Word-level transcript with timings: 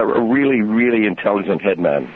a 0.00 0.06
really, 0.06 0.60
really 0.60 1.06
intelligent 1.06 1.62
headman. 1.62 2.12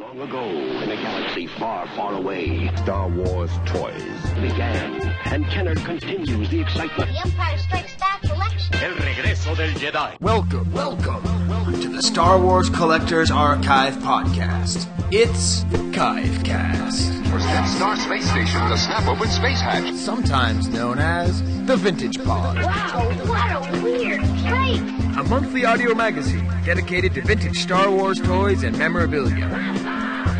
Long 0.00 0.18
ago, 0.18 0.44
in 0.48 0.90
a 0.90 0.96
galaxy 0.96 1.46
far, 1.46 1.86
far 1.88 2.14
away, 2.14 2.74
Star 2.76 3.06
Wars 3.06 3.50
toys. 3.66 4.02
began. 4.40 5.14
And 5.26 5.44
Kenner 5.48 5.74
continues 5.74 6.48
the 6.48 6.62
excitement. 6.62 7.10
The 7.12 7.20
Empire 7.20 7.58
Strikes 7.58 7.96
Back 7.98 8.22
collection. 8.22 8.76
El 8.76 8.94
regreso 8.94 9.54
del 9.54 9.74
Jedi. 9.74 10.18
Welcome, 10.22 10.72
welcome, 10.72 11.48
welcome 11.48 11.80
to 11.82 11.88
the 11.88 12.02
Star 12.02 12.40
Wars 12.40 12.70
Collectors 12.70 13.30
Archive 13.30 13.94
podcast. 13.96 14.86
It's 15.12 15.64
Kivecast, 16.02 17.30
For 17.30 17.38
Death 17.38 17.68
Star 17.76 17.96
Space 17.96 18.28
Station, 18.28 18.60
the 18.68 18.76
snap 18.76 19.06
open 19.06 19.28
space 19.28 19.60
hatch. 19.60 19.94
sometimes 19.94 20.66
known 20.68 20.98
as 20.98 21.40
the 21.66 21.76
Vintage 21.76 22.18
Pod, 22.24 22.56
Wow, 22.56 23.08
what 23.28 23.74
a 23.78 23.82
weird 23.84 24.20
place. 24.20 24.80
a 25.16 25.22
monthly 25.30 25.64
audio 25.64 25.94
magazine 25.94 26.44
dedicated 26.64 27.14
to 27.14 27.22
vintage 27.22 27.56
Star 27.56 27.88
Wars 27.88 28.18
toys 28.20 28.64
and 28.64 28.76
memorabilia. 28.76 29.46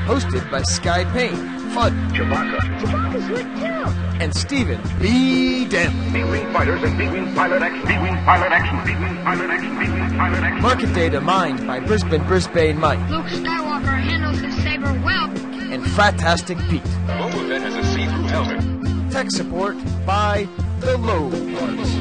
Hosted 0.04 0.50
by 0.50 0.62
Skye 0.62 1.04
Payne, 1.12 1.36
Fudd, 1.70 1.92
Chewbacca's 2.10 3.28
good 3.28 3.46
too. 3.60 4.20
and 4.20 4.34
Stephen 4.34 4.80
B. 5.00 5.64
Danley. 5.66 6.24
B-Wing 6.24 6.52
fighters 6.52 6.82
and 6.82 6.98
B-Wing 6.98 7.32
pilot 7.36 7.62
action. 7.62 7.86
B-Wing 7.86 8.16
pilot 8.24 8.50
action. 8.50 8.78
B-Wing 8.84 9.16
pilot 9.22 9.48
action. 9.48 9.78
B-Wing 9.78 10.18
pilot 10.18 10.42
action. 10.42 10.60
Market 10.62 10.92
data 10.92 11.20
mined 11.20 11.64
by 11.68 11.78
Brisbane 11.78 12.24
Brisbane 12.24 12.78
Mike 12.80 12.98
Luke 13.08 13.26
Skywalker 13.26 13.96
handles 14.02 14.40
his 14.40 14.54
saber 14.64 14.92
well. 15.04 15.30
And 15.72 15.82
Fratastic 15.84 16.58
Pete. 16.68 16.82
Boba 16.82 17.48
Fett 17.48 17.62
has 17.62 17.74
a 17.74 17.82
see-through 17.94 18.24
helmet. 18.24 19.10
Tech 19.10 19.30
support 19.30 19.74
by 20.04 20.46
the 20.80 20.98
Low 20.98 21.22
Ones. 21.28 21.94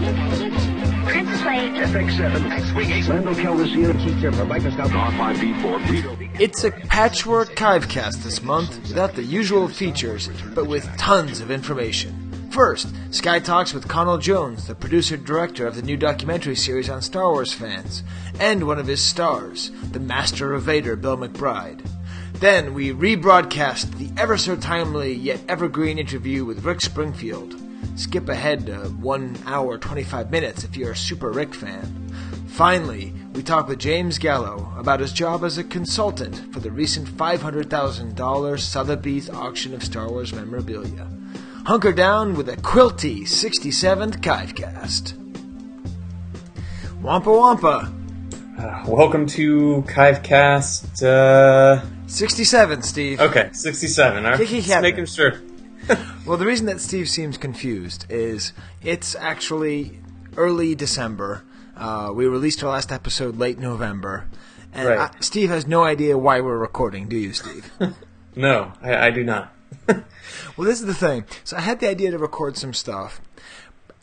Translate. 1.10 1.72
FX-7. 1.72 2.52
X-Wing 2.52 2.92
Ace. 2.92 3.08
Lando 3.08 3.34
Calrissian. 3.34 3.98
Teacher 4.04 4.34
for 4.34 4.44
Viper 4.44 4.72
R5-B4. 4.72 6.38
It's 6.38 6.66
a 6.66 6.72
patchwork 6.72 7.56
Kivecast 7.56 8.24
this 8.24 8.44
month 8.44 8.78
without 8.90 9.16
the 9.16 9.24
usual 9.24 9.70
features, 9.70 10.30
but 10.54 10.68
with 10.68 10.86
tons 10.98 11.40
of 11.40 11.50
information. 11.50 12.50
First, 12.52 12.94
Skye 13.12 13.40
talks 13.40 13.74
with 13.74 13.88
Conall 13.88 14.20
Jones, 14.20 14.68
the 14.68 14.76
producer 14.76 15.16
director 15.16 15.66
of 15.66 15.76
the 15.76 15.82
new 15.82 15.96
documentary 15.96 16.58
series 16.58 16.90
on 16.90 17.02
Star 17.02 17.32
Wars 17.32 17.54
fans, 17.54 18.04
and 18.38 18.68
one 18.68 18.80
of 18.80 18.88
his 18.88 19.02
stars, 19.02 19.72
the 19.94 20.02
Master 20.02 20.54
of 20.54 20.64
Vader, 20.64 20.98
Bill 20.98 21.16
McBride. 21.16 21.80
Then 22.42 22.74
we 22.74 22.90
rebroadcast 22.90 24.00
the 24.00 24.10
ever 24.20 24.36
so 24.36 24.56
timely 24.56 25.14
yet 25.14 25.42
evergreen 25.48 26.00
interview 26.00 26.44
with 26.44 26.66
Rick 26.66 26.82
Springfield. 26.82 27.54
Skip 27.96 28.30
ahead 28.30 28.66
to 28.66 28.78
1 28.86 29.38
hour 29.46 29.78
25 29.78 30.32
minutes 30.32 30.64
if 30.64 30.76
you're 30.76 30.94
a 30.94 30.98
Super 30.98 31.30
Rick 31.30 31.54
fan. 31.54 32.12
Finally, 32.48 33.14
we 33.34 33.44
talk 33.44 33.68
with 33.68 33.78
James 33.78 34.18
Gallo 34.18 34.74
about 34.76 35.02
his 35.02 35.14
job 35.14 35.44
as 35.44 35.60
a 35.60 35.64
consultant 35.64 36.52
for 36.52 36.60
the 36.60 36.72
recent 36.72 37.08
$500,000 37.08 38.60
Sotheby's 38.60 39.30
auction 39.30 39.76
of 39.76 39.84
Star 39.84 40.10
Wars 40.10 40.34
memorabilia. 40.34 41.08
Hunker 41.68 41.94
down 41.94 42.34
with 42.34 42.50
a 42.50 42.58
quilty 42.58 43.22
67th 43.22 44.20
Kivecast. 44.20 45.14
Wampa 47.04 47.32
Wampa! 47.32 47.94
Uh, 48.58 48.84
welcome 48.88 49.28
to 49.28 49.84
Kivecast. 49.88 51.04
Uh, 51.04 51.86
67, 52.12 52.82
Steve. 52.82 53.20
okay, 53.22 53.50
67. 53.54 54.26
All 54.26 54.32
right. 54.32 54.40
Kiki 54.40 54.62
Just 54.62 54.82
making 54.82 55.06
sure. 55.06 55.34
Well, 56.28 56.38
the 56.38 56.46
reason 56.46 56.68
that 56.68 56.80
Steve 56.80 57.10
seems 57.10 57.38
confused 57.38 58.06
is 58.10 58.54
it's 58.84 59.16
actually 59.16 60.00
early 60.38 60.76
December. 60.76 61.44
Uh, 61.76 62.12
we 62.14 62.28
released 62.28 62.64
our 62.64 62.70
last 62.70 62.92
episode 62.92 63.38
late 63.38 63.58
November. 63.58 64.28
And 64.72 64.88
Right. 64.88 65.00
I, 65.00 65.20
Steve 65.22 65.50
has 65.50 65.66
no 65.66 65.84
idea 65.84 66.18
why 66.20 66.40
we're 66.40 66.58
recording, 66.60 67.08
do 67.10 67.18
you, 67.18 67.34
Steve? 67.34 67.72
No, 68.36 68.72
I, 68.82 69.08
I 69.08 69.10
do 69.10 69.26
not. 69.26 69.54
well, 69.88 70.04
this 70.60 70.80
is 70.80 70.86
the 70.86 70.94
thing. 70.94 71.26
So 71.44 71.58
I 71.58 71.62
had 71.62 71.82
the 71.82 71.90
idea 71.90 72.12
to 72.12 72.18
record 72.18 72.56
some 72.56 72.74
stuff. 72.74 73.20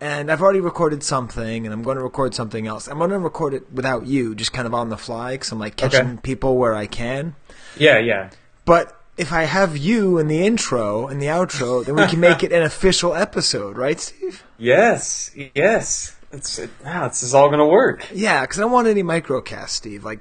And 0.00 0.30
I've 0.30 0.40
already 0.40 0.60
recorded 0.60 1.02
something, 1.02 1.66
and 1.66 1.72
I'm 1.72 1.82
going 1.82 1.96
to 1.96 2.02
record 2.02 2.32
something 2.34 2.66
else. 2.68 2.86
I'm 2.86 2.98
going 2.98 3.10
to 3.10 3.18
record 3.18 3.52
it 3.52 3.72
without 3.72 4.06
you, 4.06 4.34
just 4.36 4.52
kind 4.52 4.66
of 4.66 4.72
on 4.72 4.90
the 4.90 4.96
fly, 4.96 5.32
because 5.32 5.50
I'm 5.50 5.58
like 5.58 5.74
catching 5.76 6.00
Okay. 6.12 6.20
people 6.22 6.56
where 6.56 6.74
I 6.74 6.86
can. 6.86 7.34
Yeah, 7.76 7.98
yeah. 7.98 8.30
But 8.64 8.94
if 9.16 9.32
I 9.32 9.42
have 9.42 9.76
you 9.76 10.18
in 10.18 10.28
the 10.28 10.46
intro 10.46 11.08
and 11.08 11.20
the 11.20 11.26
outro, 11.26 11.84
then 11.84 11.96
we 11.96 12.06
can 12.06 12.20
make 12.20 12.44
it 12.44 12.52
an 12.52 12.62
official 12.72 13.12
episode, 13.14 13.76
right, 13.76 13.98
Steve? 13.98 14.44
Yes, 14.56 15.32
yes. 15.56 16.14
It's 16.30 16.58
it, 16.60 16.70
wow, 16.84 17.08
this 17.08 17.22
is 17.24 17.34
all 17.34 17.48
gonna 17.50 17.66
work. 17.66 18.06
Yeah, 18.14 18.42
because 18.42 18.58
I 18.58 18.62
don't 18.62 18.70
want 18.72 18.86
any 18.86 19.02
microcast, 19.02 19.70
Steve. 19.70 20.04
Like, 20.04 20.20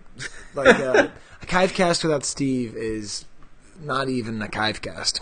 like 0.55 0.79
uh, 0.79 1.09
a 1.41 1.45
Kivecast 1.45 2.01
without 2.03 2.23
Steve 2.25 2.75
is 2.75 3.25
not 3.83 4.07
even 4.09 4.41
a 4.41 4.47
Kivecast. 4.47 5.19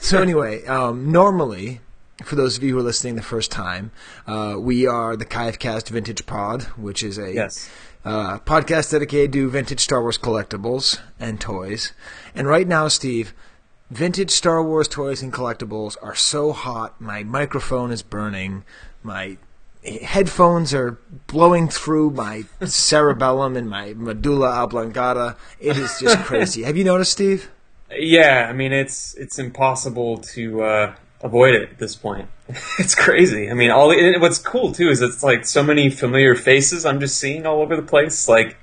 So 0.00 0.20
anyway, 0.22 0.64
um, 0.66 1.12
normally, 1.12 1.80
for 2.22 2.36
those 2.36 2.56
of 2.56 2.62
you 2.62 2.72
who 2.74 2.78
are 2.78 2.82
listening 2.82 3.16
the 3.16 3.22
first 3.22 3.50
time, 3.50 3.90
uh, 4.26 4.56
we 4.58 4.86
are 4.86 5.16
the 5.16 5.24
Kivecast 5.26 5.88
Vintage 5.88 6.24
Pod, 6.26 6.62
which 6.76 7.02
is 7.02 7.18
a 7.18 7.32
Yes. 7.32 7.68
uh, 8.04 8.38
podcast 8.40 8.90
dedicated 8.92 9.32
to 9.32 9.48
vintage 9.50 9.80
Star 9.80 10.00
Wars 10.02 10.18
collectibles 10.18 10.98
and 11.18 11.40
toys. 11.40 11.92
And 12.34 12.46
right 12.46 12.68
now, 12.68 12.88
Steve, 12.88 13.32
vintage 13.90 14.30
Star 14.30 14.62
Wars 14.62 14.86
toys 14.88 15.22
and 15.22 15.32
collectibles 15.32 15.96
are 16.02 16.14
so 16.14 16.52
hot. 16.52 17.00
My 17.00 17.22
microphone 17.24 17.90
is 17.90 18.02
burning. 18.02 18.64
My 19.02 19.36
headphones 20.02 20.72
are 20.72 20.98
blowing 21.26 21.68
through 21.68 22.10
my 22.10 22.44
cerebellum 22.64 23.56
and 23.56 23.68
my 23.68 23.92
medulla 23.94 24.50
oblongata. 24.50 25.36
It 25.60 25.76
is 25.76 25.98
just 26.00 26.18
crazy. 26.24 26.62
Have 26.62 26.76
you 26.76 26.84
noticed, 26.84 27.12
Steve? 27.12 27.50
Yeah, 27.90 28.46
I 28.48 28.52
mean 28.54 28.72
it's 28.72 29.14
it's 29.14 29.38
impossible 29.38 30.18
to 30.18 30.62
uh, 30.62 30.94
avoid 31.24 31.54
it 31.54 31.70
at 31.70 31.78
this 31.78 31.96
point. 31.96 32.28
it's 32.78 32.94
crazy. 32.94 33.50
I 33.50 33.54
mean, 33.54 33.70
all 33.70 33.88
the, 33.88 34.18
what's 34.18 34.38
cool 34.38 34.70
too 34.72 34.90
is 34.90 35.00
it's 35.00 35.24
like 35.24 35.44
so 35.44 35.62
many 35.64 35.90
familiar 35.90 36.36
faces 36.36 36.84
I'm 36.86 37.00
just 37.00 37.18
seeing 37.18 37.46
all 37.46 37.60
over 37.60 37.74
the 37.74 37.82
place. 37.82 38.28
Like 38.28 38.56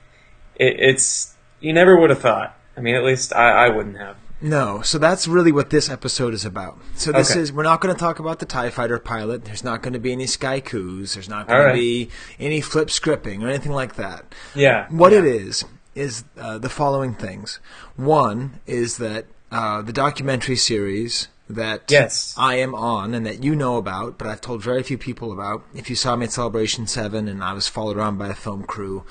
it, 0.56 0.80
it's 0.80 1.36
you 1.60 1.74
never 1.74 2.00
would 2.00 2.12
have 2.12 2.20
thought. 2.22 2.58
I 2.78 2.80
mean, 2.80 2.96
at 2.96 3.04
least 3.04 3.34
I, 3.34 3.66
I 3.66 3.70
wouldn't 3.70 3.98
have. 3.98 4.16
No, 4.44 4.82
so 4.82 4.98
that's 4.98 5.28
really 5.28 5.52
what 5.52 5.70
this 5.70 5.88
episode 5.88 6.34
is 6.34 6.46
about. 6.46 6.80
So 6.96 7.12
this 7.12 7.32
Okay. 7.32 7.42
is 7.42 7.54
we're 7.54 7.62
not 7.62 7.80
going 7.80 7.94
to 7.94 8.00
talk 8.00 8.18
about 8.18 8.40
the 8.40 8.48
Tie 8.48 8.72
Fighter 8.72 8.98
pilot. 8.98 9.46
There's 9.46 9.64
not 9.64 9.84
going 9.84 9.94
to 9.94 10.00
be 10.00 10.12
any 10.12 10.26
Sky 10.26 10.60
Coos. 10.60 11.14
There's 11.14 11.30
not 11.30 11.48
going 11.48 11.62
All 11.62 11.68
to 11.68 11.74
be 11.74 12.10
any 12.40 12.60
flip 12.60 12.88
scripting 12.88 13.44
or 13.44 13.50
anything 13.50 13.72
like 13.72 13.96
that. 13.98 14.34
Yeah. 14.56 14.88
What 14.90 15.12
yeah. 15.12 15.20
it 15.20 15.26
is 15.26 15.66
is 15.94 16.24
uh, 16.40 16.58
the 16.58 16.70
following 16.70 17.14
things. 17.14 17.60
One 17.98 18.60
is 18.66 18.98
that 18.98 19.26
uh, 19.52 19.84
the 19.84 19.94
documentary 19.94 20.56
series 20.56 21.28
that 21.52 21.90
Yes. 21.90 22.34
I 22.38 22.56
am 22.56 22.74
on 22.74 23.14
and 23.14 23.26
that 23.26 23.44
you 23.44 23.56
know 23.56 23.78
about, 23.78 24.18
but 24.18 24.28
I've 24.28 24.42
told 24.42 24.62
very 24.64 24.84
few 24.84 24.98
people 24.98 25.32
about. 25.32 25.64
If 25.74 25.90
you 25.90 25.96
saw 25.96 26.16
me 26.16 26.26
at 26.26 26.32
Celebration 26.32 26.88
Seven 26.88 27.28
and 27.28 27.44
I 27.44 27.54
was 27.54 27.68
followed 27.68 27.98
around 27.98 28.18
by 28.18 28.30
a 28.30 28.36
film 28.36 28.64
crew, 28.64 29.06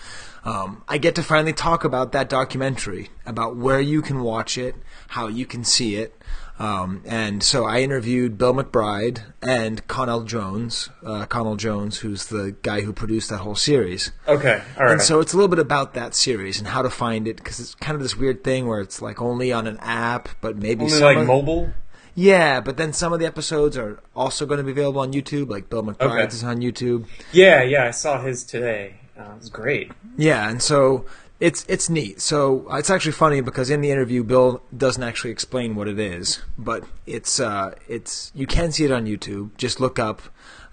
um, 0.45 0.83
I 0.89 0.99
get 0.99 1.15
to 1.17 1.23
finally 1.23 1.53
talk 1.53 1.85
about 1.85 2.13
that 2.13 2.29
documentary, 2.29 3.11
about 3.27 3.57
where 3.57 3.81
you 3.81 4.03
can 4.03 4.23
watch 4.23 4.57
it, 4.57 4.75
how 5.09 5.27
you 5.27 5.47
can 5.47 5.65
see 5.65 5.97
it. 5.97 6.17
Um, 6.59 7.03
and 7.07 7.43
so 7.43 7.65
I 7.65 7.81
interviewed 7.81 8.37
Bill 8.37 8.53
McBride 8.53 9.23
and 9.41 9.87
Conall 9.89 10.27
Jones, 10.27 10.91
uh, 11.03 11.25
Conall 11.25 11.57
Jones, 11.57 11.99
who's 11.99 12.27
the 12.27 12.55
guy 12.61 12.83
who 12.83 12.93
produced 12.93 13.31
that 13.31 13.39
whole 13.39 13.55
series. 13.55 14.13
Okay. 14.29 14.63
All 14.77 14.85
right. 14.85 14.93
And 14.93 15.01
so 15.01 15.21
it's 15.21 15.33
a 15.33 15.37
little 15.37 15.49
bit 15.49 15.59
about 15.59 15.95
that 15.95 16.15
series 16.15 16.59
and 16.59 16.69
how 16.69 16.83
to 16.83 16.91
find 16.91 17.27
it 17.27 17.39
because 17.39 17.61
it's 17.61 17.75
kind 17.77 17.95
of 17.97 18.03
this 18.03 18.15
weird 18.15 18.45
thing 18.45 18.67
where 18.67 18.81
it's 18.81 19.01
like 19.01 19.23
only 19.23 19.53
on 19.55 19.67
an 19.67 19.79
app, 19.81 20.29
but 20.43 20.59
maybe 20.59 20.85
only 20.85 20.99
some 20.99 21.15
like 21.17 21.27
mobile. 21.27 21.71
Yeah, 22.15 22.61
but 22.61 22.77
then 22.77 22.93
some 22.93 23.13
of 23.13 23.21
the 23.21 23.27
episodes 23.27 23.77
are 23.77 24.01
also 24.15 24.47
going 24.47 24.59
to 24.59 24.65
be 24.65 24.73
available 24.73 25.01
on 25.01 25.13
YouTube. 25.13 25.49
Like 25.51 25.69
Bill 25.71 25.83
McBride's 25.83 26.03
Okay. 26.03 26.27
is 26.27 26.45
on 26.45 26.59
YouTube. 26.59 27.07
Yeah, 27.33 27.63
yeah. 27.63 27.87
I 27.87 27.91
saw 27.91 28.21
his 28.23 28.45
today. 28.45 28.97
Uh, 29.19 29.33
it 29.33 29.39
was 29.39 29.49
great. 29.51 29.93
Yeah, 30.17 30.49
and 30.49 30.61
so 30.63 31.05
it's 31.41 31.65
it's 31.69 31.89
neat. 31.89 32.21
So 32.21 32.67
uh, 32.71 32.77
it's 32.77 32.91
actually 32.91 33.13
funny 33.13 33.41
because 33.41 33.71
in 33.71 33.81
the 33.81 33.91
interview, 33.91 34.23
Bill 34.25 34.63
doesn't 34.77 35.03
actually 35.03 35.31
explain 35.31 35.75
what 35.75 35.89
it 35.89 35.99
is, 35.99 36.41
but 36.59 36.85
it's 37.07 37.39
uh, 37.41 37.75
it's 37.89 38.33
you 38.35 38.47
can 38.47 38.73
see 38.73 38.85
it 38.85 38.91
on 38.91 39.07
YouTube. 39.07 39.57
Just 39.57 39.79
look 39.81 39.99
up, 39.99 40.23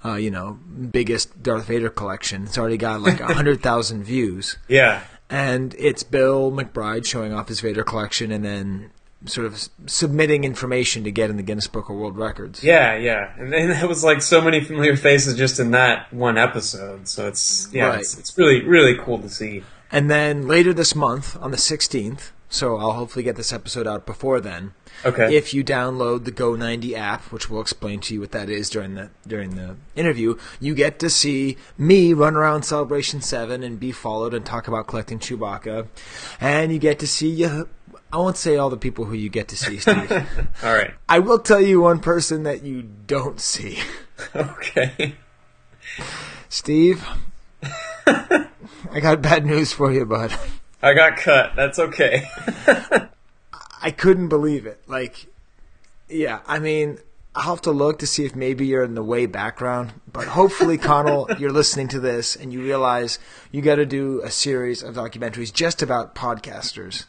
uh, 0.05 0.15
you 0.15 0.31
know, 0.31 0.59
biggest 0.91 1.41
Darth 1.43 1.65
Vader 1.67 1.89
collection. 1.89 2.43
It's 2.43 2.57
already 2.57 2.77
got 2.77 3.01
like 3.01 3.19
a 3.19 3.33
hundred 3.33 3.61
thousand 3.61 4.03
views. 4.03 4.57
Yeah. 4.67 5.03
and 5.29 5.75
it's 5.77 6.03
Bill 6.03 6.51
McBride 6.53 7.05
showing 7.05 7.33
off 7.33 7.49
his 7.49 7.59
Vader 7.59 7.83
collection 7.83 8.31
and 8.31 8.45
then 8.45 8.91
sort 9.27 9.45
of 9.47 9.69
submitting 9.85 10.43
information 10.43 11.03
to 11.03 11.11
get 11.11 11.29
in 11.29 11.37
the 11.37 11.43
Guinness 11.43 11.67
Book 11.67 11.89
of 11.89 11.95
World 11.95 12.17
Records. 12.17 12.63
Yeah, 12.63 12.95
yeah, 12.95 13.33
and 13.37 13.51
then 13.53 13.69
there 13.69 13.87
was 13.87 14.03
like 14.03 14.21
so 14.21 14.41
many 14.41 14.61
familiar 14.61 14.95
faces 14.95 15.35
just 15.35 15.59
in 15.59 15.71
that 15.71 16.11
one 16.13 16.37
episode. 16.37 17.07
So 17.07 17.27
it's 17.27 17.69
yeah, 17.71 17.87
Right. 17.89 17.99
it's, 17.99 18.17
it's 18.17 18.37
really 18.37 18.63
really 18.63 18.97
cool 18.97 19.19
to 19.19 19.29
see. 19.29 19.63
And 19.91 20.09
then 20.09 20.47
later 20.47 20.73
this 20.73 20.95
month, 20.95 21.37
on 21.41 21.51
the 21.51 21.57
16th, 21.57 22.31
so 22.49 22.75
I'll 22.77 22.91
hopefully 22.93 23.23
get 23.23 23.37
this 23.37 23.53
episode 23.53 23.87
out 23.87 24.05
before 24.05 24.41
then. 24.41 24.73
Okay. 25.05 25.35
If 25.35 25.53
you 25.53 25.63
download 25.63 26.25
the 26.25 26.31
Go 26.31 26.55
90 26.55 26.95
app, 26.95 27.23
which 27.31 27.49
we'll 27.49 27.61
explain 27.61 27.99
to 28.01 28.13
you 28.13 28.19
what 28.21 28.31
that 28.31 28.49
is 28.49 28.69
during 28.69 28.95
the 28.95 29.09
during 29.27 29.55
the 29.55 29.75
interview, 29.95 30.35
you 30.59 30.73
get 30.75 30.97
to 30.99 31.09
see 31.09 31.55
me 31.77 32.13
run 32.13 32.35
around 32.35 32.63
Celebration 32.63 33.21
7 33.21 33.63
and 33.63 33.79
be 33.79 33.91
followed 33.91 34.33
and 34.33 34.45
talk 34.45 34.67
about 34.67 34.87
collecting 34.87 35.19
Chewbacca. 35.19 35.87
And 36.41 36.71
you 36.73 36.79
get 36.79 36.99
to 36.99 37.07
see 37.07 37.29
you 37.29 37.69
I 38.11 38.17
won't 38.17 38.37
say 38.37 38.55
all 38.55 38.69
the 38.69 38.77
people 38.77 39.05
who 39.05 39.15
you 39.15 39.29
get 39.29 39.49
to 39.49 39.57
see, 39.57 39.79
Steve. 39.79 40.11
All 40.63 40.73
right. 40.73 40.93
I 41.09 41.19
will 41.19 41.39
tell 41.39 41.59
you 41.59 41.81
one 41.81 41.99
person 41.99 42.43
that 42.43 42.63
you 42.63 42.81
don't 42.81 43.39
see. 43.39 43.79
Okay. 44.35 45.13
Steve, 46.49 47.05
I 48.07 48.99
got 48.99 49.21
bad 49.21 49.45
news 49.45 49.71
for 49.71 49.91
you, 49.91 50.07
bud. 50.07 50.35
I 50.81 50.95
got 50.95 51.17
cut. 51.17 51.55
That's 51.55 51.77
okay. 51.77 52.27
I 53.79 53.91
couldn't 53.91 54.29
believe 54.29 54.65
it. 54.65 54.81
Like, 54.87 55.27
yeah, 56.09 56.39
I 56.47 56.57
mean, 56.57 56.97
I'll 57.35 57.51
have 57.51 57.61
to 57.61 57.71
look 57.71 57.99
to 57.99 58.07
see 58.07 58.25
if 58.25 58.35
maybe 58.35 58.65
you're 58.65 58.83
in 58.83 58.95
the 58.95 59.03
way 59.03 59.27
background, 59.27 59.93
but 60.11 60.25
hopefully, 60.25 60.79
Conall, 60.79 61.39
you're 61.39 61.51
listening 61.51 61.87
to 61.89 61.99
this 61.99 62.35
and 62.35 62.51
you 62.51 62.63
realize 62.63 63.19
you 63.51 63.61
got 63.61 63.75
to 63.75 63.85
do 63.85 64.21
a 64.23 64.31
series 64.31 64.81
of 64.81 64.95
documentaries 64.95 65.53
just 65.53 65.83
about 65.83 66.15
podcasters. 66.15 67.05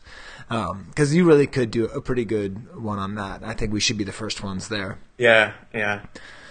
Because 0.48 1.14
you 1.14 1.24
really 1.24 1.46
could 1.46 1.70
do 1.70 1.84
a 1.86 2.00
pretty 2.00 2.24
good 2.24 2.74
one 2.80 2.98
on 2.98 3.14
that. 3.16 3.42
I 3.44 3.52
think 3.54 3.72
we 3.72 3.80
should 3.80 3.98
be 3.98 4.04
the 4.04 4.12
first 4.12 4.42
ones 4.42 4.68
there. 4.68 4.98
yeah, 5.18 5.52
yeah. 5.74 6.00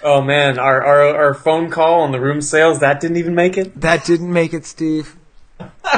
Oh 0.03 0.21
man, 0.21 0.59
our, 0.59 0.85
our 0.85 1.15
our 1.15 1.33
phone 1.33 1.71
call 1.71 2.01
on 2.01 2.11
the 2.11 2.19
room 2.21 2.39
sales 2.41 2.79
that 2.81 2.99
didn't 2.99 3.17
even 3.17 3.33
make 3.33 3.57
it. 3.57 3.81
That 3.81 4.05
didn't 4.05 4.31
make 4.31 4.53
it, 4.53 4.65
Steve. 4.65 5.15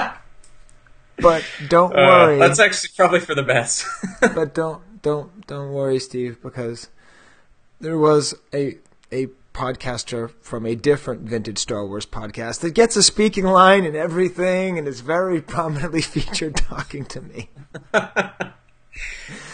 But 1.21 1.43
don't 1.67 1.91
Uh, 1.91 1.97
worry. 1.97 2.39
that's 2.39 2.59
actually 2.59 2.91
probably 2.95 3.19
for 3.19 3.35
the 3.35 3.43
best. 3.43 3.85
but 4.21 4.53
don't 4.55 4.81
don't 5.01 5.45
don't 5.47 5.73
worry, 5.73 5.99
Steve, 5.99 6.41
because 6.41 6.87
there 7.81 7.97
was 7.97 8.33
a 8.53 8.77
a 9.11 9.27
podcaster 9.59 10.31
from 10.41 10.65
a 10.65 10.73
different 10.75 11.21
vintage 11.23 11.57
Star 11.57 11.85
Wars 11.85 12.06
podcast 12.06 12.61
that 12.61 12.73
gets 12.73 12.95
a 12.95 13.03
speaking 13.03 13.44
line 13.45 13.83
and 13.85 13.95
everything, 13.95 14.77
and 14.77 14.88
is 14.88 15.01
very 15.01 15.41
prominently 15.56 16.01
featured 16.01 16.56
talking 16.69 17.06
to 17.06 17.21
me. 17.21 17.50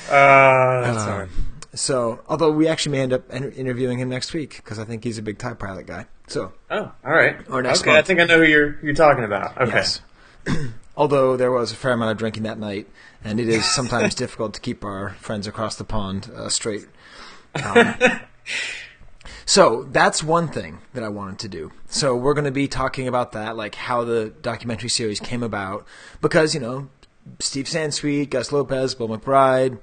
Uh, 0.09 0.81
that's 0.81 1.03
Um, 1.03 1.07
hard. 1.09 1.29
So, 1.73 2.21
although 2.29 2.51
we 2.51 2.67
actually 2.67 2.93
may 2.97 3.03
end 3.03 3.13
up 3.13 3.29
inter- 3.31 3.49
interviewing 3.55 3.99
him 3.99 4.07
next 4.09 4.33
week 4.33 4.55
because 4.57 4.79
I 4.79 4.85
think 4.85 5.03
he's 5.03 5.17
a 5.17 5.21
big 5.21 5.37
TIE 5.39 5.53
pilot 5.55 5.87
guy. 5.87 6.05
So, 6.27 6.53
Oh, 6.71 6.91
all 7.03 7.11
right. 7.11 7.35
Or 7.49 7.61
next 7.61 7.81
okay, 7.81 7.97
I 7.97 8.01
think 8.01 8.19
I 8.19 8.25
know 8.25 8.37
who 8.37 8.45
you're 8.45 8.79
you're 8.81 8.93
talking 8.93 9.23
about. 9.23 9.59
Okay. 9.59 9.71
yes. 9.75 10.01
although 10.97 11.35
there 11.35 11.51
was 11.51 11.71
a 11.71 11.75
fair 11.75 11.91
amount 11.91 12.11
of 12.11 12.17
drinking 12.17 12.43
that 12.43 12.57
night, 12.59 12.87
and 13.23 13.39
it 13.39 13.49
is 13.49 13.65
sometimes 13.65 14.15
difficult 14.15 14.53
to 14.53 14.61
keep 14.61 14.85
our 14.85 15.09
friends 15.19 15.47
across 15.47 15.75
the 15.75 15.83
pond 15.83 16.31
uh, 16.35 16.47
straight. 16.49 16.85
Um, 17.63 17.95
so 19.45 19.83
that's 19.91 20.23
one 20.23 20.47
thing 20.47 20.79
that 20.93 21.03
I 21.03 21.09
wanted 21.09 21.39
to 21.39 21.47
do. 21.47 21.71
So 21.87 22.15
we're 22.15 22.33
going 22.33 22.45
to 22.45 22.51
be 22.51 22.67
talking 22.67 23.07
about 23.07 23.33
that, 23.33 23.55
like 23.55 23.75
how 23.75 24.03
the 24.03 24.33
documentary 24.41 24.89
series 24.89 25.19
came 25.19 25.43
about, 25.43 25.85
because 26.21 26.53
you 26.53 26.59
know, 26.59 26.89
Steve 27.39 27.65
Sansweet, 27.65 28.29
Gus 28.29 28.51
Lopez, 28.51 28.95
Bill 28.95 29.09
McBride, 29.09 29.79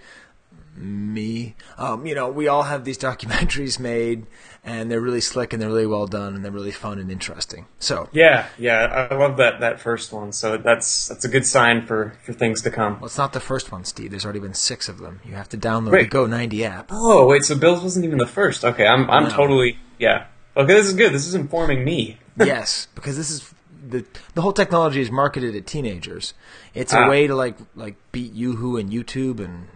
me, 0.77 1.55
um, 1.79 2.07
you 2.07 2.15
know, 2.15 2.29
we 2.31 2.49
all 2.49 2.63
have 2.63 2.85
these 2.85 2.99
documentaries 2.99 3.79
made, 3.79 4.27
and 4.65 4.91
they're 4.91 5.01
really 5.01 5.21
slick 5.21 5.53
and 5.53 5.61
they're 5.61 5.69
really 5.69 5.87
well 5.87 6.07
done 6.07 6.35
and 6.37 6.45
they're 6.45 6.53
really 6.53 6.71
fun 6.71 6.99
and 6.99 7.11
interesting. 7.11 7.67
So 7.79 8.09
Yeah, 8.13 8.47
yeah. 8.59 9.09
I 9.11 9.15
love 9.15 9.37
that 9.39 9.61
that 9.61 9.81
first 9.81 10.13
one. 10.13 10.33
So 10.33 10.57
that's 10.57 11.09
that's 11.09 11.25
a 11.25 11.29
good 11.29 11.47
sign 11.47 11.87
for 11.87 12.15
for 12.25 12.33
things 12.33 12.63
to 12.63 12.71
come. 12.71 12.95
Well, 13.01 13.07
it's 13.07 13.19
not 13.19 13.33
the 13.33 13.41
first 13.41 13.73
one, 13.73 13.85
Steve. 13.85 14.11
There's 14.11 14.25
already 14.25 14.41
been 14.41 14.55
six 14.55 14.89
of 14.89 14.99
them. 14.99 15.21
You 15.25 15.35
have 15.35 15.49
to 15.51 15.59
download 15.59 15.87
the 15.87 15.91
Wait. 15.93 16.11
Go 16.11 16.27
90 16.27 16.65
app. 16.65 16.89
Oh 16.93 17.27
wait, 17.27 17.45
so 17.45 17.57
Bill's 17.59 17.83
wasn't 17.83 18.05
even 18.05 18.19
the 18.19 18.27
first. 18.27 18.65
Okay, 18.65 18.87
I'm 18.87 19.11
I'm 19.11 19.25
No. 19.25 19.31
totally 19.31 19.79
yeah. 19.99 20.27
Okay, 20.57 20.75
this 20.75 20.87
is 20.87 20.95
good. 20.95 21.13
This 21.13 21.27
is 21.27 21.35
informing 21.35 21.85
me. 21.85 22.19
yes, 22.39 22.87
because 22.95 23.17
this 23.17 23.31
is 23.31 23.53
the 23.89 24.05
the 24.35 24.43
whole 24.43 24.53
technology 24.53 25.01
is 25.01 25.11
marketed 25.11 25.57
at 25.57 25.67
teenagers. 25.67 26.35
It's 26.73 26.93
a 26.93 27.01
Ah. 27.01 27.09
way 27.11 27.27
to 27.27 27.35
like 27.35 27.57
like 27.75 27.97
beat 28.13 28.33
YooHoo 28.35 28.79
and 28.79 28.91
YouTube 28.91 29.41
and 29.41 29.67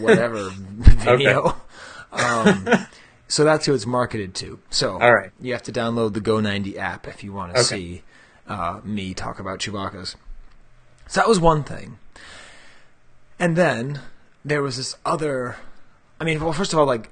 whatever 0.00 0.50
video. 0.78 1.56
Um, 2.12 2.68
so 3.28 3.44
that's 3.44 3.66
who 3.66 3.74
it's 3.74 3.86
marketed 3.86 4.34
to. 4.36 4.58
So 4.70 5.00
All 5.00 5.14
right. 5.14 5.30
you 5.40 5.52
have 5.52 5.62
to 5.64 5.72
download 5.72 6.14
the 6.14 6.20
Go 6.20 6.40
90 6.40 6.78
app 6.78 7.06
if 7.08 7.22
you 7.24 7.32
want 7.32 7.54
to 7.54 7.60
Okay. 7.60 7.66
see 7.66 8.02
uh, 8.48 8.80
me 8.84 9.14
talk 9.14 9.38
about 9.40 9.58
Chewbacca's. 9.58 10.16
So 11.08 11.20
that 11.20 11.28
was 11.28 11.38
one 11.40 11.64
thing. 11.64 11.98
And 13.38 13.56
then 13.56 14.00
there 14.44 14.62
was 14.62 14.76
this 14.76 14.96
other. 15.04 15.56
I 16.20 16.24
mean, 16.24 16.40
well, 16.42 16.52
first 16.52 16.72
of 16.72 16.78
all, 16.78 16.86
like 16.86 17.10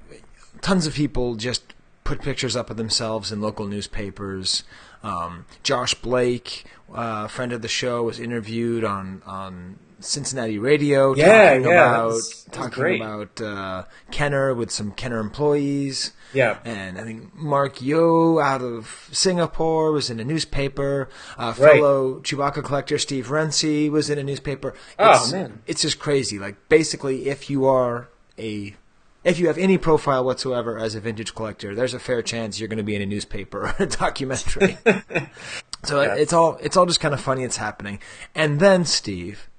tons 0.61 0.87
of 0.87 0.93
people 0.93 1.35
just 1.35 1.73
put 2.03 2.21
pictures 2.21 2.55
up 2.55 2.69
of 2.69 2.77
themselves 2.77 3.31
in 3.31 3.41
local 3.41 3.67
newspapers. 3.67 4.63
Um, 5.03 5.45
Josh 5.63 5.93
Blake, 5.93 6.65
uh, 6.93 7.27
friend 7.27 7.51
of 7.51 7.61
the 7.61 7.67
show, 7.67 8.03
was 8.03 8.19
interviewed 8.19 8.83
on 8.83 9.21
on 9.25 9.77
Cincinnati 10.05 10.57
radio 10.59 11.15
Yeah, 11.15 11.49
talking 11.55 11.63
yeah, 11.65 11.89
about 11.89 12.09
that's 12.13 12.43
talking 12.45 13.01
about 13.01 13.41
uh, 13.41 13.83
Kenner 14.11 14.53
with 14.53 14.71
some 14.71 14.91
Kenner 14.91 15.19
employees. 15.19 16.11
Yeah. 16.33 16.57
And 16.65 16.97
I 16.97 17.03
think 17.03 17.33
Mark 17.35 17.81
Yo 17.81 18.39
out 18.39 18.61
of 18.61 19.09
Singapore 19.11 19.91
was 19.91 20.09
in 20.09 20.19
a 20.19 20.23
newspaper. 20.25 21.09
Uh, 21.37 21.53
Right. 21.57 21.73
fellow 21.75 22.19
Chewbacca 22.21 22.63
collector 22.63 22.97
Steve 22.97 23.27
Renzi 23.27 23.89
was 23.89 24.09
in 24.09 24.17
a 24.17 24.23
newspaper. 24.23 24.73
Oh, 24.99 25.09
It's- 25.11 25.31
man. 25.31 25.61
It's 25.67 25.81
just 25.81 25.99
crazy. 25.99 26.37
Like 26.39 26.55
basically, 26.69 27.27
if 27.29 27.49
you 27.49 27.65
are 27.65 28.09
a 28.37 28.75
if 29.23 29.39
you 29.39 29.47
have 29.47 29.57
any 29.57 29.77
profile 29.79 30.23
whatsoever 30.23 30.77
as 30.77 30.93
a 30.93 30.99
vintage 30.99 31.33
collector, 31.33 31.73
there's 31.73 31.95
a 31.95 31.99
fair 31.99 32.21
chance 32.21 32.59
you're 32.59 32.67
going 32.67 32.77
to 32.77 32.83
be 32.83 32.95
in 32.95 33.01
a 33.01 33.07
newspaper 33.07 33.61
or 33.67 33.75
a 33.79 33.87
documentary. 33.87 34.77
so 35.83 36.01
Yeah. 36.01 36.13
it's 36.15 36.31
all 36.33 36.57
it's 36.61 36.77
all 36.77 36.85
just 36.85 36.99
kind 36.99 37.13
of 37.13 37.19
funny. 37.21 37.43
It's 37.43 37.57
happening, 37.57 37.99
and 38.35 38.59
then 38.59 38.85
Steve, 38.85 39.49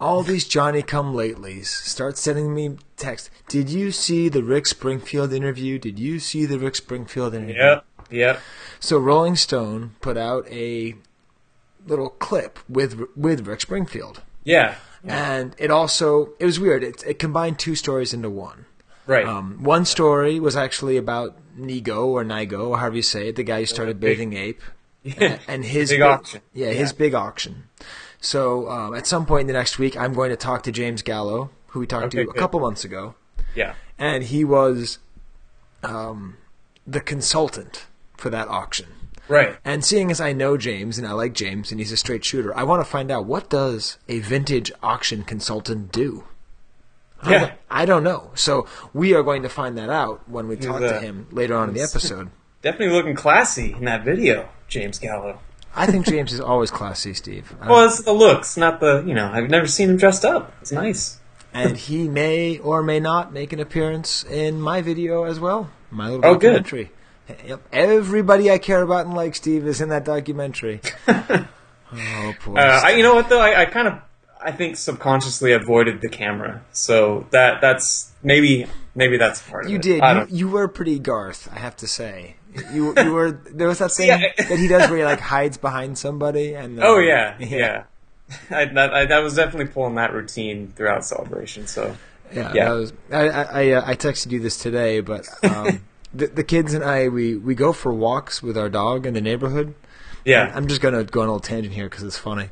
all 0.00 0.22
these 0.22 0.46
Johnny 0.48 0.82
Come 0.82 1.12
Latelys 1.14 1.66
start 1.66 2.16
sending 2.18 2.54
me 2.54 2.76
text. 2.96 3.30
Did 3.48 3.68
you 3.70 3.90
see 3.92 4.28
the 4.28 4.42
Rick 4.42 4.66
Springfield 4.66 5.32
interview? 5.32 5.78
Did 5.78 5.98
you 5.98 6.18
see 6.18 6.46
the 6.46 6.58
Rick 6.58 6.76
Springfield 6.76 7.34
interview? 7.34 7.56
Yep, 7.56 7.84
yep. 8.10 8.40
So 8.80 8.98
Rolling 8.98 9.36
Stone 9.36 9.94
put 10.00 10.16
out 10.16 10.46
a 10.50 10.94
little 11.86 12.10
clip 12.10 12.58
with 12.68 13.00
with 13.16 13.46
Rick 13.46 13.60
Springfield, 13.60 14.22
Yeah. 14.44 14.76
and 15.04 15.54
it 15.58 15.70
also 15.70 16.30
it 16.38 16.44
was 16.46 16.58
weird. 16.60 16.82
It, 16.82 17.02
it 17.06 17.18
combined 17.18 17.58
two 17.58 17.74
stories 17.74 18.12
into 18.14 18.30
one. 18.30 18.66
Right. 19.06 19.26
Um, 19.26 19.62
one 19.62 19.84
story 19.86 20.38
was 20.38 20.56
actually 20.56 20.96
about 20.96 21.36
Nigo 21.58 22.06
or 22.06 22.24
Nigo, 22.24 22.68
or 22.68 22.78
however 22.78 22.96
you 22.96 23.02
say 23.02 23.28
it, 23.28 23.36
the 23.36 23.42
guy 23.42 23.60
who 23.60 23.66
started 23.66 23.98
Bathing 23.98 24.34
Ape, 24.34 24.60
yeah. 25.02 25.14
and, 25.20 25.40
and 25.48 25.64
his 25.64 25.90
Big 25.90 25.98
big- 25.98 26.02
auction. 26.06 26.40
Yeah, 26.54 26.70
his 26.70 26.92
big 26.92 27.14
auction. 27.14 27.64
So 28.20 28.68
um, 28.68 28.94
at 28.94 29.06
some 29.06 29.24
point 29.26 29.42
in 29.42 29.46
the 29.46 29.52
next 29.54 29.78
week, 29.78 29.96
I'm 29.96 30.12
going 30.12 30.30
to 30.30 30.36
talk 30.36 30.62
to 30.64 30.72
James 30.72 31.02
Gallo, 31.02 31.50
who 31.68 31.80
we 31.80 31.86
talked 31.86 32.06
Okay, 32.14 32.24
to 32.24 32.30
a 32.30 32.34
couple 32.34 32.60
months 32.60 32.84
ago, 32.84 33.14
yeah. 33.54 33.74
and 33.98 34.24
he 34.24 34.44
was 34.44 34.98
um, 35.82 36.36
the 36.86 37.00
consultant 37.00 37.86
for 38.16 38.28
that 38.30 38.48
auction. 38.48 38.86
Right. 39.28 39.56
And 39.64 39.84
seeing 39.84 40.10
as 40.10 40.20
I 40.20 40.32
know 40.32 40.56
James 40.56 40.98
and 40.98 41.06
I 41.06 41.12
like 41.12 41.32
James 41.34 41.70
and 41.70 41.78
he's 41.80 41.92
a 41.92 41.96
straight 41.96 42.24
shooter, 42.24 42.54
I 42.56 42.64
want 42.64 42.84
to 42.84 42.90
find 42.90 43.10
out 43.10 43.26
what 43.26 43.48
does 43.48 43.96
a 44.08 44.18
vintage 44.18 44.72
auction 44.82 45.22
consultant 45.22 45.92
do? 45.92 46.24
I 47.22 47.30
Yeah. 47.30 47.38
don't- 47.38 47.52
I 47.70 47.84
don't 47.86 48.02
know. 48.02 48.32
So 48.34 48.66
we 48.92 49.14
are 49.14 49.22
going 49.22 49.42
to 49.44 49.48
find 49.48 49.78
that 49.78 49.88
out 49.88 50.28
when 50.28 50.48
we 50.48 50.56
talk 50.56 50.80
to 50.80 50.98
him 51.00 51.28
later 51.30 51.54
on 51.54 51.68
in 51.68 51.74
the 51.76 51.82
episode. 51.82 52.30
Definitely 52.62 52.94
looking 52.96 53.14
classy 53.14 53.72
in 53.72 53.84
that 53.84 54.04
video, 54.04 54.48
James 54.68 54.98
Gallo. 54.98 55.38
I 55.74 55.86
think 55.86 56.06
James 56.06 56.32
is 56.32 56.40
always 56.40 56.70
classy, 56.70 57.14
Steve. 57.14 57.54
Well, 57.66 57.86
it's 57.86 58.02
the 58.02 58.12
looks, 58.12 58.56
not 58.56 58.80
the 58.80 59.04
you 59.06 59.14
know. 59.14 59.30
I've 59.32 59.48
never 59.50 59.66
seen 59.66 59.90
him 59.90 59.96
dressed 59.96 60.24
up. 60.24 60.52
It's 60.62 60.72
nice. 60.72 61.18
and 61.52 61.76
he 61.76 62.08
may 62.08 62.58
or 62.58 62.82
may 62.82 63.00
not 63.00 63.32
make 63.32 63.52
an 63.52 63.60
appearance 63.60 64.24
in 64.24 64.60
my 64.60 64.82
video 64.82 65.24
as 65.24 65.38
well. 65.40 65.70
My 65.90 66.08
little 66.10 66.24
Oh, 66.26 66.34
good. 66.34 66.62
documentary. 66.62 66.90
Yep. 67.46 67.60
Everybody 67.72 68.50
I 68.50 68.58
care 68.58 68.82
about 68.82 69.06
and 69.06 69.14
like 69.14 69.34
Steve 69.36 69.66
is 69.66 69.80
in 69.80 69.88
that 69.90 70.04
documentary. 70.04 70.80
oh, 71.08 72.34
poor 72.40 72.58
Uh, 72.58 72.80
I, 72.84 72.90
you 72.92 73.02
know 73.02 73.14
what 73.14 73.28
though? 73.28 73.40
I, 73.40 73.62
I 73.62 73.64
kind 73.66 73.88
of, 73.88 73.94
I 74.42 74.52
think 74.52 74.76
subconsciously 74.76 75.52
avoided 75.52 76.00
the 76.00 76.08
camera, 76.08 76.62
so 76.72 77.26
that 77.30 77.60
that's 77.60 78.10
maybe 78.22 78.66
maybe 78.94 79.16
that's 79.18 79.40
part 79.42 79.64
of 79.66 79.70
You 79.70 79.76
it. 79.76 79.82
did. 79.82 79.94
You, 79.96 80.00
don't- 80.14 80.30
you 80.30 80.48
were 80.48 80.66
pretty 80.68 80.98
Garth, 80.98 81.48
I 81.54 81.58
have 81.58 81.76
to 81.76 81.86
say. 81.86 82.36
You 82.72 82.94
you 82.96 83.12
were 83.12 83.30
there 83.32 83.68
was 83.68 83.78
that 83.78 83.92
thing 83.96 84.08
Yeah. 84.08 84.32
that 84.36 84.58
he 84.58 84.66
does 84.68 84.88
where 84.90 84.98
he 84.98 85.04
like 85.04 85.20
hides 85.20 85.56
behind 85.56 85.96
somebody 85.98 86.54
and 86.54 86.78
then, 86.78 86.84
oh 86.84 86.98
yeah, 87.12 87.36
yeah. 87.38 87.84
I, 88.50 88.64
that, 88.66 88.94
I, 88.94 89.06
that 89.06 89.22
was 89.22 89.34
definitely 89.34 89.72
pulling 89.72 89.96
that 89.96 90.12
routine 90.12 90.72
throughout 90.76 91.04
celebration. 91.04 91.66
So 91.66 91.96
yeah. 92.32 92.52
Yeah. 92.54 92.72
Was, 92.72 92.92
I 93.12 93.28
I 93.28 93.42
I, 93.42 93.70
uh, 93.72 93.82
I 93.86 93.94
texted 93.94 94.30
you 94.32 94.40
this 94.40 94.58
today, 94.58 95.00
but 95.00 95.26
um, 95.44 95.80
the 96.14 96.26
the 96.28 96.44
kids 96.44 96.74
and 96.74 96.84
I 96.84 97.08
we 97.08 97.36
we 97.36 97.54
go 97.54 97.72
for 97.72 97.92
walks 97.92 98.42
with 98.42 98.56
our 98.58 98.68
dog 98.68 99.06
in 99.06 99.14
the 99.14 99.20
neighborhood. 99.20 99.74
yeah, 100.24 100.52
I'm 100.54 100.66
just 100.68 100.80
gonna 100.80 101.04
go 101.04 101.20
on 101.22 101.28
a 101.28 101.30
little 101.32 101.40
tangent 101.40 101.74
here 101.74 101.88
because 101.88 102.04
it's 102.04 102.18
funny. 102.18 102.50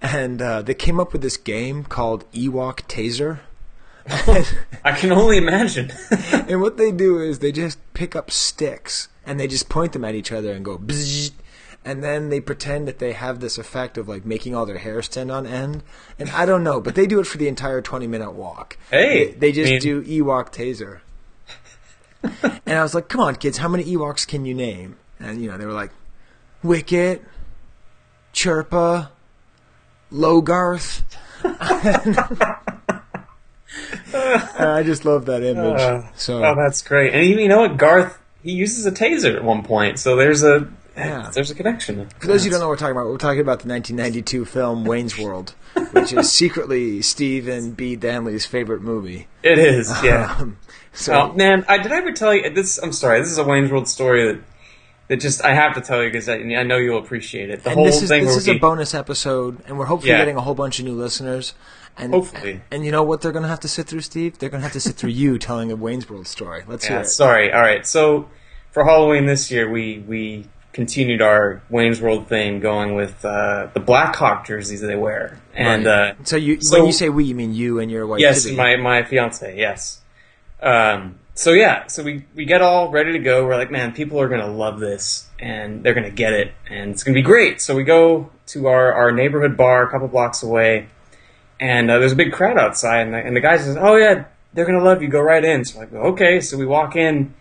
and 0.00 0.42
uh, 0.42 0.62
they 0.62 0.74
came 0.74 0.98
up 0.98 1.12
with 1.12 1.22
this 1.22 1.36
game 1.36 1.84
called 1.84 2.28
Ewok 2.32 2.82
Taser. 2.88 3.40
I 4.84 4.92
can 4.96 5.12
only 5.12 5.36
imagine. 5.38 5.92
and 6.48 6.60
what 6.60 6.76
they 6.76 6.90
do 6.90 7.20
is 7.20 7.38
they 7.38 7.52
just 7.52 7.78
pick 7.94 8.16
up 8.16 8.30
sticks 8.32 9.08
and 9.26 9.38
they 9.38 9.46
just 9.46 9.68
point 9.68 9.92
them 9.92 10.04
at 10.04 10.14
each 10.14 10.32
other 10.32 10.52
and 10.52 10.64
go 10.64 10.78
bzzz, 10.78 11.32
and 11.84 12.02
then 12.02 12.28
they 12.28 12.40
pretend 12.40 12.86
that 12.88 12.98
they 12.98 13.12
have 13.12 13.40
this 13.40 13.58
effect 13.58 13.98
of 13.98 14.08
like 14.08 14.24
making 14.24 14.54
all 14.54 14.66
their 14.66 14.78
hair 14.78 15.02
stand 15.02 15.30
on 15.30 15.46
end. 15.46 15.82
And 16.18 16.30
I 16.30 16.46
don't 16.46 16.62
know, 16.62 16.80
but 16.80 16.94
they 16.94 17.06
do 17.06 17.20
it 17.20 17.26
for 17.26 17.38
the 17.38 17.48
entire 17.48 17.80
twenty 17.80 18.06
minute 18.06 18.32
walk. 18.32 18.78
Hey, 18.90 19.32
they, 19.32 19.32
they 19.32 19.52
just 19.52 19.70
mean- 19.70 19.80
do 19.80 20.02
Ewok 20.02 20.52
Taser. 20.52 21.00
and 22.66 22.78
I 22.78 22.82
was 22.82 22.94
like, 22.94 23.08
"Come 23.08 23.20
on, 23.20 23.36
kids, 23.36 23.58
how 23.58 23.68
many 23.68 23.84
Ewoks 23.84 24.26
can 24.26 24.44
you 24.44 24.54
name?" 24.54 24.96
And 25.18 25.42
you 25.42 25.50
know, 25.50 25.58
they 25.58 25.66
were 25.66 25.72
like, 25.72 25.90
"Wicket, 26.62 27.24
Chirpa, 28.32 29.08
Logarth." 30.12 31.02
I 34.14 34.82
just 34.84 35.04
love 35.04 35.26
that 35.26 35.42
image. 35.42 35.80
Uh, 35.80 36.02
so 36.14 36.44
oh, 36.44 36.54
that's 36.54 36.82
great. 36.82 37.14
And 37.14 37.26
you, 37.26 37.38
you 37.38 37.48
know 37.48 37.60
what, 37.60 37.76
Garth? 37.76 38.18
He 38.42 38.52
uses 38.52 38.86
a 38.86 38.92
taser 38.92 39.34
at 39.36 39.44
one 39.44 39.62
point, 39.62 39.98
so 39.98 40.16
there's 40.16 40.42
a 40.42 40.68
Yeah. 40.96 41.30
there's 41.32 41.50
a 41.50 41.54
connection. 41.54 42.08
For 42.18 42.26
those 42.26 42.42
of 42.42 42.46
you 42.46 42.50
who 42.50 42.54
don't 42.54 42.60
know 42.60 42.66
what 42.68 42.72
we're 42.72 42.76
talking 42.76 42.96
about, 42.96 43.06
we're 43.06 43.16
talking 43.18 43.40
about 43.40 43.60
the 43.60 43.68
1992 43.68 44.44
film 44.44 44.84
Wayne's 44.84 45.18
World, 45.18 45.54
which 45.92 46.12
is 46.12 46.30
secretly 46.30 47.02
Stephen 47.02 47.72
B. 47.72 47.96
Danley's 47.96 48.44
favorite 48.46 48.82
movie. 48.82 49.28
it 49.42 49.58
is, 49.58 49.90
yeah. 50.02 50.36
Um, 50.38 50.58
so 50.92 51.14
Oh 51.14 51.32
man, 51.34 51.64
I, 51.68 51.78
did 51.78 51.92
I 51.92 51.96
ever 51.98 52.12
tell 52.12 52.34
you 52.34 52.50
this? 52.50 52.78
I'm 52.82 52.92
sorry. 52.92 53.20
This 53.20 53.30
is 53.30 53.38
a 53.38 53.44
Wayne's 53.44 53.70
World 53.70 53.88
story 53.88 54.32
that 54.32 54.40
that 55.08 55.16
just 55.20 55.44
I 55.44 55.52
have 55.54 55.74
to 55.74 55.80
tell 55.80 56.02
you 56.02 56.08
because 56.08 56.28
I, 56.28 56.34
I 56.36 56.62
know 56.62 56.76
you'll 56.78 56.98
appreciate 56.98 57.50
it. 57.50 57.64
The 57.64 57.70
and 57.70 57.76
whole 57.76 57.86
this 57.86 58.02
is 58.02 58.08
thing 58.08 58.24
this 58.24 58.36
is 58.36 58.48
a 58.48 58.58
bonus 58.58 58.94
episode, 58.94 59.58
and 59.66 59.78
we're 59.78 59.86
hopefully 59.86 60.12
Yeah. 60.12 60.18
getting 60.18 60.36
a 60.36 60.40
whole 60.40 60.54
bunch 60.54 60.78
of 60.78 60.84
new 60.84 60.94
listeners. 60.94 61.54
And, 61.98 62.12
Hopefully. 62.14 62.60
and 62.70 62.84
you 62.86 62.90
know 62.90 63.02
what 63.02 63.20
they're 63.20 63.32
going 63.32 63.42
to 63.42 63.48
have 63.48 63.60
to 63.60 63.68
sit 63.68 63.86
through, 63.86 64.00
Steve? 64.00 64.38
They're 64.38 64.48
going 64.48 64.60
to 64.60 64.64
have 64.64 64.72
to 64.72 64.80
sit 64.80 64.96
through 64.96 65.10
you 65.10 65.38
telling 65.48 65.70
a 65.70 65.76
Wayne's 65.76 66.08
World 66.08 66.26
story. 66.26 66.64
Let's 66.66 66.86
hear 66.86 67.00
it. 67.00 67.06
sorry. 67.08 67.52
All 67.52 67.60
right. 67.60 67.86
So 67.86 68.28
for 68.70 68.84
Halloween 68.84 69.26
this 69.26 69.50
year, 69.50 69.70
we 69.70 69.98
we 70.08 70.46
continued 70.72 71.20
our 71.20 71.60
Wayne's 71.68 72.00
World 72.00 72.28
thing, 72.28 72.58
going 72.60 72.94
with 72.94 73.22
uh, 73.26 73.68
the 73.74 73.80
Blackhawk 73.80 74.46
jerseys 74.46 74.80
that 74.80 74.86
they 74.86 74.96
wear, 74.96 75.38
and 75.54 75.84
Right. 75.84 75.92
uh, 75.92 76.14
so 76.24 76.36
you 76.36 76.60
so- 76.62 76.78
when 76.78 76.86
you 76.86 76.92
say 76.92 77.10
we, 77.10 77.24
you 77.24 77.34
mean 77.34 77.52
you 77.52 77.78
and 77.78 77.90
your 77.90 78.06
wife? 78.06 78.20
yes, 78.20 78.44
Tibby. 78.44 78.56
my 78.56 78.76
my 78.76 79.02
fiance, 79.02 79.54
yes. 79.58 80.00
Um, 80.62 81.16
so 81.34 81.52
yeah, 81.52 81.86
so 81.88 82.02
we 82.02 82.24
we 82.34 82.44
get 82.46 82.62
all 82.62 82.90
ready 82.90 83.12
to 83.12 83.18
go. 83.18 83.44
We're 83.46 83.56
like, 83.56 83.70
man, 83.70 83.92
people 83.92 84.18
are 84.20 84.28
gonna 84.28 84.50
love 84.50 84.80
this, 84.80 85.28
and 85.38 85.82
they're 85.82 85.94
gonna 85.94 86.10
get 86.10 86.32
it, 86.32 86.52
and 86.70 86.90
it's 86.90 87.04
gonna 87.04 87.14
be 87.14 87.22
great. 87.22 87.60
So 87.60 87.74
we 87.76 87.84
go 87.84 88.30
to 88.46 88.68
our 88.68 88.92
our 88.94 89.12
neighborhood 89.12 89.56
bar 89.56 89.82
a 89.86 89.90
couple 89.90 90.08
blocks 90.08 90.42
away, 90.42 90.88
and 91.62 91.92
uh, 91.92 92.00
there's 92.00 92.12
a 92.12 92.16
big 92.16 92.32
crowd 92.32 92.58
outside, 92.58 93.02
and 93.02 93.14
the, 93.14 93.18
and 93.18 93.36
the 93.36 93.40
guy 93.40 93.56
says, 93.56 93.76
"Oh 93.78 93.94
yeah, 93.94 94.24
they're 94.52 94.66
gonna 94.66 94.82
love 94.82 95.00
you. 95.00 95.08
Go 95.08 95.20
right 95.20 95.44
in." 95.44 95.64
So 95.64 95.80
I'm 95.80 95.92
like, 95.92 96.04
okay. 96.12 96.40
So 96.40 96.58
we 96.58 96.66
walk 96.66 96.96
in, 96.96 97.34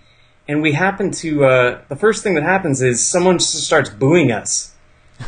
and 0.47 0.61
we 0.61 0.73
happen 0.73 1.09
to 1.11 1.45
uh, 1.45 1.81
the 1.89 1.95
first 1.95 2.21
thing 2.21 2.35
that 2.35 2.43
happens 2.43 2.83
is 2.83 3.05
someone 3.05 3.39
starts 3.39 3.89
booing 3.89 4.31
us. 4.31 4.75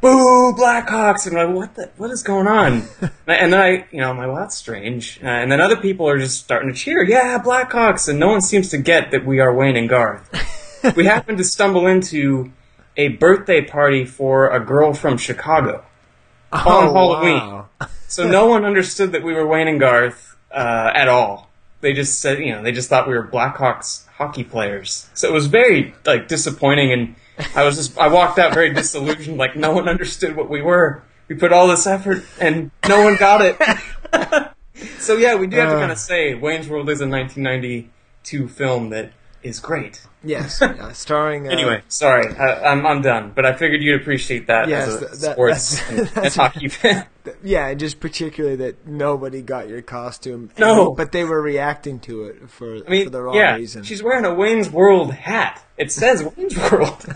Boo, 0.00 0.54
Blackhawks! 0.54 1.26
And 1.26 1.38
I'm 1.38 1.48
like, 1.48 1.56
what 1.56 1.74
the, 1.74 1.90
what 1.98 2.10
is 2.10 2.22
going 2.22 2.46
on? 2.46 2.84
and 3.26 3.52
then 3.52 3.54
I, 3.54 3.86
you 3.90 4.00
know, 4.00 4.10
I'm 4.10 4.18
like, 4.18 4.26
well, 4.26 4.36
that's 4.36 4.56
strange. 4.56 5.18
Uh, 5.22 5.26
and 5.26 5.50
then 5.50 5.60
other 5.60 5.76
people 5.76 6.06
are 6.06 6.18
just 6.18 6.38
starting 6.40 6.70
to 6.70 6.78
cheer, 6.78 7.02
yeah, 7.02 7.38
Blackhawks! 7.38 8.08
And 8.10 8.18
no 8.18 8.28
one 8.28 8.42
seems 8.42 8.68
to 8.70 8.78
get 8.78 9.10
that 9.12 9.24
we 9.24 9.40
are 9.40 9.54
Wayne 9.54 9.76
and 9.76 9.88
Garth. 9.88 10.94
we 10.96 11.06
happen 11.06 11.38
to 11.38 11.44
stumble 11.44 11.86
into 11.86 12.52
a 12.96 13.08
birthday 13.08 13.62
party 13.62 14.04
for 14.04 14.50
a 14.50 14.60
girl 14.60 14.92
from 14.92 15.16
Chicago 15.16 15.84
on 16.52 16.62
Oh, 16.66 16.92
Halloween. 16.92 17.36
wow. 17.38 17.68
So 18.08 18.28
no 18.28 18.46
one 18.46 18.64
understood 18.64 19.12
that 19.12 19.22
we 19.22 19.32
were 19.34 19.46
Wayne 19.46 19.68
and 19.68 19.78
Garth 19.80 20.36
uh, 20.50 20.90
at 20.94 21.08
all. 21.08 21.48
They 21.80 21.92
just 21.94 22.20
said, 22.20 22.40
you 22.40 22.52
know, 22.52 22.62
they 22.62 22.72
just 22.72 22.88
thought 22.88 23.06
we 23.08 23.14
were 23.14 23.26
Blackhawks 23.26 24.06
hockey 24.08 24.44
players. 24.44 25.08
So 25.14 25.28
it 25.28 25.32
was 25.32 25.46
very 25.46 25.94
like 26.04 26.28
disappointing, 26.28 26.92
and 26.92 27.14
I 27.56 27.64
was 27.64 27.76
just 27.76 27.96
I 27.98 28.08
walked 28.08 28.38
out 28.38 28.52
very 28.52 28.72
disillusioned. 28.74 29.38
Like 29.38 29.56
no 29.56 29.72
one 29.72 29.88
understood 29.88 30.36
what 30.36 30.50
we 30.50 30.60
were. 30.60 31.02
We 31.28 31.36
put 31.36 31.52
all 31.52 31.68
this 31.68 31.86
effort, 31.86 32.24
and 32.40 32.70
no 32.88 33.02
one 33.02 33.16
got 33.16 33.40
it. 33.40 33.56
so 34.98 35.16
yeah, 35.16 35.36
we 35.36 35.46
do 35.46 35.56
have 35.56 35.70
to 35.70 35.76
Uh. 35.76 35.80
kind 35.80 35.92
of 35.92 35.98
say 35.98 36.34
Wayne's 36.34 36.68
World 36.68 36.90
is 36.90 37.00
a 37.00 37.06
1992 37.06 38.48
film 38.48 38.90
that 38.90 39.12
is 39.42 39.58
great. 39.60 40.02
Yes, 40.22 40.60
uh, 40.62 40.92
starring. 40.92 41.48
Uh, 41.48 41.52
Anyway, 41.52 41.82
sorry, 41.88 42.34
I, 42.36 42.70
I'm 42.70 42.84
I'm 42.86 43.00
done. 43.02 43.32
But 43.34 43.46
I 43.46 43.54
figured 43.54 43.82
you'd 43.82 44.00
appreciate 44.00 44.46
that 44.48 44.68
Yes, 44.68 44.88
as 44.88 44.94
a 44.96 44.98
that- 45.26 45.32
sports 45.32 45.78
that's- 45.80 45.90
and, 45.98 46.08
that's- 46.14 46.36
and 46.36 46.42
hockey 46.42 46.68
fan. 46.68 47.06
Yeah, 47.42 47.66
and 47.68 47.78
just 47.80 48.00
particularly 48.00 48.56
that 48.56 48.86
nobody 48.86 49.42
got 49.42 49.68
your 49.68 49.82
costume. 49.82 50.50
No. 50.58 50.92
but 50.94 51.12
they 51.12 51.24
were 51.24 51.40
reacting 51.40 52.00
to 52.00 52.24
it 52.24 52.48
for, 52.50 52.76
I 52.86 52.90
mean, 52.90 53.04
for 53.04 53.10
the 53.10 53.22
wrong 53.22 53.34
yeah, 53.36 53.56
reason. 53.56 53.82
she's 53.82 54.02
wearing 54.02 54.24
a 54.24 54.34
Wayne's 54.34 54.70
World 54.70 55.12
hat. 55.12 55.62
It 55.76 55.92
says 55.92 56.22
Wayne's 56.22 56.56
World. 56.70 57.06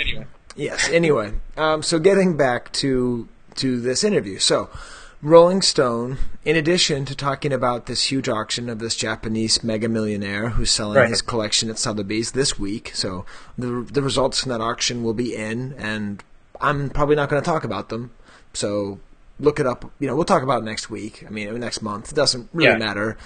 anyway, 0.00 0.26
Yes. 0.56 0.88
Anyway, 0.88 1.32
um, 1.56 1.82
so 1.82 1.98
getting 1.98 2.36
back 2.36 2.72
to 2.74 3.28
to 3.56 3.80
this 3.80 4.04
interview, 4.04 4.38
so 4.38 4.70
Rolling 5.20 5.62
Stone, 5.62 6.18
in 6.44 6.54
addition 6.54 7.04
to 7.06 7.14
talking 7.14 7.52
about 7.52 7.86
this 7.86 8.12
huge 8.12 8.28
auction 8.28 8.68
of 8.68 8.78
this 8.78 8.94
Japanese 8.94 9.64
mega 9.64 9.88
millionaire 9.88 10.50
who's 10.50 10.70
selling 10.70 10.96
Right. 10.96 11.08
his 11.08 11.22
collection 11.22 11.68
at 11.70 11.78
Sotheby's 11.78 12.32
this 12.32 12.56
week, 12.58 12.92
so 12.94 13.26
the 13.56 13.84
the 13.90 14.00
results 14.02 14.40
from 14.40 14.50
that 14.50 14.60
auction 14.60 15.02
will 15.02 15.14
be 15.14 15.34
in, 15.34 15.74
and 15.76 16.22
I'm 16.60 16.88
probably 16.90 17.16
not 17.16 17.28
going 17.28 17.42
to 17.42 17.46
talk 17.46 17.64
about 17.64 17.88
them. 17.88 18.12
So 18.54 19.00
look 19.40 19.58
it 19.58 19.66
up. 19.66 19.90
You 19.98 20.06
know, 20.06 20.14
we'll 20.14 20.24
talk 20.24 20.44
about 20.44 20.62
it 20.62 20.66
next 20.66 20.88
week. 20.88 21.24
I 21.26 21.30
mean, 21.30 21.58
next 21.58 21.82
month. 21.82 22.12
It 22.12 22.14
doesn't 22.14 22.48
really 22.52 22.70
Yeah. 22.70 22.78
matter. 22.78 23.16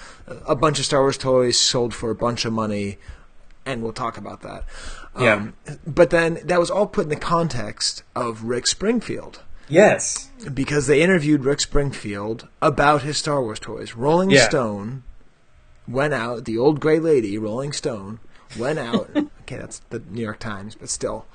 A 0.47 0.55
bunch 0.55 0.79
of 0.79 0.85
Star 0.85 1.01
Wars 1.01 1.17
toys 1.17 1.59
sold 1.59 1.93
for 1.93 2.09
a 2.09 2.15
bunch 2.15 2.43
of 2.43 2.53
money, 2.53 2.97
and 3.67 3.83
we'll 3.83 3.93
talk 3.93 4.17
about 4.17 4.41
that. 4.41 4.63
Yeah. 5.19 5.33
Um, 5.33 5.53
but 5.85 6.09
then 6.09 6.39
that 6.43 6.59
was 6.59 6.71
all 6.71 6.87
put 6.87 7.03
in 7.03 7.09
the 7.09 7.15
context 7.15 8.01
of 8.15 8.43
Rick 8.45 8.65
Springfield 8.65 9.41
yes, 9.67 10.29
because 10.53 10.87
they 10.87 11.01
interviewed 11.01 11.45
Rick 11.45 11.61
Springfield 11.61 12.47
about 12.61 13.01
his 13.03 13.17
Star 13.17 13.41
Wars 13.41 13.59
toys. 13.59 13.95
Rolling 13.95 14.29
Yeah. 14.31 14.47
Stone 14.47 15.03
went 15.87 16.13
out, 16.13 16.45
the 16.45 16.57
old 16.57 16.79
gray 16.79 16.99
lady, 16.99 17.37
Rolling 17.37 17.73
Stone, 17.73 18.19
went 18.57 18.79
out. 18.79 19.09
okay, 19.15 19.57
that's 19.57 19.79
the 19.89 19.99
New 20.09 20.21
York 20.21 20.39
Times, 20.39 20.75
but 20.75 20.89
still. 20.89 21.25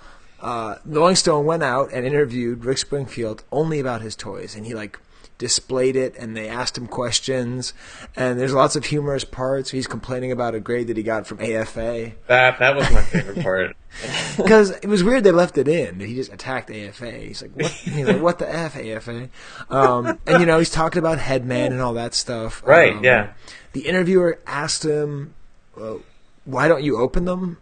Uh, 0.40 0.76
Rolling 0.84 1.16
Stone 1.16 1.46
went 1.46 1.62
out 1.62 1.92
and 1.92 2.06
interviewed 2.06 2.64
Rick 2.64 2.78
Springfield 2.78 3.42
only 3.50 3.80
about 3.80 4.02
his 4.02 4.14
toys, 4.14 4.54
and 4.54 4.64
he 4.66 4.74
like 4.74 4.98
displayed 5.38 5.96
it, 5.96 6.16
and 6.18 6.36
they 6.36 6.48
asked 6.48 6.76
him 6.76 6.86
questions, 6.86 7.72
and 8.16 8.38
there's 8.38 8.52
lots 8.52 8.76
of 8.76 8.84
humorous 8.84 9.24
parts. 9.24 9.70
He's 9.70 9.86
complaining 9.86 10.32
about 10.32 10.54
a 10.54 10.60
grade 10.60 10.88
that 10.88 10.96
he 10.96 11.02
got 11.02 11.26
from 11.26 11.40
AFA 11.40 12.12
that 12.26 12.58
that 12.58 12.76
was 12.76 12.90
my 12.90 13.02
favorite 13.02 13.42
part. 13.42 13.76
because 14.36 14.70
it 14.70 14.86
was 14.86 15.02
weird 15.02 15.24
they 15.24 15.30
left 15.30 15.56
it 15.56 15.68
in. 15.68 16.00
He 16.00 16.14
just 16.14 16.32
attacked 16.32 16.70
AFA. 16.70 17.12
He's 17.12 17.42
like, 17.42 17.52
what? 17.52 17.70
He's 17.70 18.06
like, 18.06 18.20
what 18.20 18.38
the 18.38 18.52
f 18.52 18.76
AFA? 18.76 19.30
Um, 19.70 20.18
and 20.26 20.40
you 20.40 20.46
know, 20.46 20.58
he's 20.58 20.70
talking 20.70 20.98
about 20.98 21.18
Headman 21.18 21.72
and 21.72 21.80
all 21.80 21.94
that 21.94 22.14
stuff. 22.14 22.62
Right? 22.66 22.96
Um, 22.96 23.04
yeah. 23.04 23.32
The 23.72 23.86
interviewer 23.86 24.40
asked 24.46 24.84
him, 24.84 25.34
well, 25.76 26.00
"Why 26.44 26.68
don't 26.68 26.82
you 26.82 26.98
open 26.98 27.24
them?" 27.24 27.58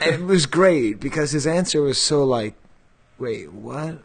And 0.00 0.14
it 0.14 0.22
was 0.22 0.46
great 0.46 1.00
because 1.00 1.32
his 1.32 1.46
answer 1.46 1.80
was 1.80 1.98
so 2.00 2.24
like, 2.24 2.54
"Wait, 3.18 3.52
what? 3.52 3.98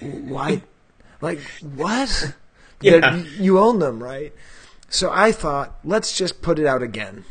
Why? 0.00 0.62
Like 1.22 1.40
what? 1.62 2.34
Yeah. 2.82 3.22
You 3.38 3.60
own 3.60 3.78
them, 3.78 4.02
right?" 4.02 4.34
So 4.88 5.08
I 5.12 5.30
thought, 5.30 5.78
let's 5.84 6.18
just 6.18 6.42
put 6.42 6.58
it 6.58 6.66
out 6.66 6.82
again. 6.82 7.24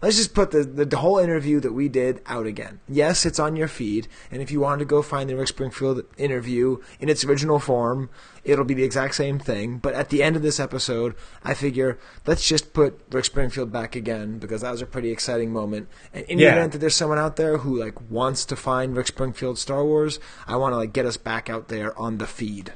Let's 0.00 0.16
just 0.16 0.32
put 0.32 0.52
the, 0.52 0.62
the, 0.62 0.84
the 0.84 0.98
whole 0.98 1.18
interview 1.18 1.58
that 1.58 1.72
we 1.72 1.88
did 1.88 2.22
out 2.26 2.46
again. 2.46 2.78
Yes, 2.88 3.26
it's 3.26 3.40
on 3.40 3.56
your 3.56 3.66
feed, 3.66 4.06
and 4.30 4.40
if 4.40 4.52
you 4.52 4.60
want 4.60 4.78
to 4.78 4.84
go 4.84 5.02
find 5.02 5.28
the 5.28 5.34
Rick 5.34 5.48
Springfield 5.48 6.02
interview 6.16 6.76
in 7.00 7.08
its 7.08 7.24
original 7.24 7.58
form, 7.58 8.08
it'll 8.44 8.64
be 8.64 8.74
the 8.74 8.84
exact 8.84 9.16
same 9.16 9.40
thing. 9.40 9.78
But 9.78 9.94
at 9.94 10.10
the 10.10 10.22
end 10.22 10.36
of 10.36 10.42
this 10.42 10.60
episode, 10.60 11.16
I 11.42 11.54
figure 11.54 11.98
let's 12.26 12.46
just 12.46 12.72
put 12.72 13.00
Rick 13.10 13.24
Springfield 13.24 13.72
back 13.72 13.96
again 13.96 14.38
because 14.38 14.60
that 14.60 14.70
was 14.70 14.82
a 14.82 14.86
pretty 14.86 15.10
exciting 15.10 15.52
moment. 15.52 15.88
And 16.14 16.24
in 16.26 16.38
the 16.38 16.44
event 16.44 16.72
that 16.72 16.78
there's 16.78 16.94
someone 16.94 17.18
out 17.18 17.34
there 17.34 17.58
who 17.58 17.76
like 17.76 18.08
wants 18.08 18.44
to 18.44 18.54
find 18.56 18.96
Rick 18.96 19.08
Springfield 19.08 19.58
Star 19.58 19.84
Wars, 19.84 20.20
I 20.46 20.54
want 20.54 20.74
to 20.74 20.76
like 20.76 20.92
get 20.92 21.06
us 21.06 21.16
back 21.16 21.50
out 21.50 21.66
there 21.66 21.98
on 21.98 22.18
the 22.18 22.26
feed. 22.28 22.72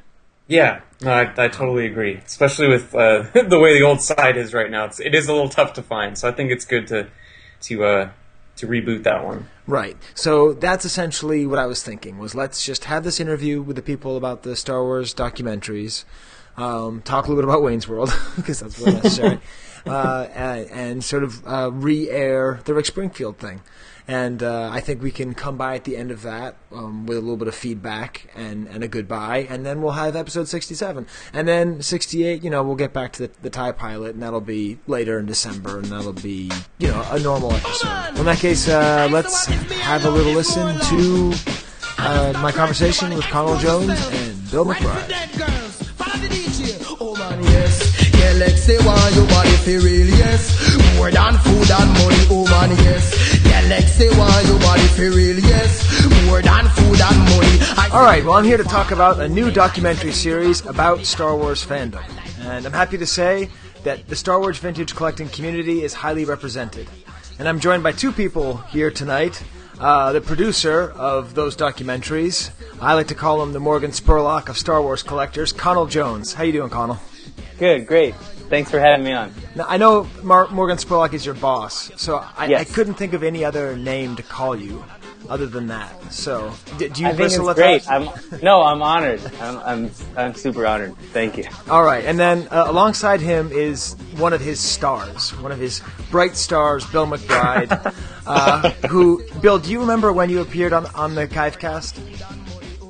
Yeah, 0.49 0.81
no, 1.01 1.13
I, 1.13 1.33
I 1.37 1.49
totally 1.49 1.87
agree. 1.87 2.17
Especially 2.17 2.69
with 2.69 2.95
uh, 2.95 3.23
the 3.35 3.59
way 3.59 3.79
the 3.79 3.85
old 3.85 4.01
site 4.01 4.37
is 4.37 4.53
right 4.53 4.71
now, 4.71 4.85
it's, 4.85 5.01
it 5.01 5.15
is 5.15 5.29
a 5.29 5.33
little 5.33 5.49
tough 5.49 5.73
to 5.75 5.83
find. 5.83 6.17
So 6.19 6.29
I 6.29 6.33
think 6.33 6.51
it's 6.51 6.65
good 6.65 6.87
to 6.89 7.09
to 7.63 7.85
uh, 7.85 8.11
to 8.57 8.67
reboot 8.67 9.05
that 9.05 9.25
one. 9.25 9.49
Right. 9.67 9.97
So 10.15 10.53
that's 10.53 10.85
essentially 10.85 11.47
what 11.47 11.59
I 11.59 11.67
was 11.67 11.83
thinking 11.83 12.19
was 12.19 12.35
let's 12.35 12.65
just 12.65 12.85
have 12.85 13.05
this 13.05 13.21
interview 13.21 13.63
with 13.63 13.77
the 13.77 13.83
people 13.83 14.17
about 14.17 14.43
the 14.43 14.57
Star 14.57 14.83
Wars 14.83 15.15
documentaries, 15.15 16.05
um, 16.57 17.03
talk 17.03 17.27
a 17.27 17.29
little 17.29 17.43
bit 17.43 17.49
about 17.49 17.63
Wayne's 17.63 17.89
World 17.89 18.13
because 18.37 18.61
that's 18.61 18.79
really 18.79 18.95
necessary, 18.95 19.41
uh, 19.87 20.29
and, 20.35 20.71
and 20.71 21.05
sort 21.05 21.23
of 21.23 21.47
uh, 21.47 21.71
re-air 21.73 22.61
the 22.65 22.75
Rick 22.75 22.87
Springfield 22.87 23.39
thing. 23.39 23.63
And 24.09 24.43
uh, 24.43 24.69
I 24.73 24.81
think 24.81 25.03
we 25.03 25.11
can 25.11 25.35
come 25.35 25.57
by 25.57 25.77
at 25.77 25.85
the 25.85 25.97
end 25.97 26.11
of 26.11 26.23
that 26.23 26.57
um, 26.73 27.07
with 27.07 27.19
a 27.19 27.21
little 27.21 27.37
bit 27.37 27.49
of 27.49 27.55
feedback 27.55 28.29
and, 28.35 28.67
and 28.67 28.83
a 28.83 28.89
goodbye, 28.89 29.47
and 29.49 29.65
then 29.65 29.81
we'll 29.81 29.93
have 29.93 30.17
episode 30.17 30.49
67. 30.49 31.07
And 31.33 31.49
then 31.49 31.83
68, 31.83 32.43
you 32.43 32.51
know, 32.51 32.63
we'll 32.63 32.77
get 32.77 32.93
back 32.93 33.13
to 33.15 33.29
the, 33.29 33.33
the 33.43 33.51
TIE 33.51 33.73
pilot, 33.73 34.15
and 34.15 34.23
that'll 34.23 34.41
be 34.41 34.79
later 34.87 35.19
in 35.19 35.27
December, 35.27 35.79
and 35.79 35.87
that'll 35.87 36.13
be, 36.13 36.51
you 36.79 36.89
know, 36.89 37.07
a 37.11 37.19
normal 37.21 37.53
episode. 37.53 38.19
In 38.19 38.25
that 38.27 38.39
case, 38.39 38.69
uh, 38.69 39.09
let's 39.11 39.47
have 39.47 40.05
a 40.05 40.11
little 40.11 40.33
listen 40.33 40.79
to 40.81 41.33
uh, 41.99 42.33
my 42.43 42.51
conversation 42.53 43.15
with 43.15 43.25
Conall 43.25 43.59
Jones 43.61 43.91
and 44.13 44.51
Bill 44.51 44.65
McBride. 44.65 45.11
Oh 47.01 47.17
man, 47.17 47.43
yes. 47.45 48.15
Yeah, 48.15 48.33
let's 48.39 48.63
say 48.63 48.77
why 48.79 49.09
your 49.15 49.27
body 49.27 49.51
feel 49.51 49.83
real, 49.83 50.07
yes. 50.07 50.97
More 50.97 51.11
than 51.11 51.37
food 51.39 51.71
and 51.71 51.91
money, 51.99 52.27
oh 52.31 52.45
man, 52.49 52.71
yes. 52.71 53.32
Yeah, 53.69 53.81
say 53.81 54.09
why 54.11 54.43
your 54.43 54.59
body 54.59 54.83
feel 54.83 55.15
real, 55.15 55.39
yes. 55.39 56.05
More 56.27 56.43
than 56.43 56.69
food 56.71 57.01
and 57.01 57.19
money. 57.31 57.59
I 57.79 57.89
All 57.93 58.03
right, 58.03 58.25
well, 58.25 58.35
I'm 58.35 58.45
here 58.45 58.57
to 58.57 58.65
talk 58.65 58.91
about 58.91 59.21
a 59.21 59.29
new 59.29 59.51
documentary 59.51 60.13
series 60.13 60.65
about 60.67 61.07
Star 61.07 61.37
Wars 61.37 61.65
fandom. 61.65 62.05
And 62.41 62.67
I'm 62.67 62.73
happy 62.73 62.99
to 62.99 63.07
say 63.07 63.49
that 63.85 64.09
the 64.09 64.17
Star 64.17 64.41
Wars 64.41 64.59
vintage 64.59 64.95
collecting 64.95 65.29
community 65.29 65.83
is 65.85 65.95
highly 65.95 66.25
represented. 66.25 66.89
And 67.39 67.49
I'm 67.49 67.61
joined 67.61 67.83
by 67.83 67.93
two 67.93 68.13
people 68.13 68.59
here 68.59 68.91
tonight. 68.91 69.43
Uh, 69.79 70.13
the 70.13 70.21
producer 70.21 70.91
of 70.97 71.35
those 71.35 71.57
documentaries, 71.57 72.51
I 72.81 72.95
like 72.95 73.09
to 73.09 73.15
call 73.15 73.43
him 73.43 73.53
the 73.53 73.61
Morgan 73.61 73.91
Spurlock 73.91 74.49
of 74.49 74.59
Star 74.59 74.83
Wars 74.83 75.03
collectors, 75.03 75.53
Conall 75.53 75.89
Jones. 75.89 76.35
How 76.35 76.45
you 76.45 76.53
doing, 76.53 76.71
Conall? 76.71 76.99
Good, 77.59 77.87
great. 77.87 78.15
Thanks 78.53 78.71
for 78.71 78.79
having 78.81 79.03
me 79.03 79.13
on. 79.15 79.33
Now, 79.55 79.65
I 79.67 79.79
know 79.79 80.07
Mar- 80.23 80.51
Morgan 80.51 80.77
Spurlock 80.77 81.15
is 81.15 81.25
your 81.25 81.35
boss, 81.35 81.91
so 81.97 82.23
I, 82.37 82.49
Yes. 82.49 82.61
I 82.61 82.65
couldn't 82.75 82.95
think 82.97 83.15
of 83.15 83.23
any 83.23 83.47
other 83.47 83.79
name 83.79 84.15
to 84.17 84.23
call 84.23 84.55
you 84.55 84.85
other 85.31 85.47
than 85.47 85.69
that. 85.69 86.13
So, 86.13 86.53
d- 86.77 86.91
do 86.91 87.01
you 87.01 87.09
I 87.09 87.15
think 87.15 87.33
it's 87.33 87.55
great. 87.55 87.91
I'm 87.91 88.11
no, 88.43 88.63
I'm 88.63 88.83
honored. 88.83 89.23
I'm, 89.41 89.59
I'm 89.61 89.91
I'm 90.19 90.35
super 90.35 90.67
honored. 90.67 90.95
Thank 91.15 91.39
you. 91.39 91.45
All 91.71 91.83
right, 91.83 92.05
and 92.05 92.19
then 92.21 92.47
uh, 92.51 92.65
alongside 92.67 93.23
him 93.23 93.49
is 93.51 93.95
one 94.19 94.35
of 94.35 94.43
his 94.43 94.61
stars, 94.61 95.31
one 95.41 95.51
of 95.51 95.59
his 95.59 95.81
bright 96.11 96.37
stars, 96.37 96.85
Bill 96.93 97.07
McBride. 97.07 97.95
uh, 98.27 98.69
who, 98.89 99.25
Bill, 99.41 99.59
do 99.61 99.71
you 99.73 99.81
remember 99.81 100.13
when 100.13 100.29
you 100.29 100.43
appeared 100.43 100.75
on 100.75 100.85
on 100.95 101.15
the 101.15 101.27
Kivecast? 101.27 102.42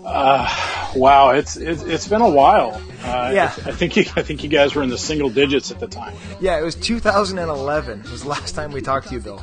Wow, 0.03 1.31
it's 1.31 1.57
it's, 1.57 1.83
it's 1.83 2.09
been 2.09 2.21
a 2.21 2.29
while. 2.29 2.75
Uh, 3.03 3.31
Yeah. 3.35 3.47
I 3.65 3.73
think 3.73 3.97
you, 3.97 4.05
I 4.17 4.23
think 4.23 4.43
you 4.43 4.49
guys 4.49 4.75
were 4.75 4.83
in 4.83 4.91
the 4.91 4.99
single 4.99 5.31
digits 5.31 5.71
at 5.71 5.81
the 5.81 5.87
time. 5.87 6.15
Yeah, 6.41 6.59
it 6.59 6.63
was 6.63 6.75
2011. 6.75 8.03
was 8.11 8.23
the 8.23 8.29
last 8.29 8.55
time 8.55 8.73
we 8.73 8.81
talked 8.81 9.09
to 9.09 9.15
you, 9.15 9.21
Bill. 9.21 9.43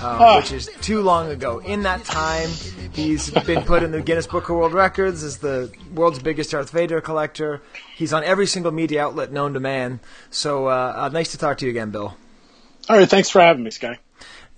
Um. 0.00 0.36
Which 0.36 0.52
is 0.52 0.70
too 0.80 1.02
long 1.02 1.30
ago. 1.30 1.58
In 1.58 1.82
that 1.82 2.04
time, 2.04 2.48
he's 2.92 3.30
been 3.30 3.62
put 3.64 3.82
in 3.82 3.90
the 3.92 4.00
Guinness 4.00 4.26
Book 4.26 4.48
of 4.48 4.56
World 4.56 4.72
Records 4.72 5.22
as 5.22 5.38
the 5.38 5.70
world's 5.94 6.18
biggest 6.18 6.52
Darth 6.52 6.70
Vader 6.70 7.00
collector. 7.02 7.60
He's 7.96 8.12
on 8.12 8.24
every 8.24 8.46
single 8.46 8.72
media 8.72 9.04
outlet 9.04 9.30
known 9.30 9.52
to 9.54 9.60
man. 9.60 10.00
So, 10.30 10.68
uh, 10.68 10.94
uh, 10.96 11.08
nice 11.12 11.32
to 11.32 11.38
talk 11.38 11.58
to 11.58 11.66
you 11.66 11.70
again, 11.70 11.90
Bill. 11.90 12.16
All 12.88 12.96
right, 12.96 13.08
thanks 13.08 13.28
for 13.28 13.40
having 13.42 13.62
me, 13.62 13.70
Skye. 13.70 13.98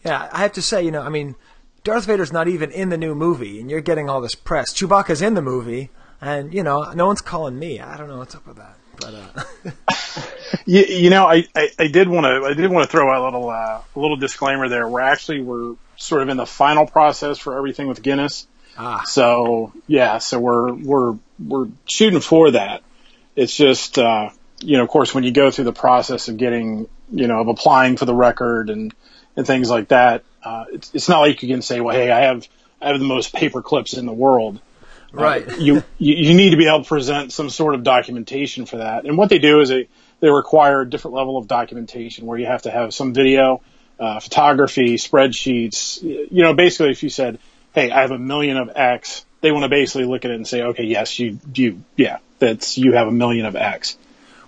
Yeah, 0.05 0.29
I 0.33 0.39
have 0.43 0.53
to 0.53 0.63
say, 0.63 0.83
you 0.85 0.91
know, 0.93 1.03
I 1.03 1.09
mean, 1.09 1.35
Darth 1.85 2.07
Vader's 2.07 2.33
not 2.33 2.49
even 2.49 2.71
in 2.71 2.91
the 2.91 2.99
new 2.99 3.15
movie, 3.15 3.61
and 3.61 3.71
you're 3.71 3.81
getting 3.81 4.09
all 4.09 4.21
this 4.21 4.35
press. 4.35 4.73
Chewbacca's 4.73 5.21
in 5.23 5.35
the 5.35 5.43
movie, 5.43 5.91
and 6.21 6.55
you 6.55 6.63
know, 6.63 6.93
no 6.93 7.07
one's 7.07 7.21
calling 7.21 7.59
me. 7.59 7.81
I 7.81 7.97
don't 7.97 8.09
know 8.09 8.19
what's 8.19 8.35
up 8.35 8.47
with 8.47 8.57
that, 8.57 8.77
but 8.99 9.15
uh, 9.15 9.71
You, 10.67 10.83
you 10.83 11.11
know, 11.11 11.27
I, 11.27 11.47
I, 11.55 11.89
did 11.89 12.09
want 12.09 12.25
to 12.25 12.47
I 12.49 12.55
did 12.55 12.71
want 12.71 12.89
to 12.89 12.91
throw 12.91 13.13
out 13.13 13.23
a 13.23 13.25
little 13.25 13.51
uh, 13.51 13.81
a 13.95 13.99
little 13.99 14.17
disclaimer 14.17 14.69
there. 14.69 14.87
We're 14.87 15.01
actually 15.01 15.41
we're 15.41 15.75
sort 15.97 16.23
of 16.23 16.29
in 16.29 16.37
the 16.37 16.47
final 16.47 16.87
process 16.87 17.39
for 17.39 17.57
everything 17.57 17.89
with 17.89 18.03
Guinness. 18.03 18.47
ah, 18.79 19.03
So 19.05 19.73
yeah, 19.87 20.19
so 20.19 20.39
we're 20.39 20.73
we're 20.73 21.19
we're 21.39 21.69
shooting 21.89 22.21
for 22.21 22.53
that. 22.53 22.83
It's 23.35 23.57
just 23.57 23.99
uh, 23.99 24.31
you 24.61 24.77
know, 24.77 24.85
of 24.85 24.89
course, 24.89 25.15
when 25.15 25.25
you 25.25 25.33
go 25.33 25.51
through 25.51 25.65
the 25.65 25.73
process 25.73 26.29
of 26.29 26.37
getting 26.37 26.89
you 27.11 27.27
know 27.27 27.41
of 27.41 27.49
applying 27.49 27.97
for 27.97 28.05
the 28.05 28.15
record 28.15 28.71
and 28.71 28.95
and 29.37 29.47
things 29.47 29.71
like 29.71 29.89
that, 29.89 30.23
uh, 30.45 30.65
it's 30.73 30.91
it's 30.95 31.09
not 31.09 31.21
like 31.21 31.43
you 31.43 31.49
can 31.49 31.63
say, 31.63 31.81
well, 31.81 31.95
hey, 31.95 32.11
I 32.11 32.21
have 32.23 32.49
I 32.81 32.89
have 32.89 32.99
the 32.99 33.07
most 33.07 33.33
paper 33.33 33.63
clips 33.63 33.95
in 33.95 34.07
the 34.07 34.13
world. 34.13 34.61
right. 35.13 35.47
You 35.59 35.83
you, 35.99 36.15
you 36.15 36.35
need 36.35 36.51
to 36.51 36.57
be 36.57 36.67
able 36.67 36.83
to 36.83 36.89
present 36.89 37.33
some 37.33 37.51
sort 37.51 37.75
of 37.75 37.83
documentation 37.83 38.67
for 38.67 38.79
that. 38.79 39.05
And 39.05 39.17
what 39.17 39.29
they 39.29 39.39
do 39.39 39.61
is 39.61 39.69
they 39.69 39.89
they 40.21 40.31
require 40.31 40.83
a 40.83 40.89
different 40.89 41.17
level 41.17 41.37
of 41.37 41.49
documentation 41.49 42.27
where 42.27 42.39
you 42.39 42.47
have 42.47 42.63
to 42.63 42.71
have 42.71 42.95
some 42.95 43.13
video, 43.13 43.61
uh, 43.99 44.21
photography, 44.21 44.97
spreadsheets. 44.97 46.03
You 46.03 46.43
know, 46.43 46.55
basically, 46.55 46.91
if 46.91 47.03
you 47.03 47.11
said, 47.11 47.39
"Hey, 47.75 47.91
I 47.91 48.01
have 48.01 48.11
a 48.11 48.19
million 48.19 48.57
of 48.57 48.71
X," 48.75 49.25
they 49.41 49.53
want 49.53 49.65
to 49.65 49.69
basically 49.69 50.05
look 50.07 50.25
at 50.25 50.31
it 50.31 50.35
and 50.35 50.47
say, 50.47 50.63
"Okay, 50.63 50.85
yes, 50.85 51.19
you 51.19 51.39
you 51.55 51.83
yeah, 51.97 52.19
that's 52.39 52.79
you 52.79 52.93
have 52.95 53.09
a 53.09 53.13
million 53.13 53.47
of 53.47 53.57
X." 53.57 53.97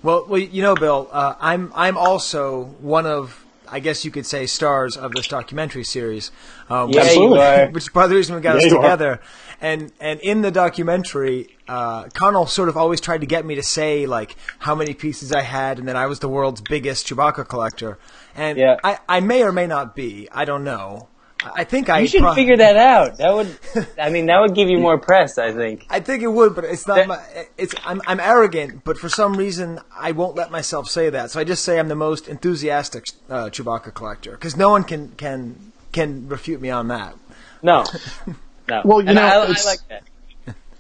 Well, 0.02 0.26
well, 0.28 0.40
you 0.40 0.62
know, 0.62 0.74
Bill, 0.74 1.09
uh, 1.11 1.35
I'm 1.40 1.72
I'm 1.74 1.96
also 1.96 2.64
one 2.80 3.07
of, 3.07 3.43
I 3.74 3.80
guess 3.80 4.04
you 4.04 4.12
could 4.12 4.24
say, 4.24 4.46
stars 4.46 4.96
of 4.96 5.10
this 5.12 5.26
documentary 5.26 5.82
series. 5.82 6.30
Um, 6.70 6.90
Yeah, 6.90 7.02
which- 7.02 7.14
you 7.16 7.34
are. 7.34 7.66
Which 7.72 7.82
is 7.84 7.88
part 7.88 8.04
of 8.04 8.10
the 8.10 8.16
reason 8.16 8.37
we 8.37 8.40
got 8.40 8.60
Yeah, 8.60 8.66
us 8.68 8.72
together. 8.72 9.20
And 9.60 9.90
and 10.00 10.20
in 10.20 10.42
the 10.42 10.50
documentary, 10.52 11.48
uh, 11.66 12.04
Connell 12.14 12.46
sort 12.46 12.68
of 12.68 12.76
always 12.76 13.00
tried 13.00 13.20
to 13.22 13.26
get 13.26 13.44
me 13.44 13.54
to 13.56 13.62
say 13.62 14.06
like 14.06 14.37
how 14.60 14.74
many 14.76 14.94
pieces 14.94 15.32
I 15.32 15.40
had, 15.42 15.78
and 15.80 15.88
that 15.88 15.96
I 15.96 16.06
was 16.06 16.18
the 16.20 16.28
world's 16.28 16.60
biggest 16.60 17.06
Chewbacca 17.08 17.48
collector. 17.48 17.98
And 18.37 18.58
Yeah. 18.58 18.76
I, 18.84 18.98
I 19.08 19.20
may 19.20 19.42
or 19.42 19.50
may 19.52 19.66
not 19.66 19.96
be. 19.96 20.28
I 20.30 20.44
don't 20.44 20.62
know. 20.64 21.08
I 21.44 21.61
I 21.61 21.64
think 21.64 21.88
I 21.88 22.00
You 22.00 22.07
should 22.09 22.22
pro- 22.22 22.35
figure 22.35 22.57
that 22.57 22.76
out. 22.76 23.18
That 23.18 23.35
would, 23.35 23.87
I 23.98 24.11
mean, 24.11 24.26
that 24.26 24.40
would 24.40 24.54
give 24.54 24.68
you 24.68 24.78
more 24.78 24.98
press. 24.98 25.38
I 25.38 25.52
think. 25.52 25.87
I 25.90 26.00
think 26.00 26.22
it 26.22 26.28
would, 26.28 26.54
but 26.54 26.64
it's 26.64 26.87
not. 26.87 26.96
That- 26.96 27.09
My, 27.09 27.22
it's 27.59 27.74
I'm 27.85 28.00
I'm 28.07 28.20
arrogant, 28.20 28.85
but 28.85 28.98
for 28.98 29.09
some 29.09 29.37
reason 29.37 29.80
I 29.96 30.12
won't 30.12 30.35
let 30.37 30.50
myself 30.50 30.88
say 30.88 31.11
that. 31.11 31.30
So 31.30 31.40
I 31.40 31.44
just 31.44 31.64
say 31.64 31.78
I'm 31.78 31.88
the 31.88 31.94
most 31.94 32.28
enthusiastic 32.28 33.04
uh, 33.30 33.46
Chewbacca 33.50 33.92
collector 33.94 34.33
because 34.33 34.57
no 34.57 34.70
one 34.70 34.85
can 34.85 35.11
can 35.16 35.72
can 35.92 36.28
refute 36.28 36.61
me 36.61 36.70
on 36.70 36.88
that. 36.88 37.14
No, 37.62 37.85
no. 38.68 38.83
Well, 38.85 39.00
you 39.00 39.09
And 39.09 39.16
know, 39.16 39.22
I, 39.22 39.37
I 39.37 39.42
it's- 39.44 39.64
like 39.66 39.80
that. 39.88 40.02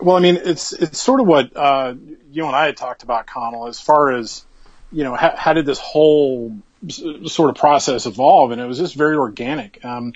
Well, 0.00 0.16
I 0.16 0.20
mean, 0.20 0.36
it's 0.36 0.72
it's 0.72 1.00
sort 1.00 1.20
of 1.20 1.26
what 1.26 1.56
uh, 1.56 1.94
you 2.30 2.44
and 2.46 2.54
I 2.54 2.66
had 2.66 2.76
talked 2.76 3.04
about, 3.04 3.26
Conall, 3.26 3.68
as 3.68 3.80
far 3.80 4.12
as 4.12 4.44
you 4.92 5.02
know, 5.04 5.14
how, 5.14 5.34
how 5.36 5.52
did 5.54 5.64
this 5.66 5.78
whole 5.78 6.54
sort 6.88 7.48
of 7.50 7.56
process 7.56 8.04
evolve? 8.04 8.50
And 8.50 8.60
it 8.60 8.66
was 8.66 8.78
just 8.78 8.94
very 8.96 9.16
organic. 9.16 9.82
Um, 9.84 10.12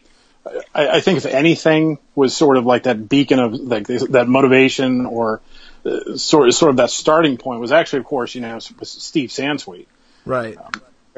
I, 0.75 0.89
I 0.89 1.01
think 1.01 1.19
if 1.19 1.27
anything 1.27 1.99
was 2.15 2.37
sort 2.37 2.57
of 2.57 2.67
like 2.67 2.85
that 2.85 3.09
beacon 3.09 3.39
of 3.39 3.55
like 3.55 3.87
this, 3.87 4.05
that 4.09 4.29
motivation 4.29 5.07
or 5.07 5.41
uh, 5.85 6.17
sort 6.17 6.49
of, 6.49 6.55
sort 6.55 6.71
of 6.71 6.77
that 6.77 6.91
starting 6.91 7.37
point 7.37 7.61
was 7.61 7.73
actually, 7.73 8.01
of 8.01 8.05
course, 8.07 8.35
you 8.35 8.41
know, 8.41 8.55
was 8.55 8.89
Steve 8.91 9.31
Sansweet. 9.31 9.87
Right. 10.25 10.57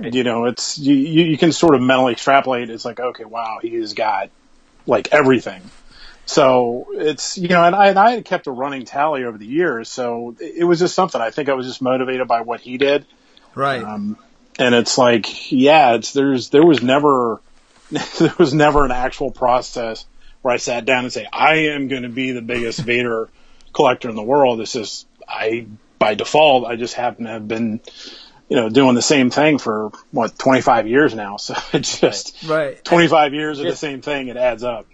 You 0.01 0.25
know, 0.25 0.47
it's 0.47 0.79
you, 0.79 0.95
you 0.95 1.37
can 1.37 1.53
sort 1.53 1.75
of 1.75 1.83
mentally 1.83 2.12
extrapolate. 2.12 2.71
It's 2.71 2.85
like, 2.85 3.01
okay, 3.01 3.25
wow, 3.25 3.59
he 3.61 3.75
has 3.77 3.93
got 3.93 4.31
like 4.87 5.09
everything. 5.12 5.62
So 6.25 6.87
it's 6.93 7.37
you 7.37 7.49
know, 7.49 7.64
and 7.64 7.75
I 7.75 7.88
and 7.88 7.99
I 7.99 8.12
had 8.12 8.25
kept 8.25 8.47
a 8.47 8.53
running 8.53 8.85
tally 8.85 9.25
over 9.25 9.37
the 9.37 9.47
years, 9.47 9.88
so 9.88 10.37
it 10.40 10.59
it 10.59 10.64
was 10.64 10.79
just 10.79 10.95
something. 10.95 11.21
I 11.21 11.31
think 11.31 11.49
I 11.49 11.55
was 11.55 11.66
just 11.66 11.83
motivated 11.83 12.29
by 12.29 12.43
what 12.43 12.61
he 12.61 12.79
did, 12.79 13.05
Right. 13.55 13.83
um, 13.83 14.16
and 14.59 14.75
it's 14.75 14.97
like, 14.97 15.51
yeah, 15.51 15.95
it's 15.95 16.12
there's 16.12 16.51
there 16.51 16.64
was 16.64 16.83
never 16.83 17.40
there 18.18 18.35
was 18.38 18.55
never 18.55 18.85
an 18.85 18.92
actual 18.92 19.31
process 19.31 20.07
where 20.42 20.55
I 20.55 20.59
sat 20.59 20.85
down 20.85 21.05
and 21.05 21.12
say 21.12 21.26
I 21.33 21.55
am 21.68 21.88
going 21.88 22.03
to 22.03 22.09
be 22.09 22.33
the 22.33 22.42
biggest 22.42 22.81
Vader 22.81 23.29
collector 23.72 24.09
in 24.09 24.16
the 24.16 24.22
world. 24.22 24.61
It's 24.61 24.72
just 24.72 25.07
I 25.29 25.66
by 25.98 26.14
default 26.14 26.66
I 26.66 26.76
just 26.76 26.94
happen 26.94 27.24
to 27.24 27.31
have 27.31 27.46
been 27.46 27.81
you 28.48 28.57
know 28.57 28.68
doing 28.68 28.94
the 28.94 29.03
same 29.03 29.31
thing 29.31 29.59
for 29.59 29.90
what 30.11 30.38
25 30.38 30.87
years 30.87 31.14
now. 31.14 31.37
So 31.38 31.55
it's 31.72 32.00
just 32.00 32.42
right. 32.44 32.83
25 32.85 33.35
years 33.35 33.61
of 33.61 33.66
the 33.66 33.76
same 33.76 34.03
thing. 34.03 34.29
It 34.29 34.37
adds 34.37 34.62
up. 34.62 34.87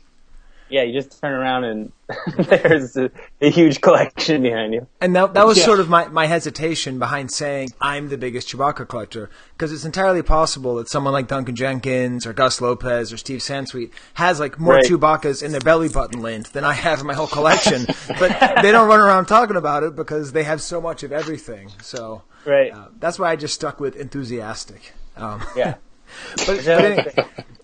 Yeah, 0.69 0.83
you 0.83 0.93
just 1.01 1.21
turn 1.21 1.33
around 1.33 1.63
and 1.65 1.93
there's 2.39 2.97
a, 2.97 3.11
a 3.41 3.51
huge 3.51 3.81
collection 3.81 4.43
behind 4.43 4.75
you. 4.75 4.87
And 5.01 5.15
that, 5.15 5.35
that 5.35 5.47
was 5.47 5.59
Yeah. 5.59 5.65
sort 5.65 5.79
of 5.81 5.89
my, 5.89 6.09
my 6.09 6.27
hesitation 6.27 6.99
behind 6.99 7.31
saying 7.31 7.69
I'm 7.81 8.09
the 8.09 8.19
biggest 8.19 8.49
Chewbacca 8.49 8.89
collector, 8.89 9.31
because 9.53 9.73
it's 9.73 9.85
entirely 9.85 10.23
possible 10.23 10.75
that 10.77 10.89
someone 10.89 11.13
like 11.13 11.29
Duncan 11.29 11.55
Jenkins 11.55 12.27
or 12.27 12.33
Gus 12.33 12.61
Lopez 12.61 13.13
or 13.13 13.17
Steve 13.17 13.41
Sansweet 13.41 13.91
has 14.15 14.41
like 14.41 14.59
more 14.59 14.75
Right. 14.75 14.85
Chewbaccas 14.85 15.43
in 15.43 15.53
their 15.53 15.61
belly 15.61 15.89
button 15.89 16.21
lint 16.21 16.53
than 16.53 16.65
I 16.65 16.73
have 16.73 16.99
in 17.01 17.07
my 17.07 17.15
whole 17.15 17.27
collection, 17.29 17.87
but 18.19 18.61
they 18.63 18.73
don't 18.73 18.89
run 18.89 18.99
around 19.01 19.27
talking 19.27 19.57
about 19.57 19.85
it 19.85 19.95
because 19.95 20.33
they 20.33 20.43
have 20.45 20.61
so 20.61 20.81
much 20.81 21.03
of 21.05 21.13
everything. 21.13 21.71
So 21.81 22.23
Right. 22.45 22.73
uh, 22.73 22.89
that's 22.99 23.19
why 23.21 23.31
I 23.31 23.37
just 23.37 23.55
stuck 23.55 23.79
with 23.79 23.95
enthusiastic. 23.97 24.95
Um, 25.17 25.43
Yeah. 25.57 25.75
but, 26.47 26.47
but, 26.47 26.69
any- 26.69 27.13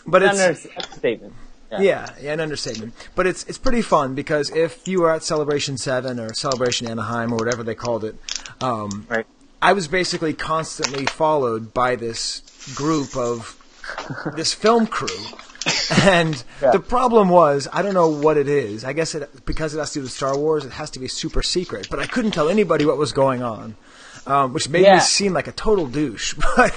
but 0.07 0.23
it's 0.23 0.41
Under- 0.41 0.81
statement. 0.95 1.33
Yeah, 1.81 2.15
yeah, 2.21 2.33
an 2.33 2.41
understatement. 2.41 2.95
But 3.15 3.27
it's 3.27 3.45
it's 3.45 3.59
pretty 3.59 3.83
fun 3.83 4.15
because 4.15 4.51
if 4.51 4.87
you 4.87 5.01
were 5.01 5.11
at 5.11 5.23
Celebration 5.23 5.77
Seven 5.79 6.19
or 6.21 6.33
Celebration 6.35 6.87
Anaheim 6.87 7.33
or 7.33 7.37
whatever 7.39 7.63
they 7.63 7.75
called 7.75 8.05
it, 8.05 8.17
um, 8.61 9.07
Right. 9.09 9.27
I 9.61 9.73
was 9.73 9.87
basically 9.89 10.35
constantly 10.35 11.07
followed 11.07 11.73
by 11.73 11.95
this 11.97 12.43
group 12.75 13.17
of 13.17 13.57
this 14.37 14.53
film 14.55 14.87
crew, 14.87 15.09
And 16.03 16.43
Yeah. 16.61 16.71
the 16.73 16.81
problem 16.81 17.29
was, 17.29 17.69
I 17.73 17.83
don't 17.83 17.95
know 17.95 18.09
what 18.09 18.37
it 18.37 18.49
is. 18.49 18.85
I 18.85 18.93
guess 18.93 19.15
it 19.15 19.45
because 19.47 19.75
it 19.75 19.79
has 19.79 19.93
to 19.93 20.01
do 20.01 20.03
with 20.03 20.13
Star 20.13 20.37
Wars, 20.37 20.65
it 20.65 20.73
has 20.73 20.91
to 20.91 20.99
be 20.99 21.07
super 21.09 21.43
secret. 21.43 21.87
But 21.91 22.01
I 22.01 22.07
couldn't 22.07 22.33
tell 22.33 22.49
anybody 22.49 22.85
what 22.85 22.99
was 22.99 23.13
going 23.13 23.43
on, 23.43 23.77
um, 24.27 24.53
which 24.53 24.69
made 24.69 24.83
Yeah. 24.83 24.95
me 24.95 25.01
seem 25.01 25.33
like 25.33 25.47
a 25.47 25.53
total 25.53 25.87
douche. 25.87 26.35
But 26.57 26.75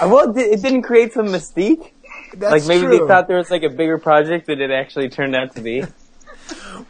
Uh, 0.00 0.08
Well, 0.08 0.36
it 0.36 0.60
didn't 0.62 0.82
create 0.82 1.12
some 1.12 1.26
mystique. 1.26 1.92
That's 2.34 2.52
like 2.52 2.66
maybe 2.66 2.86
true. 2.86 2.98
they 2.98 3.06
thought 3.06 3.28
there 3.28 3.38
was 3.38 3.50
like 3.50 3.62
a 3.62 3.70
bigger 3.70 3.98
project 3.98 4.46
than 4.46 4.60
it 4.60 4.70
actually 4.70 5.08
turned 5.08 5.34
out 5.34 5.54
to 5.56 5.62
be. 5.62 5.84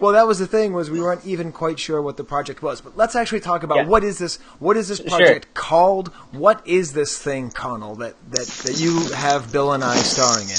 Well, 0.00 0.12
that 0.12 0.26
was 0.26 0.40
the 0.40 0.46
thing 0.48 0.72
was 0.72 0.90
we 0.90 1.00
weren't 1.00 1.24
even 1.24 1.52
quite 1.52 1.78
sure 1.78 2.02
what 2.02 2.16
the 2.16 2.24
project 2.24 2.61
was. 2.62 2.80
But 2.80 2.96
let's 2.96 3.14
actually 3.14 3.40
talk 3.40 3.62
about 3.62 3.76
Yeah. 3.76 3.85
what 3.87 4.02
is 4.02 4.18
this? 4.18 4.37
What 4.59 4.76
is 4.76 4.88
this 4.88 4.98
Sure. 4.98 5.09
project 5.09 5.54
called? 5.54 6.09
What 6.33 6.66
is 6.66 6.92
this 6.94 7.16
thing, 7.18 7.50
Conall, 7.50 7.98
that, 7.98 8.14
that 8.30 8.46
that 8.64 8.80
you 8.80 8.98
have 9.12 9.52
Bill 9.52 9.72
and 9.72 9.85
I 9.85 9.94
starring 9.96 10.48
in? 10.48 10.57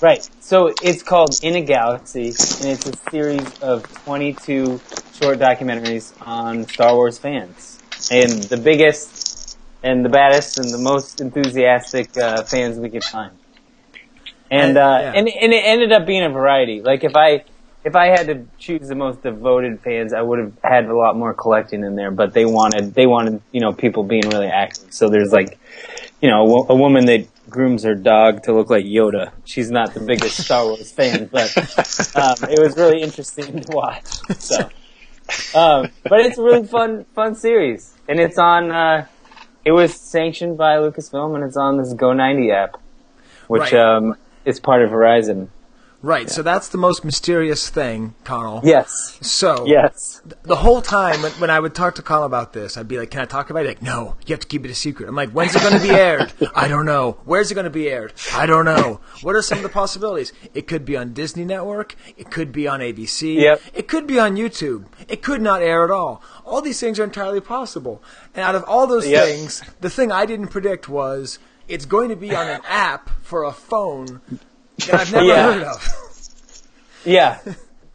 Right. 0.00 0.28
So 0.40 0.72
it's 0.82 1.02
called 1.02 1.40
In 1.42 1.56
a 1.56 1.62
Galaxy, 1.62 2.26
and 2.28 2.68
it's 2.70 2.86
a 2.86 2.96
series 3.10 3.58
of 3.60 3.82
22 4.04 4.80
short 5.20 5.38
documentaries 5.40 6.12
on 6.24 6.68
Star 6.68 6.94
Wars 6.94 7.18
fans. 7.18 7.80
And 8.12 8.30
the 8.44 8.58
biggest 8.58 9.58
and 9.82 10.04
the 10.04 10.08
baddest 10.10 10.58
and 10.58 10.72
the 10.72 10.78
most 10.78 11.20
enthusiastic 11.20 12.16
uh, 12.16 12.44
fans 12.44 12.78
we 12.78 12.90
could 12.90 13.04
find. 13.04 13.32
And, 14.50 14.76
Uh, 14.76 14.98
yeah. 15.00 15.12
and, 15.16 15.28
and 15.28 15.52
it 15.52 15.64
ended 15.64 15.92
up 15.92 16.06
being 16.06 16.22
a 16.22 16.28
variety. 16.30 16.80
Like 16.82 17.04
if 17.04 17.16
I, 17.16 17.44
if 17.84 17.94
I 17.96 18.06
had 18.06 18.26
to 18.28 18.46
choose 18.58 18.88
the 18.88 18.94
most 18.94 19.22
devoted 19.22 19.80
fans, 19.80 20.12
I 20.14 20.22
would 20.22 20.38
have 20.38 20.52
had 20.62 20.86
a 20.86 20.96
lot 20.96 21.16
more 21.16 21.34
collecting 21.34 21.84
in 21.84 21.96
there, 21.96 22.10
but 22.10 22.32
they 22.32 22.44
wanted, 22.44 22.94
they 22.94 23.06
wanted, 23.06 23.42
you 23.52 23.60
know, 23.60 23.72
people 23.72 24.04
being 24.04 24.28
really 24.28 24.46
active. 24.46 24.92
So 24.92 25.08
there's 25.08 25.32
like, 25.32 25.58
you 26.20 26.30
know, 26.30 26.64
a, 26.68 26.72
a 26.72 26.76
woman 26.76 27.04
that 27.06 27.26
grooms 27.50 27.82
her 27.84 27.94
dog 27.94 28.42
to 28.44 28.54
look 28.54 28.70
like 28.70 28.84
Yoda. 28.86 29.32
She's 29.44 29.70
not 29.70 29.92
the 29.92 30.00
biggest 30.00 30.44
Star 30.44 30.64
Wars 30.64 30.90
fan, 30.92 31.28
but 31.30 31.54
um, 32.16 32.48
it 32.50 32.58
was 32.58 32.76
really 32.76 33.02
interesting 33.02 33.60
to 33.60 33.72
watch. 33.72 34.06
So, 34.38 34.70
um, 35.54 35.90
but 36.04 36.20
it's 36.20 36.38
a 36.38 36.42
really 36.42 36.66
fun, 36.66 37.04
fun 37.14 37.34
series, 37.34 37.94
and 38.08 38.18
it's 38.18 38.38
on. 38.38 38.70
Uh, 38.70 39.06
it 39.64 39.72
was 39.72 39.94
sanctioned 39.94 40.56
by 40.56 40.76
Lucasfilm, 40.76 41.34
and 41.34 41.44
it's 41.44 41.56
on 41.56 41.78
this 41.78 41.92
Go 41.94 42.12
90 42.12 42.50
app, 42.50 42.76
which 43.46 43.72
Right. 43.72 43.74
um, 43.74 44.14
is 44.44 44.60
part 44.60 44.82
of 44.82 44.90
Verizon. 44.90 45.48
Right. 46.02 46.28
So 46.28 46.42
that's 46.42 46.68
the 46.68 46.76
most 46.76 47.02
mysterious 47.02 47.70
thing, 47.70 48.14
Conall. 48.24 48.60
Yes. 48.62 49.16
So 49.22 49.64
Yes. 49.66 50.20
the 50.42 50.56
whole 50.56 50.82
time 50.82 51.22
when, 51.22 51.32
when 51.32 51.48
I 51.48 51.58
would 51.58 51.74
talk 51.74 51.94
to 51.94 52.02
Conall 52.02 52.26
about 52.26 52.52
this, 52.52 52.76
I'd 52.76 52.86
be 52.88 52.98
like, 52.98 53.10
"Can 53.10 53.22
I 53.22 53.24
talk 53.24 53.48
about 53.48 53.64
it?" 53.64 53.68
Like, 53.68 53.80
no, 53.82 54.14
you 54.26 54.34
have 54.34 54.40
to 54.40 54.46
keep 54.46 54.66
it 54.66 54.70
a 54.70 54.74
secret. 54.74 55.08
I'm 55.08 55.16
like, 55.16 55.30
"When's 55.30 55.56
it 55.56 55.62
going 55.62 55.72
to 55.72 55.80
be 55.82 55.88
aired?" 55.94 56.30
I 56.54 56.68
don't 56.68 56.84
know. 56.84 57.16
Where's 57.24 57.50
it 57.50 57.54
going 57.54 57.64
to 57.64 57.70
be 57.70 57.88
aired? 57.88 58.12
I 58.34 58.44
don't 58.44 58.66
know. 58.66 59.00
What 59.22 59.34
are 59.34 59.40
some 59.40 59.56
of 59.56 59.62
the 59.62 59.70
possibilities? 59.70 60.34
It 60.52 60.66
could 60.66 60.84
be 60.84 60.94
on 60.94 61.14
Disney 61.14 61.46
Network. 61.46 61.96
It 62.18 62.30
could 62.30 62.52
be 62.52 62.68
on 62.68 62.80
ABC. 62.80 63.36
Yep. 63.40 63.62
It 63.72 63.88
could 63.88 64.06
be 64.06 64.18
on 64.18 64.36
YouTube. 64.36 64.84
It 65.08 65.22
could 65.22 65.40
not 65.40 65.62
air 65.62 65.84
at 65.84 65.90
all. 65.90 66.22
All 66.44 66.60
these 66.60 66.78
things 66.80 67.00
are 67.00 67.04
entirely 67.04 67.40
possible. 67.40 68.02
And 68.34 68.44
out 68.44 68.54
of 68.54 68.62
all 68.64 68.86
those 68.86 69.08
Yep. 69.08 69.24
things, 69.24 69.62
the 69.80 69.88
thing 69.88 70.12
I 70.12 70.26
didn't 70.26 70.48
predict 70.48 70.86
was 70.86 71.38
it's 71.68 71.84
going 71.86 72.08
to 72.10 72.16
be 72.16 72.34
on 72.34 72.48
an 72.48 72.60
app 72.68 73.10
for 73.22 73.44
a 73.44 73.52
phone 73.52 74.20
that 74.86 74.94
I've 74.94 75.12
never 75.12 75.24
Yeah. 75.26 75.52
heard 75.52 75.62
of. 75.62 75.88
Yeah. 77.06 77.38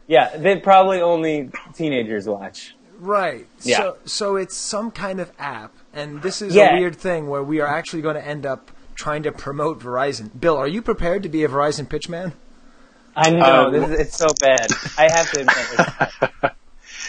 Yeah. 0.06 0.36
That 0.36 0.62
probably 0.62 1.00
only 1.00 1.50
teenagers 1.74 2.28
watch. 2.28 2.76
Right. 3.00 3.46
Yeah. 3.62 3.78
So 3.78 3.96
so 4.04 4.36
it's 4.36 4.56
some 4.56 4.92
kind 4.92 5.18
of 5.20 5.32
app, 5.38 5.72
and 5.92 6.22
this 6.22 6.40
is 6.42 6.54
Yeah. 6.54 6.76
a 6.76 6.78
weird 6.78 6.94
thing 6.94 7.28
where 7.28 7.42
we 7.42 7.60
are 7.60 7.66
actually 7.66 8.02
going 8.02 8.14
to 8.14 8.24
end 8.24 8.46
up 8.46 8.70
trying 8.94 9.24
to 9.24 9.32
promote 9.32 9.80
Verizon. 9.80 10.30
Bill, 10.38 10.56
are 10.56 10.68
you 10.68 10.80
prepared 10.80 11.24
to 11.24 11.28
be 11.28 11.42
a 11.42 11.48
Verizon 11.48 11.88
pitchman? 11.88 12.34
I 13.16 13.30
know. 13.30 13.40
Uh, 13.42 13.70
this, 13.70 13.88
is- 13.90 13.98
it's 14.00 14.16
so 14.16 14.28
bad. 14.40 14.68
I 14.96 15.10
have 15.10 15.28
to 15.32 15.40
admit. 15.40 16.52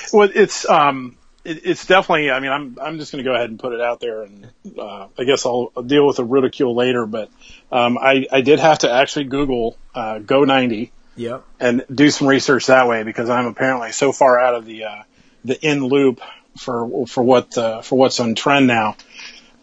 It's, 0.03 0.11
Well, 0.13 0.29
it's 0.33 0.67
um, 0.67 1.17
it, 1.43 1.61
it's 1.65 1.85
definitely. 1.85 2.31
I 2.31 2.39
mean, 2.39 2.51
I'm 2.51 2.77
I'm 2.81 2.97
just 2.99 3.11
going 3.11 3.23
to 3.23 3.29
go 3.29 3.35
ahead 3.35 3.49
and 3.49 3.59
put 3.59 3.73
it 3.73 3.81
out 3.81 3.99
there, 3.99 4.23
and 4.23 4.47
uh, 4.77 5.07
I 5.17 5.23
guess 5.23 5.45
I'll, 5.45 5.71
I'll 5.75 5.83
deal 5.83 6.05
with 6.07 6.17
the 6.17 6.23
ridicule 6.25 6.75
later. 6.75 7.05
But 7.05 7.29
um, 7.71 7.97
I 7.97 8.25
I 8.31 8.41
did 8.41 8.59
have 8.59 8.79
to 8.79 8.91
actually 8.91 9.25
Google 9.25 9.77
uh, 9.95 10.19
Go 10.19 10.43
90 10.43 10.91
Yep. 11.17 11.43
and 11.59 11.85
do 11.93 12.09
some 12.09 12.27
research 12.27 12.67
that 12.67 12.87
way 12.87 13.03
because 13.03 13.29
I'm 13.29 13.45
apparently 13.47 13.91
so 13.91 14.11
far 14.11 14.39
out 14.39 14.55
of 14.55 14.65
the 14.65 14.85
uh, 14.85 15.03
the 15.45 15.59
in 15.65 15.83
loop 15.83 16.21
for 16.57 17.05
for 17.07 17.21
what 17.23 17.57
uh, 17.57 17.81
for 17.81 17.97
what's 17.97 18.19
on 18.19 18.35
trend 18.35 18.67
now. 18.67 18.95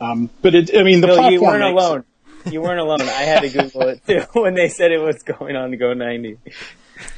Um, 0.01 0.31
but 0.43 0.55
it, 0.55 0.71
I 0.77 0.83
mean, 0.85 1.01
the 1.01 1.09
Bill, 1.09 1.17
platform 1.17 1.33
you 1.35 1.43
weren't 1.43 1.61
makes- 1.61 1.73
alone. 1.85 2.05
You 2.53 2.63
weren't 2.63 2.81
alone. 2.81 3.03
I 3.03 3.23
had 3.25 3.41
to 3.41 3.49
Google 3.51 3.83
it 3.89 4.07
too 4.07 4.21
when 4.41 4.55
they 4.55 4.69
said 4.69 4.93
it 4.93 4.99
was 4.99 5.23
going 5.23 5.57
on 5.57 5.73
to 5.73 5.77
Go 5.77 5.93
90. 5.93 6.39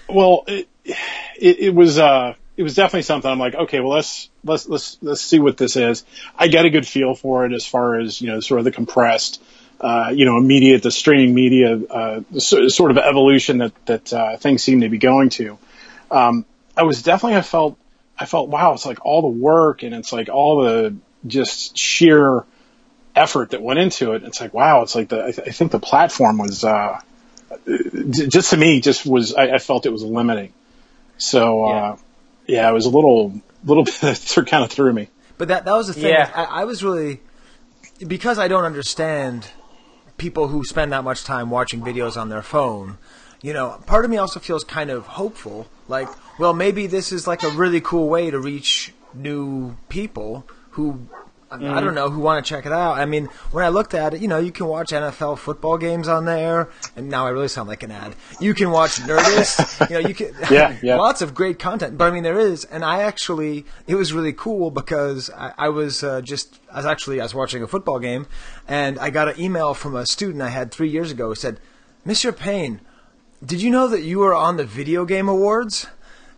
Well, 0.09 0.45
it, 0.49 0.67
it, 0.85 0.97
it 1.61 1.75
was, 1.75 1.99
uh, 1.99 2.35
it 2.61 2.63
was 2.63 2.75
definitely 2.75 3.03
something 3.03 3.31
I'm 3.31 3.39
like, 3.39 3.55
okay, 3.55 3.81
well, 3.81 3.93
let's, 3.93 4.29
let's, 4.45 4.69
let's, 4.69 4.99
let's 5.01 5.23
see 5.23 5.39
what 5.39 5.57
this 5.57 5.77
is. 5.77 6.05
I 6.37 6.49
get 6.49 6.67
a 6.67 6.71
good 6.71 6.87
feel 6.87 7.15
for 7.15 7.47
it 7.47 7.55
as 7.55 7.65
far 7.65 7.99
as, 7.99 8.21
you 8.21 8.27
know, 8.27 8.41
sort 8.41 8.59
of 8.59 8.67
the 8.67 8.71
compressed, 8.71 9.43
uh, 9.81 10.11
you 10.13 10.27
know, 10.27 10.37
immediate, 10.37 10.83
the 10.83 10.91
streaming 10.91 11.35
media, 11.35 11.81
uh, 11.89 12.21
so- 12.37 12.69
sort 12.69 12.91
of 12.91 12.99
evolution 12.99 13.59
that, 13.59 13.87
that, 13.87 14.13
uh, 14.13 14.37
things 14.37 14.63
seem 14.63 14.83
to 14.83 14.91
be 14.91 14.99
going 14.99 15.31
to. 15.31 15.57
Um, 16.11 16.45
I 16.77 16.83
was 16.83 17.03
definitely, 17.03 17.39
I 17.39 17.41
felt, 17.41 17.79
I 18.19 18.27
felt, 18.27 18.51
wow, 18.51 18.75
it's 18.75 18.85
like 18.85 19.07
all 19.07 19.23
the 19.23 19.39
work 19.39 19.83
and 19.83 19.95
it's 19.95 20.13
like 20.13 20.29
all 20.29 20.63
the 20.63 20.95
just 21.27 21.79
sheer 21.79 22.45
effort 23.17 23.53
that 23.53 23.63
went 23.63 23.79
into 23.79 24.13
it. 24.13 24.23
It's 24.23 24.39
like, 24.39 24.53
wow, 24.53 24.83
it's 24.83 24.95
like 24.95 25.09
the, 25.09 25.25
I, 25.25 25.31
th- 25.33 25.49
I 25.49 25.51
think 25.53 25.71
the 25.73 25.81
platform 25.81 26.37
was, 26.37 26.63
uh, 26.63 27.01
just 28.11 28.51
to 28.51 28.59
me, 28.59 28.83
just 28.83 29.07
was 29.07 29.35
I, 29.35 29.55
I 29.55 29.59
felt 29.59 29.87
it 29.87 29.93
was 29.93 30.03
limiting. 30.05 30.53
So 31.17 31.65
uh, 31.65 31.69
yeah, 31.69 31.97
it 32.51 32.73
was 32.73 32.87
a 32.87 32.91
little 32.91 33.41
little 33.65 33.85
bit 34.01 34.47
kind 34.47 34.65
of 34.65 34.71
threw 34.71 34.93
me. 34.93 35.09
But 35.39 35.49
that 35.49 35.65
that 35.65 35.75
was 35.75 35.89
the 35.89 35.95
thing. 35.95 36.11
Yeah. 36.11 36.31
I, 36.35 36.63
I 36.63 36.65
was 36.65 36.83
really 36.85 37.21
because 38.07 38.39
I 38.39 38.49
don't 38.49 38.65
understand 38.65 39.51
people 40.17 40.49
who 40.49 40.65
spend 40.65 40.93
that 40.93 41.05
much 41.05 41.25
time 41.25 41.51
watching 41.51 41.81
videos 41.81 42.21
on 42.21 42.29
their 42.29 42.43
phone. 42.43 42.99
You 43.43 43.55
know, 43.55 43.83
part 43.87 44.05
of 44.05 44.11
me 44.11 44.19
also 44.19 44.39
feels 44.39 44.65
kind 44.65 44.91
of 44.91 45.07
hopeful. 45.07 45.67
Like, 45.89 46.09
well, 46.39 46.53
maybe 46.53 46.87
this 46.87 47.11
is 47.11 47.27
like 47.27 47.43
a 47.43 47.49
really 47.49 47.81
cool 47.81 48.09
way 48.09 48.31
to 48.31 48.39
reach 48.39 48.93
new 49.15 49.77
people 49.89 50.47
who. 50.73 51.09
I- 51.51 51.57
I 51.79 51.81
don't 51.81 51.95
know 51.95 52.09
who 52.11 52.21
want 52.21 52.45
to 52.45 52.49
check 52.49 52.65
it 52.65 52.73
out. 52.73 52.99
I 52.99 53.07
mean, 53.07 53.27
when 53.51 53.65
I 53.65 53.69
looked 53.71 53.93
at 53.95 54.15
it, 54.15 54.21
you 54.21 54.29
know, 54.29 54.39
you 54.39 54.53
can 54.53 54.67
watch 54.67 54.91
NFL 54.93 55.37
football 55.39 55.79
games 55.79 56.07
on 56.07 56.25
there, 56.25 56.69
and 56.95 57.09
now 57.09 57.27
I 57.27 57.31
really 57.31 57.49
sound 57.49 57.69
like 57.69 57.83
an 57.83 57.91
ad. 57.91 58.15
You 58.39 58.55
can 58.55 58.71
watch 58.71 58.97
Nerdist. 59.01 59.89
you 59.91 60.01
know, 60.01 60.09
you 60.09 60.15
can 60.15 60.33
Yeah, 60.51 60.77
yeah. 60.83 60.97
lots 60.97 61.23
of 61.23 61.35
great 61.35 61.59
content. 61.59 61.99
But 61.99 62.05
I 62.07 62.11
mean, 62.13 62.23
there 62.23 62.39
is, 62.39 62.65
and 62.65 62.85
I 62.85 63.03
actually, 63.03 63.65
it 63.89 63.97
was 63.97 64.13
really 64.13 64.33
cool 64.33 64.71
because 64.71 65.29
I, 65.31 65.53
I 65.59 65.69
was 65.71 66.05
uh, 66.05 66.21
just, 66.21 66.61
I 66.73 66.77
was 66.77 66.87
actually, 66.87 67.21
I 67.21 67.25
was 67.25 67.35
watching 67.35 67.63
a 67.63 67.67
football 67.67 67.99
game, 67.99 68.27
and 68.69 68.99
I 68.99 69.11
got 69.11 69.29
an 69.29 69.41
email 69.41 69.75
from 69.75 69.97
a 69.97 70.07
student 70.07 70.43
I 70.43 70.51
had 70.51 70.71
three 70.71 70.89
years 70.89 71.11
ago 71.11 71.29
who 71.29 71.35
said, 71.35 71.59
"Mr. 72.07 72.37
Payne, 72.37 72.81
did 73.45 73.61
you 73.61 73.71
know 73.71 73.89
that 73.89 74.03
you 74.03 74.21
were 74.21 74.35
on 74.35 74.57
the 74.57 74.65
Video 74.65 75.05
Game 75.05 75.29
Awards?" 75.29 75.87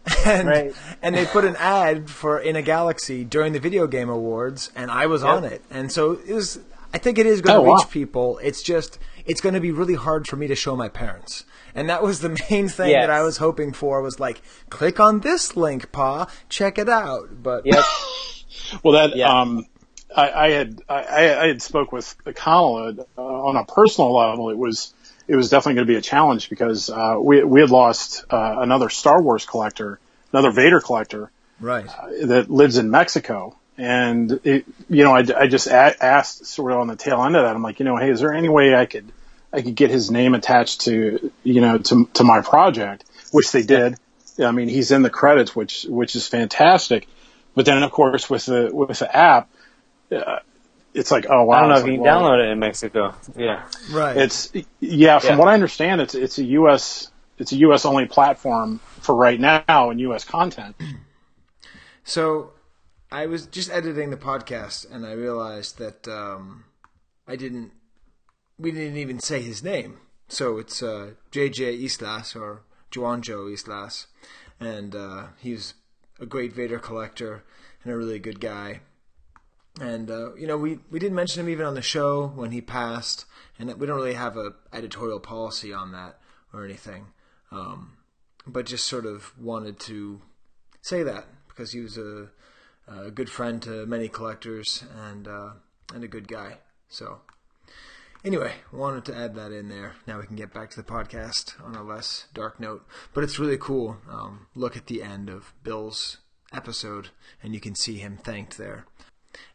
And 0.26 0.48
Right. 0.48 0.74
and 1.02 1.14
they 1.14 1.26
put 1.26 1.44
an 1.44 1.56
ad 1.56 2.10
for 2.10 2.38
In 2.38 2.56
a 2.56 2.62
Galaxy 2.62 3.24
during 3.24 3.52
the 3.52 3.60
Video 3.60 3.86
Game 3.86 4.08
Awards, 4.08 4.70
and 4.76 4.90
I 4.90 5.06
was 5.06 5.22
on 5.22 5.44
it. 5.44 5.62
And 5.70 5.90
so 5.92 6.12
it 6.26 6.32
was. 6.34 6.58
I 6.94 6.98
think 6.98 7.18
it 7.18 7.24
is 7.26 7.40
going 7.40 7.54
to 7.56 7.60
Oh, 7.66 7.70
wow. 7.70 7.76
reach 7.76 7.90
people. 7.90 8.38
It's 8.42 8.62
just 8.62 8.98
it's 9.24 9.40
going 9.40 9.54
to 9.54 9.60
be 9.60 9.70
really 9.70 9.94
hard 9.94 10.26
for 10.26 10.36
me 10.36 10.46
to 10.48 10.54
show 10.54 10.76
my 10.76 10.88
parents. 10.88 11.44
And 11.74 11.88
that 11.88 12.02
was 12.02 12.20
the 12.20 12.28
main 12.50 12.68
thing 12.68 12.90
Yes. 12.90 13.02
that 13.06 13.10
I 13.10 13.22
was 13.22 13.38
hoping 13.38 13.72
for 13.72 14.02
was 14.02 14.20
like, 14.20 14.42
click 14.68 15.00
on 15.00 15.20
this 15.20 15.56
link, 15.56 15.90
Pa, 15.92 16.26
check 16.48 16.76
it 16.78 16.88
out. 16.88 17.42
But 17.42 17.64
Yep. 17.66 17.82
Well, 18.82 18.92
that 18.94 19.16
Yeah. 19.16 19.28
um, 19.40 19.66
I, 20.14 20.30
I 20.30 20.50
had 20.50 20.82
I, 20.88 21.34
I 21.36 21.46
had 21.48 21.62
spoke 21.62 21.90
with 21.92 22.14
Conall 22.26 22.98
uh, 23.16 23.22
on 23.22 23.56
a 23.56 23.64
personal 23.64 24.14
level. 24.14 24.50
It 24.50 24.58
was 24.58 24.92
it 25.28 25.36
was 25.36 25.50
definitely 25.50 25.74
going 25.74 25.86
to 25.86 25.92
be 25.92 25.98
a 25.98 26.02
challenge 26.02 26.50
because 26.50 26.90
uh, 26.90 27.16
we 27.18 27.42
we 27.44 27.60
had 27.60 27.70
lost 27.70 28.24
uh, 28.30 28.56
another 28.58 28.88
Star 28.88 29.22
Wars 29.22 29.46
collector, 29.46 29.98
another 30.32 30.50
Vader 30.50 30.80
collector 30.80 31.30
right, 31.60 31.86
that 32.22 32.50
lives 32.50 32.78
in 32.78 32.90
Mexico. 32.90 33.56
And 33.78 34.40
it, 34.44 34.66
you 34.90 35.02
know, 35.02 35.12
I, 35.12 35.24
I 35.36 35.46
just 35.46 35.66
a- 35.66 36.04
asked 36.04 36.46
sort 36.46 36.72
of 36.72 36.78
on 36.78 36.88
the 36.88 36.96
tail 36.96 37.24
end 37.24 37.36
of 37.36 37.44
that. 37.44 37.54
I'm 37.56 37.62
like, 37.62 37.78
you 37.78 37.84
know, 37.84 37.96
hey, 37.96 38.10
is 38.10 38.20
there 38.20 38.32
any 38.32 38.48
way 38.48 38.74
I 38.74 38.86
could, 38.86 39.10
I 39.52 39.62
could 39.62 39.74
get 39.74 39.90
his 39.90 40.10
name 40.10 40.34
attached 40.34 40.82
to, 40.82 41.32
you 41.42 41.60
know, 41.60 41.78
to, 41.78 42.08
to 42.14 42.24
my 42.24 42.42
project, 42.42 43.04
which 43.32 43.50
they 43.50 43.62
did. 43.62 43.96
I 44.38 44.50
mean, 44.50 44.68
he's 44.68 44.90
in 44.90 45.02
the 45.02 45.10
credits, 45.10 45.56
which, 45.56 45.84
which 45.84 46.16
is 46.16 46.26
fantastic. 46.26 47.08
But 47.54 47.64
then 47.64 47.82
of 47.82 47.90
course 47.90 48.28
with 48.28 48.46
the, 48.46 48.70
with 48.72 48.98
the 48.98 49.14
app, 49.14 49.48
uh, 50.10 50.40
it's 50.94 51.10
like, 51.10 51.26
oh 51.28 51.44
wow. 51.44 51.56
I 51.56 51.60
don't 51.60 51.68
know 51.70 51.74
it's 51.74 51.80
if 51.80 51.84
like, 51.84 51.92
you 51.92 51.98
can 51.98 52.04
well, 52.04 52.22
download 52.22 52.44
it 52.44 52.50
in 52.50 52.58
Mexico. 52.58 53.14
Yeah. 53.36 53.64
right. 53.90 54.16
It's, 54.16 54.52
yeah, 54.80 55.18
from 55.18 55.30
Yeah. 55.30 55.36
what 55.38 55.48
I 55.48 55.54
understand, 55.54 56.00
it's, 56.00 56.14
it's 56.14 56.38
a 56.38 56.44
U.S., 56.44 57.10
it's 57.38 57.52
a 57.52 57.56
U.S. 57.56 57.84
only 57.84 58.06
platform 58.06 58.78
for 59.00 59.14
right 59.14 59.40
now 59.40 59.90
and 59.90 59.98
U.S. 60.00 60.24
content. 60.24 60.76
So 62.04 62.52
I 63.10 63.26
was 63.26 63.46
just 63.46 63.70
editing 63.70 64.10
the 64.10 64.16
podcast 64.16 64.90
and 64.92 65.06
I 65.06 65.12
realized 65.12 65.78
that 65.78 66.06
um, 66.08 66.64
I 67.26 67.36
didn't. 67.36 67.72
We 68.58 68.70
didn't 68.70 68.96
even 68.96 69.18
say 69.18 69.42
his 69.42 69.62
name. 69.62 69.98
So 70.28 70.58
it's 70.58 70.82
uh, 70.82 71.12
JJ 71.30 71.82
Islas 71.82 72.36
or 72.36 72.62
Juanjo 72.92 73.52
Islas, 73.52 74.06
and 74.60 74.94
uh, 74.94 75.24
he's 75.38 75.74
a 76.20 76.26
great 76.26 76.52
Vader 76.52 76.78
collector 76.78 77.44
and 77.82 77.92
a 77.92 77.96
really 77.96 78.18
good 78.18 78.40
guy. 78.40 78.80
And 79.80 80.10
uh, 80.10 80.34
you 80.34 80.46
know, 80.46 80.56
we 80.56 80.80
we 80.90 80.98
didn't 80.98 81.16
mention 81.16 81.40
him 81.40 81.48
even 81.48 81.64
on 81.64 81.74
the 81.74 81.82
show 81.82 82.26
when 82.28 82.50
he 82.52 82.60
passed, 82.60 83.24
and 83.58 83.72
we 83.78 83.86
don't 83.86 83.96
really 83.96 84.14
have 84.14 84.36
a 84.36 84.54
editorial 84.72 85.20
policy 85.20 85.72
on 85.72 85.92
that 85.92 86.18
or 86.52 86.64
anything. 86.64 87.06
Um, 87.50 87.96
but 88.46 88.66
just 88.66 88.86
sort 88.86 89.06
of 89.06 89.38
wanted 89.38 89.78
to 89.80 90.20
say 90.82 91.02
that 91.02 91.26
because 91.48 91.72
he 91.72 91.80
was 91.80 91.96
a, 91.96 92.28
a 92.88 93.10
good 93.10 93.30
friend 93.30 93.62
to 93.62 93.86
many 93.86 94.08
collectors 94.08 94.84
and 95.06 95.26
uh, 95.26 95.50
and 95.94 96.04
a 96.04 96.08
good 96.08 96.28
guy. 96.28 96.58
So 96.88 97.20
anyway, 98.24 98.52
wanted 98.72 99.04
to 99.06 99.16
add 99.16 99.34
that 99.36 99.52
in 99.52 99.68
there. 99.68 99.94
Now 100.06 100.18
we 100.18 100.26
can 100.26 100.36
get 100.36 100.52
back 100.52 100.70
to 100.70 100.76
the 100.76 100.88
podcast 100.88 101.62
on 101.64 101.74
a 101.74 101.82
less 101.82 102.26
dark 102.34 102.60
note. 102.60 102.86
But 103.14 103.24
it's 103.24 103.38
really 103.38 103.58
cool. 103.58 103.96
Um, 104.10 104.46
look 104.54 104.76
at 104.76 104.86
the 104.86 105.02
end 105.02 105.28
of 105.28 105.54
Bill's 105.62 106.18
episode, 106.52 107.08
and 107.42 107.54
you 107.54 107.60
can 107.60 107.74
see 107.74 107.98
him 107.98 108.18
thanked 108.18 108.58
there. 108.58 108.86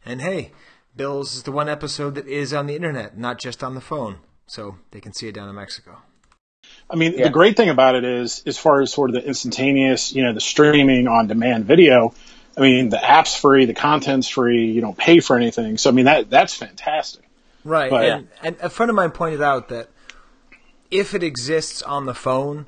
And 0.04 0.20
hey, 0.20 0.52
Bill's 0.96 1.34
is 1.36 1.42
the 1.44 1.52
one 1.52 1.68
episode 1.68 2.14
that 2.16 2.26
is 2.26 2.52
on 2.52 2.66
the 2.66 2.74
internet, 2.76 3.16
not 3.16 3.38
just 3.40 3.62
on 3.62 3.74
the 3.74 3.80
phone, 3.80 4.18
so 4.46 4.76
they 4.90 5.00
can 5.00 5.12
see 5.12 5.28
it 5.28 5.34
down 5.34 5.48
in 5.48 5.54
Mexico. 5.54 5.98
I 6.90 6.96
mean, 6.96 7.14
Yeah. 7.14 7.24
the 7.24 7.30
great 7.30 7.56
thing 7.56 7.68
about 7.68 7.94
it 7.94 8.04
is, 8.04 8.42
as 8.46 8.58
far 8.58 8.80
as 8.80 8.92
sort 8.92 9.10
of 9.10 9.14
the 9.14 9.26
instantaneous, 9.26 10.12
you 10.12 10.22
know, 10.22 10.32
the 10.32 10.40
streaming 10.40 11.06
on 11.06 11.26
demand 11.26 11.66
video, 11.66 12.12
I 12.56 12.60
mean, 12.60 12.88
the 12.88 13.02
app's 13.02 13.36
free, 13.36 13.66
the 13.66 13.74
content's 13.74 14.28
free, 14.28 14.66
you 14.66 14.80
don't 14.80 14.96
pay 14.96 15.20
for 15.20 15.36
anything. 15.36 15.78
So, 15.78 15.90
I 15.90 15.92
mean, 15.92 16.06
that 16.06 16.28
that's 16.30 16.54
fantastic. 16.54 17.24
Right. 17.64 17.90
But- 17.90 18.04
and, 18.04 18.28
and 18.42 18.56
a 18.60 18.68
friend 18.70 18.90
of 18.90 18.96
mine 18.96 19.10
pointed 19.12 19.42
out 19.42 19.68
that 19.68 19.88
if 20.90 21.14
it 21.14 21.22
exists 21.22 21.82
on 21.82 22.06
the 22.06 22.14
phone 22.14 22.66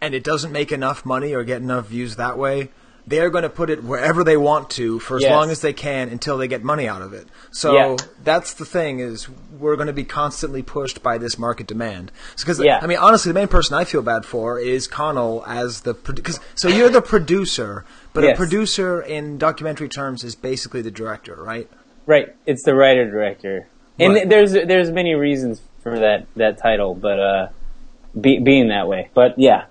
and 0.00 0.14
it 0.14 0.24
doesn't 0.24 0.50
make 0.52 0.72
enough 0.72 1.04
money 1.04 1.34
or 1.34 1.44
get 1.44 1.60
enough 1.62 1.88
views 1.88 2.16
that 2.16 2.36
way, 2.38 2.70
they're 3.06 3.30
going 3.30 3.42
to 3.42 3.48
put 3.50 3.68
it 3.68 3.82
wherever 3.82 4.22
they 4.22 4.36
want 4.36 4.70
to 4.70 4.98
for 5.00 5.16
as 5.16 5.22
Yes. 5.22 5.30
long 5.32 5.50
as 5.50 5.60
they 5.60 5.72
can 5.72 6.08
until 6.08 6.38
they 6.38 6.46
get 6.46 6.62
money 6.62 6.86
out 6.88 7.02
of 7.02 7.12
it. 7.12 7.26
So 7.50 7.74
Yeah. 7.74 7.96
that's 8.22 8.54
the 8.54 8.64
thing 8.64 9.00
is 9.00 9.28
we're 9.58 9.74
going 9.76 9.88
to 9.88 9.92
be 9.92 10.04
constantly 10.04 10.62
pushed 10.62 11.02
by 11.02 11.18
this 11.18 11.38
market 11.38 11.66
demand. 11.66 12.12
Because 12.38 12.60
Yeah. 12.60 12.78
I 12.80 12.86
mean, 12.86 12.98
honestly, 12.98 13.30
the 13.32 13.38
main 13.38 13.48
person 13.48 13.76
I 13.76 13.84
feel 13.84 14.02
bad 14.02 14.24
for 14.24 14.58
is 14.58 14.86
Conall 14.86 15.42
as 15.46 15.80
the 15.80 15.94
because 15.94 16.38
so 16.54 16.68
you're 16.68 16.90
the 16.90 17.02
producer, 17.02 17.84
but 18.12 18.24
a 18.24 18.34
producer 18.36 19.00
in 19.02 19.36
documentary 19.38 19.88
terms 19.88 20.22
is 20.22 20.34
basically 20.36 20.82
the 20.82 20.90
director, 20.92 21.34
right? 21.42 21.68
Right. 22.06 22.34
It's 22.46 22.62
the 22.64 22.74
writer 22.74 23.08
director, 23.10 23.66
and 23.98 24.14
Right. 24.14 24.28
there's 24.28 24.52
there's 24.52 24.90
many 24.90 25.14
reasons 25.14 25.60
for 25.82 25.98
that 25.98 26.26
that 26.36 26.58
title, 26.58 26.94
but 26.94 27.18
uh, 27.18 27.48
be, 28.20 28.38
being 28.38 28.68
that 28.68 28.86
way. 28.88 29.08
But 29.14 29.38
yeah, 29.38 29.64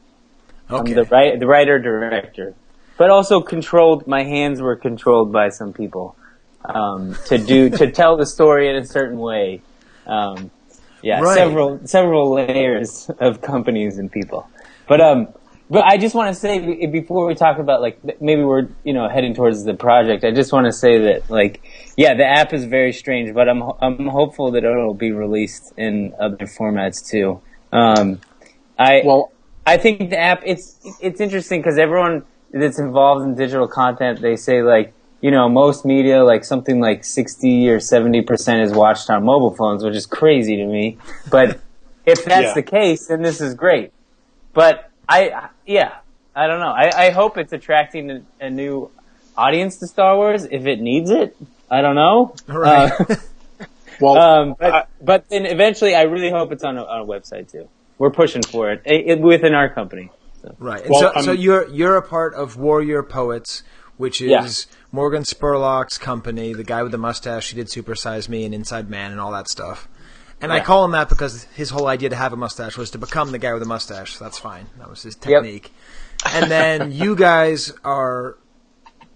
Okay. 0.69 0.91
I'm 0.91 0.95
the 0.95 1.37
the 1.39 1.47
writer 1.47 1.77
director, 1.79 2.55
but 3.01 3.09
also 3.09 3.41
controlled. 3.41 4.05
My 4.05 4.21
hands 4.21 4.61
were 4.61 4.75
controlled 4.75 5.33
by 5.33 5.49
some 5.49 5.73
people 5.73 6.15
um, 6.63 7.15
to 7.25 7.39
do 7.39 7.67
to 7.71 7.89
tell 7.99 8.15
the 8.15 8.27
story 8.27 8.69
in 8.69 8.75
a 8.75 8.85
certain 8.85 9.17
way. 9.17 9.63
Um, 10.05 10.51
yeah, 11.01 11.19
Right. 11.19 11.35
several 11.35 11.81
several 11.85 12.31
layers 12.31 13.09
of 13.19 13.41
companies 13.41 13.97
and 13.97 14.11
people, 14.11 14.47
but 14.87 15.01
um. 15.01 15.33
But 15.67 15.85
I 15.85 15.95
just 15.97 16.13
want 16.13 16.27
to 16.35 16.39
say 16.39 16.85
before 16.87 17.25
we 17.25 17.33
talk 17.33 17.57
about 17.57 17.79
like 17.81 17.97
maybe 18.19 18.43
we're 18.43 18.67
you 18.83 18.91
know 18.93 19.07
heading 19.07 19.33
towards 19.33 19.63
the 19.63 19.73
project. 19.73 20.25
I 20.25 20.31
just 20.31 20.51
want 20.51 20.65
to 20.65 20.73
say 20.73 20.99
that 20.99 21.29
like 21.29 21.63
yeah, 21.95 22.13
the 22.13 22.25
app 22.25 22.53
is 22.53 22.65
very 22.65 22.91
strange, 22.91 23.33
but 23.33 23.47
I'm 23.47 23.63
I'm 23.81 24.07
hopeful 24.07 24.51
that 24.51 24.65
it'll 24.65 24.93
be 24.93 25.11
released 25.13 25.71
in 25.77 26.13
other 26.19 26.45
formats 26.59 26.97
too. 27.09 27.41
Um, 27.71 28.19
I 28.77 29.01
Well, 29.05 29.31
I 29.65 29.77
think 29.77 30.09
the 30.09 30.19
app 30.19 30.43
it's 30.45 30.77
it's 31.01 31.21
interesting 31.21 31.61
because 31.61 31.79
everyone 31.79 32.25
that's 32.53 32.79
involved 32.79 33.23
in 33.25 33.35
digital 33.35 33.67
content 33.67 34.19
they 34.21 34.35
say 34.35 34.61
like 34.61 34.93
you 35.21 35.31
know 35.31 35.47
most 35.47 35.85
media 35.85 36.23
like 36.23 36.43
something 36.43 36.79
like 36.81 37.03
sixty 37.05 37.69
or 37.69 37.79
seventy 37.79 38.21
percent 38.21 38.61
is 38.61 38.73
watched 38.73 39.09
on 39.09 39.23
mobile 39.23 39.55
phones, 39.55 39.83
which 39.83 39.95
is 39.95 40.05
crazy 40.05 40.57
to 40.57 40.65
me. 40.65 40.97
But 41.29 41.59
if 42.05 42.25
that's 42.25 42.47
Yeah. 42.47 42.53
the 42.53 42.63
case, 42.63 43.07
then 43.07 43.21
this 43.21 43.39
is 43.41 43.53
great. 43.53 43.91
But 44.53 44.89
I 45.07 45.49
yeah 45.65 45.97
I 46.35 46.47
don't 46.47 46.59
know. 46.59 46.71
I, 46.71 47.07
I 47.07 47.09
hope 47.11 47.37
it's 47.37 47.53
attracting 47.53 48.09
a, 48.09 48.21
a 48.39 48.49
new 48.49 48.89
audience 49.37 49.77
to 49.77 49.87
Star 49.87 50.15
Wars 50.17 50.45
if 50.49 50.65
it 50.65 50.79
needs 50.79 51.09
it. 51.09 51.35
I 51.69 51.81
don't 51.81 51.95
know. 51.95 52.33
Right. 52.47 52.91
Uh, 52.99 53.15
well, 54.01 54.17
um, 54.17 54.55
but, 54.59 54.73
I- 54.73 54.85
but 55.01 55.29
then 55.29 55.45
eventually, 55.45 55.93
I 55.95 56.03
really 56.03 56.29
hope 56.31 56.51
it's 56.51 56.63
on 56.63 56.77
a, 56.77 56.83
on 56.83 57.01
a 57.01 57.05
website 57.05 57.51
too. 57.51 57.67
We're 57.97 58.09
pushing 58.11 58.41
for 58.43 58.71
it, 58.71 58.81
it, 58.85 59.05
it 59.07 59.19
within 59.19 59.53
our 59.53 59.69
company. 59.69 60.09
Right. 60.59 60.81
And 60.81 60.89
Well, 60.91 61.01
so, 61.01 61.07
I'm- 61.09 61.23
so 61.23 61.31
you're 61.31 61.67
you're 61.69 61.97
a 61.97 62.01
part 62.01 62.33
of 62.33 62.57
Warrior 62.57 63.03
Poets, 63.03 63.63
which 63.97 64.21
is 64.21 64.29
Yeah. 64.69 64.75
Morgan 64.91 65.23
Spurlock's 65.23 65.97
company, 65.97 66.53
the 66.53 66.63
guy 66.63 66.81
with 66.83 66.91
the 66.91 66.97
mustache 66.97 67.49
He 67.51 67.55
did 67.55 67.69
Super 67.69 67.95
Size 67.95 68.27
Me 68.29 68.43
and 68.45 68.53
Inside 68.53 68.89
Man 68.89 69.11
and 69.11 69.19
all 69.21 69.31
that 69.31 69.47
stuff. 69.47 69.87
And 70.41 70.51
I 70.51 70.59
call 70.59 70.83
him 70.85 70.91
that 70.93 71.07
because 71.07 71.43
his 71.53 71.69
whole 71.69 71.85
idea 71.85 72.09
to 72.09 72.15
have 72.15 72.33
a 72.33 72.35
mustache 72.35 72.75
was 72.75 72.89
to 72.91 72.97
become 72.97 73.31
the 73.31 73.37
guy 73.37 73.53
with 73.53 73.61
the 73.61 73.67
mustache. 73.67 74.15
So 74.17 74.23
that's 74.25 74.39
fine. 74.39 74.65
That 74.79 74.89
was 74.89 75.03
his 75.03 75.15
technique. 75.15 75.71
And 76.33 76.49
then 76.49 76.91
you 77.01 77.15
guys 77.15 77.71
are 77.83 78.37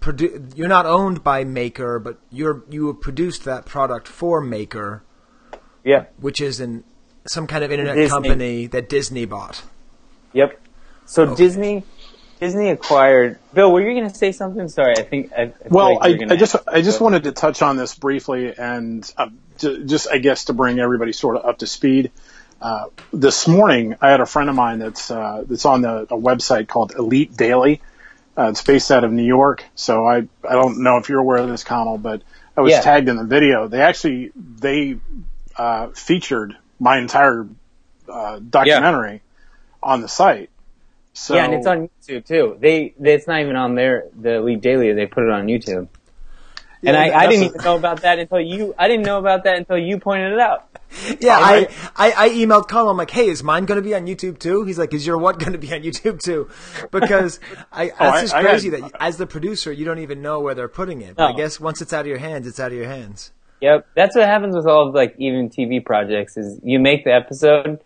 produ- 0.00 0.56
you're 0.56 0.68
not 0.68 0.86
owned 0.86 1.24
by 1.24 1.42
Maker, 1.42 1.98
but 1.98 2.18
you're 2.30 2.62
you 2.70 2.86
have 2.86 3.00
produced 3.00 3.44
that 3.44 3.66
product 3.66 4.06
for 4.06 4.40
Maker, 4.40 5.02
Yeah. 5.82 6.04
which 6.20 6.40
is 6.40 6.60
in 6.60 6.84
some 7.26 7.48
kind 7.48 7.64
of 7.64 7.72
internet 7.72 7.96
Disney. 7.96 8.08
company 8.14 8.66
that 8.68 8.88
Disney 8.88 9.24
bought. 9.24 9.62
Yep. 10.32 10.60
So 11.06 11.34
Disney, 11.34 11.84
Disney 12.40 12.70
acquired. 12.70 13.38
Bill, 13.54 13.72
were 13.72 13.80
you 13.80 13.98
going 13.98 14.10
to 14.10 14.14
say 14.14 14.32
something? 14.32 14.68
Sorry, 14.68 14.94
I 14.98 15.02
think. 15.02 15.32
I, 15.32 15.42
I 15.42 15.52
well, 15.68 15.96
like 15.98 16.20
I, 16.20 16.34
I 16.34 16.36
just. 16.36 16.56
I 16.66 16.82
just 16.82 17.00
wanted 17.00 17.24
to 17.24 17.32
touch 17.32 17.62
on 17.62 17.76
this 17.76 17.94
briefly, 17.94 18.52
and 18.56 19.10
uh, 19.16 19.28
ju- 19.58 19.84
just 19.84 20.08
I 20.08 20.18
guess 20.18 20.46
to 20.46 20.52
bring 20.52 20.78
everybody 20.78 21.12
sort 21.12 21.36
of 21.36 21.46
up 21.46 21.58
to 21.58 21.66
speed. 21.66 22.10
Uh, 22.60 22.86
this 23.12 23.46
morning, 23.46 23.96
I 24.00 24.10
had 24.10 24.20
a 24.20 24.26
friend 24.26 24.48
of 24.48 24.56
mine 24.56 24.78
that's 24.78 25.10
uh, 25.10 25.44
that's 25.46 25.64
on 25.64 25.82
the, 25.82 26.02
a 26.02 26.16
website 26.18 26.68
called 26.68 26.92
Elite 26.98 27.36
Daily. 27.36 27.80
Uh, 28.36 28.48
it's 28.50 28.62
based 28.62 28.90
out 28.90 29.04
of 29.04 29.12
New 29.12 29.24
York, 29.24 29.64
so 29.74 30.06
I 30.06 30.18
I 30.46 30.52
don't 30.52 30.82
know 30.82 30.98
if 30.98 31.08
you're 31.08 31.20
aware 31.20 31.38
of 31.38 31.48
this, 31.48 31.64
Conall, 31.64 32.00
but 32.00 32.22
I 32.56 32.60
was 32.62 32.72
Yeah. 32.72 32.80
tagged 32.80 33.08
in 33.08 33.16
the 33.16 33.24
video. 33.24 33.68
They 33.68 33.80
actually 33.80 34.32
they 34.34 34.98
uh, 35.56 35.88
featured 35.88 36.56
my 36.78 36.98
entire 36.98 37.46
uh, 38.08 38.38
documentary 38.40 39.22
on 39.82 40.00
the 40.00 40.08
site. 40.08 40.50
So 41.18 41.34
yeah, 41.34 41.46
and 41.46 41.54
it's 41.54 41.66
on 41.66 41.88
YouTube 42.02 42.26
too. 42.26 42.56
They, 42.60 42.94
they, 42.98 43.14
it's 43.14 43.26
not 43.26 43.40
even 43.40 43.56
on 43.56 43.74
their 43.74 44.04
the 44.14 44.34
Elite 44.34 44.60
Daily. 44.60 44.92
They 44.92 45.06
put 45.06 45.24
it 45.24 45.30
on 45.30 45.46
YouTube. 45.46 45.88
And 46.82 46.94
I, 46.94 47.08
I 47.10 47.26
didn't 47.26 47.42
a- 47.42 47.46
even 47.46 47.64
know 47.64 47.76
about 47.76 48.02
that 48.02 48.18
until 48.18 48.38
you. 48.38 48.74
I 48.78 48.86
didn't 48.86 49.06
know 49.06 49.18
about 49.18 49.44
that 49.44 49.56
until 49.56 49.78
you 49.78 49.98
pointed 49.98 50.32
it 50.34 50.38
out. 50.40 50.68
Yeah, 51.20 51.36
I 51.36 51.68
I, 51.96 52.12
I, 52.12 52.12
I 52.26 52.28
emailed 52.30 52.68
Colin. 52.68 52.90
I'm 52.90 52.96
like, 52.96 53.10
hey, 53.10 53.28
is 53.28 53.42
mine 53.42 53.64
going 53.64 53.76
to 53.76 53.82
be 53.82 53.94
on 53.94 54.06
YouTube 54.06 54.38
too? 54.38 54.62
He's 54.64 54.78
like, 54.78 54.94
is 54.94 55.04
your 55.06 55.18
what 55.18 55.38
going 55.40 55.52
to 55.52 55.58
be 55.58 55.72
on 55.74 55.80
YouTube 55.82 56.20
too? 56.22 56.48
Because 56.92 57.40
I, 57.72 57.90
oh, 57.90 57.94
that's 57.98 58.00
Oh, 58.00 58.04
I- 58.04 58.20
just 58.20 58.34
I 58.34 58.42
crazy 58.42 58.70
had- 58.70 58.82
that 58.84 58.92
as 59.00 59.16
the 59.16 59.26
producer, 59.26 59.72
you 59.72 59.84
don't 59.84 59.98
even 59.98 60.22
know 60.22 60.38
where 60.40 60.54
they're 60.54 60.68
putting 60.68 61.00
it. 61.00 61.16
But 61.16 61.30
I 61.30 61.36
guess 61.36 61.58
once 61.58 61.80
it's 61.82 61.92
out 61.92 62.02
of 62.02 62.06
your 62.06 62.18
hands, 62.18 62.46
it's 62.46 62.60
out 62.60 62.70
of 62.72 62.78
your 62.78 62.86
hands. 62.88 63.32
Yep, 63.62 63.86
that's 63.96 64.14
what 64.14 64.26
happens 64.28 64.54
with 64.54 64.66
all 64.66 64.88
of 64.88 64.94
like 64.94 65.14
even 65.18 65.48
TV 65.50 65.84
projects. 65.84 66.36
Is 66.36 66.60
you 66.62 66.78
make 66.78 67.04
the 67.04 67.12
episode, 67.14 67.80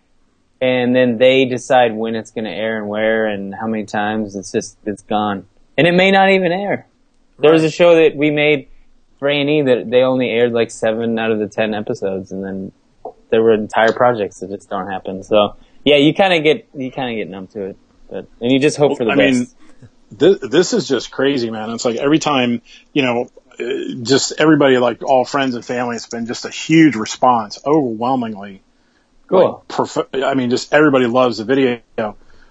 and 0.60 0.94
then 0.94 1.18
they 1.18 1.44
decide 1.46 1.94
when 1.94 2.14
it's 2.14 2.30
going 2.30 2.44
to 2.44 2.50
air 2.50 2.78
and 2.78 2.88
where 2.88 3.26
and 3.26 3.54
how 3.54 3.66
many 3.66 3.86
times. 3.86 4.36
It's 4.36 4.52
just 4.52 4.76
it's 4.84 5.02
gone, 5.02 5.46
and 5.76 5.86
it 5.86 5.92
may 5.92 6.10
not 6.10 6.30
even 6.30 6.52
air. 6.52 6.86
There 7.38 7.52
was 7.52 7.64
a 7.64 7.70
show 7.70 7.94
that 7.94 8.16
we 8.16 8.30
made 8.30 8.68
for 9.18 9.28
A 9.28 9.40
and 9.40 9.48
E 9.48 9.62
that 9.62 9.90
they 9.90 10.02
only 10.02 10.28
aired 10.30 10.52
like 10.52 10.70
seven 10.70 11.18
out 11.18 11.30
of 11.30 11.38
the 11.38 11.48
ten 11.48 11.74
episodes, 11.74 12.32
and 12.32 12.44
then 12.44 12.72
there 13.30 13.42
were 13.42 13.54
entire 13.54 13.92
projects 13.92 14.40
that 14.40 14.50
just 14.50 14.68
don't 14.68 14.88
happen. 14.88 15.22
So 15.22 15.56
yeah, 15.84 15.96
you 15.96 16.12
kind 16.14 16.34
of 16.34 16.42
get 16.42 16.68
you 16.74 16.90
kind 16.90 17.10
of 17.10 17.16
get 17.16 17.28
numb 17.30 17.46
to 17.48 17.66
it, 17.66 17.76
but 18.10 18.26
and 18.40 18.52
you 18.52 18.58
just 18.58 18.76
hope 18.76 18.98
for 18.98 19.04
the 19.04 19.12
I 19.12 19.16
best. 19.16 19.38
mean, 19.38 19.46
this, 20.10 20.38
this 20.40 20.72
is 20.72 20.88
just 20.88 21.10
crazy, 21.10 21.50
man. 21.50 21.70
It's 21.70 21.84
like 21.84 21.96
every 21.96 22.18
time, 22.18 22.62
you 22.92 23.02
know, 23.02 23.30
uh, 23.58 24.02
just 24.02 24.32
everybody, 24.38 24.78
like 24.78 25.02
all 25.02 25.24
friends 25.24 25.54
and 25.54 25.64
family, 25.64 25.96
it's 25.96 26.06
been 26.06 26.26
just 26.26 26.44
a 26.44 26.50
huge 26.50 26.96
response, 26.96 27.58
overwhelmingly. 27.64 28.62
Cool. 29.30 29.64
Like, 29.68 29.68
prof- 29.68 30.08
I 30.12 30.34
mean, 30.34 30.50
just 30.50 30.74
everybody 30.74 31.06
loves 31.06 31.38
the 31.38 31.44
video. 31.44 31.80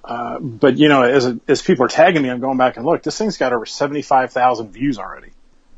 Uh, 0.03 0.39
but 0.39 0.77
you 0.77 0.87
know, 0.89 1.03
as 1.03 1.31
as 1.47 1.61
people 1.61 1.85
are 1.85 1.89
tagging 1.89 2.23
me, 2.23 2.29
I'm 2.29 2.39
going 2.39 2.57
back 2.57 2.77
and 2.77 2.85
look. 2.85 3.03
This 3.03 3.17
thing's 3.17 3.37
got 3.37 3.53
over 3.53 3.65
seventy 3.67 4.01
five 4.01 4.31
thousand 4.33 4.71
views 4.71 4.97
already. 4.97 5.29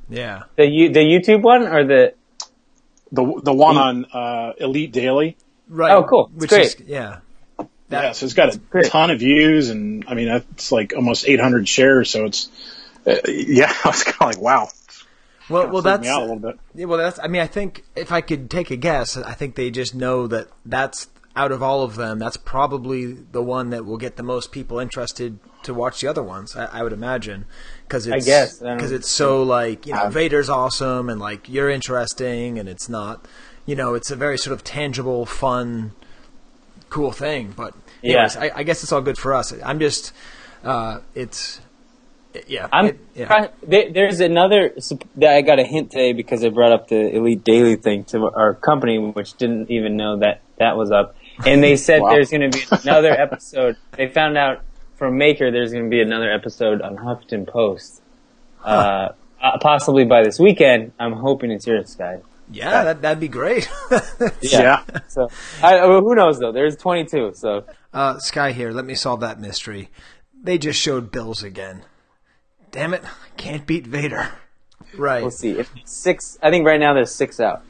Yeah. 0.10 0.44
The 0.56 0.88
the 0.88 1.00
YouTube 1.02 1.42
one 1.42 1.64
or 1.68 1.84
the 1.86 2.14
The 3.12 3.42
the 3.44 3.54
one 3.54 3.78
on 3.78 4.06
uh, 4.14 4.54
Elite 4.58 4.92
Daily, 4.94 5.36
Right. 5.68 5.92
Oh, 5.92 6.04
cool. 6.04 6.30
It's 6.36 6.42
Which 6.42 6.50
great. 6.50 6.66
is 6.66 6.78
yeah. 6.86 7.20
yeah, 7.90 8.12
so 8.14 8.26
it's 8.26 8.34
got 8.36 8.56
a 8.56 8.58
great. 8.58 8.86
ton 8.86 9.10
of 9.12 9.20
views, 9.20 9.70
and 9.70 10.06
I 10.08 10.14
mean, 10.14 10.28
that's 10.28 10.72
like 10.72 10.94
almost 10.96 11.28
eight 11.28 11.40
hundred 11.42 11.68
shares. 11.68 12.10
So 12.10 12.26
it's, 12.26 12.50
uh, 13.06 13.16
yeah, 13.28 13.74
I 13.86 13.88
was 13.90 14.04
kind 14.04 14.34
of 14.34 14.38
like, 14.38 14.42
wow. 14.42 14.70
Well, 15.50 15.70
well, 15.70 15.82
that's 15.82 16.04
me 16.04 16.10
out 16.10 16.22
a 16.22 16.26
little 16.26 16.40
bit. 16.40 16.60
Yeah, 16.76 16.86
well, 16.86 16.98
that's. 16.98 17.20
I 17.20 17.28
mean, 17.28 17.42
I 17.42 17.48
think 17.48 17.84
if 17.96 18.12
I 18.12 18.22
could 18.22 18.50
take 18.50 18.72
a 18.72 18.76
guess, 18.76 19.18
I 19.18 19.34
think 19.34 19.56
they 19.56 19.70
just 19.72 19.94
know 19.96 20.28
that 20.28 20.48
that's 20.66 21.08
out 21.36 21.52
of 21.52 21.64
all 21.64 21.84
of 21.84 21.96
them, 21.96 22.20
that's 22.20 22.38
probably 22.38 23.14
the 23.14 23.42
one 23.42 23.70
that 23.70 23.86
will 23.86 23.98
get 23.98 24.18
the 24.18 24.24
most 24.24 24.52
people 24.52 24.80
interested 24.80 25.40
to 25.64 25.74
watch 25.74 26.02
the 26.02 26.08
other 26.08 26.24
ones. 26.24 26.56
I, 26.56 26.66
I 26.66 26.84
would 26.84 26.94
imagine 26.94 27.46
because 27.88 28.08
I 28.08 28.18
it's 28.18 28.26
guess, 28.26 28.60
because 28.60 28.92
it's 28.92 29.10
so 29.10 29.42
like 29.44 29.86
you 29.86 29.94
know 29.94 30.06
Um, 30.06 30.12
Vader's 30.12 30.50
awesome 30.50 31.10
and 31.10 31.20
like 31.22 31.48
you're 31.48 31.70
interesting 31.70 32.60
and 32.60 32.68
it's 32.68 32.90
not 32.90 33.26
you 33.66 33.76
know 33.76 33.94
it's 33.94 34.12
a 34.12 34.16
very 34.16 34.38
sort 34.38 34.54
of 34.54 34.64
tangible, 34.64 35.26
fun, 35.26 35.94
cool 36.90 37.12
thing. 37.12 37.54
But 37.56 37.74
Yeah. 38.02 38.28
I, 38.38 38.52
I 38.56 38.64
guess 38.64 38.84
it's 38.84 38.92
all 38.92 39.02
good 39.02 39.18
for 39.18 39.34
us. 39.34 39.54
I'm 39.64 39.80
just 39.80 40.12
uh, 40.64 41.00
it's 41.16 41.62
yeah. 42.48 42.68
I'm. 42.72 42.86
it- 42.88 43.00
yeah. 43.16 43.26
try- 43.26 43.50
there's 43.64 44.20
another 44.20 44.74
sup- 44.80 45.04
that 45.18 45.34
I 45.36 45.42
got 45.42 45.60
a 45.60 45.64
hint 45.64 45.92
today 45.92 46.14
because 46.14 46.44
I 46.46 46.50
brought 46.50 46.72
up 46.72 46.88
the 46.88 47.16
Elite 47.16 47.44
Daily 47.44 47.76
thing 47.76 48.04
to 48.06 48.30
our 48.30 48.54
company, 48.54 48.98
which 49.00 49.36
didn't 49.38 49.70
even 49.72 49.98
know 49.98 50.18
that 50.20 50.42
that 50.58 50.78
was 50.78 50.92
up. 50.92 51.16
And 51.46 51.64
they 51.64 51.76
said 51.76 52.02
Wow. 52.04 52.10
there's 52.12 52.30
going 52.30 52.50
to 52.52 52.58
be 52.58 52.64
another 52.84 53.12
episode. 53.12 53.76
They 53.98 54.08
found 54.08 54.38
out 54.38 54.62
from 54.96 55.18
Maker 55.18 55.52
there's 55.52 55.72
going 55.72 55.86
to 55.86 55.90
be 55.90 56.02
another 56.02 56.32
episode 56.32 56.82
on 56.82 56.96
Huffington 56.98 57.48
Post, 57.48 58.02
uh, 58.64 59.10
uh, 59.42 59.58
possibly 59.60 60.06
by 60.06 60.24
this 60.24 60.40
weekend. 60.40 60.92
I'm 61.00 61.14
hoping 61.14 61.52
it's 61.52 61.66
yours, 61.66 61.96
guys. 61.96 62.22
yeah, 62.52 62.84
that 62.84 63.02
that'd 63.02 63.20
be 63.20 63.28
great. 63.28 63.70
Yeah. 64.42 64.84
So 65.08 65.30
I, 65.64 65.86
well, 65.88 66.02
who 66.02 66.16
knows 66.16 66.38
though? 66.40 66.52
There's 66.52 66.76
22. 66.76 67.34
So 67.36 67.66
Uh, 67.94 68.20
Skye 68.20 68.52
here, 68.52 68.72
let 68.72 68.86
me 68.86 68.94
solve 68.96 69.20
that 69.22 69.40
mystery. 69.40 69.90
They 70.44 70.58
just 70.58 70.80
showed 70.80 71.12
Bills 71.12 71.44
again. 71.44 71.84
Damn 72.72 72.94
it, 72.94 73.04
I 73.04 73.30
can't 73.38 73.66
beat 73.66 73.86
Vader. 73.88 74.30
Right, 74.98 75.22
we'll 75.22 75.32
see. 75.32 75.52
If 75.52 75.72
six, 75.86 76.38
I 76.42 76.50
think 76.50 76.66
right 76.66 76.80
now 76.80 76.94
there's 76.94 77.12
six 77.14 77.40
out. 77.40 77.64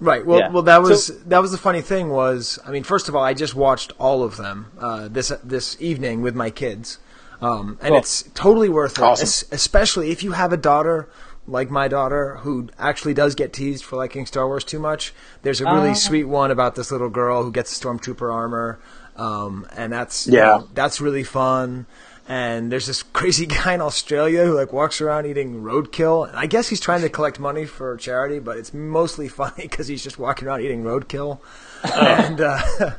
right. 0.00 0.24
Well, 0.26 0.38
Yeah. 0.40 0.50
well, 0.50 0.62
that 0.64 0.82
was 0.82 1.06
So- 1.06 1.14
that 1.26 1.40
was 1.40 1.52
the 1.52 1.58
funny 1.58 1.80
thing 1.80 2.10
was, 2.10 2.58
I 2.66 2.70
mean, 2.70 2.82
first 2.84 3.08
of 3.08 3.16
all, 3.16 3.22
I 3.24 3.32
just 3.34 3.54
watched 3.54 3.92
all 3.98 4.22
of 4.22 4.36
them 4.36 4.66
uh, 4.78 5.08
this 5.10 5.32
this 5.42 5.76
evening 5.80 6.20
with 6.22 6.34
my 6.34 6.50
kids, 6.50 6.98
um, 7.40 7.78
and 7.80 7.90
Cool. 7.90 7.98
it's 7.98 8.24
totally 8.34 8.68
worth 8.68 8.98
it, 8.98 9.02
Awesome. 9.04 9.22
es- 9.24 9.44
especially 9.52 10.10
if 10.10 10.22
you 10.22 10.32
have 10.32 10.52
a 10.52 10.56
daughter 10.56 11.08
like 11.48 11.70
my 11.70 11.86
daughter 11.88 12.38
who 12.42 12.68
actually 12.78 13.14
does 13.14 13.34
get 13.36 13.52
teased 13.52 13.84
for 13.84 13.94
liking 13.96 14.26
Star 14.26 14.46
Wars 14.48 14.64
too 14.64 14.80
much. 14.80 15.14
There's 15.42 15.60
a 15.60 15.64
really 15.64 15.90
Ah. 15.90 15.94
sweet 15.94 16.24
one 16.24 16.50
about 16.50 16.74
this 16.74 16.90
little 16.90 17.08
girl 17.08 17.44
who 17.44 17.52
gets 17.52 17.72
stormtrooper 17.78 18.32
armor, 18.34 18.80
um, 19.16 19.64
and 19.76 19.92
that's 19.92 20.26
you 20.26 20.34
Yeah. 20.38 20.44
know, 20.46 20.68
that's 20.74 21.00
really 21.00 21.22
fun. 21.22 21.86
And 22.28 22.72
there's 22.72 22.86
this 22.86 23.02
crazy 23.12 23.46
guy 23.46 23.74
in 23.74 23.80
Australia 23.80 24.44
who 24.44 24.54
like 24.54 24.72
walks 24.72 25.00
around 25.00 25.26
eating 25.26 25.62
roadkill. 25.62 26.28
And 26.28 26.36
I 26.36 26.46
guess 26.46 26.68
he's 26.68 26.80
trying 26.80 27.02
to 27.02 27.08
collect 27.08 27.38
money 27.38 27.66
for 27.66 27.96
charity, 27.96 28.38
but 28.38 28.58
it's 28.58 28.74
mostly 28.74 29.28
funny 29.40 29.62
because 29.62 29.88
he's 29.88 30.02
just 30.02 30.18
walking 30.18 30.48
around 30.48 30.62
eating 30.62 30.82
roadkill. 30.82 31.40
and, 31.94 32.40
uh, 32.40 32.60
uh, 32.80 32.94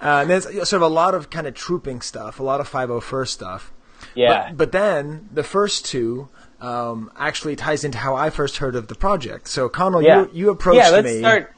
and 0.00 0.30
there's 0.30 0.44
sort 0.44 0.72
of 0.74 0.82
a 0.82 0.88
lot 0.88 1.14
of 1.14 1.30
kind 1.30 1.46
of 1.46 1.54
trooping 1.54 2.00
stuff, 2.00 2.40
a 2.40 2.42
lot 2.42 2.60
of 2.60 2.68
501st 2.68 3.28
stuff. 3.28 3.72
Yeah. 4.14 4.48
But, 4.48 4.56
but 4.56 4.72
then 4.72 5.28
the 5.32 5.44
first 5.44 5.84
two 5.86 6.28
um, 6.60 7.10
actually 7.16 7.56
ties 7.56 7.84
into 7.84 7.98
how 7.98 8.16
I 8.16 8.30
first 8.30 8.58
heard 8.58 8.74
of 8.74 8.88
the 8.88 8.94
project. 8.94 9.48
So 9.48 9.68
Conall, 9.68 10.02
yeah. 10.02 10.22
you 10.22 10.30
you 10.32 10.50
approached 10.50 10.78
yeah, 10.78 10.90
let's 10.90 11.04
me. 11.06 11.18
start. 11.18 11.54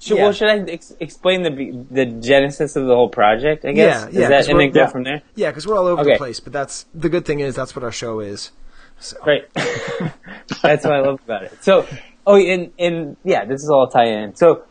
Should, 0.00 0.16
Yeah. 0.16 0.22
Well, 0.24 0.32
should 0.32 0.48
I 0.48 0.58
ex- 0.70 0.94
explain 0.98 1.42
the 1.42 1.84
the 1.90 2.06
genesis 2.06 2.74
of 2.74 2.86
the 2.86 2.94
whole 2.94 3.10
project? 3.10 3.64
I 3.66 3.72
guess. 3.72 4.02
Yeah, 4.04 4.08
Is 4.08 4.14
yeah, 4.14 4.28
that, 4.28 4.48
and 4.48 4.58
then 4.58 4.70
go 4.70 4.80
yeah. 4.80 4.86
from 4.86 5.04
there. 5.04 5.22
Yeah, 5.34 5.50
because 5.50 5.66
we're 5.66 5.76
all 5.76 5.86
over 5.86 6.00
Okay. 6.02 6.12
the 6.12 6.18
place. 6.18 6.40
But 6.40 6.52
that's 6.54 6.86
the 6.94 7.08
good 7.10 7.26
thing 7.26 7.40
is 7.40 7.54
that's 7.54 7.76
what 7.76 7.84
our 7.84 7.92
show 7.92 8.20
is. 8.20 8.50
So 8.98 9.16
Great. 9.22 9.44
That's 10.62 10.84
what 10.84 10.92
I 10.92 11.00
love 11.00 11.20
about 11.24 11.44
it. 11.44 11.64
So, 11.64 11.86
oh, 12.26 12.36
and 12.36 12.70
and 12.78 13.16
yeah, 13.24 13.46
this 13.46 13.62
is 13.62 13.70
all 13.70 13.88
tie 13.88 14.08
in. 14.08 14.34
So, 14.34 14.64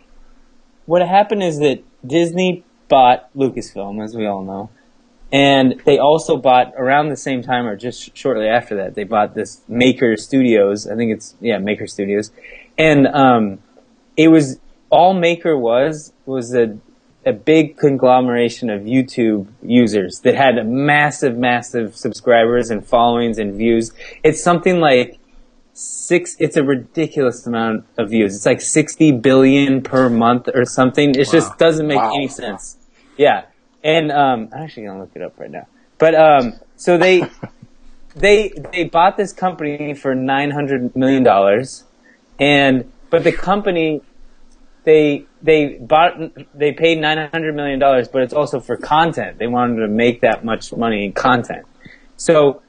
what 0.86 1.02
happened 1.02 1.42
is 1.42 1.58
that 1.60 1.84
Disney 2.06 2.64
bought 2.90 3.34
Lucasfilm, 3.36 4.04
as 4.04 4.16
we 4.16 4.28
all 4.28 4.44
know, 4.44 4.70
and 5.32 5.82
they 5.84 5.98
also 5.98 6.38
bought 6.38 6.74
around 6.78 7.10
the 7.10 7.18
same 7.18 7.42
time, 7.42 7.66
or 7.66 7.76
just 7.76 8.16
shortly 8.16 8.48
after 8.48 8.76
that, 8.76 8.94
they 8.94 9.04
bought 9.04 9.34
this 9.34 9.62
Maker 9.68 10.16
Studios. 10.16 10.86
I 10.88 10.96
think 10.96 11.12
it's 11.12 11.36
yeah, 11.42 11.58
Maker 11.58 11.88
Studios, 11.88 12.32
and 12.78 13.08
um, 13.08 13.58
it 14.16 14.28
was 14.28 14.60
all 14.90 15.14
Maker 15.14 15.58
was 15.58 16.14
was 16.26 16.54
a 16.54 16.78
a 17.26 17.34
big 17.34 17.78
conglomeration 17.78 18.70
of 18.70 18.82
YouTube 18.84 19.48
users 19.62 20.22
that 20.22 20.36
had 20.36 20.66
massive, 20.68 21.38
massive 21.38 21.96
subscribers 21.96 22.70
and 22.72 22.86
followings 22.86 23.38
and 23.38 23.56
views. 23.56 23.92
It's 24.24 24.42
something 24.42 24.80
like 24.80 25.20
six. 25.74 26.36
It's 26.40 26.56
a 26.58 26.64
ridiculous 26.64 27.46
amount 27.46 27.86
of 27.98 28.10
views. 28.10 28.36
It's 28.36 28.46
like 28.46 28.62
sixty 28.62 29.12
billion 29.12 29.82
per 29.82 30.10
month 30.10 30.50
or 30.54 30.66
something. 30.66 31.10
It 31.16 31.30
just 31.30 31.58
doesn't 31.58 31.88
make 31.88 31.98
Wow. 31.98 32.16
any 32.16 32.28
sense. 32.28 32.78
Yeah, 33.18 33.46
and 33.84 34.12
um, 34.12 34.50
I'm 34.54 34.64
actually 34.64 34.84
gonna 34.86 35.02
look 35.02 35.12
it 35.16 35.22
up 35.22 35.40
right 35.40 35.52
now. 35.52 35.68
But 35.98 36.16
um, 36.16 36.54
so 36.78 36.98
they 36.98 37.24
they 38.16 38.54
they 38.72 38.86
bought 38.86 39.18
this 39.18 39.34
company 39.34 39.94
for 39.94 40.16
nine 40.16 40.52
hundred 40.52 40.96
million 40.96 41.24
dollars, 41.24 41.84
and 42.40 42.92
but 43.10 43.24
the 43.24 43.34
company 43.34 44.02
they 44.84 45.26
they 45.42 45.78
bought 45.80 46.14
they 46.54 46.72
paid 46.72 47.00
nine 47.00 47.30
hundred 47.32 47.56
million 47.56 47.80
dollars, 47.80 48.08
but 48.08 48.22
it's 48.22 48.34
also 48.34 48.60
for 48.60 48.78
content. 48.78 49.38
They 49.38 49.48
wanted 49.48 49.82
to 49.82 49.88
make 49.88 50.22
that 50.22 50.44
much 50.44 50.74
money 50.74 51.06
in 51.06 51.14
content. 51.14 51.66
So 52.18 52.62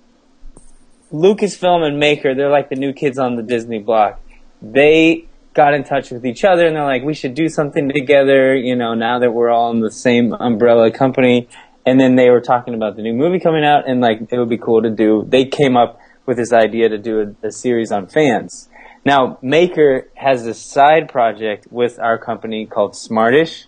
Lucasfilm 1.12 1.84
and 1.86 1.98
Maker, 1.98 2.34
they're 2.34 2.50
like 2.50 2.68
the 2.68 2.76
new 2.76 2.92
kids 2.92 3.18
on 3.18 3.36
the 3.36 3.42
Disney 3.42 3.80
block. 3.80 4.20
They 4.62 5.26
got 5.54 5.74
in 5.74 5.82
touch 5.82 6.10
with 6.10 6.24
each 6.24 6.44
other 6.44 6.66
and 6.66 6.76
they're 6.76 6.84
like, 6.84 7.02
we 7.02 7.14
should 7.14 7.34
do 7.34 7.48
something 7.48 7.88
together, 7.88 8.54
you 8.54 8.76
know, 8.76 8.94
now 8.94 9.18
that 9.18 9.32
we're 9.32 9.50
all 9.50 9.72
in 9.72 9.80
the 9.80 9.90
same 9.90 10.32
umbrella 10.32 10.92
company. 10.92 11.48
And 11.84 11.98
then 11.98 12.14
they 12.14 12.30
were 12.30 12.40
talking 12.40 12.74
about 12.74 12.94
the 12.94 13.02
new 13.02 13.14
movie 13.14 13.40
coming 13.40 13.64
out 13.64 13.88
and 13.88 14.00
like, 14.00 14.20
it 14.30 14.38
would 14.38 14.48
be 14.48 14.58
cool 14.58 14.82
to 14.82 14.90
do, 14.90 15.24
they 15.26 15.44
came 15.44 15.76
up 15.76 15.98
with 16.26 16.36
this 16.36 16.52
idea 16.52 16.88
to 16.88 16.98
do 16.98 17.34
a, 17.42 17.48
a 17.48 17.50
series 17.50 17.90
on 17.90 18.06
fans. 18.06 18.68
Now, 19.04 19.38
Maker 19.40 20.08
has 20.14 20.46
a 20.46 20.52
side 20.52 21.08
project 21.08 21.66
with 21.70 21.98
our 21.98 22.18
company 22.18 22.66
called 22.66 22.92
Smartish, 22.92 23.64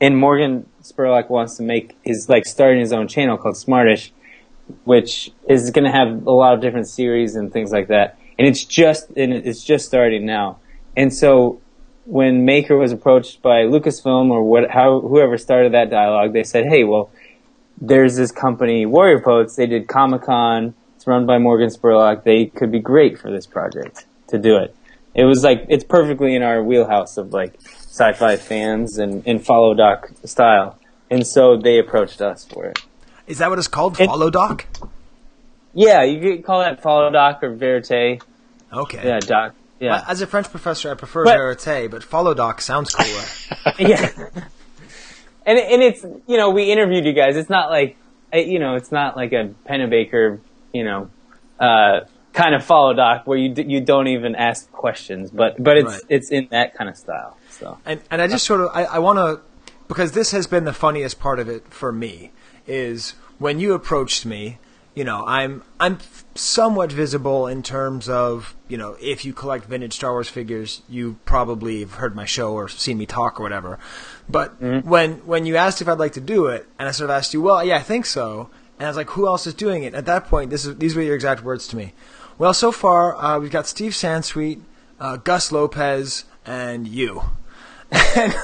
and 0.00 0.16
Morgan 0.16 0.68
Spurlock 0.82 1.30
wants 1.30 1.56
to 1.56 1.62
make 1.62 1.96
his 2.04 2.28
like 2.28 2.44
starting 2.44 2.80
his 2.80 2.92
own 2.92 3.08
channel 3.08 3.38
called 3.38 3.54
Smartish, 3.54 4.10
which 4.84 5.32
is 5.48 5.70
going 5.70 5.84
to 5.84 5.90
have 5.90 6.26
a 6.26 6.30
lot 6.30 6.52
of 6.52 6.60
different 6.60 6.86
series 6.86 7.34
and 7.34 7.50
things 7.50 7.72
like 7.72 7.88
that. 7.88 8.18
And 8.38 8.46
it's 8.46 8.64
just 8.64 9.08
and 9.16 9.32
it's 9.32 9.64
just 9.64 9.86
starting 9.86 10.26
now. 10.26 10.58
And 10.96 11.14
so 11.14 11.62
when 12.04 12.44
Maker 12.44 12.76
was 12.76 12.92
approached 12.92 13.40
by 13.40 13.62
Lucasfilm 13.62 14.30
or 14.30 14.44
what 14.44 14.70
how 14.70 15.00
whoever 15.00 15.38
started 15.38 15.72
that 15.72 15.88
dialogue, 15.88 16.34
they 16.34 16.44
said, 16.44 16.66
"Hey, 16.66 16.84
well, 16.84 17.10
there's 17.80 18.16
this 18.16 18.32
company 18.32 18.84
Warrior 18.84 19.20
Poets. 19.20 19.56
They 19.56 19.66
did 19.66 19.88
Comic 19.88 20.24
Con. 20.24 20.74
It's 20.96 21.06
run 21.06 21.24
by 21.24 21.38
Morgan 21.38 21.70
Spurlock. 21.70 22.24
They 22.24 22.46
could 22.46 22.70
be 22.70 22.80
great 22.80 23.18
for 23.18 23.30
this 23.30 23.46
project 23.46 24.04
to 24.28 24.38
do 24.38 24.56
it." 24.56 24.74
It 25.14 25.24
was 25.24 25.44
like 25.44 25.66
it's 25.68 25.84
perfectly 25.84 26.34
in 26.34 26.42
our 26.42 26.62
wheelhouse 26.62 27.16
of 27.16 27.32
like 27.32 27.54
sci-fi 27.64 28.36
fans 28.36 28.98
and, 28.98 29.22
and 29.26 29.44
follow 29.44 29.72
doc 29.74 30.10
style. 30.24 30.78
And 31.10 31.24
so 31.26 31.56
they 31.56 31.78
approached 31.78 32.20
us 32.20 32.44
for 32.44 32.64
it. 32.64 32.78
is 33.28 33.38
that 33.38 33.48
what 33.50 33.58
it's 33.58 33.68
called? 33.68 33.96
Follow 33.96 34.30
Doc. 34.30 34.66
Yeah, 35.72 36.02
you 36.02 36.20
could 36.20 36.44
call 36.44 36.60
that 36.60 36.82
follow 36.82 37.10
doc 37.10 37.42
or 37.42 37.54
verite. 37.54 38.20
Okay. 38.72 39.00
Yeah, 39.04 39.20
doc. 39.20 39.54
Yeah. 39.78 39.96
Uh, 39.96 40.04
As 40.08 40.20
a 40.22 40.26
French 40.26 40.50
professor, 40.50 40.90
I 40.90 40.94
prefer 40.94 41.24
But- 41.24 41.36
verite, 41.36 41.90
but 41.90 42.02
follow 42.02 42.34
doc 42.34 42.60
sounds 42.60 42.90
cooler. 42.94 43.74
yeah. 43.78 44.08
And 45.46 45.58
and 45.58 45.82
it's 45.82 46.02
you 46.26 46.38
know 46.38 46.50
we 46.50 46.72
interviewed 46.72 47.04
you 47.04 47.12
guys. 47.12 47.36
It's 47.36 47.50
not 47.50 47.68
like 47.68 47.98
uh, 48.32 48.38
you 48.38 48.58
know 48.58 48.76
it's 48.76 48.90
not 48.90 49.14
like 49.14 49.32
a 49.34 49.52
Pennebaker 49.68 50.40
you 50.72 50.84
know 50.84 51.10
uh, 51.60 52.00
kind 52.34 52.54
of 52.54 52.64
follow 52.64 52.92
doc 52.92 53.26
where 53.26 53.38
you 53.38 53.54
d- 53.54 53.64
you 53.66 53.80
don't 53.80 54.08
even 54.08 54.34
ask 54.34 54.70
questions, 54.72 55.30
but 55.30 55.62
but 55.62 55.78
it's 55.78 55.92
Right. 55.92 56.02
it's 56.10 56.30
in 56.30 56.48
that 56.50 56.74
kind 56.74 56.90
of 56.90 56.96
style. 56.96 57.38
So 57.50 57.78
and 57.86 58.00
and 58.10 58.20
I 58.20 58.26
just 58.26 58.44
sort 58.44 58.60
of 58.60 58.70
I, 58.74 58.84
I 58.84 58.98
want 58.98 59.18
to 59.18 59.40
because 59.88 60.12
this 60.12 60.32
has 60.32 60.46
been 60.46 60.64
the 60.64 60.72
funniest 60.72 61.18
part 61.20 61.38
of 61.38 61.48
it 61.48 61.66
for 61.68 61.92
me 61.92 62.32
is 62.66 63.14
when 63.38 63.58
you 63.60 63.72
approached 63.72 64.26
me. 64.26 64.58
You 64.96 65.02
know, 65.02 65.24
I'm 65.26 65.64
I'm 65.80 65.98
somewhat 66.36 66.92
visible 66.92 67.48
in 67.48 67.64
terms 67.64 68.08
of 68.08 68.54
you 68.68 68.76
know 68.76 68.96
if 69.00 69.24
you 69.24 69.32
collect 69.32 69.64
vintage 69.64 69.94
Star 69.94 70.12
Wars 70.12 70.28
figures, 70.28 70.82
you 70.88 71.16
probably 71.24 71.80
have 71.80 71.94
heard 71.94 72.14
my 72.14 72.26
show 72.26 72.52
or 72.52 72.68
seen 72.68 72.98
me 72.98 73.04
talk 73.04 73.40
or 73.40 73.42
whatever. 73.42 73.80
But 74.28 74.60
mm-hmm. 74.62 74.88
when 74.88 75.14
when 75.26 75.46
you 75.46 75.56
asked 75.56 75.82
if 75.82 75.88
I'd 75.88 75.98
like 75.98 76.12
to 76.12 76.20
do 76.20 76.46
it, 76.46 76.68
and 76.78 76.86
I 76.88 76.92
sort 76.92 77.10
of 77.10 77.16
asked 77.16 77.34
you, 77.34 77.42
well, 77.42 77.64
yeah, 77.64 77.76
I 77.76 77.82
think 77.82 78.06
so, 78.06 78.50
and 78.78 78.86
I 78.86 78.88
was 78.88 78.96
like, 78.96 79.10
who 79.10 79.26
else 79.26 79.48
is 79.48 79.54
doing 79.54 79.82
it? 79.82 79.94
At 79.94 80.06
that 80.06 80.28
point, 80.28 80.50
this 80.50 80.64
is 80.64 80.76
these 80.76 80.94
were 80.94 81.02
your 81.02 81.16
exact 81.16 81.42
words 81.42 81.66
to 81.68 81.76
me. 81.76 81.92
Well, 82.38 82.54
so 82.54 82.72
far 82.72 83.16
uh, 83.16 83.38
we've 83.38 83.50
got 83.50 83.66
Steve 83.66 83.92
Sansweet, 83.92 84.60
uh, 84.98 85.16
Gus 85.16 85.52
Lopez, 85.52 86.24
and 86.46 86.86
you. 86.88 87.22
And 88.16 88.34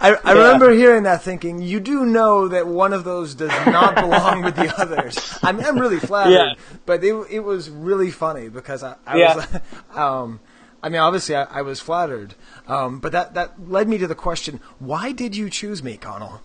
I, 0.00 0.16
I 0.24 0.32
remember 0.32 0.72
hearing 0.72 1.04
that 1.04 1.22
thinking, 1.22 1.60
you 1.62 1.78
do 1.78 2.04
know 2.06 2.48
that 2.48 2.66
one 2.66 2.92
of 2.92 3.04
those 3.04 3.34
does 3.34 3.50
not 3.66 3.94
belong 4.00 4.42
with 4.42 4.56
the 4.56 4.72
others. 4.80 5.38
I'm, 5.44 5.60
I'm 5.60 5.78
really 5.78 6.00
flattered, 6.00 6.32
Yeah. 6.32 6.54
but 6.86 7.04
it, 7.04 7.14
it 7.30 7.40
was 7.40 7.70
really 7.70 8.10
funny 8.10 8.48
because 8.48 8.82
I, 8.82 8.96
I 9.06 9.16
Yeah. 9.18 9.34
was, 9.36 9.46
um, 9.96 10.40
I 10.82 10.88
mean, 10.88 11.00
obviously 11.00 11.36
I, 11.36 11.44
I 11.44 11.62
was 11.62 11.78
flattered, 11.80 12.34
um, 12.66 12.98
but 12.98 13.12
that, 13.12 13.34
that 13.34 13.68
led 13.70 13.88
me 13.88 13.98
to 13.98 14.06
the 14.08 14.14
question, 14.16 14.60
why 14.80 15.12
did 15.12 15.36
you 15.36 15.50
choose 15.50 15.82
me, 15.84 15.96
Conall? 15.98 16.40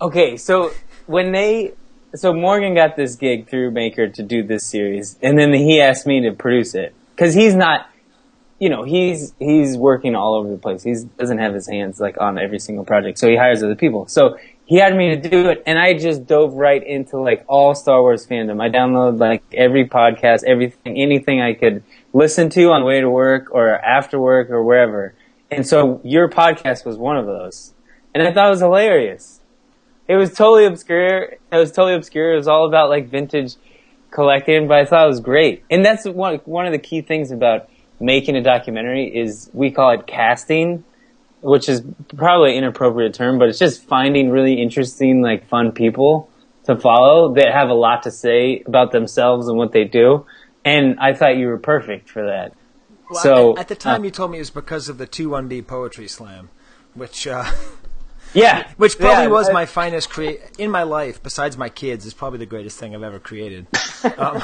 Okay, 0.00 0.36
so 0.36 0.72
when 1.06 1.32
they, 1.32 1.72
so 2.14 2.32
Morgan 2.32 2.74
got 2.74 2.96
this 2.96 3.16
gig 3.16 3.48
through 3.48 3.70
Maker 3.70 4.08
to 4.08 4.22
do 4.22 4.42
this 4.42 4.64
series, 4.64 5.18
and 5.22 5.38
then 5.38 5.52
he 5.52 5.80
asked 5.80 6.06
me 6.06 6.20
to 6.22 6.32
produce 6.32 6.74
it 6.74 6.94
because 7.14 7.34
he's 7.34 7.54
not, 7.54 7.88
you 8.58 8.70
know, 8.70 8.84
he's 8.84 9.34
he's 9.38 9.76
working 9.76 10.14
all 10.14 10.34
over 10.34 10.48
the 10.48 10.56
place. 10.56 10.82
He 10.82 10.94
doesn't 11.18 11.38
have 11.38 11.54
his 11.54 11.68
hands 11.68 12.00
like 12.00 12.20
on 12.20 12.38
every 12.38 12.58
single 12.58 12.84
project, 12.84 13.18
so 13.18 13.28
he 13.28 13.36
hires 13.36 13.62
other 13.62 13.74
people. 13.74 14.06
So 14.06 14.38
he 14.64 14.76
had 14.76 14.96
me 14.96 15.14
to 15.16 15.28
do 15.28 15.48
it, 15.50 15.62
and 15.66 15.78
I 15.78 15.94
just 15.94 16.26
dove 16.26 16.54
right 16.54 16.84
into 16.84 17.20
like 17.20 17.44
all 17.46 17.74
Star 17.74 18.00
Wars 18.00 18.26
fandom. 18.26 18.62
I 18.62 18.70
downloaded 18.70 19.18
like 19.18 19.42
every 19.52 19.86
podcast, 19.86 20.44
everything, 20.44 20.98
anything 21.00 21.42
I 21.42 21.54
could 21.54 21.82
listen 22.12 22.48
to 22.50 22.70
on 22.70 22.80
the 22.80 22.86
way 22.86 23.00
to 23.00 23.10
work 23.10 23.48
or 23.50 23.78
after 23.78 24.18
work 24.18 24.50
or 24.50 24.62
wherever. 24.62 25.14
And 25.50 25.66
so 25.66 26.00
your 26.04 26.28
podcast 26.28 26.84
was 26.84 26.96
one 26.96 27.18
of 27.18 27.26
those, 27.26 27.74
and 28.14 28.22
I 28.26 28.32
thought 28.32 28.46
it 28.46 28.50
was 28.50 28.60
hilarious 28.60 29.37
it 30.08 30.16
was 30.16 30.32
totally 30.32 30.64
obscure. 30.64 31.34
It 31.52 31.56
was 31.56 31.70
totally 31.70 31.94
obscure. 31.94 32.32
It 32.32 32.36
was 32.36 32.48
all 32.48 32.66
about 32.66 32.88
like 32.88 33.08
vintage 33.08 33.54
collecting, 34.10 34.66
but 34.66 34.78
I 34.78 34.84
thought 34.86 35.04
it 35.04 35.08
was 35.08 35.20
great. 35.20 35.64
And 35.70 35.84
that's 35.84 36.06
one 36.06 36.36
one 36.44 36.66
of 36.66 36.72
the 36.72 36.78
key 36.78 37.02
things 37.02 37.30
about 37.30 37.68
making 38.00 38.36
a 38.36 38.42
documentary 38.42 39.06
is 39.06 39.50
we 39.52 39.70
call 39.70 39.90
it 39.90 40.06
casting, 40.06 40.84
which 41.42 41.68
is 41.68 41.82
probably 42.16 42.52
an 42.52 42.64
inappropriate 42.64 43.14
term, 43.14 43.38
but 43.38 43.48
it's 43.48 43.58
just 43.58 43.84
finding 43.84 44.30
really 44.30 44.60
interesting, 44.60 45.20
like 45.20 45.46
fun 45.48 45.72
people 45.72 46.30
to 46.64 46.76
follow 46.76 47.34
that 47.34 47.52
have 47.52 47.68
a 47.68 47.74
lot 47.74 48.02
to 48.04 48.10
say 48.10 48.62
about 48.66 48.92
themselves 48.92 49.48
and 49.48 49.58
what 49.58 49.72
they 49.72 49.84
do. 49.84 50.26
And 50.64 50.98
I 51.00 51.14
thought 51.14 51.36
you 51.36 51.48
were 51.48 51.58
perfect 51.58 52.10
for 52.10 52.26
that. 52.26 52.54
Well, 53.10 53.22
so 53.22 53.58
at, 53.58 53.68
the 53.68 53.74
time, 53.74 54.02
uh, 54.02 54.04
you 54.04 54.10
told 54.10 54.30
me 54.30 54.38
it 54.38 54.42
was 54.42 54.50
because 54.50 54.88
of 54.88 54.98
the 54.98 55.06
two 55.06 55.30
one 55.30 55.48
D 55.48 55.62
poetry 55.62 56.08
slam, 56.08 56.50
which 56.94 57.26
uh, 57.26 57.50
yeah, 58.34 58.68
which 58.76 58.98
probably 58.98 59.24
yeah, 59.24 59.30
was 59.30 59.48
I- 59.48 59.52
my 59.52 59.66
finest 59.66 60.10
create 60.10 60.40
in 60.58 60.70
my 60.70 60.82
life. 60.82 61.22
Besides 61.22 61.56
my 61.56 61.68
kids, 61.68 62.06
is 62.06 62.14
probably 62.14 62.38
the 62.38 62.46
greatest 62.46 62.78
thing 62.78 62.94
I've 62.94 63.02
ever 63.02 63.18
created. 63.18 63.66
um, 64.18 64.42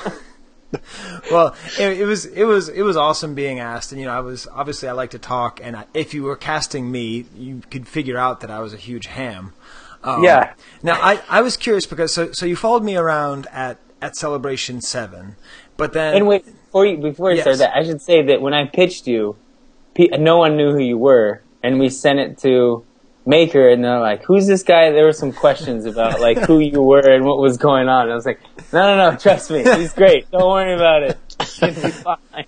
well, 1.30 1.54
it, 1.78 2.00
it 2.00 2.04
was 2.06 2.24
it 2.26 2.44
was 2.44 2.68
it 2.68 2.82
was 2.82 2.96
awesome 2.96 3.34
being 3.34 3.60
asked, 3.60 3.92
and 3.92 4.00
you 4.00 4.06
know, 4.06 4.12
I 4.12 4.20
was 4.20 4.46
obviously 4.52 4.88
I 4.88 4.92
like 4.92 5.10
to 5.10 5.18
talk, 5.18 5.60
and 5.62 5.76
I, 5.76 5.84
if 5.94 6.14
you 6.14 6.24
were 6.24 6.36
casting 6.36 6.90
me, 6.90 7.26
you 7.36 7.62
could 7.70 7.86
figure 7.86 8.18
out 8.18 8.40
that 8.40 8.50
I 8.50 8.60
was 8.60 8.72
a 8.74 8.78
huge 8.78 9.06
ham. 9.06 9.52
Um, 10.02 10.22
Yeah. 10.22 10.54
Now 10.82 10.98
I, 11.00 11.20
I 11.28 11.40
was 11.42 11.56
curious 11.56 11.86
because 11.86 12.12
so 12.12 12.32
so 12.32 12.44
you 12.46 12.56
followed 12.56 12.82
me 12.84 12.96
around 12.96 13.46
at 13.52 13.78
at 14.02 14.16
Celebration 14.16 14.80
Seven, 14.80 15.36
but 15.76 15.92
then 15.92 16.16
And 16.16 16.26
wait, 16.26 16.44
before 16.44 16.84
you, 16.86 16.96
before 16.98 17.30
you 17.30 17.36
Yes. 17.36 17.44
start 17.44 17.58
that, 17.58 17.76
I 17.76 17.84
should 17.84 18.02
say 18.02 18.22
that 18.22 18.42
when 18.42 18.52
I 18.52 18.66
pitched 18.66 19.06
you, 19.06 19.36
no 19.98 20.38
one 20.38 20.56
knew 20.56 20.72
who 20.72 20.78
you 20.82 20.98
were, 20.98 21.40
and 21.62 21.78
we 21.78 21.88
sent 21.88 22.18
it 22.18 22.36
to 22.38 22.84
Maker, 23.26 23.68
and 23.68 23.82
they're 23.84 24.00
like, 24.00 24.22
"Who's 24.24 24.46
this 24.46 24.62
guy?" 24.62 24.90
There 24.90 25.04
were 25.04 25.12
some 25.12 25.32
questions 25.32 25.86
about 25.86 26.20
like 26.20 26.38
who 26.38 26.58
you 26.58 26.82
were 26.82 27.00
and 27.08 27.24
what 27.24 27.38
was 27.38 27.56
going 27.56 27.88
on. 27.88 28.02
And 28.04 28.12
I 28.12 28.14
was 28.14 28.26
like, 28.26 28.40
"No, 28.72 28.96
no, 28.96 29.10
no, 29.10 29.16
trust 29.16 29.50
me, 29.50 29.62
he's 29.62 29.92
great. 29.94 30.30
Don't 30.30 30.48
worry 30.50 30.74
about 30.74 31.02
it. 31.04 31.18
Fine." 32.02 32.46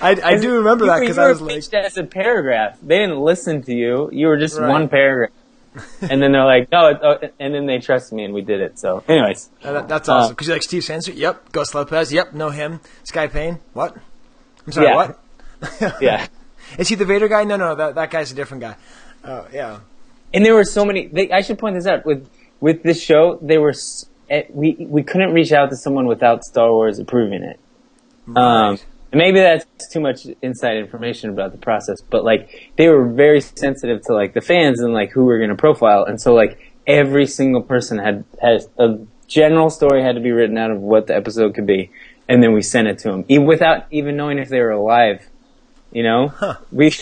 I, 0.00 0.16
I 0.24 0.36
do 0.38 0.54
remember 0.58 0.84
You 0.84 0.90
that 0.92 1.00
because 1.00 1.18
I 1.18 1.26
was 1.28 1.40
like, 1.40 1.54
pitched 1.56 1.74
as 1.74 1.96
a 1.96 2.04
paragraph. 2.04 2.78
They 2.82 2.98
didn't 2.98 3.18
listen 3.18 3.62
to 3.62 3.74
you. 3.74 4.08
You 4.12 4.28
were 4.28 4.36
just 4.38 4.58
Right. 4.58 4.68
one 4.68 4.88
paragraph. 4.88 5.30
and 6.00 6.22
then 6.22 6.32
they're 6.32 6.44
like, 6.46 6.70
no, 6.72 6.86
it, 6.86 6.98
oh, 7.02 7.18
and 7.40 7.52
then 7.52 7.66
they 7.66 7.78
trusted 7.78 8.14
me 8.16 8.24
and 8.24 8.32
we 8.32 8.40
did 8.42 8.60
it. 8.60 8.78
So, 8.78 9.02
anyways, 9.08 9.50
Uh, 9.64 9.72
that, 9.72 9.88
that's 9.88 10.08
Uh, 10.08 10.12
awesome. 10.14 10.32
Because 10.32 10.46
you're 10.46 10.54
like 10.56 10.62
Steve 10.62 10.82
Sansweet, 10.84 11.16
yep. 11.16 11.50
Gus 11.52 11.74
Lopez, 11.74 12.12
yep. 12.12 12.32
Know 12.32 12.48
him. 12.50 12.80
Skye 13.04 13.26
Payne, 13.26 13.58
what? 13.74 13.96
I'm 14.66 14.72
sorry, 14.72 14.86
Yeah. 14.86 14.94
what? 14.94 16.00
yeah. 16.00 16.26
Is 16.78 16.88
he 16.88 16.94
the 16.94 17.04
Vader 17.04 17.28
guy? 17.28 17.42
No, 17.44 17.56
no, 17.56 17.74
that 17.74 17.96
that 17.96 18.10
guy's 18.10 18.30
a 18.32 18.34
different 18.36 18.62
guy. 18.62 18.76
Oh, 19.24 19.46
yeah. 19.52 19.80
And 20.36 20.44
there 20.44 20.54
were 20.54 20.64
so 20.64 20.84
many. 20.84 21.06
They, 21.06 21.30
I 21.30 21.40
should 21.40 21.58
point 21.58 21.76
this 21.76 21.86
out 21.86 22.04
with 22.04 22.28
with 22.60 22.82
this 22.82 23.02
show. 23.02 23.38
They 23.40 23.56
were 23.56 23.72
eh, 24.28 24.42
we 24.50 24.76
we 24.78 25.02
couldn't 25.02 25.32
reach 25.32 25.50
out 25.50 25.70
to 25.70 25.76
someone 25.76 26.06
without 26.06 26.44
Star 26.44 26.70
Wars 26.70 26.98
approving 26.98 27.42
it. 27.42 27.58
Um, 28.36 28.78
maybe 29.14 29.40
that's 29.40 29.64
too 29.90 30.00
much 30.00 30.26
inside 30.42 30.76
information 30.76 31.30
about 31.30 31.52
the 31.52 31.58
process, 31.58 32.02
but 32.10 32.22
like 32.22 32.70
they 32.76 32.86
were 32.88 33.08
very 33.08 33.40
sensitive 33.40 34.02
to 34.02 34.12
like 34.12 34.34
the 34.34 34.42
fans 34.42 34.80
and 34.80 34.92
like 34.92 35.10
who 35.10 35.24
we're 35.24 35.38
going 35.38 35.48
to 35.48 35.56
profile, 35.56 36.04
and 36.04 36.20
so 36.20 36.34
like 36.34 36.60
every 36.86 37.26
single 37.26 37.62
person 37.62 37.96
had 37.96 38.24
had 38.38 38.60
a 38.78 38.98
general 39.26 39.70
story 39.70 40.02
had 40.02 40.16
to 40.16 40.20
be 40.20 40.32
written 40.32 40.58
out 40.58 40.70
of 40.70 40.82
what 40.82 41.06
the 41.06 41.16
episode 41.16 41.54
could 41.54 41.66
be, 41.66 41.90
and 42.28 42.42
then 42.42 42.52
we 42.52 42.60
sent 42.60 42.88
it 42.88 42.98
to 42.98 43.08
them 43.08 43.24
even 43.28 43.46
without 43.46 43.86
even 43.90 44.18
knowing 44.18 44.38
if 44.38 44.50
they 44.50 44.60
were 44.60 44.72
alive. 44.72 45.26
You 45.92 46.02
know, 46.02 46.34
we 46.70 46.94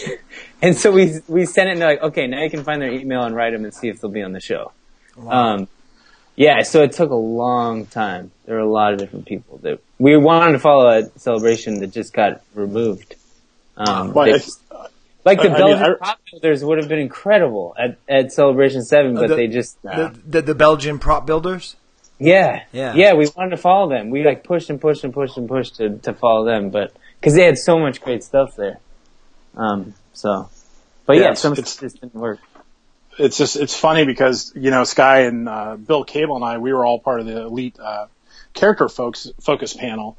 and 0.62 0.76
so 0.76 0.90
we 0.90 1.20
we 1.28 1.46
sent 1.46 1.68
it 1.68 1.72
and 1.72 1.80
they're 1.80 1.88
like, 1.90 2.02
okay, 2.02 2.26
now 2.26 2.42
you 2.42 2.50
can 2.50 2.64
find 2.64 2.80
their 2.80 2.92
email 2.92 3.22
and 3.22 3.34
write 3.34 3.52
them 3.52 3.64
and 3.64 3.74
see 3.74 3.88
if 3.88 4.00
they'll 4.00 4.10
be 4.10 4.22
on 4.22 4.32
the 4.32 4.40
show. 4.40 4.72
Um, 5.28 5.68
yeah, 6.36 6.62
so 6.62 6.82
it 6.82 6.92
took 6.92 7.10
a 7.10 7.14
long 7.14 7.86
time. 7.86 8.32
There 8.46 8.56
were 8.56 8.62
a 8.62 8.68
lot 8.70 8.92
of 8.92 8.98
different 8.98 9.26
people 9.26 9.58
that 9.58 9.80
we 9.98 10.16
wanted 10.16 10.52
to 10.52 10.58
follow 10.58 10.88
a 10.88 11.18
celebration 11.18 11.78
that 11.80 11.88
just 11.92 12.12
got 12.12 12.42
removed. 12.54 13.14
Um, 13.76 14.12
Well, 14.12 14.26
they- 14.26 14.32
I- 14.34 14.86
like 15.24 15.40
the 15.40 15.44
I- 15.50 15.54
I 15.54 15.58
mean, 15.58 15.58
Belgian 15.58 15.82
I- 15.84 15.94
prop 15.96 16.18
builders 16.30 16.64
would 16.64 16.78
have 16.78 16.88
been 16.88 16.98
incredible 16.98 17.74
at, 17.78 17.96
at 18.08 18.32
Celebration 18.32 18.82
Seven, 18.82 19.14
but 19.14 19.28
the- 19.28 19.36
they 19.36 19.46
just 19.46 19.80
The, 19.82 20.12
the 20.26 20.42
the 20.42 20.54
Belgian 20.54 20.98
prop 20.98 21.26
builders. 21.26 21.76
yeah, 22.18 22.64
Yeah. 22.72 22.94
yeah. 22.94 23.14
We 23.14 23.28
wanted 23.36 23.50
to 23.50 23.56
follow 23.56 23.88
them. 23.88 24.10
We 24.10 24.24
like 24.24 24.42
pushed 24.44 24.68
and 24.70 24.80
pushed 24.80 25.04
and 25.04 25.14
pushed 25.14 25.36
and 25.36 25.48
pushed 25.48 25.76
to 25.76 25.98
to 25.98 26.12
follow 26.12 26.44
them, 26.44 26.70
but 26.70 26.92
because 27.20 27.34
they 27.34 27.44
had 27.44 27.58
so 27.58 27.78
much 27.78 28.00
great 28.02 28.22
stuff 28.24 28.56
there. 28.56 28.80
Um. 29.56 29.94
So, 30.14 30.48
but 31.06 31.14
Yeah, 31.16 31.22
yeah, 31.22 31.26
it's- 31.26 31.40
some 31.40 31.52
it's- 31.52 31.76
just 31.76 32.00
didn't 32.00 32.14
work. 32.14 32.38
it's 33.18 33.36
just 33.38 33.56
it's 33.56 33.76
funny 33.78 34.04
because 34.04 34.52
you 34.56 34.70
know 34.70 34.84
Skye 34.84 35.20
and 35.20 35.48
uh, 35.48 35.76
Bill 35.76 36.04
Cable 36.04 36.36
and 36.36 36.44
I 36.44 36.58
we 36.58 36.72
were 36.72 36.84
all 36.84 36.98
part 36.98 37.20
of 37.20 37.26
the 37.26 37.42
elite 37.42 37.78
uh, 37.78 38.06
character 38.54 38.88
folks 38.88 39.30
focus 39.40 39.74
panel. 39.74 40.16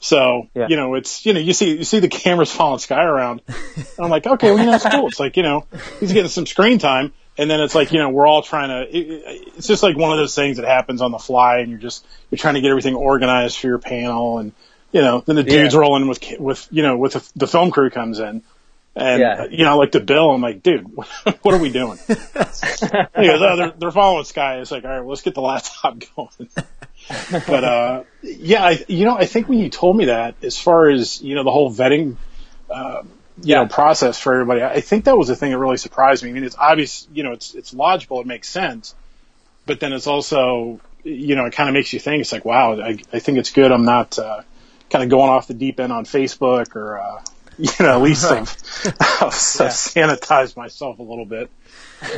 So 0.00 0.48
Yeah. 0.54 0.66
you 0.68 0.76
know 0.76 0.94
it's 0.94 1.24
you 1.24 1.32
know 1.32 1.40
you 1.40 1.52
see 1.52 1.76
you 1.78 1.84
see 1.84 2.00
the 2.00 2.08
cameras 2.08 2.50
following 2.52 2.78
Skye 2.80 3.04
around. 3.04 3.42
And 3.46 3.86
I'm 3.98 4.10
like 4.10 4.26
okay 4.26 4.50
well 4.50 4.58
you 4.60 4.66
know 4.66 4.74
it's 4.74 4.84
cool. 4.86 5.06
It's 5.08 5.20
like 5.20 5.36
you 5.36 5.42
know 5.42 5.66
he's 6.00 6.12
getting 6.12 6.30
some 6.30 6.46
screen 6.46 6.78
time. 6.78 7.12
And 7.38 7.50
then 7.50 7.60
it's 7.60 7.74
like, 7.74 7.92
you 7.92 7.98
know, 7.98 8.08
we're 8.08 8.26
all 8.26 8.40
trying 8.40 8.70
to, 8.70 8.96
it- 8.96 9.42
it's 9.58 9.66
just 9.66 9.82
like 9.82 9.94
one 9.94 10.10
of 10.10 10.16
those 10.16 10.34
things 10.34 10.56
that 10.56 10.64
happens 10.66 11.02
on 11.02 11.10
the 11.12 11.18
fly 11.18 11.58
and 11.58 11.68
you're 11.70 11.78
just, 11.78 12.02
you're 12.30 12.38
trying 12.38 12.54
to 12.54 12.62
get 12.62 12.70
everything 12.70 12.94
organized 12.94 13.58
for 13.58 13.66
your 13.66 13.76
panel 13.78 14.38
and, 14.38 14.52
you 14.90 15.02
know, 15.02 15.20
then 15.20 15.36
the 15.36 15.42
dudes 15.42 15.74
Yeah. 15.74 15.80
rolling 15.80 16.08
with, 16.08 16.24
with, 16.38 16.66
you 16.70 16.82
know, 16.82 16.96
with 16.96 17.12
the, 17.12 17.30
the 17.36 17.46
film 17.46 17.70
crew 17.72 17.90
comes 17.90 18.20
in 18.20 18.42
and, 18.96 19.20
Yeah. 19.20 19.46
you 19.50 19.64
know, 19.64 19.76
like 19.76 19.92
to 19.92 20.00
Bill, 20.00 20.30
I'm 20.30 20.40
like, 20.40 20.62
dude, 20.62 20.86
what, 20.96 21.54
are 21.54 21.58
we 21.58 21.70
doing? 21.70 21.98
he 22.08 22.14
goes, 22.14 22.56
oh, 23.16 23.56
they're, 23.56 23.72
they're 23.78 23.90
following 23.90 24.24
Skye. 24.24 24.60
It's 24.60 24.70
like, 24.70 24.84
all 24.84 24.90
right, 24.90 25.00
well, 25.00 25.10
let's 25.10 25.22
get 25.22 25.34
the 25.34 25.42
laptop 25.42 26.02
going. 26.16 26.48
but, 27.30 27.64
uh, 27.64 28.04
yeah, 28.22 28.64
I, 28.64 28.84
you 28.88 29.04
know, 29.04 29.16
I 29.16 29.26
think 29.26 29.48
when 29.48 29.58
you 29.58 29.68
told 29.68 29.96
me 29.96 30.06
that, 30.06 30.36
as 30.42 30.58
far 30.58 30.88
as, 30.88 31.20
you 31.20 31.34
know, 31.34 31.44
the 31.44 31.50
whole 31.50 31.70
vetting, 31.70 32.16
uh, 32.70 33.02
you 33.42 33.54
know, 33.54 33.66
process 33.66 34.18
for 34.18 34.32
everybody, 34.32 34.62
I 34.62 34.80
think 34.80 35.04
that 35.04 35.16
was 35.16 35.28
the 35.28 35.36
thing 35.36 35.50
that 35.50 35.58
really 35.58 35.76
surprised 35.76 36.24
me. 36.24 36.30
I 36.30 36.32
mean, 36.32 36.44
it's 36.44 36.56
obvious, 36.56 37.06
you 37.12 37.22
know, 37.22 37.32
it's, 37.32 37.54
it's 37.54 37.74
logical. 37.74 38.22
It 38.22 38.26
makes 38.26 38.48
sense, 38.48 38.94
but 39.66 39.78
then 39.78 39.92
it's 39.92 40.06
also, 40.06 40.80
you 41.04 41.36
know, 41.36 41.44
it 41.44 41.52
kind 41.52 41.68
of 41.68 41.74
makes 41.74 41.92
you 41.92 42.00
think, 42.00 42.22
it's 42.22 42.32
like, 42.32 42.46
wow, 42.46 42.80
I, 42.80 42.98
I 43.12 43.18
think 43.18 43.36
it's 43.36 43.50
good. 43.52 43.70
I'm 43.72 43.84
not, 43.84 44.18
uh, 44.18 44.40
kind 44.88 45.04
of 45.04 45.10
going 45.10 45.28
off 45.28 45.48
the 45.48 45.54
deep 45.54 45.80
end 45.80 45.92
on 45.92 46.06
Facebook 46.06 46.74
or, 46.76 46.98
uh, 46.98 47.22
you 47.58 47.70
know, 47.80 47.96
at 47.96 48.02
least 48.02 48.24
Right. 48.30 48.40
I've, 48.40 48.48
I've 49.00 49.32
sanitized 49.32 50.56
myself 50.56 50.98
a 50.98 51.02
little 51.02 51.24
bit. 51.26 51.50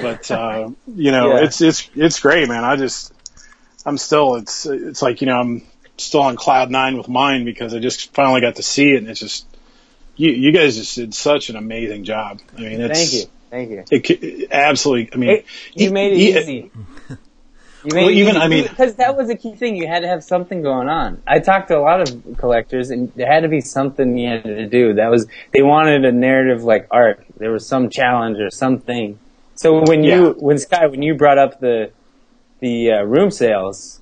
But, 0.03 0.31
uh, 0.31 0.71
you 0.95 1.11
know, 1.13 1.35
Yeah. 1.37 1.45
it's, 1.45 1.61
it's, 1.61 1.89
it's 1.95 2.21
great, 2.21 2.49
man. 2.49 2.65
I 2.65 2.77
just, 2.77 3.13
I'm 3.87 3.97
still, 3.99 4.37
it's, 4.37 4.67
it's 4.67 5.03
like, 5.03 5.21
you 5.21 5.27
know, 5.29 5.39
I'm 5.39 5.63
still 5.97 6.23
on 6.23 6.37
cloud 6.37 6.71
nine 6.71 6.97
with 6.97 7.09
mine 7.09 7.45
because 7.45 7.75
I 7.75 7.79
just 7.79 8.13
finally 8.15 8.41
got 8.41 8.57
to 8.57 8.63
see 8.63 8.93
it 8.93 8.99
and 8.99 9.09
it's 9.09 9.21
just, 9.21 9.47
you, 10.17 10.31
you 10.33 10.53
guys 10.53 10.77
just 10.77 10.97
did 10.97 11.15
such 11.15 11.49
an 11.51 11.57
amazing 11.57 12.05
job. 12.05 12.41
I 12.57 12.61
mean, 12.61 12.81
it's, 12.81 13.23
Thank 13.51 13.71
you, 13.71 13.85
thank 13.85 14.11
you. 14.11 14.19
It, 14.21 14.49
absolutely. 14.53 15.11
I 15.13 15.17
mean, 15.17 15.31
It- 15.31 15.47
you 15.75 15.91
made 15.93 16.13
it 16.13 16.19
e- 16.19 16.39
easy. 16.39 16.71
You 17.91 17.97
Well, 17.97 18.11
even- 18.11 18.37
I 18.37 18.49
mean- 18.49 18.65
because 18.65 18.95
that 18.97 19.17
was 19.17 19.31
a 19.31 19.35
key 19.37 19.55
thing. 19.55 19.77
You 19.77 19.87
had 19.87 20.01
to 20.01 20.09
have 20.09 20.23
something 20.23 20.63
going 20.63 20.89
on. 20.89 21.23
I 21.27 21.39
talked 21.39 21.69
to 21.69 21.79
a 21.79 21.81
lot 21.81 22.01
of 22.01 22.37
collectors, 22.37 22.91
and 22.91 23.11
there 23.17 23.27
had 23.27 23.41
to 23.45 23.49
be 23.49 23.61
something 23.61 24.17
you 24.19 24.29
had 24.31 24.45
to 24.45 24.67
do. 24.67 24.95
That 24.95 25.11
was 25.11 25.27
they 25.55 25.63
wanted 25.63 26.05
a 26.05 26.13
narrative 26.13 26.65
like 26.65 26.87
arc. 26.91 27.25
There 27.39 27.51
was 27.51 27.67
some 27.67 27.89
challenge 27.89 28.39
or 28.41 28.51
something. 28.51 29.19
So 29.55 29.83
when 29.87 30.05
you, 30.05 30.11
Yeah. 30.29 30.33
when 30.39 30.59
Skye, 30.59 30.87
when 30.87 31.03
you 31.03 31.15
brought 31.15 31.39
up 31.39 31.61
the 31.61 31.91
the 32.61 32.91
uh, 32.93 33.03
room 33.05 33.31
sales, 33.31 34.01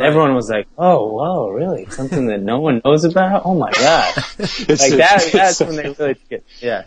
everyone 0.00 0.34
was 0.34 0.48
like, 0.50 0.66
"Oh, 0.78 1.08
whoa, 1.12 1.48
really? 1.50 1.86
Something 1.90 2.26
that 2.26 2.40
no 2.40 2.60
one 2.60 2.80
knows 2.84 3.04
about? 3.04 3.42
Oh 3.44 3.54
my 3.54 3.70
god!" 3.72 4.14
It's, 4.38 4.58
Like 4.58 4.92
that. 4.98 5.24
it's- 5.26 5.32
That's 5.32 5.60
when 5.60 5.76
they 5.76 5.82
really 5.90 6.14
took 6.14 6.30
it. 6.32 6.44
Yeah. 6.60 6.84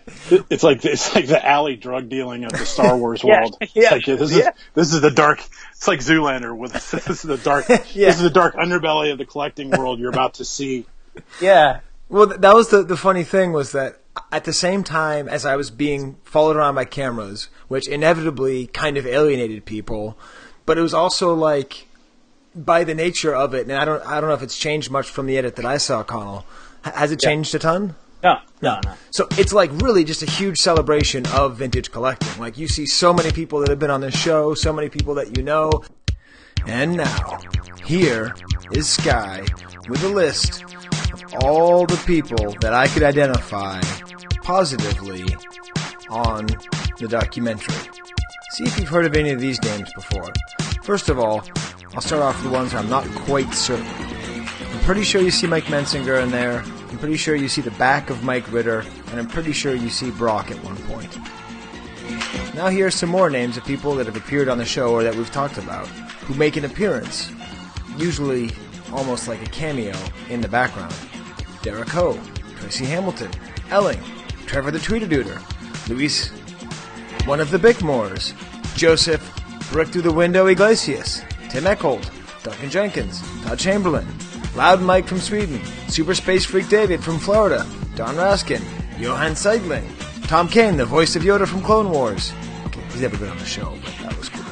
it's 0.50 0.64
like 0.64 0.84
it's 0.86 1.14
like 1.16 1.28
the 1.28 1.46
alley 1.46 1.76
drug 1.76 2.10
dealing 2.10 2.44
of 2.46 2.52
the 2.52 2.66
Star 2.66 2.98
Wars 2.98 3.22
Yeah, 3.26 3.42
world. 3.42 3.58
It's 3.62 3.76
yeah, 3.76 3.92
like 3.92 4.06
this 4.06 4.22
is 4.22 4.38
yeah. 4.38 4.52
this 4.74 4.94
is 4.94 5.02
the 5.02 5.12
dark. 5.12 5.42
It's 5.72 5.88
like 5.88 6.00
Zoolander 6.00 6.56
with 6.56 6.74
this 6.92 7.08
is 7.08 7.22
the 7.22 7.38
dark. 7.38 7.68
Yeah. 7.70 7.78
This 8.08 8.18
is 8.18 8.22
the 8.24 8.30
dark 8.30 8.56
underbelly 8.56 9.12
of 9.12 9.18
the 9.18 9.26
collecting 9.26 9.70
world 9.72 10.00
you're 10.00 10.10
about 10.10 10.36
to 10.36 10.46
see. 10.46 10.86
Yeah. 11.42 11.80
Well, 12.10 12.28
that 12.28 12.56
was 12.56 12.70
the 12.70 12.84
the 12.84 12.98
funny 12.98 13.24
thing 13.24 13.52
was 13.54 13.72
that 13.74 14.00
at 14.32 14.44
the 14.44 14.54
same 14.54 14.84
time 14.84 15.30
as 15.30 15.46
I 15.46 15.56
was 15.56 15.70
being 15.72 16.18
followed 16.24 16.56
around 16.58 16.76
by 16.76 16.84
cameras, 16.86 17.48
which 17.68 17.88
inevitably 17.88 18.68
kind 18.68 18.98
of 18.98 19.06
alienated 19.06 19.64
people, 19.66 20.18
but 20.66 20.78
it 20.78 20.82
was 20.82 20.94
also 20.94 21.34
like 21.34 21.88
by 22.56 22.84
the 22.84 22.96
nature 22.96 23.34
of 23.36 23.54
it, 23.54 23.68
and 23.68 23.76
I 23.76 23.86
don't 23.86 24.06
I 24.06 24.20
don't 24.20 24.30
know 24.30 24.36
if 24.36 24.44
it's 24.44 24.58
changed 24.58 24.90
much 24.92 25.10
from 25.10 25.26
the 25.28 25.38
edit 25.38 25.56
that 25.58 25.66
I 25.66 25.78
saw, 25.78 26.04
Conall. 26.04 26.44
Has 26.84 27.12
it 27.12 27.22
Yeah. 27.22 27.30
changed 27.30 27.54
a 27.56 27.60
ton? 27.60 27.96
No, 28.24 28.36
no, 28.62 28.80
no. 28.84 28.94
So 29.12 29.28
it's 29.38 29.54
like 29.54 29.72
really 29.82 30.04
just 30.04 30.22
a 30.24 30.30
huge 30.30 30.58
celebration 30.58 31.26
of 31.28 31.56
vintage 31.58 31.92
collecting. 31.92 32.30
Like 32.40 32.58
you 32.58 32.68
see 32.68 32.86
so 32.86 33.14
many 33.14 33.32
people 33.32 33.60
that 33.60 33.70
have 33.70 33.80
been 33.80 33.92
on 33.92 34.02
this 34.02 34.16
show, 34.16 34.54
so 34.54 34.74
many 34.74 34.90
people 34.90 35.16
that 35.16 35.38
you 35.38 35.44
know. 35.44 35.72
And 36.68 36.98
now, 36.98 37.40
here 37.86 38.36
is 38.74 38.90
Skye 38.90 39.46
with 39.88 40.04
a 40.04 40.10
list 40.10 40.64
of 41.14 41.24
all 41.44 41.86
the 41.86 41.96
people 42.06 42.52
that 42.60 42.74
I 42.74 42.88
could 42.88 43.04
identify 43.04 43.80
positively 44.44 45.24
on 46.10 46.48
the 47.00 47.08
documentary. 47.08 47.76
See 48.52 48.66
if 48.66 48.78
you've 48.80 48.90
heard 48.90 49.06
of 49.06 49.16
any 49.16 49.30
of 49.32 49.40
these 49.40 49.62
names 49.64 49.90
before. 49.94 50.34
First 50.84 51.08
of 51.08 51.20
all, 51.20 51.44
I'll 51.96 52.02
start 52.02 52.22
off 52.22 52.36
with 52.36 52.52
the 52.52 52.58
ones 52.58 52.76
I'm 52.76 52.88
not 52.88 53.08
quite 53.26 53.52
certain. 53.52 53.86
I'm 53.86 54.80
pretty 54.82 55.04
sure 55.04 55.22
you 55.22 55.32
see 55.32 55.48
Mike 55.48 55.66
Mensinger 55.66 56.22
in 56.22 56.30
there. 56.30 56.62
I'm 56.62 56.98
pretty 57.00 57.18
sure 57.18 57.36
you 57.36 57.50
see 57.50 57.62
the 57.62 57.72
back 57.72 58.12
of 58.12 58.24
Mike 58.24 58.52
Ritter, 58.52 58.86
and 59.08 59.20
I'm 59.20 59.28
pretty 59.28 59.54
sure 59.54 59.74
you 59.74 59.90
see 59.90 60.12
Brock 60.12 60.52
at 60.52 60.64
one 60.64 60.78
point. 60.84 61.18
Now 62.54 62.68
here 62.68 62.88
are 62.88 62.92
some 62.92 63.10
more 63.10 63.30
names 63.32 63.58
of 63.58 63.66
people 63.66 63.96
that 63.96 64.06
have 64.06 64.16
appeared 64.16 64.50
on 64.50 64.60
the 64.60 64.66
show 64.66 64.94
or 64.94 65.04
that 65.04 65.16
we've 65.16 65.32
talked 65.32 65.58
about, 65.58 65.88
who 65.88 66.36
make 66.36 66.58
an 66.58 66.66
appearance, 66.66 67.32
usually 67.98 68.52
almost 68.94 69.28
like 69.28 69.42
a 69.42 69.50
cameo, 69.50 69.96
in 70.30 70.42
the 70.42 70.48
background. 70.48 70.94
Derek 71.64 71.90
Ho, 71.90 72.20
Tracy 72.60 72.86
Hamilton, 72.86 73.32
Elling, 73.72 74.00
Trevor 74.46 74.70
the 74.70 74.78
Tweeter 74.78 75.08
Tweedledooter, 75.08 75.90
Luis, 75.90 76.30
one 77.26 77.40
of 77.40 77.50
the 77.50 77.58
Bickmores, 77.58 78.34
Joseph, 78.76 79.24
Brick 79.72 79.88
Through 79.90 80.04
the 80.04 80.14
Window 80.14 80.48
Iglesias, 80.48 81.24
Tim 81.50 81.64
Eckhold, 81.64 82.10
Duncan 82.44 82.70
Jenkins, 82.70 83.22
Todd 83.44 83.58
Chamberlain, 83.58 84.08
Loud 84.56 84.82
Mike 84.82 85.08
from 85.08 85.20
Sweden, 85.20 85.64
Super 85.88 86.14
Space 86.14 86.46
Freak 86.46 86.70
David 86.70 87.04
from 87.04 87.18
Florida, 87.18 87.66
Don 87.96 88.16
Raskin, 88.16 88.62
Johan 89.00 89.32
Seidling, 89.32 89.88
Tom 90.28 90.48
Kane, 90.48 90.78
the 90.78 90.86
voice 90.86 91.16
of 91.16 91.24
Yoda 91.24 91.48
from 91.48 91.62
Clone 91.64 91.90
Wars. 91.90 92.32
Okay, 92.68 92.82
he's 92.92 93.02
never 93.02 93.18
been 93.18 93.30
on 93.30 93.38
the 93.40 93.46
show, 93.46 93.76
but 93.84 93.94
that 94.04 94.18
was 94.18 94.30
cool. 94.30 94.46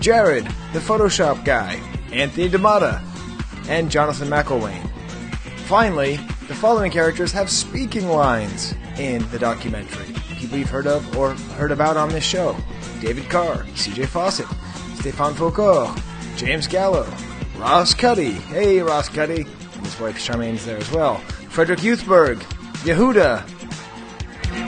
Jared, 0.00 0.44
the 0.72 0.80
Photoshop 0.80 1.44
guy, 1.44 1.80
Anthony 2.12 2.48
D'Amata, 2.48 3.00
and 3.68 3.90
Jonathan 3.90 4.28
McElwain. 4.28 4.88
Finally, 5.66 6.16
the 6.48 6.54
following 6.54 6.90
characters 6.90 7.32
have 7.32 7.48
speaking 7.48 8.08
lines 8.08 8.74
in 8.98 9.28
the 9.30 9.38
documentary. 9.38 10.12
People 10.36 10.58
you've 10.58 10.68
heard 10.68 10.86
of 10.86 11.16
or 11.16 11.34
heard 11.56 11.72
about 11.72 11.96
on 11.96 12.08
this 12.10 12.24
show. 12.24 12.56
David 13.00 13.30
Carr, 13.30 13.64
CJ 13.74 14.06
Fawcett, 14.08 14.46
Stefan 15.04 15.34
Foucault, 15.34 15.94
James 16.38 16.66
Gallo, 16.66 17.06
Ross 17.58 17.92
Cuddy, 17.92 18.30
hey 18.30 18.80
Ross 18.80 19.06
Cuddy, 19.06 19.42
and 19.42 19.84
his 19.84 20.00
wife 20.00 20.16
Charmaine's 20.16 20.64
there 20.64 20.78
as 20.78 20.90
well. 20.90 21.18
Frederick 21.50 21.80
Youthberg, 21.80 22.38
Yehuda, 22.86 23.42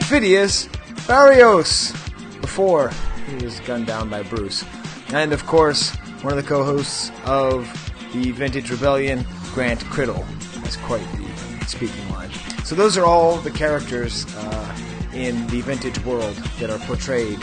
Phidias 0.03 0.69
Barrios, 1.07 1.91
before 2.39 2.91
he 3.27 3.43
was 3.43 3.59
gunned 3.61 3.87
down 3.87 4.11
by 4.11 4.21
Bruce. 4.21 4.63
And 5.07 5.33
of 5.33 5.43
course, 5.47 5.95
one 6.21 6.37
of 6.37 6.43
the 6.43 6.47
co-hosts 6.47 7.11
of 7.25 7.67
the 8.13 8.29
Vintage 8.29 8.69
Rebellion, 8.69 9.25
Grant 9.55 9.79
Criddle. 9.85 10.23
That's 10.61 10.77
quite 10.77 11.01
the 11.13 11.65
speaking 11.65 12.07
line. 12.11 12.29
So 12.63 12.75
those 12.75 12.95
are 12.95 13.07
all 13.07 13.37
the 13.37 13.49
characters 13.49 14.27
uh, 14.35 14.77
in 15.15 15.47
the 15.47 15.61
vintage 15.61 15.97
world 16.05 16.35
that 16.59 16.69
are 16.69 16.77
portrayed 16.85 17.39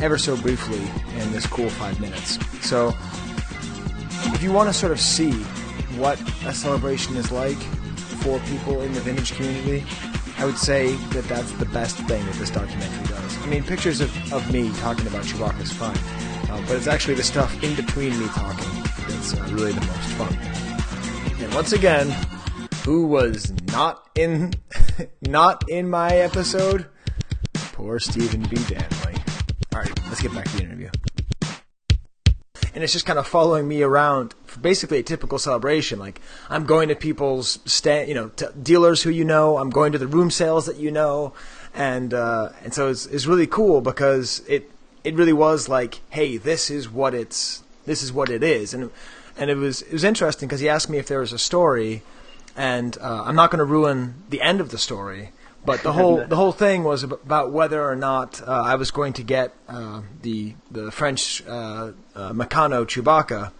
ever 0.00 0.18
so 0.18 0.36
briefly 0.36 0.80
in 1.20 1.32
this 1.32 1.46
cool 1.46 1.70
five 1.70 2.00
minutes. 2.00 2.38
So 2.66 2.94
if 4.34 4.42
you 4.42 4.52
want 4.52 4.68
to 4.68 4.72
sort 4.72 4.92
of 4.92 5.00
see 5.00 5.32
what 5.98 6.20
a 6.44 6.52
celebration 6.52 7.16
is 7.16 7.32
like 7.32 7.58
for 8.22 8.38
people 8.40 8.82
in 8.82 8.92
the 8.92 9.00
vintage 9.00 9.34
community, 9.34 9.84
I 10.38 10.44
would 10.44 10.58
say 10.58 10.94
that 11.12 11.24
that's 11.24 11.52
the 11.52 11.64
best 11.66 11.96
thing 11.96 12.24
that 12.26 12.34
this 12.34 12.50
documentary 12.50 13.06
does. 13.06 13.38
I 13.42 13.46
mean, 13.46 13.62
pictures 13.62 14.00
of, 14.00 14.32
of 14.32 14.52
me 14.52 14.70
talking 14.74 15.06
about 15.06 15.24
Chewbacca 15.24 15.60
is 15.62 15.72
fine, 15.72 15.96
uh, 16.50 16.60
but 16.66 16.76
it's 16.76 16.86
actually 16.86 17.14
the 17.14 17.22
stuff 17.22 17.62
in 17.62 17.74
between 17.74 18.18
me 18.18 18.26
talking 18.28 18.82
that's 19.08 19.34
uh, 19.34 19.42
really 19.50 19.72
the 19.72 19.80
most 19.80 20.10
fun. 20.18 21.42
And 21.42 21.54
once 21.54 21.72
again, 21.72 22.14
who 22.84 23.06
was 23.06 23.52
not 23.72 24.08
in 24.14 24.52
not 25.22 25.68
in 25.68 25.88
my 25.88 26.10
episode? 26.16 26.86
Poor 27.72 27.98
Stephen 27.98 28.42
B. 28.42 28.56
Danley. 28.68 28.95
Let's 30.16 30.34
get 30.34 30.34
back 30.34 30.50
to 30.50 30.56
the 30.56 30.62
interview. 30.62 30.88
And 32.74 32.82
it's 32.82 32.94
just 32.94 33.04
kind 33.04 33.18
of 33.18 33.26
following 33.26 33.68
me 33.68 33.82
around 33.82 34.34
basically 34.62 35.00
a 35.00 35.02
typical 35.02 35.38
celebration. 35.38 35.98
Like 35.98 36.22
I'm 36.48 36.64
going 36.64 36.88
to 36.88 36.96
people's 36.96 37.58
stand, 37.66 38.08
you 38.08 38.14
know, 38.14 38.30
dealers 38.62 39.02
who 39.02 39.10
you 39.10 39.26
know. 39.26 39.58
I'm 39.58 39.68
going 39.68 39.92
to 39.92 39.98
the 39.98 40.06
room 40.06 40.30
sales 40.30 40.64
that 40.64 40.78
you 40.78 40.90
know, 40.90 41.34
and 41.74 42.14
uh, 42.14 42.48
and 42.64 42.72
so 42.72 42.88
it's 42.88 43.04
it's 43.04 43.26
really 43.26 43.46
cool 43.46 43.82
because 43.82 44.40
it 44.48 44.70
it 45.04 45.14
really 45.16 45.34
was 45.34 45.68
like, 45.68 46.00
hey, 46.08 46.38
this 46.38 46.70
is 46.70 46.88
what 46.88 47.12
it's 47.12 47.62
this 47.84 48.02
is 48.02 48.10
what 48.10 48.30
it 48.30 48.42
is, 48.42 48.72
and 48.72 48.90
and 49.36 49.50
it 49.50 49.56
was 49.56 49.82
it 49.82 49.92
was 49.92 50.02
interesting 50.02 50.48
because 50.48 50.60
he 50.60 50.68
asked 50.70 50.88
me 50.88 50.96
if 50.96 51.08
there 51.08 51.20
was 51.20 51.34
a 51.34 51.38
story, 51.38 52.00
and 52.56 52.96
uh, 53.02 53.24
I'm 53.26 53.36
not 53.36 53.50
going 53.50 53.58
to 53.58 53.66
ruin 53.66 54.14
the 54.30 54.40
end 54.40 54.62
of 54.62 54.70
the 54.70 54.78
story, 54.78 55.32
but 55.66 55.82
the 55.82 55.92
whole 55.92 56.24
the 56.26 56.36
whole 56.36 56.52
thing 56.52 56.84
was 56.84 57.02
about 57.02 57.52
whether 57.52 57.82
or 57.84 57.96
not 57.96 58.40
uh, 58.40 58.50
I 58.72 58.76
was 58.76 58.90
going 58.90 59.12
to 59.14 59.22
get 59.22 59.52
uh, 59.68 60.02
the 60.22 60.54
the 60.70 60.90
French 60.90 61.42
uh, 61.46 61.92
uh, 62.14 62.32
Meccano 62.32 62.84
Chewbacca. 62.86 63.52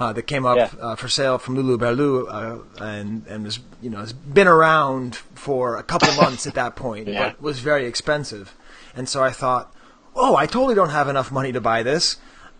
Uh, 0.00 0.14
that 0.14 0.22
came 0.22 0.46
up 0.46 0.56
Yeah. 0.56 0.70
uh, 0.80 0.96
for 0.96 1.08
sale 1.08 1.36
from 1.36 1.56
Lulu 1.56 1.76
Berlu, 1.76 2.24
uh, 2.26 2.82
and 2.82 3.26
and 3.26 3.44
was 3.44 3.60
you 3.82 3.90
know 3.90 3.98
has 3.98 4.14
been 4.14 4.48
around 4.48 5.16
for 5.34 5.76
a 5.76 5.82
couple 5.82 6.10
months 6.14 6.46
at 6.46 6.54
that 6.54 6.74
point, 6.74 7.06
Yeah. 7.12 7.22
but 7.36 7.42
was 7.42 7.58
very 7.60 7.84
expensive, 7.84 8.56
and 8.96 9.06
so 9.06 9.22
I 9.22 9.28
thought, 9.30 9.70
oh, 10.16 10.36
I 10.36 10.46
totally 10.46 10.74
don't 10.74 10.88
have 10.88 11.08
enough 11.08 11.30
money 11.30 11.52
to 11.52 11.60
buy 11.60 11.82
this. 11.82 12.16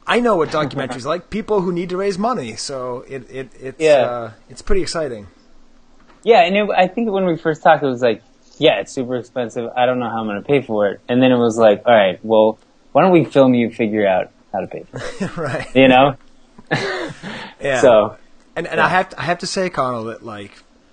I 0.06 0.20
know 0.20 0.36
what 0.36 0.50
documentaries 0.50 1.06
like. 1.12 1.30
People 1.30 1.62
who 1.62 1.72
need 1.72 1.88
to 1.88 1.96
raise 1.96 2.18
money, 2.18 2.56
so 2.56 3.06
it 3.08 3.22
it 3.30 3.48
it's 3.58 3.80
Yeah. 3.80 4.04
uh, 4.04 4.30
it's 4.50 4.60
pretty 4.60 4.82
exciting. 4.82 5.26
Yeah, 6.22 6.44
and 6.44 6.54
it, 6.54 6.68
I 6.76 6.88
think 6.88 7.10
when 7.10 7.24
we 7.24 7.38
first 7.38 7.62
talked, 7.62 7.82
it 7.82 7.86
was 7.86 8.02
like, 8.02 8.20
yeah, 8.60 8.80
it's 8.80 8.92
super 8.92 9.16
expensive. 9.16 9.70
I 9.74 9.86
don't 9.86 9.98
know 9.98 10.10
how 10.10 10.20
I'm 10.20 10.26
going 10.26 10.36
to 10.36 10.46
pay 10.46 10.60
for 10.60 10.88
it. 10.88 11.00
And 11.08 11.22
then 11.22 11.32
it 11.32 11.38
was 11.38 11.56
like, 11.56 11.82
all 11.86 11.94
right, 11.94 12.22
well, 12.22 12.58
why 12.92 13.00
don't 13.02 13.10
we 13.10 13.24
film 13.24 13.54
you 13.54 13.70
figure 13.70 14.06
out 14.06 14.30
how 14.52 14.60
to 14.60 14.66
pay 14.66 14.84
for 14.84 14.98
it? 14.98 15.36
right. 15.36 15.74
You 15.74 15.88
know? 15.88 16.16
Yeah. 17.62 17.80
So, 17.82 18.16
And 18.56 18.66
and 18.66 18.80
I 18.80 18.88
have 18.88 19.10
to, 19.10 19.20
I 19.20 19.24
have 19.24 19.40
to 19.40 19.46
say, 19.46 19.68
Conall, 19.68 20.06
that 20.10 20.24
like 20.24 20.52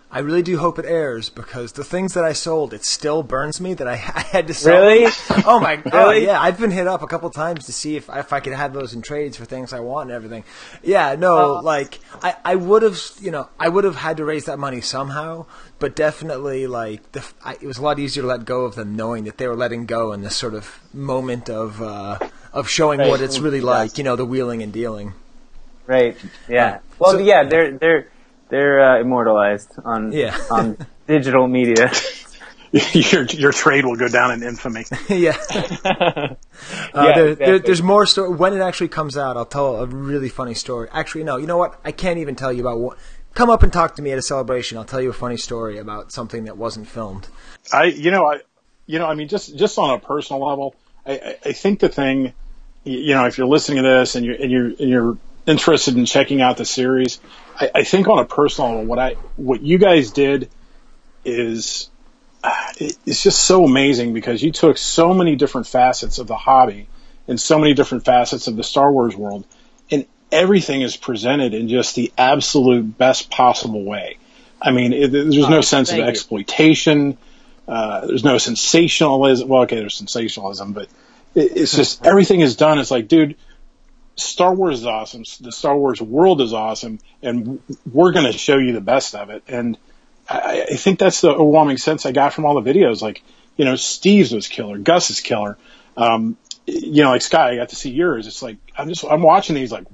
I 0.09 0.19
really 0.19 0.41
do 0.41 0.57
hope 0.57 0.79
it 0.79 0.85
airs 0.85 1.29
because 1.29 1.73
the 1.73 1.83
things 1.83 2.13
that 2.13 2.23
I 2.23 2.31
sold, 2.31 2.73
it 2.73 2.85
still 2.85 3.23
burns 3.23 3.59
me 3.59 3.73
that 3.73 3.87
I, 3.89 3.93
I 4.15 4.21
had 4.31 4.47
to 4.47 4.53
sell. 4.53 4.79
Really? 4.81 5.11
Oh 5.45 5.59
my 5.59 5.75
god! 5.77 5.93
Really? 5.93 6.25
Yeah, 6.25 6.39
I've 6.41 6.57
been 6.59 6.71
hit 6.71 6.87
up 6.87 7.01
a 7.01 7.07
couple 7.07 7.29
times 7.29 7.65
to 7.65 7.73
see 7.73 7.95
if 7.97 8.09
if 8.09 8.31
I 8.31 8.39
could 8.39 8.53
have 8.53 8.73
those 8.73 8.93
in 8.93 9.01
trades 9.01 9.35
for 9.37 9.45
things 9.45 9.73
I 9.73 9.81
want 9.81 10.09
and 10.09 10.15
everything. 10.15 10.43
Yeah, 10.81 11.15
no, 11.15 11.57
Oh. 11.57 11.61
like 11.63 11.99
I 12.23 12.35
I 12.45 12.55
would 12.55 12.83
have 12.83 12.99
you 13.21 13.31
know 13.31 13.49
I 13.59 13.67
would 13.69 13.83
have 13.83 13.95
had 13.97 14.17
to 14.17 14.25
raise 14.25 14.45
that 14.45 14.57
money 14.59 14.79
somehow, 14.81 15.45
but 15.79 15.95
definitely 15.95 16.67
like 16.67 17.11
the, 17.11 17.25
I, 17.43 17.53
it 17.61 17.63
was 17.67 17.77
a 17.77 17.81
lot 17.81 17.99
easier 17.99 18.23
to 18.23 18.27
let 18.27 18.45
go 18.45 18.63
of 18.65 18.75
them 18.75 18.95
knowing 18.95 19.25
that 19.25 19.37
they 19.37 19.47
were 19.47 19.55
letting 19.57 19.85
go 19.85 20.13
in 20.13 20.21
this 20.21 20.35
sort 20.37 20.53
of 20.53 20.79
moment 20.93 21.49
of 21.49 21.81
uh, 21.81 22.17
of 22.53 22.69
showing 22.69 22.99
Right. 22.99 23.09
what 23.09 23.21
it's 23.21 23.39
really 23.39 23.61
like. 23.61 23.97
You 23.97 24.05
know, 24.05 24.15
the 24.15 24.25
wheeling 24.25 24.63
and 24.63 24.71
dealing. 24.71 25.13
right. 25.85 26.15
Yeah. 26.47 26.79
Well, 26.97 27.11
so- 27.11 27.17
yeah, 27.19 27.43
they're, 27.43 27.71
they're, 27.77 28.07
they're, 28.49 28.79
uh, 28.81 28.99
immortalized 28.99 29.71
on, 29.83 30.11
Yeah. 30.11 30.37
on 30.49 30.77
digital 31.07 31.47
media. 31.47 31.91
your 32.93 33.23
your 33.25 33.51
trade 33.53 33.85
will 33.85 33.95
go 33.95 34.07
down 34.09 34.31
in 34.31 34.43
infamy. 34.43 34.83
yeah. 35.09 35.37
Uh, 35.85 36.35
Yeah, 36.95 37.13
there, 37.15 37.35
there, 37.35 37.59
there's 37.59 37.81
more 37.81 38.05
story. 38.05 38.29
When 38.35 38.53
it 38.53 38.59
actually 38.59 38.89
comes 38.89 39.17
out, 39.17 39.37
I'll 39.37 39.45
tell 39.45 39.77
a 39.77 39.85
really 39.85 40.29
funny 40.29 40.53
story. 40.53 40.89
Actually, 40.91 41.23
no. 41.23 41.37
You 41.37 41.47
know 41.47 41.57
what? 41.57 41.79
I 41.85 41.91
can't 41.91 42.19
even 42.19 42.35
tell 42.35 42.51
you 42.51 42.61
about 42.61 42.79
what. 42.79 42.97
Come 43.33 43.49
up 43.49 43.61
and 43.63 43.71
talk 43.71 43.95
to 43.97 44.01
me 44.01 44.11
at 44.11 44.17
a 44.17 44.21
celebration. 44.21 44.77
I'll 44.77 44.83
tell 44.83 45.01
you 45.01 45.11
a 45.11 45.13
funny 45.13 45.37
story 45.37 45.77
about 45.77 46.11
something 46.11 46.45
that 46.45 46.57
wasn't 46.57 46.87
filmed. 46.87 47.27
I, 47.71 47.85
you 47.85 48.09
know, 48.11 48.25
I, 48.25 48.39
you 48.87 48.97
know, 48.99 49.05
I 49.05 49.13
mean, 49.13 49.27
just 49.27 49.55
just 49.55 49.77
on 49.77 49.91
a 49.91 49.99
personal 49.99 50.45
level, 50.45 50.75
I, 51.05 51.11
I, 51.13 51.37
I 51.45 51.53
think 51.53 51.79
the 51.79 51.89
thing, 51.89 52.33
you 52.83 53.13
know, 53.13 53.25
if 53.27 53.37
you're 53.37 53.47
listening 53.47 53.83
to 53.83 53.89
this 53.89 54.15
and 54.15 54.25
you're 54.25 54.35
and 54.35 54.51
you're 54.51 54.65
and 54.67 54.89
you're 54.89 55.17
interested 55.47 55.97
in 55.97 56.05
checking 56.05 56.41
out 56.41 56.57
the 56.57 56.65
series, 56.65 57.19
I, 57.59 57.71
I 57.75 57.83
think 57.83 58.07
on 58.07 58.19
a 58.19 58.25
personal 58.25 58.71
level, 58.71 58.85
what 58.85 58.99
I 58.99 59.13
what 59.35 59.61
you 59.61 59.77
guys 59.77 60.11
did 60.11 60.49
is 61.25 61.89
uh, 62.43 62.53
it, 62.77 62.97
it's 63.05 63.23
just 63.23 63.43
so 63.43 63.65
amazing 63.65 64.13
because 64.13 64.43
you 64.43 64.51
took 64.51 64.77
so 64.77 65.13
many 65.13 65.35
different 65.35 65.67
facets 65.67 66.19
of 66.19 66.27
the 66.27 66.35
hobby 66.35 66.87
and 67.27 67.39
so 67.39 67.59
many 67.59 67.73
different 67.73 68.05
facets 68.05 68.47
of 68.47 68.55
the 68.55 68.63
Star 68.63 68.91
Wars 68.91 69.15
world, 69.15 69.45
and 69.89 70.05
everything 70.31 70.81
is 70.81 70.95
presented 70.95 71.53
in 71.53 71.67
just 71.67 71.95
the 71.95 72.11
absolute 72.17 72.97
best 72.97 73.29
possible 73.29 73.83
way. 73.83 74.17
I 74.61 74.71
mean, 74.71 74.93
it, 74.93 75.11
there's 75.11 75.49
no 75.49 75.61
sense 75.61 75.91
of 75.91 75.97
you. 75.97 76.03
exploitation. 76.03 77.17
Uh, 77.67 78.07
there's 78.07 78.23
no 78.23 78.37
sensationalism. 78.37 79.47
Well, 79.47 79.63
okay, 79.63 79.77
there's 79.77 79.95
sensationalism, 79.95 80.73
but 80.73 80.87
it, 81.35 81.57
it's 81.57 81.75
just 81.75 82.05
everything 82.05 82.41
is 82.41 82.55
done. 82.55 82.79
It's 82.79 82.91
like, 82.91 83.07
dude, 83.07 83.35
Star 84.17 84.53
Wars 84.53 84.79
is 84.79 84.85
awesome. 84.85 85.23
The 85.41 85.51
Star 85.51 85.77
Wars 85.77 86.01
world 86.01 86.41
is 86.41 86.53
awesome, 86.53 86.99
and 87.21 87.61
we're 87.91 88.11
going 88.11 88.31
to 88.31 88.37
show 88.37 88.57
you 88.57 88.73
the 88.73 88.81
best 88.81 89.15
of 89.15 89.29
it. 89.29 89.43
And 89.47 89.77
I, 90.27 90.65
I 90.71 90.75
think 90.75 90.99
that's 90.99 91.21
the 91.21 91.29
overwhelming 91.29 91.77
sense 91.77 92.05
I 92.05 92.11
got 92.11 92.33
from 92.33 92.45
all 92.45 92.59
the 92.59 92.73
videos. 92.73 93.01
Like, 93.01 93.23
you 93.55 93.65
know, 93.65 93.75
Steve's 93.75 94.33
was 94.33 94.47
killer, 94.47 94.77
Gus 94.77 95.09
is 95.09 95.21
killer. 95.21 95.57
Um, 95.95 96.37
you 96.65 97.03
know, 97.03 97.09
like 97.09 97.21
Skye, 97.21 97.51
I 97.51 97.55
got 97.55 97.69
to 97.69 97.75
see 97.75 97.91
yours. 97.91 98.27
It's 98.27 98.41
like 98.41 98.57
I'm 98.77 98.89
just 98.89 99.05
I'm 99.05 99.21
watching 99.21 99.55
these 99.55 99.71
like 99.71 99.85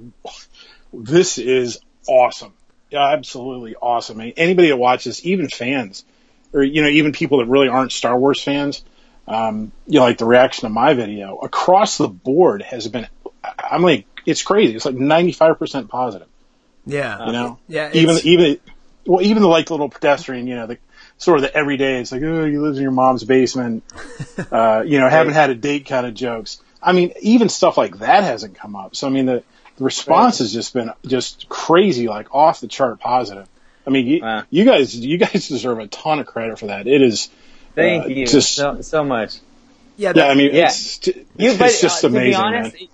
this 0.91 1.37
is 1.37 1.79
awesome, 2.07 2.53
yeah, 2.89 3.09
absolutely 3.09 3.75
awesome. 3.75 4.19
Anybody 4.19 4.69
that 4.69 4.77
watches, 4.77 5.23
even 5.25 5.49
fans, 5.49 6.03
or 6.51 6.63
you 6.63 6.81
know, 6.81 6.87
even 6.87 7.11
people 7.11 7.39
that 7.39 7.45
really 7.45 7.67
aren't 7.67 7.91
Star 7.91 8.17
Wars 8.17 8.41
fans, 8.41 8.83
um, 9.27 9.71
you 9.87 9.99
know, 9.99 10.05
like 10.05 10.17
the 10.17 10.25
reaction 10.25 10.67
to 10.67 10.69
my 10.69 10.93
video 10.93 11.37
across 11.37 11.97
the 11.97 12.07
board 12.07 12.61
has 12.61 12.87
been, 12.87 13.07
I'm 13.57 13.81
like, 13.81 14.05
it's 14.25 14.43
crazy. 14.43 14.75
It's 14.75 14.85
like 14.85 14.95
95% 14.95 15.89
positive. 15.89 16.27
Yeah. 16.85 17.25
You 17.25 17.31
know, 17.31 17.59
Yeah, 17.67 17.91
even 17.93 18.17
even 18.23 18.59
well, 19.05 19.21
even 19.21 19.41
the 19.41 19.47
like 19.47 19.69
little 19.69 19.89
pedestrian, 19.89 20.47
you 20.47 20.55
know, 20.55 20.67
the 20.67 20.77
sort 21.17 21.37
of 21.37 21.43
the 21.43 21.55
everyday. 21.55 21.99
It's 21.99 22.11
like, 22.11 22.21
oh, 22.23 22.45
you 22.45 22.61
live 22.61 22.75
in 22.75 22.81
your 22.81 22.91
mom's 22.91 23.23
basement. 23.23 23.83
uh, 24.51 24.83
you 24.85 24.99
know, 24.99 25.09
haven't 25.09 25.33
had 25.33 25.49
a 25.49 25.55
date 25.55 25.85
kind 25.85 26.05
of 26.05 26.13
jokes. 26.13 26.61
I 26.81 26.91
mean, 26.91 27.13
even 27.21 27.49
stuff 27.49 27.77
like 27.77 27.99
that 27.99 28.23
hasn't 28.23 28.55
come 28.55 28.75
up. 28.75 28.95
So 28.95 29.07
I 29.07 29.09
mean, 29.09 29.25
the 29.25 29.43
the 29.77 29.83
response 29.83 30.39
has 30.39 30.53
just 30.53 30.73
been 30.73 30.91
just 31.05 31.49
crazy, 31.49 32.07
like 32.07 32.33
off 32.33 32.59
the 32.59 32.67
chart 32.67 32.99
positive. 32.99 33.47
I 33.85 33.89
mean, 33.89 34.07
you, 34.07 34.43
you 34.49 34.63
guys, 34.63 34.95
you 34.95 35.17
guys 35.17 35.47
deserve 35.47 35.79
a 35.79 35.87
ton 35.87 36.19
of 36.19 36.25
credit 36.25 36.59
for 36.59 36.67
that. 36.67 36.87
It 36.87 37.01
is. 37.01 37.29
Thank 37.75 38.05
uh, 38.05 38.07
you 38.07 38.27
Just, 38.27 38.55
so 38.55 38.81
so 38.81 39.03
much. 39.03 39.39
Yeah, 39.97 40.13
yeah. 40.15 40.27
I 40.27 40.35
mean, 40.35 40.53
yeah. 40.53 40.65
it's, 40.65 41.07
it's 41.07 41.19
You, 41.37 41.57
but, 41.57 41.75
just 41.79 42.03
uh, 42.03 42.07
amazing. 42.07 42.33
To 42.33 42.37
be 42.37 42.43
honest, 42.43 42.73
man. 42.79 42.87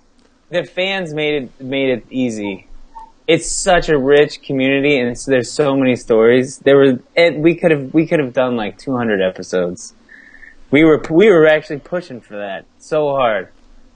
The 0.50 0.64
fans 0.64 1.14
made 1.14 1.42
it 1.42 1.60
made 1.60 1.90
it 1.90 2.06
easy. 2.10 2.66
It's 3.26 3.50
such 3.50 3.88
a 3.88 3.96
rich 3.96 4.42
community, 4.42 4.98
and 4.98 5.16
there's 5.26 5.52
so 5.52 5.76
many 5.76 5.94
stories. 5.94 6.58
There 6.58 6.76
were 6.76 6.98
it, 7.14 7.36
we 7.36 7.54
could 7.54 7.70
have 7.70 7.94
we 7.94 8.06
could 8.06 8.18
have 8.18 8.32
done 8.32 8.56
like 8.56 8.76
200 8.78 9.22
episodes. 9.22 9.94
We 10.70 10.84
were 10.84 11.00
we 11.08 11.30
were 11.30 11.46
actually 11.46 11.78
pushing 11.78 12.20
for 12.20 12.36
that 12.36 12.64
so 12.78 13.10
hard. 13.10 13.48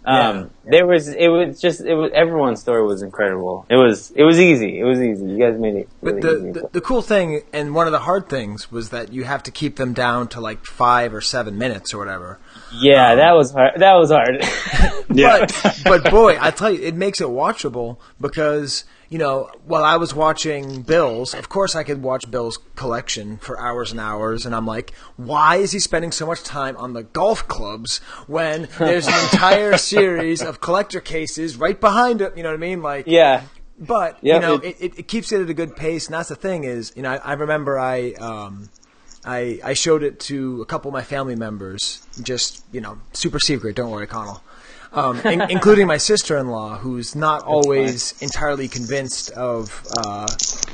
Um, 0.07 0.51
there 0.67 0.87
was 0.87 1.09
it 1.09 1.29
was 1.29 1.61
just 1.61 1.81
it 1.81 1.95
was 1.95 2.11
everyone's 2.15 2.61
story 2.61 2.85
was 2.87 3.01
incredible. 3.03 3.65
It 3.71 3.77
was 3.77 4.11
it 4.11 4.23
was 4.23 4.39
easy. 4.39 4.79
It 4.79 4.85
was 4.85 5.01
easy. 5.01 5.25
You 5.25 5.39
guys 5.39 5.59
made 5.59 5.77
it 5.77 5.89
really 6.03 6.21
But 6.21 6.23
the, 6.23 6.61
the 6.61 6.69
the 6.73 6.81
cool 6.81 7.01
thing, 7.01 7.43
and 7.53 7.75
one 7.75 7.87
of 7.87 7.93
the 7.93 8.01
hard 8.01 8.29
things, 8.29 8.71
was 8.71 8.91
that 8.91 9.13
you 9.13 9.25
have 9.25 9.43
to 9.45 9.51
keep 9.51 9.77
them 9.77 9.95
down 9.95 10.29
to 10.29 10.41
like 10.41 10.65
five 10.67 11.15
or 11.15 11.21
seven 11.23 11.57
minutes 11.57 11.95
or 11.95 11.99
whatever. 11.99 12.39
yeah, 12.75 13.15
that 13.15 13.33
was 13.33 13.53
hard. 13.53 13.73
That 13.79 13.95
was 13.95 14.11
hard. 14.11 14.45
But 15.09 15.55
but 15.85 16.11
boy, 16.11 16.37
I 16.41 16.51
tell 16.51 16.71
you, 16.73 16.83
it 16.83 16.95
makes 16.95 17.21
it 17.21 17.29
watchable 17.29 17.99
because 18.21 18.85
you 19.15 19.19
know 19.25 19.49
while 19.65 19.85
I 19.85 19.97
was 19.97 20.13
watching 20.13 20.83
Bill's, 20.83 21.35
of 21.35 21.49
course 21.49 21.77
I 21.77 21.85
could 21.85 22.03
watch 22.03 22.29
Bill's 22.29 22.59
collection 22.75 23.37
for 23.39 23.55
hours 23.61 23.93
and 23.93 24.01
hours, 24.01 24.45
and 24.45 24.53
I'm 24.57 24.67
like, 24.67 24.93
why 25.17 25.57
is 25.65 25.71
he 25.71 25.79
spending 25.79 26.11
so 26.11 26.27
much 26.27 26.43
time 26.43 26.77
on 26.77 26.95
the 26.95 27.05
golf 27.05 27.47
clubs 27.47 27.99
when 28.27 28.69
there's 28.79 29.07
an 29.07 29.15
entire 29.31 29.77
series 29.79 30.43
of 30.43 30.61
collector 30.61 31.01
cases 31.01 31.57
right 31.57 31.81
behind 31.81 32.21
it? 32.23 32.37
You 32.37 32.43
know 32.43 32.49
what 32.51 32.57
I 32.65 32.69
mean? 32.69 32.83
Like 32.83 33.05
yeah. 33.07 33.43
but 33.79 34.19
Yeah, 34.21 34.35
you 34.35 34.41
know, 34.41 34.55
it- 34.57 34.65
it, 34.65 34.77
it, 34.81 34.99
it 35.01 35.07
keeps 35.09 35.31
it 35.31 35.41
at 35.41 35.49
a 35.49 35.55
good 35.55 35.77
pace, 35.77 36.07
and 36.09 36.15
that's 36.15 36.29
the 36.31 36.37
thing 36.47 36.65
is, 36.65 36.93
you 36.97 37.03
know, 37.03 37.13
I, 37.13 37.17
I 37.19 37.33
remember 37.35 37.79
I, 37.79 38.15
um, 38.31 38.69
I, 39.25 39.61
I 39.71 39.75
showed 39.75 40.03
it 40.03 40.19
to 40.31 40.61
a 40.61 40.67
couple 40.67 40.89
of 40.89 40.93
my 40.93 41.03
family 41.03 41.37
members, 41.37 42.05
just 42.21 42.65
you 42.73 42.81
know, 42.81 42.99
super 43.13 43.39
secret. 43.39 43.77
Don't 43.77 43.91
worry, 43.93 44.07
Conall. 44.09 44.41
Um, 44.95 45.21
in, 45.21 45.41
including 45.51 45.87
my 45.87 45.97
sister-in-law, 45.97 46.79
who's 46.79 47.15
not 47.17 47.43
always 47.43 48.15
entirely 48.23 48.69
convinced 48.69 49.31
of 49.33 49.85
uh, 49.97 50.27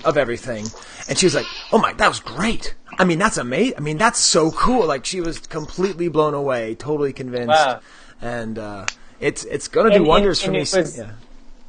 of 0.05 0.17
everything, 0.17 0.67
and 1.09 1.17
she 1.19 1.27
was 1.27 1.35
like, 1.35 1.47
"Oh 1.73 1.79
my, 1.79 1.93
that 1.95 2.09
was 2.09 2.21
great! 2.21 2.75
I 2.99 3.05
mean, 3.05 3.19
that's 3.19 3.39
amazing! 3.39 3.75
I 3.79 3.81
mean, 3.81 3.97
that's 3.99 4.19
so 4.19 4.51
cool!" 4.51 4.87
Like 4.87 5.05
she 5.07 5.21
was 5.21 5.39
completely 5.39 6.09
blown 6.09 6.35
away, 6.35 6.75
totally 6.75 7.13
convinced, 7.13 7.49
Wow. 7.49 7.81
and 8.21 8.59
uh, 8.59 8.87
it's 9.21 9.45
it's 9.45 9.69
gonna 9.69 9.91
do 9.91 9.97
And- 9.97 10.07
wonders 10.07 10.41
and- 10.41 10.47
for 10.47 10.53
me. 10.53 10.59
and 10.61 10.69
it 10.69 10.77
was- 10.81 10.99
yeah. 10.99 11.11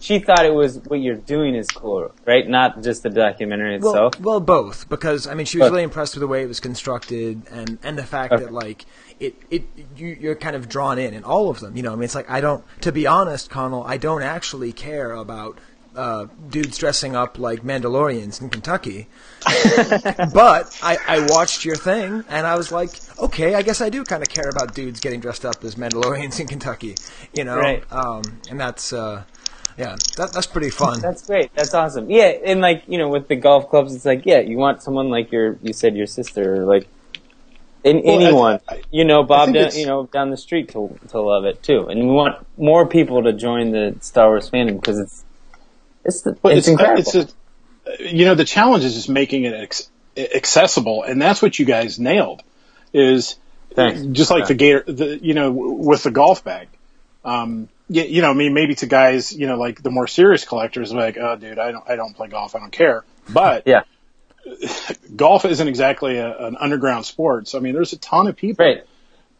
She 0.02 0.20
thought 0.20 0.46
it 0.46 0.54
was 0.54 0.80
what 0.88 1.00
you're 1.00 1.16
doing 1.16 1.54
is 1.56 1.68
cool, 1.70 2.12
right? 2.26 2.48
Not 2.48 2.82
just 2.84 3.04
the 3.04 3.10
documentary 3.10 3.78
Well, 3.80 4.08
itself. 4.08 4.20
well, 4.20 4.40
both 4.40 4.90
because 4.90 5.28
I 5.28 5.36
mean 5.36 5.46
she 5.46 5.58
was 5.60 5.66
Both. 5.68 5.72
really 5.74 5.84
impressed 5.84 6.16
with 6.16 6.22
the 6.22 6.28
way 6.28 6.42
it 6.44 6.48
was 6.48 6.60
constructed 6.60 7.44
and 7.52 7.78
and 7.84 7.98
the 7.98 8.04
fact 8.04 8.34
Okay. 8.34 8.44
that 8.44 8.52
like 8.52 8.86
it 9.20 9.36
it 9.52 9.64
you, 9.96 10.18
you're 10.20 10.36
kind 10.36 10.56
of 10.56 10.68
drawn 10.68 10.98
in 10.98 11.14
in 11.14 11.24
all 11.24 11.50
of 11.50 11.60
them. 11.60 11.78
You 11.78 11.84
know, 11.84 11.92
I 11.94 11.96
mean 11.96 12.04
it's 12.06 12.16
like 12.16 12.30
I 12.30 12.42
don't 12.42 12.64
to 12.82 12.92
be 12.92 13.06
honest, 13.08 13.50
Conall, 13.52 13.86
I 13.86 13.98
don't 13.98 14.24
actually 14.24 14.74
care 14.74 15.12
about. 15.14 15.60
Uh, 15.94 16.28
dudes 16.50 16.78
dressing 16.78 17.18
up 17.18 17.38
like 17.38 17.64
Mandalorians 17.64 18.40
in 18.40 18.50
Kentucky, 18.50 19.10
but 20.34 20.80
I, 20.82 20.98
I 21.06 21.26
watched 21.30 21.66
your 21.66 21.76
thing 21.76 22.24
and 22.30 22.48
I 22.48 22.56
was 22.56 22.72
like, 22.72 22.92
okay, 23.20 23.56
I 23.56 23.62
guess 23.62 23.82
I 23.82 23.90
do 23.90 24.06
kind 24.06 24.22
of 24.24 24.30
care 24.30 24.48
about 24.50 24.74
dudes 24.74 25.02
getting 25.02 25.20
dressed 25.20 25.44
up 25.46 25.62
as 25.66 25.76
Mandalorians 25.76 26.40
in 26.40 26.48
Kentucky, 26.48 26.96
you 27.34 27.44
know, 27.44 27.58
Right. 27.58 27.84
um, 27.92 28.22
and 28.50 28.58
that's 28.58 28.94
uh, 28.94 29.24
yeah, 29.78 29.96
that, 30.18 30.32
that's 30.34 30.48
pretty 30.48 30.70
fun. 30.70 31.00
That's 31.00 31.26
great. 31.26 31.54
That's 31.56 31.74
awesome. 31.74 32.10
Yeah, 32.10 32.34
and 32.46 32.62
like 32.62 32.84
you 32.88 32.98
know, 32.98 33.10
with 33.10 33.28
the 33.28 33.36
golf 33.36 33.70
clubs, 33.70 33.96
it's 33.96 34.06
like 34.06 34.26
yeah, 34.26 34.40
you 34.40 34.58
want 34.58 34.82
someone 34.84 35.10
like 35.10 35.32
your 35.32 35.58
you 35.62 35.74
said 35.74 35.96
your 35.96 36.08
sister 36.08 36.62
or 36.62 36.66
like 36.66 36.88
an, 37.84 38.02
Well, 38.04 38.22
anyone. 38.22 38.60
I- 38.70 38.82
you 38.92 39.06
know, 39.06 39.24
Bob, 39.24 39.54
down, 39.54 39.72
you 39.74 39.86
know, 39.86 40.06
down 40.06 40.30
the 40.30 40.38
street 40.38 40.70
to 40.70 40.98
to 41.10 41.22
love 41.22 41.46
it 41.46 41.64
too, 41.64 41.88
and 41.88 42.00
we 42.00 42.14
want 42.14 42.46
more 42.58 42.86
people 42.86 43.24
to 43.24 43.34
join 43.34 43.72
the 43.72 43.96
Star 44.02 44.28
Wars 44.28 44.50
fandom 44.50 44.80
because 44.80 45.00
it's 45.00 45.24
it's 46.04 46.22
the, 46.22 46.32
it's, 46.46 46.58
it's, 46.58 46.68
incredible. 46.68 47.00
it's 47.00 47.16
a, 47.16 48.14
you 48.14 48.26
know, 48.26 48.36
the 48.36 48.44
challenge 48.46 48.84
is 48.84 48.94
just 48.96 49.10
making 49.10 49.46
it 49.46 49.54
ex- 49.54 49.90
accessible, 50.18 51.04
and 51.04 51.22
that's 51.22 51.42
what 51.42 51.58
you 51.58 51.66
guys 51.66 52.00
nailed. 52.00 52.44
Is 52.94 53.38
Thanks. 53.74 54.02
just 54.12 54.32
like 54.32 54.48
the 54.48 54.56
gator, 54.56 54.84
the 54.86 55.20
you 55.22 55.34
know, 55.34 55.50
w- 55.52 55.72
with 55.74 56.04
the 56.04 56.12
golf 56.12 56.44
bag. 56.44 56.68
Um, 57.24 57.70
you, 57.92 58.04
you 58.04 58.22
know, 58.22 58.32
I 58.32 58.34
mean, 58.34 58.54
maybe 58.54 58.76
to 58.76 58.86
guys, 58.86 59.34
you 59.34 59.48
know, 59.48 59.58
like 59.58 59.84
the 59.84 59.92
more 59.92 60.08
serious 60.08 60.46
collectors, 60.46 60.94
like, 60.94 61.18
oh, 61.18 61.36
dude, 61.36 61.60
I 61.60 61.72
don't, 61.72 61.90
I 61.90 61.96
don't 61.96 62.16
play 62.16 62.28
golf, 62.30 62.56
I 62.56 62.60
don't 62.60 62.72
care. 62.72 63.04
But 63.30 63.64
yeah, 63.68 63.84
golf 65.16 65.46
isn't 65.46 65.68
exactly 65.68 66.18
a, 66.18 66.38
an 66.48 66.58
underground 66.60 67.06
sport. 67.06 67.48
So 67.48 67.58
I 67.58 67.62
mean, 67.62 67.74
there's 67.74 67.94
a 67.94 67.98
ton 67.98 68.28
of 68.28 68.36
people, 68.36 68.66
right. 68.66 68.84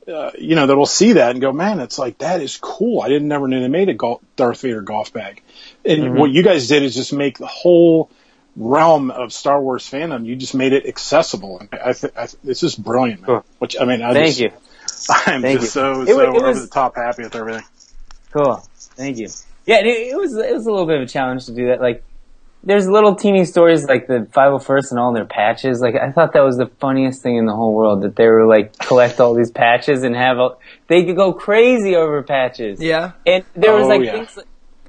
uh, 0.08 0.32
you 0.38 0.56
know, 0.56 0.68
that 0.68 0.76
will 0.76 0.86
see 0.86 1.14
that 1.14 1.32
and 1.32 1.42
go, 1.42 1.52
man, 1.52 1.80
it's 1.80 1.98
like 2.00 2.20
that 2.20 2.42
is 2.42 2.58
cool. 2.58 3.02
I 3.02 3.10
didn't 3.10 3.28
never 3.28 3.48
knew 3.48 3.60
they 3.62 3.68
made 3.68 3.90
a 3.90 3.94
golf, 3.94 4.22
Darth 4.36 4.62
Vader 4.62 4.82
golf 4.82 5.14
bag. 5.14 5.42
And 5.86 6.02
Mm-hmm. 6.04 6.18
what 6.20 6.32
you 6.32 6.44
guys 6.44 6.68
did 6.68 6.84
is 6.84 6.94
just 6.96 7.14
make 7.14 7.38
the 7.38 7.48
whole 7.48 8.10
realm 8.56 9.12
of 9.12 9.32
Star 9.34 9.62
Wars 9.62 9.90
fandom. 9.90 10.26
You 10.26 10.36
just 10.36 10.54
made 10.54 10.74
it 10.74 10.86
accessible, 10.86 11.60
and 11.60 11.70
I, 11.74 11.94
th- 11.94 12.14
I 12.16 12.26
th- 12.28 12.38
it's 12.44 12.60
just 12.60 12.82
brilliant. 12.84 13.22
Man. 13.22 13.28
Cool. 13.28 13.46
Which 13.60 13.76
I 13.80 13.86
mean, 13.86 14.02
I 14.02 14.14
Thank 14.14 14.36
just, 14.36 14.40
you. 14.40 14.52
I'm 15.34 15.42
Thank 15.42 15.62
just 15.62 15.76
you. 15.76 15.82
so 15.82 16.06
so 16.06 16.16
wa- 16.18 16.22
it 16.24 16.28
over 16.30 16.48
was- 16.50 16.62
the 16.62 16.68
top 16.74 16.96
happy 16.96 17.24
with 17.24 17.36
everything. 17.36 17.64
Cool. 18.32 18.64
Thank 18.96 19.18
you. 19.18 19.28
Yeah, 19.66 19.80
it, 19.80 19.86
it 19.88 20.18
was 20.18 20.36
it 20.36 20.54
was 20.54 20.66
a 20.66 20.72
little 20.72 20.88
bit 20.88 20.98
of 20.98 21.04
a 21.04 21.08
challenge 21.08 21.46
to 21.46 21.54
do 21.54 21.68
that. 21.68 21.82
Like, 21.82 22.04
there's 22.64 22.88
little 22.88 23.16
teeny 23.16 23.46
stories 23.46 23.86
like 23.86 24.08
the 24.08 24.28
501st 24.32 24.92
and 24.92 25.00
all 25.00 25.14
their 25.14 25.26
patches. 25.26 25.82
Like, 25.82 25.96
I 25.96 26.12
thought 26.12 26.34
that 26.34 26.42
was 26.44 26.58
the 26.58 26.68
funniest 26.80 27.22
thing 27.22 27.38
in 27.38 27.46
the 27.46 27.56
whole 27.56 27.74
world 27.74 28.02
that 28.04 28.16
they 28.16 28.28
were 28.28 28.48
like 28.48 28.78
collect 28.80 29.20
all 29.20 29.34
these 29.34 29.52
patches 29.52 30.04
and 30.04 30.16
have 30.16 30.38
a, 30.38 30.50
they 30.88 31.04
could 31.06 31.16
go 31.16 31.34
crazy 31.34 31.96
over 31.96 32.22
patches. 32.24 32.80
Yeah. 32.82 33.12
And 33.26 33.44
there 33.56 33.74
was 33.74 33.86
Oh, 33.86 33.90
like 33.90 34.04
yeah. 34.04 34.12
things 34.14 34.38
like, 34.38 34.46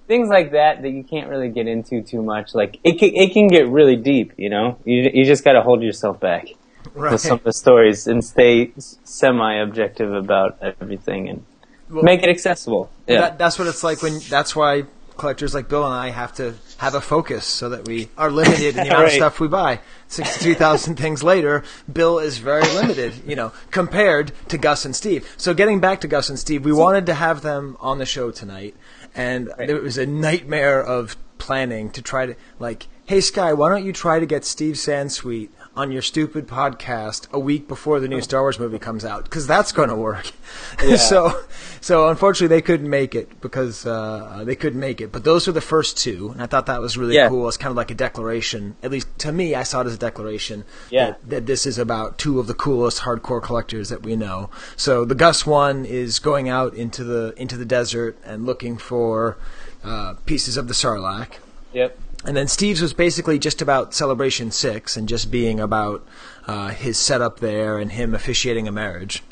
things 0.06 0.28
like 0.28 0.52
that 0.52 0.82
that 0.82 0.90
you 0.90 1.02
can't 1.04 1.28
really 1.28 1.48
get 1.48 1.66
into 1.66 2.02
too 2.02 2.22
much. 2.22 2.54
Like 2.54 2.78
it 2.84 2.98
can, 2.98 3.10
it 3.14 3.32
can 3.32 3.48
get 3.48 3.68
really 3.68 3.96
deep, 3.96 4.32
you 4.36 4.50
know. 4.50 4.78
You 4.84 5.10
you 5.12 5.24
just 5.24 5.44
got 5.44 5.52
to 5.52 5.62
hold 5.62 5.82
yourself 5.82 6.20
back 6.20 6.48
Right. 6.94 7.12
with 7.12 7.20
some 7.22 7.38
of 7.38 7.44
the 7.44 7.52
stories 7.54 8.06
and 8.06 8.22
stay 8.24 8.72
semi 8.76 9.54
objective 9.62 10.12
about 10.12 10.58
everything 10.60 11.28
and 11.28 11.44
Well- 11.92 12.02
make 12.02 12.22
it 12.22 12.28
accessible. 12.28 12.90
Yeah. 13.06 13.20
That, 13.22 13.38
that's 13.38 13.58
what 13.58 13.68
it's 13.68 13.84
like 13.84 14.02
when. 14.02 14.18
That's 14.30 14.56
why 14.56 14.84
collectors 15.18 15.54
like 15.54 15.68
Bill 15.68 15.84
and 15.84 15.94
I 15.94 16.08
have 16.08 16.32
to 16.36 16.54
have 16.78 16.94
a 16.94 17.00
focus 17.00 17.44
so 17.44 17.68
that 17.68 17.86
we 17.86 18.08
are 18.16 18.30
limited 18.30 18.76
in 18.76 18.76
the 18.76 18.82
amount 18.90 19.04
of 19.04 19.12
stuff 19.12 19.40
we 19.40 19.48
buy. 19.48 19.80
Sixty-three 20.08 20.54
thousand 20.54 20.96
things 20.96 21.22
later, 21.22 21.62
Bill 21.92 22.18
is 22.18 22.38
very 22.38 22.62
limited. 22.74 23.12
You 23.26 23.36
know, 23.36 23.52
compared 23.70 24.32
to 24.48 24.58
Gus 24.58 24.84
and 24.84 24.96
Steve. 24.96 25.32
So 25.36 25.54
getting 25.54 25.80
back 25.80 26.00
to 26.00 26.08
Gus 26.08 26.28
and 26.28 26.38
Steve, 26.38 26.64
we 26.64 26.72
wanted 26.72 27.06
to 27.06 27.14
have 27.14 27.42
them 27.42 27.76
on 27.80 27.98
the 27.98 28.06
show 28.06 28.30
tonight, 28.30 28.74
and 29.14 29.50
it 29.58 29.82
was 29.82 29.98
a 29.98 30.06
nightmare 30.06 30.82
of 30.82 31.16
planning 31.38 31.90
to 31.90 32.02
try 32.02 32.26
to 32.26 32.36
like. 32.58 32.86
Hey 33.04 33.20
Skye, 33.20 33.52
why 33.52 33.68
don't 33.68 33.84
you 33.84 33.92
try 33.92 34.20
to 34.20 34.26
get 34.26 34.44
Steve 34.44 34.76
Sansweet 34.76 35.50
on 35.74 35.90
your 35.90 36.02
stupid 36.02 36.46
podcast 36.46 37.30
a 37.32 37.38
week 37.38 37.66
before 37.66 37.98
the 37.98 38.06
new 38.06 38.20
Star 38.20 38.42
Wars 38.42 38.58
movie 38.58 38.78
comes 38.78 39.04
out 39.06 39.24
because 39.24 39.46
that's 39.46 39.72
going 39.72 39.88
to 39.88 39.96
work. 39.96 40.30
Yeah. 40.84 40.96
so, 40.96 41.40
so 41.80 42.08
unfortunately 42.08 42.54
they 42.56 42.60
couldn't 42.62 42.88
make 42.90 43.14
it 43.14 43.40
because 43.40 43.86
uh, 43.86 44.42
they 44.44 44.54
couldn't 44.56 44.80
make 44.80 45.00
it. 45.00 45.10
But 45.12 45.24
those 45.24 45.46
were 45.46 45.52
the 45.52 45.60
first 45.62 45.96
two, 45.96 46.30
and 46.30 46.42
I 46.42 46.46
thought 46.46 46.66
that 46.66 46.80
was 46.80 46.98
really 46.98 47.14
Yeah. 47.14 47.28
cool. 47.28 47.46
It's 47.48 47.56
kind 47.56 47.70
of 47.70 47.76
like 47.76 47.90
a 47.90 47.94
declaration. 47.94 48.76
At 48.82 48.90
least 48.90 49.06
to 49.20 49.32
me, 49.32 49.54
I 49.54 49.62
saw 49.62 49.80
it 49.80 49.86
as 49.86 49.94
a 49.94 49.98
declaration 49.98 50.64
Yeah. 50.90 51.06
that, 51.06 51.30
that 51.30 51.46
this 51.46 51.64
is 51.66 51.78
about 51.78 52.18
two 52.18 52.38
of 52.40 52.48
the 52.48 52.54
coolest 52.54 53.02
hardcore 53.02 53.42
collectors 53.42 53.88
that 53.90 54.02
we 54.02 54.14
know. 54.16 54.50
So 54.76 55.04
the 55.06 55.14
Gus 55.14 55.46
one 55.46 55.84
is 55.86 56.18
going 56.18 56.48
out 56.48 56.74
into 56.74 57.02
the 57.04 57.32
into 57.36 57.56
the 57.56 57.64
desert 57.64 58.18
and 58.24 58.44
looking 58.44 58.76
for 58.76 59.36
uh, 59.84 60.14
pieces 60.26 60.56
of 60.56 60.68
the 60.68 60.74
Sarlacc. 60.74 61.34
Yep. 61.72 61.98
And 62.24 62.36
then 62.36 62.46
Steve's 62.46 62.80
was 62.80 62.92
basically 62.92 63.38
just 63.38 63.60
about 63.60 63.94
Celebration 63.94 64.50
6 64.50 64.96
and 64.96 65.08
just 65.08 65.30
being 65.30 65.58
about 65.58 66.06
uh, 66.46 66.68
his 66.68 66.96
setup 66.98 67.40
there 67.40 67.78
and 67.78 67.90
him 67.92 68.14
officiating 68.14 68.68
a 68.68 68.72
marriage. 68.72 69.22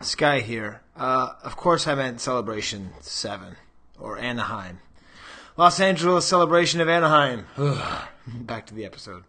Skye 0.00 0.40
here. 0.40 0.80
Uh, 0.96 1.34
of 1.42 1.56
course, 1.56 1.86
I 1.86 1.94
meant 1.94 2.20
Celebration 2.20 2.90
7 3.00 3.56
or 3.98 4.18
Anaheim. 4.18 4.80
Los 5.56 5.78
Angeles 5.78 6.26
Celebration 6.26 6.80
of 6.80 6.88
Anaheim. 6.88 7.46
Back 8.26 8.66
to 8.66 8.74
the 8.74 8.84
episode. 8.84 9.24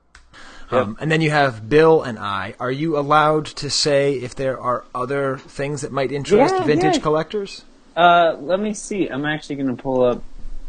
Um, 0.72 0.98
and 1.00 1.12
then 1.12 1.22
you 1.22 1.30
have 1.30 1.70
Bill 1.70 2.02
and 2.02 2.18
I. 2.18 2.56
Are 2.60 2.72
you 2.72 2.98
allowed 2.98 3.46
to 3.48 3.70
say 3.70 4.16
if 4.16 4.34
there 4.34 4.60
are 4.60 4.84
other 4.96 5.38
things 5.38 5.82
that 5.82 5.92
might 5.92 6.12
interest 6.12 6.56
Yeah, 6.56 6.64
vintage 6.64 6.96
yeah. 6.96 7.02
collectors? 7.02 7.64
Uh, 7.96 8.36
let 8.40 8.60
me 8.60 8.74
see. 8.74 9.08
I'm 9.08 9.26
actually 9.26 9.58
gonna 9.58 9.76
pull 9.76 10.04
up. 10.04 10.24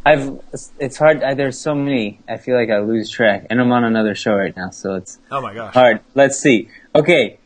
I've. 0.07 0.41
It's 0.79 0.97
hard. 0.97 1.23
I, 1.23 1.35
there's 1.35 1.59
so 1.59 1.75
many. 1.75 2.21
I 2.29 2.37
feel 2.37 2.57
like 2.57 2.71
I 2.71 2.79
lose 2.79 3.11
track, 3.11 3.47
and 3.51 3.61
I'm 3.61 3.73
on 3.73 3.85
another 3.85 4.15
show 4.15 4.35
right 4.35 4.57
now, 4.57 4.71
so 4.71 4.95
it's 4.95 5.19
Oh 5.31 5.41
my 5.41 5.53
gosh. 5.53 5.75
hard. 5.75 6.01
Let's 6.15 6.39
see. 6.39 6.69
Okay. 6.95 7.39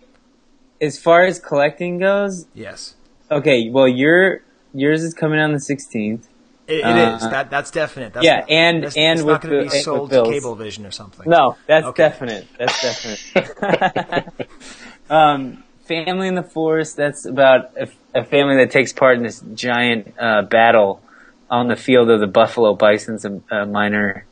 As 0.80 0.98
far 0.98 1.22
as 1.24 1.38
collecting 1.40 1.98
goes, 1.98 2.46
Yes. 2.54 2.94
okay. 3.30 3.68
Well, 3.70 3.88
your 3.88 4.42
yours 4.74 5.02
is 5.02 5.14
coming 5.14 5.38
on 5.40 5.52
the 5.52 5.58
16th. 5.58 6.26
It, 6.68 6.74
it 6.80 6.84
Uh, 6.84 7.16
is. 7.16 7.22
That 7.30 7.50
that's 7.50 7.70
definite. 7.70 8.12
That's 8.12 8.24
yeah, 8.24 8.36
not- 8.40 8.50
and- 8.50 8.84
that's, 8.84 8.96
and 8.96 9.18
it's 9.18 9.22
with 9.26 9.32
not 9.32 9.42
going 9.42 9.64
to 9.64 9.70
be 9.70 9.80
sold 9.80 10.11
to 10.11 10.16
Cablevision 10.22 10.86
or 10.86 10.90
something. 10.90 11.28
No, 11.28 11.56
that's 11.66 11.86
Okay. 11.86 12.02
definite. 12.04 12.46
That's 12.58 12.80
definite. 12.80 14.48
um, 15.11 15.64
Family 15.86 16.28
in 16.28 16.34
the 16.36 16.42
Forest. 16.44 16.96
That's 16.96 17.24
about 17.26 17.70
a, 17.76 17.88
a 18.14 18.24
family 18.24 18.56
that 18.56 18.70
takes 18.70 18.92
part 18.92 19.16
in 19.16 19.22
this 19.24 19.42
giant 19.54 20.14
uh, 20.18 20.42
battle 20.42 21.02
on 21.51 21.68
the 21.68 21.76
field 21.76 22.09
of 22.11 22.20
the 22.20 22.26
Buffalo 22.26 22.74
Bison's 22.74 23.24
a, 23.24 23.66
minor 23.66 24.24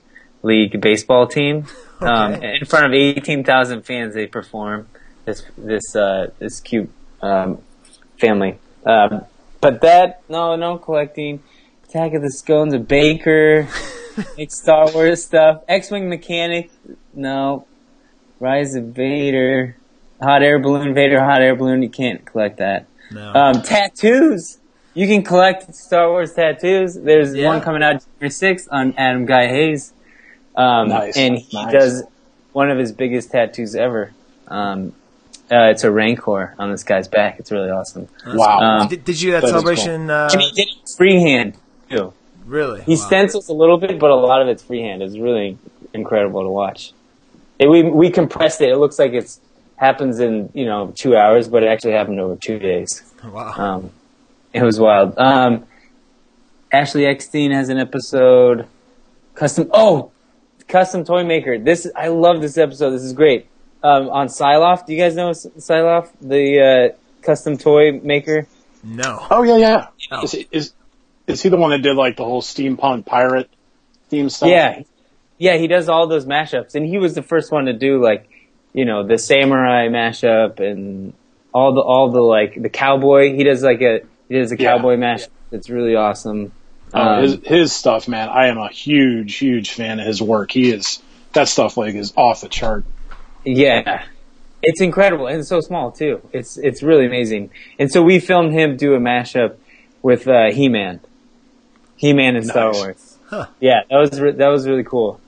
league 0.43 0.81
baseball 0.81 1.27
team. 1.27 1.67
Um, 2.01 2.35
in 2.35 2.65
front 2.65 2.87
of 2.87 2.93
eighteen 2.93 3.43
thousand 3.43 3.83
fans, 3.83 4.15
they 4.15 4.29
perform 4.29 4.87
this 5.25 5.43
this 5.57 5.97
uh, 5.97 6.31
this 6.39 6.61
cute 6.61 6.89
um, 7.21 7.61
family. 8.21 8.61
Um, 8.87 9.25
but 9.61 9.81
that 9.81 10.23
no 10.29 10.55
no 10.55 10.79
collecting. 10.79 11.43
Attack 11.89 12.15
of 12.15 12.23
the 12.23 12.31
Scones, 12.31 12.73
a 12.73 12.79
baker, 12.79 13.67
make 14.37 14.53
Star 14.53 14.93
Wars 14.93 15.25
stuff. 15.25 15.65
X-wing 15.67 16.09
mechanic, 16.09 16.71
no. 17.15 17.67
Rise 18.39 18.77
of 18.77 18.85
Vader, 18.95 19.77
hot 20.23 20.45
air 20.45 20.61
balloon, 20.61 20.95
Vader 20.95 21.19
hot 21.19 21.43
air 21.43 21.57
balloon. 21.57 21.83
You 21.83 21.91
can't 21.91 22.25
collect 22.25 22.59
that. 22.59 22.87
No. 23.11 23.33
Um, 23.35 23.63
tattoos. 23.63 24.58
You 24.99 25.07
can 25.07 25.23
collect 25.23 25.73
Star 25.77 26.11
Wars 26.11 26.33
tattoos. 26.35 26.95
There's 26.95 27.33
Yeah. 27.33 27.47
one 27.47 27.61
coming 27.61 27.85
out 27.85 28.03
January 28.19 28.31
6th 28.31 28.67
on 28.73 28.95
Adam 28.99 29.27
Guy 29.27 29.47
Hayes. 29.47 29.93
Um, 30.57 30.89
Nice, 30.89 31.17
and 31.17 31.39
he 31.39 31.57
nice. 31.57 31.73
does 31.73 32.05
one 32.53 32.69
of 32.69 32.79
his 32.79 32.91
biggest 32.91 33.31
tattoos 33.31 33.77
ever. 33.77 34.11
Um, 34.49 34.93
uh, 35.53 35.71
it's 35.71 35.85
a 35.85 35.91
Rancor 35.93 36.57
on 36.59 36.73
this 36.73 36.83
guy's 36.83 37.07
back. 37.07 37.39
It's 37.39 37.53
really 37.53 37.71
awesome. 37.71 38.09
Wow. 38.27 38.59
Um, 38.59 38.89
did, 38.89 39.05
did 39.05 39.23
you 39.23 39.29
do 39.29 39.33
that 39.35 39.41
that 39.43 39.47
is 39.47 39.51
celebration? 39.53 40.11
Uh, 40.11 40.31
and 40.33 40.43
he 40.43 40.51
did 40.51 40.67
it 40.67 40.91
freehand 40.97 41.55
too. 41.89 42.13
really? 42.45 42.83
He 42.83 42.97
Wow. 42.97 43.07
stencils 43.07 43.49
a 43.49 43.53
little 43.53 43.79
bit, 43.79 44.01
but 44.01 44.11
a 44.11 44.17
lot 44.17 44.43
of 44.43 44.49
it's 44.49 44.65
freehand. 44.65 45.01
It's 45.03 45.17
really 45.17 45.59
incredible 45.95 46.43
to 46.43 46.49
watch. 46.51 46.93
It, 47.61 47.71
we 47.71 47.85
we 47.85 48.11
compressed 48.11 48.61
it. 48.63 48.71
It 48.71 48.79
looks 48.79 48.99
like 48.99 49.13
it's 49.13 49.39
happens 49.77 50.19
in 50.19 50.51
you 50.55 50.65
know 50.67 50.93
two 50.99 51.17
hours, 51.17 51.47
but 51.47 51.63
it 51.63 51.69
actually 51.69 51.93
happened 51.93 52.19
over 52.19 52.35
two 52.35 52.59
days. 52.59 53.03
Wow. 53.25 53.53
Um, 53.57 53.91
it 54.53 54.63
was 54.63 54.79
wild. 54.79 55.19
Um, 55.19 55.67
Ashley 56.73 57.07
Eckstein 57.07 57.51
has 57.53 57.69
an 57.69 57.79
episode. 57.79 58.67
Custom. 59.35 59.71
Oh, 59.73 60.11
custom 60.67 61.05
toy 61.05 61.25
maker. 61.25 61.59
This 61.59 61.89
I 61.95 62.09
love 62.09 62.41
this 62.41 62.59
episode. 62.59 62.91
This 62.91 63.03
is 63.03 63.13
great. 63.13 63.47
Um, 63.83 64.09
on 64.09 64.27
Sillof. 64.29 64.87
Do 64.87 64.93
you 64.93 64.99
guys 64.99 65.15
know 65.15 65.31
Sillof, 65.31 66.11
the 66.21 66.93
uh, 66.93 66.97
custom 67.23 67.57
toy 67.57 67.93
maker? 67.93 68.47
no. 68.83 69.27
Oh 69.31 69.43
yeah, 69.43 69.57
yeah. 69.57 69.87
Oh. 70.11 70.25
Is, 70.25 70.35
is 70.51 70.75
is 71.27 71.43
he 71.43 71.49
the 71.49 71.57
one 71.57 71.71
that 71.71 71.83
did 71.83 71.97
like 71.97 72.17
the 72.17 72.25
whole 72.25 72.43
steampunk 72.43 73.07
pirate 73.07 73.51
theme 74.09 74.31
stuff? 74.31 74.49
Yeah, 74.49 74.83
yeah, 75.37 75.57
he 75.57 75.69
does 75.69 75.89
all 75.89 76.07
those 76.07 76.27
mashups, 76.27 76.75
and 76.75 76.87
he 76.87 76.99
was 76.99 77.15
the 77.15 77.23
first 77.23 77.53
one 77.53 77.67
to 77.67 77.73
do 77.73 78.03
like, 78.03 78.29
you 78.73 78.85
know, 78.85 79.07
the 79.07 79.19
samurai 79.19 79.89
mashup 79.89 80.61
and 80.61 81.13
all 81.53 81.75
the 81.75 81.81
all 81.81 82.11
the 82.11 82.21
like 82.21 82.61
the 82.61 82.69
cowboy. 82.69 83.35
He 83.35 83.45
does 83.45 83.63
like 83.63 83.81
a 83.83 84.01
he 84.29 84.37
does 84.39 84.53
a 84.53 84.57
Yeah. 84.59 84.77
cowboy 84.77 84.97
mashup. 84.97 85.29
It's 85.53 85.71
really 85.71 85.95
awesome. 85.95 86.53
Oh, 86.95 87.01
Um, 87.01 87.23
his 87.23 87.39
his 87.45 87.73
stuff, 87.73 88.09
man. 88.09 88.29
I 88.29 88.47
am 88.49 88.59
a 88.59 88.69
huge, 88.69 89.37
huge 89.37 89.71
fan 89.71 90.01
of 90.01 90.07
his 90.07 90.21
work. 90.23 90.51
He 90.53 90.71
is 90.71 91.01
that 91.35 91.49
stuff 91.49 91.77
like 91.77 91.95
is 91.95 92.13
off 92.17 92.41
the 92.41 92.49
chart. 92.49 92.85
Yeah. 93.45 94.03
It's 94.63 94.81
incredible 94.81 95.27
and 95.29 95.39
it's 95.39 95.49
so 95.49 95.61
small 95.61 95.91
too. 95.93 96.21
It's 96.33 96.57
it's 96.59 96.83
really 96.83 97.07
amazing. 97.07 97.51
And 97.79 97.91
so 97.93 98.03
we 98.03 98.19
filmed 98.19 98.53
him 98.53 98.77
do 98.77 98.95
a 98.95 98.99
mashup 98.99 99.55
with 100.03 100.27
uh, 100.29 100.51
He-Man. 100.53 101.01
He-Man 101.97 102.37
and 102.37 102.47
Star 102.47 102.69
Nice. 102.73 102.77
Wars. 102.77 103.17
Huh. 103.29 103.47
Yeah, 103.61 103.81
that 103.91 103.97
was 103.97 104.21
re- 104.21 104.33
that 104.33 104.49
was 104.49 104.67
really 104.67 104.85
cool. 104.85 105.21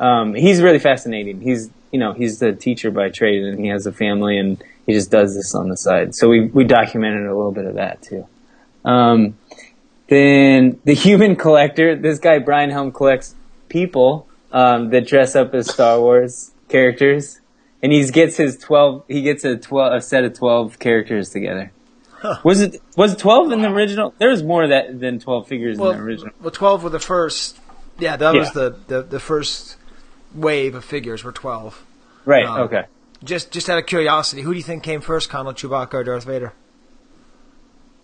Um, 0.00 0.34
he's 0.34 0.60
really 0.60 0.78
fascinating. 0.80 1.40
He's 1.40 1.70
you 1.92 1.98
know 2.00 2.12
he's 2.12 2.42
a 2.42 2.52
teacher 2.52 2.90
by 2.90 3.10
trade 3.10 3.42
and 3.44 3.58
he 3.58 3.68
has 3.68 3.86
a 3.86 3.92
family 3.92 4.36
and 4.38 4.62
he 4.86 4.92
just 4.92 5.10
does 5.10 5.34
this 5.34 5.54
on 5.54 5.68
the 5.68 5.76
side. 5.76 6.14
So 6.14 6.28
we 6.28 6.46
we 6.46 6.64
documented 6.64 7.26
a 7.26 7.34
little 7.34 7.52
bit 7.52 7.64
of 7.66 7.74
that 7.74 8.02
too. 8.02 8.26
Um, 8.84 9.38
then 10.08 10.80
the 10.84 10.94
Human 11.06 11.36
Collector. 11.36 11.96
This 11.96 12.18
guy 12.18 12.38
Brian 12.38 12.70
Helm 12.70 12.92
collects 12.92 13.34
people 13.68 14.28
um, 14.52 14.90
that 14.90 15.06
dress 15.06 15.34
up 15.34 15.54
as 15.54 15.70
Star 15.72 16.00
Wars 16.00 16.52
characters, 16.68 17.40
and 17.82 17.92
he 17.92 18.04
gets 18.10 18.36
his 18.36 18.56
twelve. 18.58 19.04
He 19.08 19.22
gets 19.22 19.44
a 19.44 19.56
twelve 19.56 19.94
a 19.94 20.00
set 20.00 20.24
of 20.24 20.34
twelve 20.34 20.78
characters 20.78 21.30
together. 21.30 21.72
Was 22.42 22.60
it 22.62 22.80
was 22.96 23.16
twelve 23.16 23.52
in 23.52 23.60
the 23.62 23.68
original? 23.70 24.14
There 24.18 24.30
was 24.30 24.42
more 24.42 24.66
that 24.68 24.98
than 24.98 25.18
twelve 25.18 25.46
figures 25.46 25.76
Well, 25.78 25.90
in 25.90 25.98
the 25.98 26.02
original. 26.02 26.32
well, 26.40 26.50
twelve 26.50 26.82
were 26.82 26.90
the 26.90 27.00
first. 27.00 27.58
Yeah, 27.98 28.16
that 28.16 28.34
was 28.34 28.50
the, 28.52 28.76
the 28.88 29.02
the 29.02 29.20
first 29.20 29.76
wave 30.34 30.74
of 30.74 30.84
figures. 30.84 31.22
Were 31.22 31.32
twelve. 31.32 31.84
Right. 32.24 32.46
um, 32.46 32.60
okay. 32.62 32.84
Just 33.22 33.50
just 33.52 33.68
out 33.68 33.78
of 33.78 33.86
curiosity, 33.86 34.42
who 34.42 34.52
do 34.52 34.56
you 34.56 34.62
think 34.62 34.82
came 34.82 35.00
first, 35.00 35.28
Conall, 35.30 35.52
Chewbacca, 35.54 35.94
or 35.94 36.04
Darth 36.04 36.24
Vader? 36.24 36.52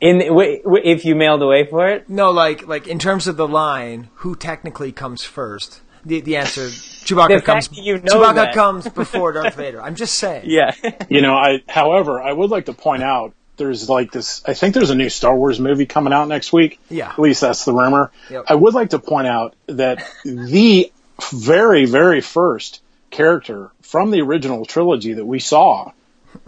In 0.00 0.18
w- 0.20 0.62
w- 0.62 0.82
if 0.84 1.04
you 1.04 1.14
mailed 1.14 1.42
away 1.42 1.66
for 1.66 1.88
it, 1.88 2.08
No, 2.08 2.30
like 2.30 2.66
like 2.66 2.86
in 2.88 2.98
terms 2.98 3.26
of 3.26 3.36
the 3.36 3.46
line, 3.48 4.08
who 4.16 4.34
technically 4.34 4.92
comes 4.92 5.24
first? 5.24 5.80
The 6.06 6.20
the 6.22 6.36
answer, 6.38 6.62
Chewbacca 6.68 7.28
The 7.28 7.34
fact 7.34 7.44
comes. 7.46 7.68
that 7.68 7.76
you 7.82 7.98
know 7.98 8.14
Chewbacca 8.14 8.34
that. 8.36 8.54
comes 8.54 8.88
before 8.88 9.32
Darth 9.32 9.54
Vader. 9.56 9.82
I'm 9.82 9.94
just 9.96 10.14
saying. 10.14 10.44
yeah. 10.46 10.72
You 11.10 11.20
know, 11.20 11.34
I 11.34 11.62
however, 11.68 12.20
I 12.22 12.32
would 12.32 12.50
like 12.50 12.66
to 12.66 12.72
point 12.72 13.02
out 13.02 13.34
there's 13.58 13.90
like 13.90 14.10
this 14.10 14.42
I 14.46 14.54
think 14.54 14.72
there's 14.74 14.88
a 14.88 14.94
new 14.94 15.10
Star 15.10 15.36
Wars 15.36 15.60
movie 15.60 15.84
coming 15.84 16.14
out 16.14 16.28
next 16.28 16.50
week. 16.52 16.80
Yeah. 16.88 17.10
At 17.10 17.18
least 17.18 17.42
that's 17.42 17.66
the 17.66 17.74
rumor. 17.74 18.10
Yep. 18.30 18.44
I 18.48 18.54
would 18.54 18.72
like 18.72 18.90
to 18.90 18.98
point 18.98 19.26
out 19.26 19.54
that 19.66 20.02
the 20.24 20.90
very, 21.32 21.84
very 21.84 22.22
first 22.22 22.80
character 23.10 23.70
from 23.82 24.10
the 24.10 24.22
original 24.22 24.64
trilogy 24.64 25.12
that 25.12 25.26
we 25.26 25.38
saw 25.40 25.92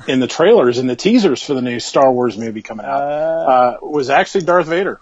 in 0.08 0.20
the 0.20 0.26
trailers 0.26 0.78
and 0.78 0.88
the 0.90 0.96
teasers 0.96 1.42
for 1.42 1.54
the 1.54 1.62
new 1.62 1.78
Star 1.80 2.10
Wars 2.12 2.36
movie 2.38 2.62
coming 2.62 2.86
out 2.86 3.00
uh, 3.00 3.76
was 3.82 4.10
actually 4.10 4.44
Darth 4.44 4.66
Vader. 4.66 5.00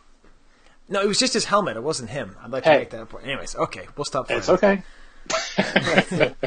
No, 0.89 1.01
it 1.01 1.07
was 1.07 1.19
just 1.19 1.35
his 1.35 1.45
helmet. 1.45 1.77
It 1.77 1.83
wasn't 1.83 2.11
him. 2.11 2.37
I'd 2.43 2.51
like 2.51 2.65
to 2.65 2.71
Hey. 2.71 2.79
make 2.79 2.91
that 2.91 3.09
point. 3.09 3.25
Anyways, 3.27 3.55
okay, 3.57 3.87
we'll 3.97 4.05
stop. 4.05 4.31
It's 4.31 4.47
fighting. 4.49 4.83
okay. 6.03 6.35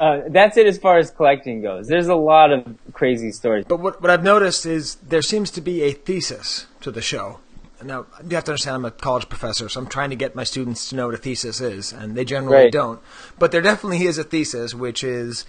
Uh, 0.00 0.20
that's 0.28 0.56
it 0.56 0.64
as 0.66 0.78
far 0.78 0.98
as 0.98 1.10
collecting 1.10 1.60
goes. 1.60 1.88
There's 1.88 2.06
a 2.06 2.14
lot 2.14 2.52
of 2.52 2.64
crazy 2.92 3.32
stories. 3.32 3.64
But 3.66 3.80
what, 3.80 4.00
what 4.00 4.12
I've 4.12 4.22
noticed 4.22 4.64
is 4.64 4.94
there 4.96 5.22
seems 5.22 5.50
to 5.52 5.60
be 5.60 5.82
a 5.82 5.90
thesis 5.92 6.66
to 6.82 6.92
the 6.92 7.02
show. 7.02 7.40
Now, 7.82 8.06
you 8.28 8.36
have 8.36 8.44
to 8.44 8.52
understand 8.52 8.76
I'm 8.76 8.84
a 8.84 8.92
college 8.92 9.28
professor, 9.28 9.68
so 9.68 9.80
I'm 9.80 9.88
trying 9.88 10.10
to 10.10 10.16
get 10.16 10.36
my 10.36 10.44
students 10.44 10.88
to 10.90 10.94
know 10.96 11.06
what 11.06 11.14
a 11.16 11.18
thesis 11.18 11.60
is, 11.60 11.92
and 11.92 12.14
they 12.14 12.24
generally 12.24 12.56
Right. 12.64 12.72
don't. 12.72 13.00
But 13.40 13.50
there 13.50 13.60
definitely 13.60 14.04
is 14.06 14.18
a 14.18 14.24
thesis, 14.24 14.72
which 14.72 15.02
is 15.02 15.44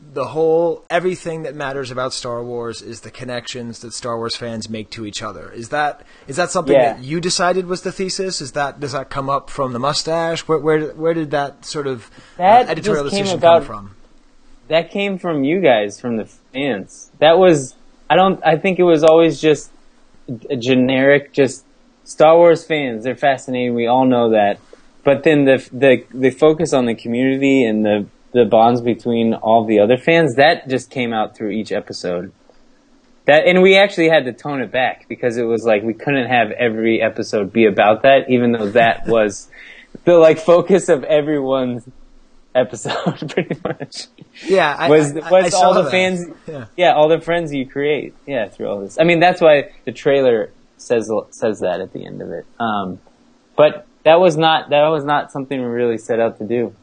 the 0.00 0.26
whole 0.26 0.84
everything 0.90 1.42
that 1.42 1.54
matters 1.54 1.90
about 1.90 2.12
Star 2.12 2.42
Wars 2.42 2.82
is 2.82 3.00
the 3.00 3.10
connections 3.10 3.80
that 3.80 3.92
Star 3.92 4.16
Wars 4.16 4.36
fans 4.36 4.68
make 4.68 4.90
to 4.90 5.04
each 5.04 5.22
other. 5.22 5.50
Is 5.50 5.70
that 5.70 6.02
is 6.26 6.36
that 6.36 6.50
something 6.50 6.74
Yeah. 6.74 6.94
that 6.94 7.02
you 7.02 7.20
decided 7.20 7.66
was 7.66 7.82
the 7.82 7.92
thesis? 7.92 8.40
Is 8.40 8.52
that 8.52 8.78
does 8.80 8.92
that 8.92 9.10
come 9.10 9.28
up 9.28 9.50
from 9.50 9.72
the 9.72 9.78
mustache? 9.78 10.46
Where 10.46 10.58
where, 10.58 10.80
where 10.94 11.14
did 11.14 11.30
that 11.32 11.64
sort 11.64 11.86
of 11.86 12.10
That 12.36 12.68
uh, 12.68 12.70
editorial 12.70 13.04
decision 13.04 13.38
about- 13.38 13.62
come 13.62 13.66
from? 13.66 13.94
that 14.68 14.90
came 14.90 15.18
from 15.18 15.44
you 15.44 15.60
guys, 15.60 15.98
from 15.98 16.18
the 16.18 16.26
fans. 16.26 17.10
That 17.20 17.38
was, 17.38 17.74
I 18.10 18.16
don't, 18.16 18.38
I 18.44 18.56
think 18.58 18.78
it 18.78 18.82
was 18.82 19.02
always 19.02 19.40
just 19.40 19.70
a 20.50 20.56
generic, 20.56 21.32
just 21.32 21.64
Star 22.04 22.36
Wars 22.36 22.66
fans. 22.66 23.02
They're 23.04 23.16
fascinating. 23.16 23.74
We 23.74 23.86
all 23.86 24.04
know 24.04 24.28
that. 24.32 24.58
But 25.04 25.24
then 25.24 25.46
the, 25.46 25.66
the, 25.72 26.04
the 26.12 26.28
focus 26.28 26.74
on 26.74 26.84
the 26.84 26.94
community 26.94 27.64
and 27.64 27.82
the, 27.82 28.06
the 28.32 28.44
bonds 28.44 28.80
between 28.80 29.34
all 29.34 29.64
the 29.64 29.78
other 29.80 29.96
fans, 29.96 30.34
that 30.36 30.68
just 30.68 30.90
came 30.90 31.12
out 31.12 31.36
through 31.36 31.50
each 31.50 31.72
episode. 31.72 32.32
That, 33.26 33.46
and 33.46 33.60
we 33.62 33.76
actually 33.76 34.08
had 34.08 34.24
to 34.24 34.32
tone 34.32 34.60
it 34.62 34.70
back 34.72 35.06
because 35.08 35.36
it 35.36 35.42
was 35.44 35.64
like 35.64 35.82
we 35.82 35.92
couldn't 35.94 36.28
have 36.28 36.50
every 36.52 37.02
episode 37.02 37.52
be 37.52 37.66
about 37.66 38.02
that, 38.02 38.30
even 38.30 38.52
though 38.52 38.70
that 38.70 39.06
was 39.06 39.50
the 40.04 40.16
like 40.18 40.38
focus 40.38 40.88
of 40.88 41.04
everyone's 41.04 41.84
episode, 42.54 43.30
pretty 43.30 43.58
much 43.62 44.06
Yeah, 44.46 44.74
I, 44.78 44.88
was 44.88 45.14
I- 45.16 45.30
was 45.30 45.54
I 45.54 45.58
all 45.64 45.74
the 45.74 45.82
that. 45.82 45.90
fans 45.90 46.24
Yeah. 46.46 46.64
yeah. 46.76 46.92
all 46.94 47.08
the 47.08 47.20
friends 47.20 47.52
you 47.52 47.66
create 47.68 48.14
yeah 48.26 48.48
through 48.48 48.66
all 48.68 48.80
this 48.80 48.98
i 48.98 49.04
mean 49.04 49.20
that's 49.20 49.40
why 49.40 49.70
the 49.84 49.92
trailer 49.92 50.50
says 50.78 51.10
says 51.30 51.60
that 51.60 51.80
at 51.80 51.92
the 51.92 52.04
end 52.04 52.20
of 52.22 52.30
it 52.30 52.46
um 52.58 52.98
but 53.54 53.86
that 54.04 54.18
was 54.18 54.36
not 54.36 54.70
that 54.70 54.88
was 54.88 55.04
not 55.04 55.30
something 55.30 55.60
we 55.60 55.66
really 55.66 55.98
set 55.98 56.18
out 56.18 56.38
to 56.38 56.44
do 56.44 56.74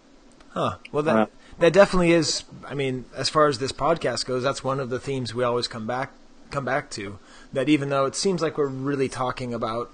Huh. 0.56 0.78
Well, 0.92 1.04
that 1.04 1.16
Uh, 1.16 1.26
that 1.60 1.74
definitely 1.74 2.12
is. 2.14 2.44
I 2.68 2.74
mean, 2.74 3.06
as 3.16 3.30
far 3.30 3.48
as 3.48 3.60
this 3.60 3.72
podcast 3.72 4.26
goes, 4.26 4.42
that's 4.42 4.64
one 4.64 4.80
of 4.80 4.90
the 4.90 5.00
themes 5.00 5.36
we 5.36 5.44
always 5.44 5.68
come 5.68 5.86
back 5.86 6.12
come 6.50 6.66
back 6.66 6.90
to. 6.92 7.20
That 7.54 7.70
even 7.70 7.90
though 7.90 8.06
it 8.06 8.16
seems 8.16 8.42
like 8.42 8.58
we're 8.58 8.68
really 8.68 9.10
talking 9.10 9.54
about 9.54 9.92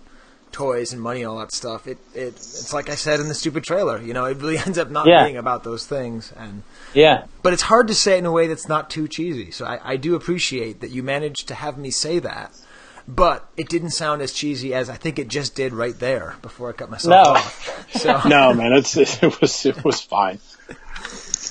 toys 0.51 0.91
and 0.91 1.01
money 1.01 1.21
and 1.21 1.29
all 1.29 1.39
that 1.39 1.51
stuff, 1.53 1.87
it, 1.87 1.97
it 2.13 2.35
it's 2.35 2.73
like 2.73 2.89
I 2.89 2.95
said 2.95 3.19
in 3.19 3.27
the 3.27 3.33
stupid 3.33 3.63
trailer. 3.63 4.01
You 4.01 4.13
know, 4.13 4.25
it 4.25 4.37
really 4.37 4.57
ends 4.65 4.77
up 4.77 4.89
not 4.89 5.07
Yeah. 5.07 5.23
being 5.23 5.37
about 5.37 5.63
those 5.63 5.85
things. 5.85 6.31
And 6.37 6.63
yeah 6.93 7.25
but 7.41 7.53
it's 7.53 7.63
hard 7.63 7.87
to 7.87 7.95
say 7.95 8.15
it 8.15 8.19
in 8.19 8.25
a 8.25 8.31
way 8.31 8.47
that's 8.47 8.67
not 8.67 8.89
too 8.89 9.07
cheesy. 9.07 9.49
So 9.51 9.65
I, 9.65 9.79
I 9.93 9.97
do 9.97 10.13
appreciate 10.15 10.81
that 10.81 10.91
you 10.91 11.01
managed 11.03 11.47
to 11.47 11.55
have 11.55 11.77
me 11.77 11.89
say 11.89 12.19
that. 12.19 12.51
But 13.07 13.47
it 13.57 13.67
didn't 13.69 13.91
sound 13.91 14.21
as 14.21 14.31
cheesy 14.31 14.73
as 14.73 14.89
I 14.89 14.95
think 14.95 15.19
it 15.19 15.27
just 15.27 15.55
did 15.55 15.73
right 15.73 15.97
there 15.97 16.35
before 16.41 16.69
I 16.69 16.73
cut 16.73 16.89
myself 16.89 17.11
No. 17.25 17.31
off. 17.33 17.87
So 17.93 18.21
No, 18.27 18.53
man, 18.53 18.73
it's 18.73 18.95
it 18.97 19.41
was 19.41 19.65
it 19.65 19.83
was 19.83 20.01
fine. 20.01 20.39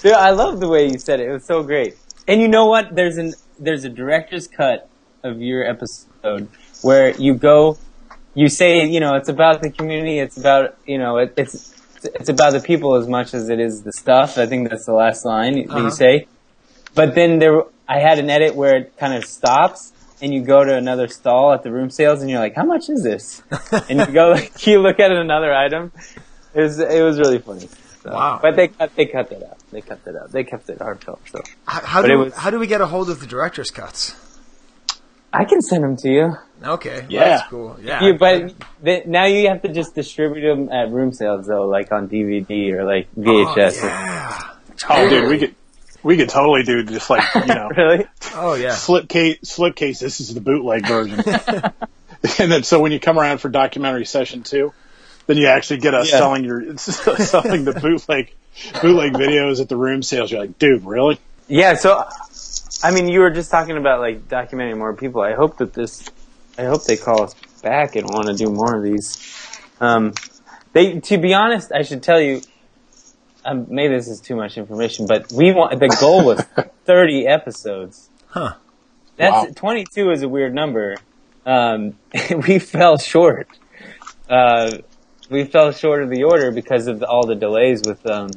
Dude, 0.02 0.12
i 0.12 0.30
love 0.30 0.60
the 0.60 0.68
way 0.68 0.86
you 0.86 0.98
said 0.98 1.20
it 1.20 1.28
it 1.28 1.32
was 1.32 1.44
so 1.46 1.62
great 1.62 1.94
and 2.26 2.40
you 2.40 2.48
know 2.48 2.66
what 2.66 2.94
there's 2.94 3.18
an 3.18 3.34
there's 3.58 3.84
a 3.84 3.88
director's 3.90 4.48
cut 4.48 4.88
of 5.22 5.42
your 5.42 5.62
episode 5.68 6.48
where 6.80 7.14
you 7.16 7.34
go 7.34 7.76
you 8.32 8.48
say 8.48 8.86
you 8.86 8.98
know 9.00 9.14
it's 9.16 9.28
about 9.28 9.60
the 9.60 9.70
community 9.70 10.18
it's 10.18 10.38
about 10.38 10.78
you 10.86 10.96
know 10.96 11.18
it, 11.18 11.34
it's 11.36 11.74
it's 12.02 12.30
about 12.30 12.52
the 12.54 12.60
people 12.60 12.94
as 12.94 13.06
much 13.06 13.34
as 13.34 13.50
it 13.50 13.60
is 13.60 13.82
the 13.82 13.92
stuff 13.92 14.38
i 14.38 14.46
think 14.46 14.70
that's 14.70 14.86
the 14.86 14.94
last 14.94 15.26
line 15.26 15.54
that 15.56 15.68
Uh-huh. 15.68 15.84
you 15.84 15.90
say 15.90 16.26
but 16.94 17.14
then 17.14 17.38
there 17.38 17.62
i 17.86 17.98
had 17.98 18.18
an 18.18 18.30
edit 18.30 18.54
where 18.54 18.76
it 18.76 18.96
kind 18.96 19.12
of 19.12 19.24
stops 19.26 19.92
and 20.22 20.32
you 20.34 20.42
go 20.42 20.64
to 20.64 20.74
another 20.74 21.08
stall 21.08 21.52
at 21.52 21.62
the 21.62 21.70
room 21.72 21.90
sales 21.90 22.20
and 22.20 22.30
you're 22.30 22.40
like 22.40 22.54
how 22.54 22.64
much 22.64 22.88
is 22.88 23.02
this 23.02 23.42
and 23.88 24.00
you 24.00 24.06
go 24.06 24.30
like 24.30 24.66
you 24.66 24.80
look 24.80 25.00
at 25.00 25.10
another 25.12 25.52
item 25.54 25.92
it 26.54 26.60
was 26.62 26.78
it 26.78 27.02
was 27.02 27.18
really 27.18 27.38
funny 27.38 27.68
so, 28.02 28.10
Wow. 28.12 28.38
but 28.42 28.56
they 28.56 28.68
cut 28.68 28.94
they 28.96 29.06
cut 29.06 29.28
that 29.30 29.42
out 29.42 29.58
they 29.70 29.80
cut 29.80 30.04
that 30.04 30.16
out 30.16 30.32
they 30.32 30.44
kept 30.44 30.68
it 30.70 30.78
heartfelt 30.78 31.20
so 31.30 31.40
how, 31.66 31.80
how 31.86 32.02
do 32.02 32.18
was- 32.18 32.34
how 32.34 32.50
do 32.50 32.58
we 32.58 32.66
get 32.66 32.80
a 32.80 32.86
hold 32.86 33.10
of 33.10 33.20
the 33.20 33.26
director's 33.26 33.70
cuts? 33.70 34.14
i 35.32 35.44
can 35.44 35.60
send 35.62 35.84
them 35.84 35.96
to 35.96 36.08
you 36.08 36.36
Okay, 36.62 37.00
well, 37.00 37.06
Yeah. 37.08 37.24
that's 37.38 37.48
cool. 37.48 37.78
Yeah, 37.82 38.04
You, 38.04 38.18
but 38.18 38.52
the, 38.82 39.02
now 39.06 39.24
you 39.24 39.48
have 39.48 39.62
to 39.62 39.72
just 39.72 39.94
distribute 39.94 40.42
them 40.46 40.68
at 40.70 40.90
room 40.90 41.10
sales 41.10 41.46
though, 41.46 41.66
like 41.66 41.90
on 41.90 42.06
DVD 42.06 42.72
or 42.74 42.84
like 42.84 43.08
Oh, 43.16 43.20
VHS. 43.22 43.82
yeah. 43.82 44.38
Oh, 44.90 45.08
dude, 45.08 45.30
we 45.30 45.38
could 45.38 45.54
we 46.02 46.16
could 46.16 46.28
totally 46.28 46.62
do 46.62 46.82
just 46.84 47.10
like 47.10 47.22
you 47.34 47.46
know 47.54 47.68
really? 47.76 48.06
Oh 48.34 48.54
yeah. 48.54 48.70
slipcase 48.70 49.40
slipcase. 49.40 49.98
This 50.00 50.20
is 50.20 50.34
the 50.34 50.40
bootleg 50.40 50.86
version. 50.86 51.20
and 52.38 52.52
then 52.52 52.62
so 52.62 52.80
when 52.80 52.92
you 52.92 53.00
come 53.00 53.18
around 53.18 53.38
for 53.38 53.48
documentary 53.48 54.04
session 54.06 54.42
two, 54.42 54.72
then 55.26 55.36
you 55.36 55.46
actually 55.46 55.78
get 55.80 55.94
us 55.94 56.10
Yeah. 56.10 56.18
selling 56.18 56.44
your 56.44 56.76
selling 56.78 57.64
the 57.64 57.72
bootleg 57.80 58.32
bootleg 58.82 59.12
videos 59.14 59.60
at 59.60 59.68
the 59.68 59.76
room 59.76 60.02
sales. 60.02 60.30
You're 60.30 60.40
like, 60.40 60.58
dude, 60.58 60.84
really? 60.84 61.18
Yeah. 61.48 61.74
So, 61.74 62.04
I 62.82 62.90
mean, 62.92 63.08
you 63.08 63.20
were 63.20 63.30
just 63.30 63.50
talking 63.50 63.76
about 63.76 64.00
like 64.00 64.28
documenting 64.28 64.78
more 64.78 64.94
people. 64.94 65.20
I 65.22 65.34
hope 65.34 65.58
that 65.58 65.72
this, 65.72 66.04
I 66.58 66.64
hope 66.64 66.84
they 66.84 66.96
call 66.96 67.22
us 67.24 67.34
back 67.62 67.96
and 67.96 68.06
want 68.08 68.26
to 68.28 68.34
do 68.34 68.50
more 68.50 68.76
of 68.76 68.82
these. 68.82 69.18
Um, 69.80 70.14
they, 70.72 71.00
to 71.00 71.18
be 71.18 71.34
honest, 71.34 71.72
I 71.72 71.82
should 71.82 72.02
tell 72.02 72.20
you. 72.20 72.40
Um, 73.50 73.66
maybe 73.68 73.94
this 73.94 74.06
is 74.06 74.20
too 74.20 74.36
much 74.36 74.56
information, 74.56 75.06
but 75.06 75.32
we 75.32 75.52
want 75.52 75.78
the 75.80 75.88
goal 76.00 76.24
was 76.24 76.40
30 76.84 77.26
episodes. 77.26 78.08
Huh. 78.28 78.54
That's 79.16 79.48
Wow. 79.48 79.52
22 79.54 80.10
is 80.12 80.22
a 80.22 80.28
weird 80.28 80.54
number. 80.54 80.96
Um, 81.44 81.96
we 82.46 82.60
fell 82.60 82.96
short. 82.96 83.48
Uh, 84.28 84.78
we 85.28 85.44
fell 85.44 85.72
short 85.72 86.02
of 86.02 86.10
the 86.10 86.22
order 86.22 86.52
because 86.52 86.86
of 86.86 87.00
the, 87.00 87.08
all 87.08 87.26
the 87.26 87.34
delays 87.34 87.82
with 87.84 88.06
um, 88.06 88.30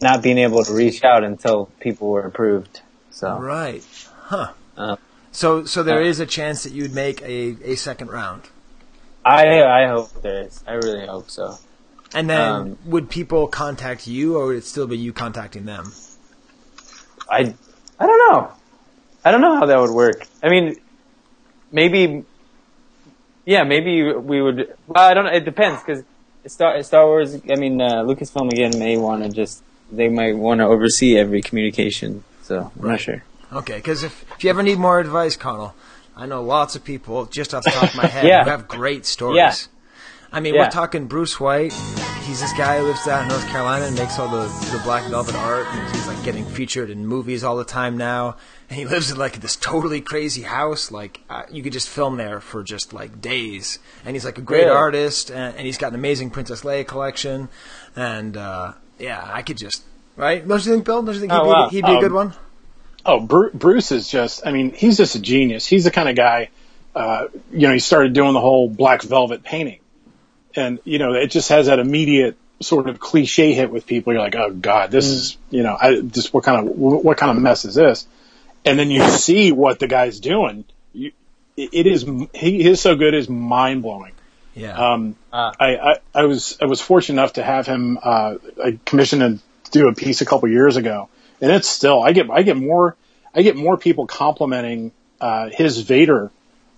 not 0.00 0.22
being 0.22 0.38
able 0.38 0.64
to 0.64 0.72
reach 0.72 1.04
out 1.04 1.22
until 1.22 1.66
people 1.78 2.08
were 2.08 2.22
approved. 2.22 2.80
So 3.10 3.38
Right. 3.38 3.84
Huh. 4.22 4.52
Uh, 4.76 4.96
so 5.30 5.64
so 5.66 5.82
there 5.82 6.00
uh, 6.00 6.06
is 6.06 6.20
a 6.20 6.26
chance 6.26 6.62
that 6.62 6.72
you'd 6.72 6.94
make 6.94 7.20
a, 7.22 7.56
a 7.62 7.74
second 7.76 8.10
round. 8.10 8.48
I 9.24 9.62
I 9.62 9.88
hope 9.88 10.22
there 10.22 10.44
is. 10.44 10.64
I 10.66 10.72
really 10.72 11.06
hope 11.06 11.28
so. 11.30 11.58
And 12.14 12.28
then 12.28 12.40
Um, 12.40 12.78
would 12.86 13.08
people 13.08 13.46
contact 13.46 14.06
you 14.06 14.36
or 14.36 14.46
would 14.46 14.56
it 14.56 14.64
still 14.64 14.86
be 14.86 14.98
you 14.98 15.12
contacting 15.12 15.64
them? 15.64 15.92
I 17.30 17.54
I 17.98 18.06
don't 18.06 18.32
know. 18.32 18.52
I 19.24 19.30
don't 19.30 19.40
know 19.40 19.56
how 19.58 19.66
that 19.66 19.78
would 19.78 19.90
work. 19.90 20.26
I 20.42 20.48
mean, 20.48 20.76
maybe. 21.70 22.24
Yeah, 23.44 23.64
maybe 23.64 24.02
we 24.12 24.42
would. 24.42 24.74
Well, 24.86 25.04
I 25.10 25.14
don't 25.14 25.24
know. 25.26 25.32
It 25.32 25.44
depends 25.44 25.82
because 25.82 26.02
Star 26.46 26.82
Star 26.82 27.06
Wars. 27.06 27.34
I 27.50 27.54
mean, 27.56 27.80
uh, 27.80 28.02
Lucasfilm 28.04 28.50
again 28.52 28.72
may 28.78 28.96
want 28.96 29.22
to 29.22 29.28
just. 29.30 29.62
They 29.92 30.08
might 30.08 30.36
want 30.36 30.60
to 30.60 30.66
oversee 30.66 31.16
every 31.18 31.42
communication. 31.42 32.22
So 32.42 32.70
I'm 32.80 32.88
not 32.88 33.00
sure. 33.00 33.22
Okay, 33.52 33.76
because 33.76 34.04
if, 34.04 34.24
if 34.36 34.44
you 34.44 34.50
ever 34.50 34.62
need 34.62 34.78
more 34.78 35.00
advice, 35.00 35.36
Conall, 35.36 35.72
I 36.16 36.26
know 36.26 36.42
lots 36.42 36.76
of 36.76 36.84
people 36.84 37.26
just 37.26 37.52
off 37.54 37.64
the 37.64 37.70
top 37.72 37.90
of 37.90 37.96
my 37.96 38.06
head 38.16 38.24
Yeah. 38.24 38.44
who 38.44 38.50
have 38.50 38.68
great 38.68 39.04
stories. 39.04 39.36
Yeah. 39.36 39.54
I 40.32 40.40
mean, 40.40 40.54
Yeah. 40.54 40.62
we're 40.64 40.70
talking 40.70 41.06
Bruce 41.06 41.40
White. 41.40 41.72
He's 42.24 42.40
this 42.40 42.52
guy 42.52 42.78
who 42.78 42.84
lives 42.86 43.08
out 43.08 43.22
in 43.22 43.28
North 43.28 43.46
Carolina 43.48 43.86
and 43.86 43.96
makes 43.98 44.18
all 44.18 44.28
the, 44.28 44.46
the 44.70 44.80
black 44.84 45.02
velvet 45.10 45.34
art, 45.34 45.66
and 45.68 45.92
he's 45.96 46.06
like 46.06 46.22
getting 46.22 46.44
featured 46.44 46.88
in 46.88 47.04
movies 47.06 47.42
all 47.42 47.56
the 47.56 47.64
time 47.64 47.96
now. 47.96 48.36
And 48.68 48.78
he 48.78 48.84
lives 48.86 49.10
in 49.10 49.16
like 49.18 49.40
this 49.40 49.56
totally 49.56 50.00
crazy 50.00 50.42
house. 50.42 50.92
Like 50.92 51.20
uh, 51.28 51.42
you 51.50 51.62
could 51.64 51.72
just 51.72 51.88
film 51.88 52.16
there 52.18 52.40
for 52.40 52.62
just 52.62 52.92
like 52.92 53.20
days. 53.20 53.80
And 54.04 54.14
he's 54.14 54.24
like 54.24 54.38
a 54.38 54.42
great 54.42 54.66
Really? 54.66 54.76
artist, 54.76 55.30
and, 55.30 55.56
and 55.56 55.66
he's 55.66 55.78
got 55.78 55.88
an 55.88 55.96
amazing 55.96 56.30
Princess 56.30 56.60
Leia 56.62 56.86
collection. 56.86 57.48
And 57.96 58.36
uh, 58.36 58.74
yeah, 59.00 59.28
I 59.32 59.42
could 59.42 59.56
just 59.56 59.82
right. 60.16 60.46
Don't 60.46 60.64
you 60.64 60.72
think, 60.72 60.84
Bill? 60.84 61.02
Don't 61.02 61.14
you 61.14 61.20
think 61.20 61.32
he'd, 61.32 61.38
Oh, 61.38 61.44
be, 61.44 61.48
wow. 61.48 61.68
he'd 61.70 61.84
be 61.84 61.90
a 61.90 61.94
Um, 61.96 62.00
good 62.00 62.12
one? 62.12 62.34
Oh, 63.04 63.18
Bru- 63.18 63.50
Bruce 63.52 63.90
is 63.90 64.06
just, 64.08 64.46
I 64.46 64.52
mean, 64.52 64.72
he's 64.72 64.98
just 64.98 65.16
a 65.16 65.20
genius. 65.20 65.66
He's 65.66 65.84
the 65.84 65.90
kind 65.90 66.08
of 66.08 66.14
guy, 66.14 66.50
uh, 66.94 67.26
you 67.50 67.66
know, 67.66 67.72
he 67.72 67.78
started 67.80 68.12
doing 68.12 68.34
the 68.34 68.40
whole 68.40 68.68
black 68.68 69.02
velvet 69.02 69.42
painting. 69.42 69.79
And, 70.56 70.78
you 70.84 70.98
know, 70.98 71.14
it 71.14 71.28
just 71.28 71.48
has 71.50 71.66
that 71.66 71.78
immediate 71.78 72.36
sort 72.60 72.88
of 72.88 72.98
cliche 73.00 73.52
hit 73.52 73.70
with 73.70 73.86
people. 73.86 74.12
You're 74.12 74.22
like, 74.22 74.36
oh 74.36 74.50
God, 74.52 74.90
this 74.90 75.06
is, 75.06 75.36
you 75.50 75.62
know, 75.62 75.76
I 75.80 76.00
just, 76.00 76.34
what 76.34 76.44
kind 76.44 76.68
of, 76.68 76.76
what 76.76 77.16
kind 77.16 77.36
of 77.36 77.42
mess 77.42 77.64
is 77.64 77.74
this? 77.74 78.06
And 78.64 78.78
then 78.78 78.90
you 78.90 79.08
see 79.08 79.52
what 79.52 79.78
the 79.78 79.86
guy's 79.86 80.20
doing. 80.20 80.64
You, 80.92 81.12
it 81.56 81.86
is, 81.86 82.04
he 82.34 82.64
is 82.68 82.80
so 82.80 82.96
good, 82.96 83.14
is 83.14 83.28
mind 83.28 83.82
blowing. 83.82 84.12
Yeah. 84.54 84.76
Um, 84.76 85.16
Ah. 85.32 85.52
I, 85.58 85.76
I, 85.76 85.96
I 86.14 86.24
was 86.24 86.58
I 86.60 86.66
was 86.66 86.80
fortunate 86.80 87.20
enough 87.20 87.34
to 87.34 87.42
have 87.42 87.66
him 87.66 87.98
uh, 88.02 88.34
I 88.62 88.78
commissioned 88.84 89.40
to 89.64 89.70
do 89.70 89.88
a 89.88 89.94
piece 89.94 90.20
a 90.22 90.26
couple 90.26 90.48
years 90.48 90.76
ago, 90.76 91.08
and 91.40 91.52
it's 91.52 91.68
still 91.68 92.02
I 92.02 92.12
get 92.12 92.28
I 92.30 92.42
get 92.42 92.56
more 92.56 92.96
I 93.34 93.42
get 93.42 93.56
more 93.56 93.76
people 93.76 94.06
complimenting 94.06 94.92
uh, 95.20 95.50
his 95.50 95.78
Vader 95.78 96.32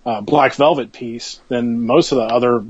uh, 0.05 0.21
Black 0.21 0.53
Velvet 0.53 0.91
piece 0.91 1.39
than 1.47 1.85
most 1.85 2.11
of 2.11 2.19
the 2.19 2.25
other 2.25 2.63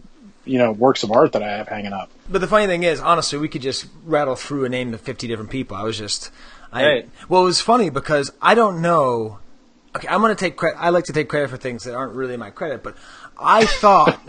you 0.46 0.58
know 0.58 0.72
works 0.72 1.04
of 1.04 1.12
art 1.12 1.32
that 1.34 1.44
I 1.44 1.52
have 1.58 1.68
hanging 1.68 1.94
up. 1.94 2.10
But 2.30 2.42
the 2.42 2.48
funny 2.48 2.68
thing 2.68 2.84
is, 2.84 3.00
honestly, 3.00 3.38
we 3.40 3.48
could 3.48 3.62
just 3.62 3.86
rattle 4.06 4.36
through 4.36 4.66
a 4.66 4.70
name 4.70 4.94
of 4.94 5.02
50 5.02 5.28
different 5.28 5.50
people. 5.50 5.76
I 5.78 5.84
was 5.84 5.98
just, 5.98 6.32
I, 6.72 6.86
Right. 6.86 7.10
well, 7.30 7.42
it 7.42 7.46
was 7.46 7.62
funny 7.62 7.90
because 7.90 8.32
I 8.42 8.56
don't 8.56 8.82
know. 8.82 9.40
Okay, 9.96 10.08
I'm 10.08 10.22
going 10.22 10.36
to 10.36 10.40
take 10.40 10.56
credit. 10.58 10.78
I 10.80 10.90
like 10.90 11.04
to 11.06 11.14
take 11.14 11.30
credit 11.30 11.50
for 11.50 11.58
things 11.58 11.84
that 11.84 11.94
aren't 11.94 12.14
really 12.14 12.36
my 12.38 12.50
credit, 12.50 12.82
but 12.84 12.96
I 13.38 13.66
thought 13.84 14.20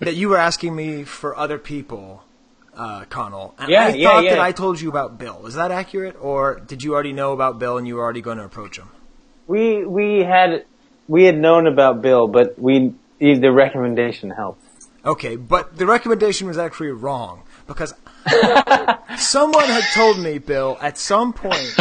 that 0.00 0.14
you 0.14 0.28
were 0.28 0.36
asking 0.36 0.76
me 0.76 1.04
for 1.04 1.34
other 1.36 1.58
people 1.58 2.22
uh, 2.76 3.04
Conall. 3.04 3.54
And 3.58 3.70
Yeah, 3.70 3.84
I 3.86 3.88
yeah, 3.94 4.08
thought 4.08 4.24
yeah. 4.24 4.30
that 4.30 4.40
I 4.40 4.52
told 4.52 4.80
you 4.80 4.88
about 4.90 5.16
Bill. 5.18 5.46
Is 5.46 5.54
that 5.54 5.70
accurate, 5.70 6.16
or 6.20 6.60
did 6.66 6.82
you 6.82 6.92
already 6.92 7.12
know 7.12 7.32
about 7.32 7.58
Bill 7.58 7.78
and 7.78 7.86
you 7.86 7.94
were 7.96 8.02
already 8.02 8.20
going 8.20 8.38
to 8.38 8.44
approach 8.44 8.78
him? 8.78 8.88
We 9.46 9.84
we 9.84 10.20
had 10.24 10.64
we 11.08 11.24
had 11.24 11.38
known 11.38 11.66
about 11.66 12.02
Bill, 12.02 12.26
but 12.28 12.58
we 12.58 12.94
the 13.20 13.52
recommendation 13.52 14.30
helped. 14.30 14.63
Okay, 15.04 15.36
but 15.36 15.76
the 15.76 15.86
recommendation 15.86 16.46
was 16.46 16.56
actually 16.56 16.90
wrong 16.90 17.42
because 17.66 17.92
someone 19.18 19.64
had 19.64 19.84
told 19.92 20.18
me, 20.18 20.38
Bill, 20.38 20.78
at 20.80 20.96
some 20.96 21.34
point. 21.34 21.76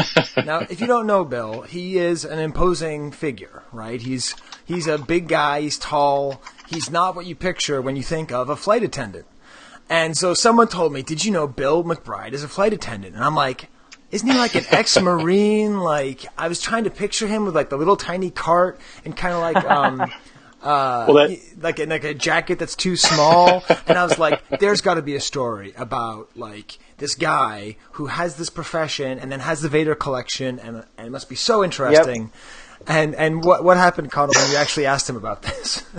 Now, 0.46 0.60
if 0.60 0.82
you 0.82 0.88
don't 0.88 1.08
know 1.08 1.24
Bill, 1.24 1.62
he 1.62 1.98
is 1.98 2.26
an 2.26 2.40
imposing 2.40 3.12
figure, 3.12 3.64
right? 3.72 4.02
He's 4.02 4.36
he's 4.66 4.88
a 4.88 4.98
big 4.98 5.30
guy. 5.30 5.62
He's 5.62 5.78
tall. 5.78 6.42
He's 6.68 6.90
not 6.90 7.16
what 7.16 7.26
you 7.26 7.36
picture 7.36 7.82
when 7.82 7.96
you 7.96 8.04
think 8.04 8.32
of 8.32 8.50
a 8.50 8.58
flight 8.58 8.84
attendant. 8.84 9.26
And 9.90 10.18
so 10.18 10.34
someone 10.34 10.68
told 10.68 10.92
me, 10.92 11.02
"Did 11.02 11.24
you 11.24 11.32
know 11.32 11.48
Bill 11.48 11.84
McBride 11.84 12.34
is 12.34 12.44
a 12.44 12.50
flight 12.50 12.74
attendant?" 12.74 13.16
And 13.16 13.24
I'm 13.24 13.36
like. 13.36 13.70
Isn't 14.12 14.30
he 14.30 14.38
like 14.38 14.54
an 14.54 14.66
ex-marine? 14.70 15.80
Like 15.80 16.24
I 16.38 16.48
was 16.48 16.62
trying 16.62 16.84
to 16.84 16.92
picture 16.92 17.26
him 17.26 17.46
with 17.46 17.56
like 17.56 17.72
the 17.72 17.78
little 17.78 17.96
tiny 17.96 18.30
cart 18.30 18.80
and 19.04 19.18
kind 19.18 19.34
of 19.34 19.40
like 19.40 19.66
um, 19.66 20.12
uh, 20.64 21.06
Well, 21.08 21.28
that- 21.28 21.40
like 21.62 21.80
like 21.80 22.04
a 22.04 22.14
jacket 22.14 22.60
that's 22.60 22.76
too 22.76 22.96
small. 22.96 23.64
and 23.88 23.98
I 23.98 24.04
was 24.04 24.18
like, 24.18 24.42
there's 24.60 24.82
got 24.82 24.96
to 24.96 25.02
be 25.02 25.16
a 25.16 25.22
story 25.22 25.74
about 25.78 26.30
like 26.36 26.78
this 26.98 27.16
guy 27.16 27.76
who 27.94 28.08
has 28.08 28.36
this 28.38 28.50
profession 28.50 29.20
and 29.20 29.32
then 29.32 29.40
has 29.42 29.62
the 29.62 29.70
Vader 29.70 29.96
collection, 29.96 30.60
and, 30.60 30.84
and 30.98 31.08
it 31.08 31.12
must 31.12 31.30
be 31.30 31.36
so 31.36 31.64
interesting. 31.64 32.32
And 32.88 33.16
and 33.16 33.44
what 33.44 33.64
what 33.64 33.78
happened, 33.78 34.12
Conall, 34.12 34.36
when 34.36 34.52
you 34.52 34.58
actually 34.58 34.86
asked 34.86 35.10
him 35.10 35.16
about 35.18 35.42
this? 35.44 35.84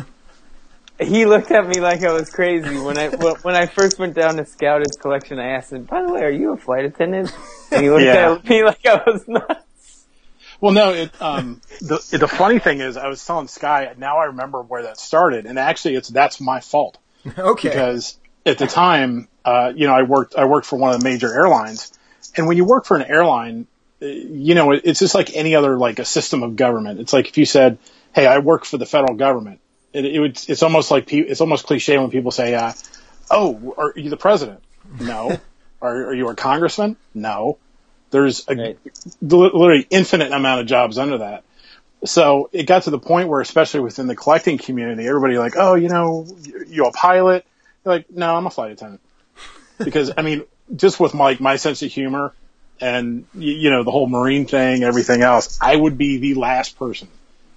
He 1.01 1.27
looked 1.27 1.51
at 1.51 1.67
me 1.67 1.81
like 1.81 2.05
I 2.05 2.13
was 2.13 2.31
crazy 2.31 2.79
when 2.79 2.97
I 2.99 3.09
when 3.09 3.35
when 3.43 3.57
I 3.57 3.67
first 3.67 3.99
went 3.99 4.15
down 4.15 4.37
to 4.37 4.45
scout 4.47 4.81
his 4.81 4.97
collection. 4.97 5.41
I 5.41 5.49
asked 5.49 5.73
him, 5.73 5.83
"By 5.83 6.03
the 6.03 6.13
way, 6.13 6.23
are 6.23 6.31
you 6.31 6.53
a 6.53 6.57
flight 6.57 6.85
attendant?" 6.85 7.33
And 7.73 7.83
he 7.83 7.91
looked 7.91 8.05
Yeah. 8.15 8.35
at 8.35 8.49
me 8.49 8.63
like 8.63 8.87
I 8.87 9.03
was 9.05 9.27
nuts. 9.27 9.74
Well, 10.61 10.73
no. 10.73 10.93
It, 10.93 11.23
um, 11.23 11.61
the 11.81 12.17
the 12.19 12.29
funny 12.29 12.59
thing 12.59 12.81
is, 12.81 12.97
I 12.97 13.09
was 13.09 13.25
telling 13.25 13.49
Sky. 13.49 13.93
Now 13.97 14.19
I 14.19 14.27
remember 14.27 14.63
where 14.63 14.83
that 14.85 14.99
started, 14.99 15.47
and 15.47 15.59
actually, 15.59 15.97
it's 15.97 16.09
that's 16.09 16.41
my 16.41 16.61
fault 16.61 16.99
okay, 17.39 17.69
because 17.69 18.19
at 18.47 18.59
the 18.59 18.67
time, 18.67 19.29
uh, 19.45 19.73
you 19.75 19.87
know, 19.87 19.95
I 19.95 20.03
worked 20.03 20.37
I 20.37 20.45
worked 20.45 20.67
for 20.67 20.77
one 20.77 20.95
of 20.95 21.01
the 21.01 21.05
major 21.05 21.33
airlines, 21.33 21.93
and 22.37 22.47
when 22.47 22.57
you 22.57 22.65
work 22.65 22.85
for 22.85 22.97
an 22.97 23.05
airline, 23.05 23.67
uh, 24.03 24.07
you 24.07 24.55
know, 24.55 24.73
it's 24.73 25.01
just 25.01 25.15
like 25.15 25.35
any 25.35 25.55
other 25.55 25.77
like 25.79 25.99
a 25.99 26.05
system 26.05 26.43
of 26.43 26.57
government. 26.57 27.01
It's 27.01 27.13
like 27.13 27.29
if 27.29 27.39
you 27.39 27.47
said, 27.47 27.79
"Hey, 28.15 28.27
I 28.27 28.39
work 28.39 28.65
for 28.65 28.79
the 28.79 28.87
federal 28.87 29.15
government," 29.15 29.61
it, 29.93 30.05
it 30.05 30.21
would 30.21 30.41
it's 30.49 30.63
almost 30.63 30.91
like 30.91 31.13
it's 31.13 31.41
almost 31.41 31.67
cliche 31.67 31.99
when 31.99 32.11
people 32.11 32.31
say, 32.31 32.55
uh, 32.55 32.73
"Oh, 33.31 33.75
are 33.77 33.93
you 33.97 34.11
the 34.11 34.17
president?" 34.17 34.63
No. 35.01 35.41
are, 35.83 36.07
are 36.07 36.15
you 36.15 36.29
a 36.29 36.35
congressman? 36.35 36.97
No. 37.15 37.59
There's 38.15 38.45
a 38.49 38.55
Right. 38.55 38.79
literally 39.21 39.89
infinite 39.91 40.31
amount 40.31 40.61
of 40.61 40.69
jobs 40.69 40.99
under 40.99 41.19
that. 41.19 41.43
So 42.05 42.49
it 42.53 42.69
got 42.69 42.85
to 42.85 42.91
the 42.91 42.99
point 43.01 43.29
where, 43.29 43.41
especially 43.41 43.81
within 43.81 44.07
the 44.07 44.15
collecting 44.15 44.57
community, 44.57 45.09
everybody 45.09 45.37
like, 45.37 45.55
oh, 45.57 45.75
you 45.75 45.89
know, 45.89 46.25
you 46.45 46.65
you 46.69 46.87
a 46.87 46.93
pilot? 46.93 47.45
You're 47.85 47.95
like, 47.95 48.09
no, 48.11 48.37
I'm 48.37 48.47
a 48.47 48.51
flight 48.51 48.71
attendant. 48.71 49.01
Because 49.85 50.13
I 50.17 50.23
mean, 50.23 50.45
just 50.77 51.01
with 51.01 51.13
my 51.13 51.37
my 51.41 51.57
sense 51.57 51.83
of 51.83 51.91
humor 51.91 52.33
and 52.81 53.27
you 53.35 53.71
know 53.71 53.83
the 53.83 53.91
whole 53.91 54.07
marine 54.07 54.47
thing, 54.47 54.85
everything 54.85 55.23
else, 55.23 55.59
I 55.61 55.75
would 55.75 55.99
be 55.99 56.19
the 56.19 56.35
last 56.35 56.79
person 56.79 57.09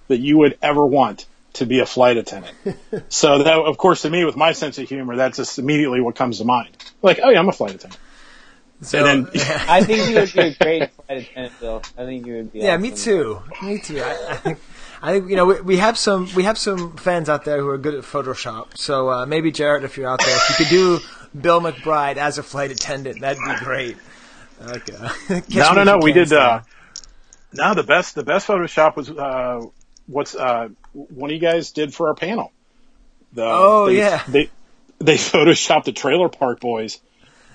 that 0.08 0.18
you 0.18 0.38
would 0.38 0.58
ever 0.60 0.84
want 0.84 1.26
to 1.52 1.66
be 1.66 1.78
a 1.78 1.86
flight 1.86 2.16
attendant. 2.16 2.56
so 3.10 3.44
that, 3.44 3.54
of 3.56 3.78
course, 3.78 4.02
to 4.02 4.10
me, 4.10 4.24
with 4.24 4.36
my 4.36 4.52
sense 4.54 4.76
of 4.78 4.88
humor, 4.88 5.14
that's 5.14 5.36
just 5.36 5.60
immediately 5.60 6.00
what 6.00 6.16
comes 6.16 6.38
to 6.38 6.44
mind. 6.44 6.70
Like, 7.00 7.20
oh 7.22 7.30
yeah, 7.30 7.38
I'm 7.38 7.48
a 7.48 7.52
flight 7.52 7.76
attendant. 7.76 8.00
So, 8.82 9.04
and 9.04 9.26
then- 9.26 9.40
I 9.68 9.82
think 9.82 10.08
you 10.08 10.14
would 10.16 10.32
be 10.32 10.40
a 10.40 10.54
great 10.54 10.90
flight 11.06 11.18
attendant, 11.22 11.60
Bill. 11.60 11.82
I 11.96 12.04
think 12.04 12.26
you 12.26 12.34
would 12.36 12.52
be. 12.52 12.60
yeah, 12.60 12.70
awesome. 12.74 12.82
me 12.82 12.90
too, 12.92 13.42
me 13.62 13.78
too. 13.80 14.00
I, 14.00 14.26
I 14.30 14.36
think. 14.36 14.58
I 15.00 15.12
think 15.12 15.30
you 15.30 15.36
know 15.36 15.44
we, 15.46 15.60
we 15.60 15.76
have 15.76 15.96
some 15.96 16.28
we 16.34 16.42
have 16.42 16.58
some 16.58 16.96
fans 16.96 17.28
out 17.28 17.44
there 17.44 17.58
who 17.60 17.68
are 17.68 17.78
good 17.78 17.94
at 17.94 18.02
Photoshop. 18.02 18.76
So 18.76 19.08
uh, 19.10 19.26
maybe 19.26 19.52
Jared, 19.52 19.84
if 19.84 19.96
you're 19.96 20.08
out 20.08 20.18
there, 20.24 20.34
if 20.36 20.50
you 20.50 20.56
could 20.56 20.70
do 20.70 20.98
Bill 21.40 21.60
McBride 21.60 22.16
as 22.16 22.38
a 22.38 22.42
flight 22.42 22.72
attendant, 22.72 23.20
that'd 23.20 23.38
be 23.38 23.64
great. 23.64 23.96
Okay. 24.60 25.42
No, 25.54 25.72
no, 25.72 25.84
no. 25.84 25.98
We 25.98 26.12
did. 26.12 26.32
Uh, 26.32 26.62
no, 27.52 27.74
the 27.74 27.84
best, 27.84 28.16
the 28.16 28.24
best 28.24 28.48
Photoshop 28.48 28.96
was 28.96 29.08
uh, 29.08 29.60
what's 30.08 30.34
uh, 30.34 30.68
one 30.92 31.30
of 31.30 31.34
you 31.34 31.40
guys 31.40 31.70
did 31.70 31.94
for 31.94 32.08
our 32.08 32.14
panel. 32.16 32.52
The, 33.32 33.44
Oh, 33.46 33.86
they, 33.86 33.98
yeah. 33.98 34.22
They 34.26 34.50
they 34.98 35.14
photoshopped 35.14 35.84
the 35.84 35.92
Trailer 35.92 36.28
Park 36.28 36.58
Boys 36.58 36.98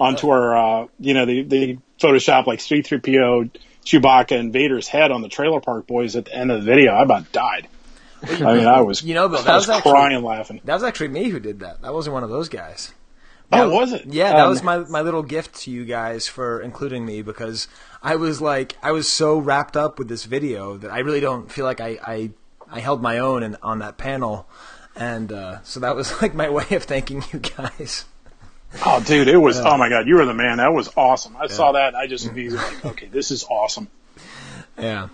onto 0.03 0.29
our. 0.29 0.55
Uh, 0.83 0.87
you 0.99 1.13
know, 1.13 1.25
they 1.25 1.41
they 1.43 1.77
photoshopped 1.99 2.47
like 2.47 2.59
three 2.61 2.81
three 2.81 2.99
PO 2.99 3.49
Chewbacca 3.85 4.39
and 4.39 4.53
Vader's 4.53 4.87
head 4.87 5.11
on 5.11 5.21
the 5.21 5.29
Trailer 5.29 5.59
Park 5.59 5.87
Boys 5.87 6.15
at 6.15 6.25
the 6.25 6.35
end 6.35 6.51
of 6.51 6.63
the 6.63 6.65
video. 6.71 6.91
I 6.93 7.03
about 7.03 7.31
died. 7.31 7.67
I 8.23 8.55
mean, 8.55 8.65
I 8.65 8.81
was. 8.81 9.03
You 9.03 9.13
know, 9.15 9.27
that 9.27 9.47
I 9.47 9.55
was, 9.55 9.67
was 9.67 9.77
actually- 9.77 9.91
crying 9.91 10.23
laughing. 10.23 10.61
That 10.65 10.75
was 10.75 10.83
actually 10.83 11.09
me 11.09 11.29
who 11.29 11.39
did 11.39 11.59
that. 11.59 11.81
That 11.81 11.93
wasn't 11.93 12.13
one 12.13 12.23
of 12.23 12.29
those 12.29 12.49
guys. 12.49 12.93
Oh, 13.51 13.69
was 13.69 13.91
it? 13.93 14.05
Yeah, 14.07 14.31
that 14.31 14.45
Um, 14.45 14.49
was 14.49 14.63
my 14.63 14.77
my 14.79 15.01
little 15.01 15.21
gift 15.21 15.53
to 15.63 15.71
you 15.71 15.85
guys 15.85 16.27
for 16.27 16.59
including 16.61 17.05
me 17.05 17.21
because 17.21 17.67
I 18.01 18.15
was 18.15 18.41
like 18.41 18.75
I 18.81 18.91
was 18.93 19.07
so 19.07 19.37
wrapped 19.37 19.77
up 19.77 19.99
with 19.99 20.07
this 20.07 20.23
video 20.23 20.75
that 20.77 20.89
I 20.91 20.99
really 20.99 21.19
don't 21.19 21.51
feel 21.51 21.65
like 21.65 21.79
I 21.79 21.99
I, 22.03 22.31
I 22.71 22.79
held 22.79 23.01
my 23.03 23.19
own 23.19 23.43
in, 23.43 23.57
on 23.61 23.77
that 23.79 23.97
panel, 23.97 24.47
and 24.95 25.31
uh, 25.31 25.61
so 25.63 25.79
that 25.81 25.95
was 25.95 26.19
like 26.21 26.33
my 26.33 26.49
way 26.49 26.65
of 26.71 26.83
thanking 26.85 27.23
you 27.31 27.39
guys. 27.39 28.05
Oh, 28.85 29.01
dude, 29.05 29.27
it 29.27 29.37
was. 29.37 29.59
Oh 29.59 29.77
my 29.77 29.89
God, 29.89 30.07
you 30.07 30.15
were 30.15 30.25
the 30.25 30.33
man. 30.33 30.57
That 30.57 30.73
was 30.73 30.89
awesome. 30.97 31.35
I 31.37 31.47
saw 31.47 31.73
that. 31.73 31.89
and 31.89 31.97
I 31.97 32.07
just 32.07 32.31
was 32.33 32.53
like, 32.55 32.85
okay, 32.85 33.05
this 33.07 33.31
is 33.31 33.43
awesome. 33.49 33.87
Yeah. 34.77 35.09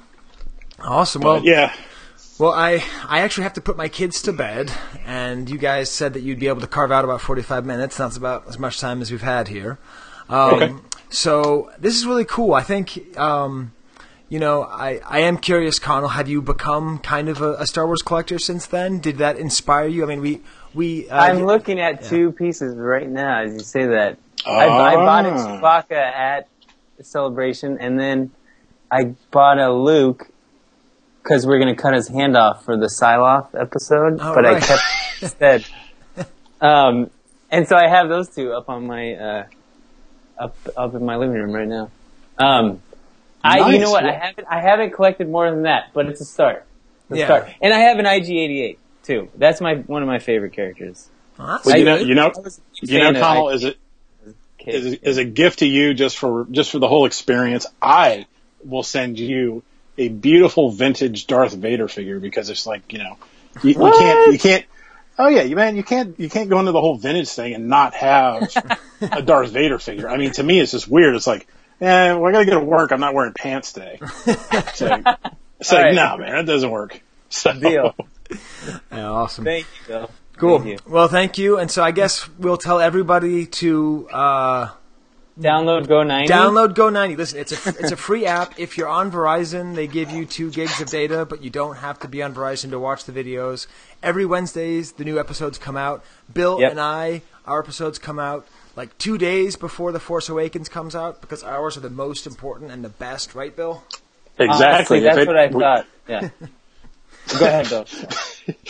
Awesome. 0.79 1.21
Well, 1.21 1.35
But 1.37 1.43
yeah. 1.43 1.73
Well, 2.39 2.53
I 2.53 2.81
I 3.05 3.19
actually 3.19 3.43
have 3.43 3.53
to 3.53 3.61
put 3.61 3.75
my 3.75 3.89
kids 3.89 4.21
to 4.23 4.31
bed, 4.33 4.71
and 5.05 5.49
you 5.49 5.57
guys 5.57 5.91
said 5.91 6.13
that 6.13 6.21
you'd 6.21 6.39
be 6.39 6.47
able 6.47 6.61
to 6.61 6.67
carve 6.67 6.89
out 6.91 7.03
about 7.03 7.19
forty 7.19 7.41
five 7.41 7.65
minutes. 7.65 7.97
That's 7.97 8.15
about 8.15 8.47
as 8.47 8.57
much 8.57 8.79
time 8.79 9.01
as 9.01 9.11
we've 9.11 9.21
had 9.21 9.49
here. 9.49 9.77
Um, 10.29 10.53
Okay. 10.53 10.73
So 11.09 11.69
this 11.79 11.95
is 11.95 12.05
really 12.05 12.25
cool. 12.25 12.53
I 12.53 12.61
think. 12.63 13.17
Um, 13.19 13.73
you 14.29 14.37
know, 14.39 14.61
I, 14.61 15.01
I 15.07 15.21
am 15.21 15.37
curious, 15.39 15.79
Conall. 15.79 16.11
Have 16.11 16.29
you 16.29 16.39
become 16.39 16.99
kind 16.99 17.29
of 17.29 17.41
a, 17.41 17.53
a 17.55 17.65
Star 17.65 17.87
Wars 17.87 18.03
collector 18.03 18.37
since 18.37 18.67
then? 18.67 18.99
Did 18.99 19.17
that 19.17 19.37
inspire 19.37 19.87
you? 19.87 20.03
I 20.03 20.05
mean, 20.05 20.21
we 20.21 20.41
we. 20.73 21.09
Uh, 21.09 21.17
I'm 21.17 21.43
looking 21.43 21.79
at 21.79 22.03
two 22.03 22.31
pieces 22.31 22.75
right 22.75 23.09
now 23.09 23.43
as 23.43 23.53
you 23.53 23.59
say 23.59 23.85
that. 23.87 24.17
I, 24.45 24.67
I 24.67 24.95
bought 24.95 25.25
a 25.25 25.29
Ah. 25.31 25.59
Chewbacca 25.59 25.91
at 25.97 26.47
the 26.97 27.03
celebration, 27.03 27.77
and 27.79 27.99
then 27.99 28.31
I 28.91 29.15
bought 29.31 29.59
a 29.59 29.71
Luke 29.71 30.27
because 31.23 31.45
we're 31.45 31.59
going 31.59 31.75
to 31.75 31.79
cut 31.81 31.93
his 31.93 32.07
hand 32.07 32.35
off 32.37 32.63
for 32.65 32.77
the 32.77 32.87
Sillof 32.87 33.53
episode, 33.59 34.19
Oh, 34.21 34.33
but 34.33 34.45
I 34.45 34.59
kept 34.59 34.81
instead. 35.21 35.65
Um, 36.61 37.09
and 37.49 37.67
so 37.69 37.77
I 37.77 37.87
have 37.87 38.09
those 38.09 38.27
two 38.27 38.51
up 38.51 38.67
on 38.67 38.85
my 38.85 39.13
uh, 39.13 39.45
up 40.37 40.57
up 40.75 40.93
in 40.93 41.05
my 41.05 41.15
living 41.15 41.35
room 41.35 41.53
right 41.53 41.67
now. 41.67 41.89
Um, 42.37 42.81
I 43.41 43.69
you 43.69 43.79
know 43.79 43.91
what 43.91 44.05
I 44.05 44.11
haven't 44.11 44.45
I 44.49 44.59
haven't 44.59 44.91
collected 44.91 45.29
more 45.29 45.49
than 45.49 45.63
that, 45.63 45.91
but 45.93 46.07
it's 46.07 46.19
a 46.19 46.25
start. 46.25 46.65
It's 47.03 47.11
a 47.13 47.17
Yeah. 47.19 47.25
start. 47.25 47.49
And 47.61 47.73
I 47.73 47.79
have 47.79 47.97
an 47.97 48.03
IG88 48.05 48.77
too. 49.03 49.29
That's 49.35 49.61
my 49.61 49.75
one 49.75 50.01
of 50.01 50.07
my 50.07 50.19
favorite 50.19 50.53
characters. 50.53 51.07
Well, 51.37 51.61
Well, 51.65 51.77
you 51.77 51.85
know, 51.85 51.95
you 51.97 52.15
know, 52.15 52.31
I 52.35 52.39
was 52.39 52.59
a 52.81 52.85
you 52.85 52.99
know, 52.99 53.11
Conall, 53.13 53.51
IG88 53.51 53.55
is 53.55 53.63
it 53.63 53.77
kid. 54.57 54.99
is 55.03 55.17
a, 55.17 55.23
gift 55.23 55.59
to 55.59 55.65
you 55.65 55.93
just 55.93 56.17
for 56.17 56.45
just 56.51 56.71
for 56.71 56.79
the 56.79 56.87
whole 56.87 57.05
experience. 57.05 57.65
I 57.81 58.25
will 58.63 58.83
send 58.83 59.19
you 59.19 59.63
a 59.97 60.09
beautiful 60.09 60.71
vintage 60.71 61.27
Darth 61.27 61.53
Vader 61.53 61.87
figure 61.87 62.19
because 62.19 62.49
it's 62.49 62.65
like 62.65 62.91
you 62.93 62.99
know 62.99 63.17
you, 63.63 63.71
you 63.71 63.93
can't 63.97 64.33
you 64.33 64.39
can't. 64.39 64.65
Oh 65.17 65.27
yeah, 65.27 65.41
you 65.41 65.55
man, 65.55 65.75
you 65.75 65.83
can't 65.83 66.19
you 66.19 66.29
can't 66.29 66.49
go 66.49 66.59
into 66.59 66.71
the 66.71 66.81
whole 66.81 66.95
vintage 66.95 67.29
thing 67.29 67.53
and 67.53 67.67
not 67.67 67.93
have 67.93 68.49
a 69.01 69.21
Darth 69.21 69.51
Vader 69.51 69.79
figure. 69.79 70.09
I 70.09 70.17
mean, 70.17 70.31
to 70.33 70.43
me, 70.43 70.59
it's 70.59 70.71
just 70.71 70.87
weird. 70.87 71.15
It's 71.15 71.27
like, 71.27 71.47
eh, 71.81 72.13
well, 72.13 72.25
I 72.27 72.31
gotta 72.31 72.45
go 72.45 72.59
to 72.59 72.65
work. 72.65 72.91
I'm 72.91 73.01
not 73.01 73.13
wearing 73.13 73.33
pants 73.33 73.73
today. 73.73 73.99
It's 74.01 74.81
like, 74.81 75.05
it's 75.59 75.71
like 75.71 75.79
All 75.79 75.83
right. 75.85 75.93
no, 75.93 76.17
man, 76.17 76.31
that 76.33 76.45
doesn't 76.45 76.71
work. 76.71 77.01
So, 77.29 77.53
Deal. 77.53 77.95
Yeah, 78.91 79.09
awesome. 79.09 79.45
Thank 79.45 79.65
you, 79.65 79.87
Bill. 79.87 80.11
Cool. 80.37 80.59
Thank 80.59 80.69
you. 80.71 80.77
Well, 80.91 81.07
thank 81.07 81.37
you. 81.37 81.57
And 81.57 81.69
so 81.69 81.83
I 81.83 81.91
guess 81.91 82.27
we'll 82.37 82.57
tell 82.57 82.79
everybody 82.79 83.45
to 83.45 84.07
uh, 84.11 84.69
Download 85.39 85.87
Go 85.87 86.03
90. 86.03 86.31
Download 86.31 86.73
Go90. 86.73 87.17
Listen, 87.17 87.39
it's 87.39 87.51
a 87.65 87.69
it's 87.69 87.91
a 87.91 87.95
free 87.97 88.25
app. 88.25 88.59
If 88.59 88.77
you're 88.77 88.87
on 88.87 89.11
Verizon, 89.11 89.75
they 89.75 89.87
give 89.87 90.11
you 90.11 90.25
two 90.25 90.51
gigs 90.51 90.79
of 90.81 90.89
data, 90.89 91.25
but 91.25 91.41
you 91.43 91.49
don't 91.49 91.77
have 91.77 91.99
to 91.99 92.07
be 92.07 92.21
on 92.21 92.33
Verizon 92.33 92.69
to 92.71 92.79
watch 92.79 93.05
the 93.05 93.11
videos. 93.11 93.67
Every 94.03 94.25
Wednesdays, 94.25 94.93
the 94.93 95.03
new 95.05 95.19
episodes 95.19 95.57
come 95.57 95.77
out. 95.77 96.03
Bill 96.33 96.59
Yep. 96.59 96.71
and 96.71 96.79
I, 96.79 97.21
our 97.45 97.59
episodes 97.61 97.99
come 97.99 98.19
out 98.19 98.47
like 98.75 98.97
two 98.97 99.17
days 99.17 99.55
before 99.55 99.91
the 99.91 99.99
Force 99.99 100.29
Awakens 100.29 100.69
comes 100.69 100.95
out 100.95 101.19
because 101.21 101.43
ours 101.43 101.75
are 101.77 101.81
the 101.81 101.89
most 101.89 102.27
important 102.27 102.71
and 102.71 102.83
the 102.83 102.89
best, 102.89 103.33
right, 103.35 103.53
Bill? 103.55 103.83
exactly. 104.37 104.65
Honestly, 104.65 104.99
that's 105.01 105.17
it- 105.17 105.27
what 105.27 105.37
I 105.37 105.47
we- 105.47 105.59
thought. 105.59 105.85
Yeah. 106.07 106.29
Go 107.37 107.45
ahead, 107.45 107.69
Bill. 107.69 107.85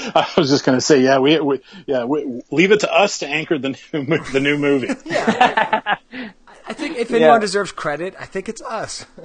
I 0.15 0.27
was 0.37 0.49
just 0.49 0.65
going 0.65 0.77
to 0.77 0.81
say, 0.81 1.01
yeah, 1.01 1.19
we, 1.19 1.39
we 1.39 1.61
yeah, 1.85 2.03
we, 2.03 2.41
leave 2.51 2.71
it 2.71 2.81
to 2.81 2.91
us 2.93 3.19
to 3.19 3.27
anchor 3.27 3.57
the 3.57 3.69
new, 3.93 4.17
the 4.31 4.39
new 4.39 4.57
movie. 4.57 4.89
I 5.09 6.73
think 6.73 6.97
if 6.97 7.09
anyone 7.11 7.35
Yeah. 7.35 7.39
deserves 7.39 7.71
credit, 7.71 8.15
I 8.19 8.25
think 8.25 8.49
it's 8.49 8.61
us. 8.61 9.05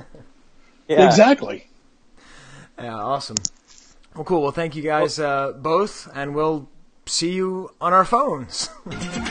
Yeah. 0.87 1.07
Exactly. 1.07 1.67
Yeah, 2.79 2.95
awesome. 2.95 3.39
Well, 4.15 4.25
cool. 4.25 4.43
Well, 4.43 4.51
thank 4.53 4.77
you 4.77 4.83
guys 4.83 5.19
uh, 5.19 5.53
both, 5.53 6.11
and 6.15 6.35
we'll 6.35 6.69
see 7.07 7.33
you 7.33 7.71
on 7.81 7.95
our 7.95 8.05
phones. 8.05 8.69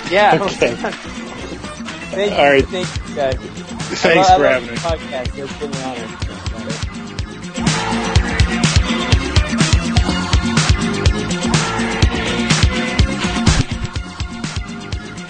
Yeah. 0.09 0.39
Okay. 0.41 0.73
Thank 0.73 2.31
you. 2.31 2.37
All 2.37 2.49
right. 2.49 2.65
Thank 2.65 2.87
you, 3.09 3.15
guys. 3.15 3.35
Thanks 4.01 4.29
I 4.29 4.35
for 4.35 4.41
love 4.41 4.63
having 4.63 4.69
me. 4.71 4.75
podcast. 4.77 5.37
It's 5.37 5.59
been 5.59 5.71
an 5.73 6.32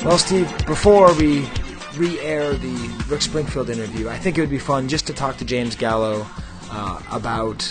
Well, 0.05 0.17
Steve, 0.17 0.51
before 0.65 1.13
we 1.15 1.47
re-air 1.95 2.55
the 2.55 3.03
Rick 3.07 3.21
Springfield 3.21 3.69
interview, 3.69 4.09
I 4.09 4.17
think 4.17 4.37
it 4.37 4.41
would 4.41 4.49
be 4.49 4.59
fun 4.59 4.89
just 4.89 5.07
to 5.07 5.13
talk 5.13 5.37
to 5.37 5.45
James 5.45 5.77
Gallo 5.77 6.27
uh, 6.69 7.01
about 7.09 7.63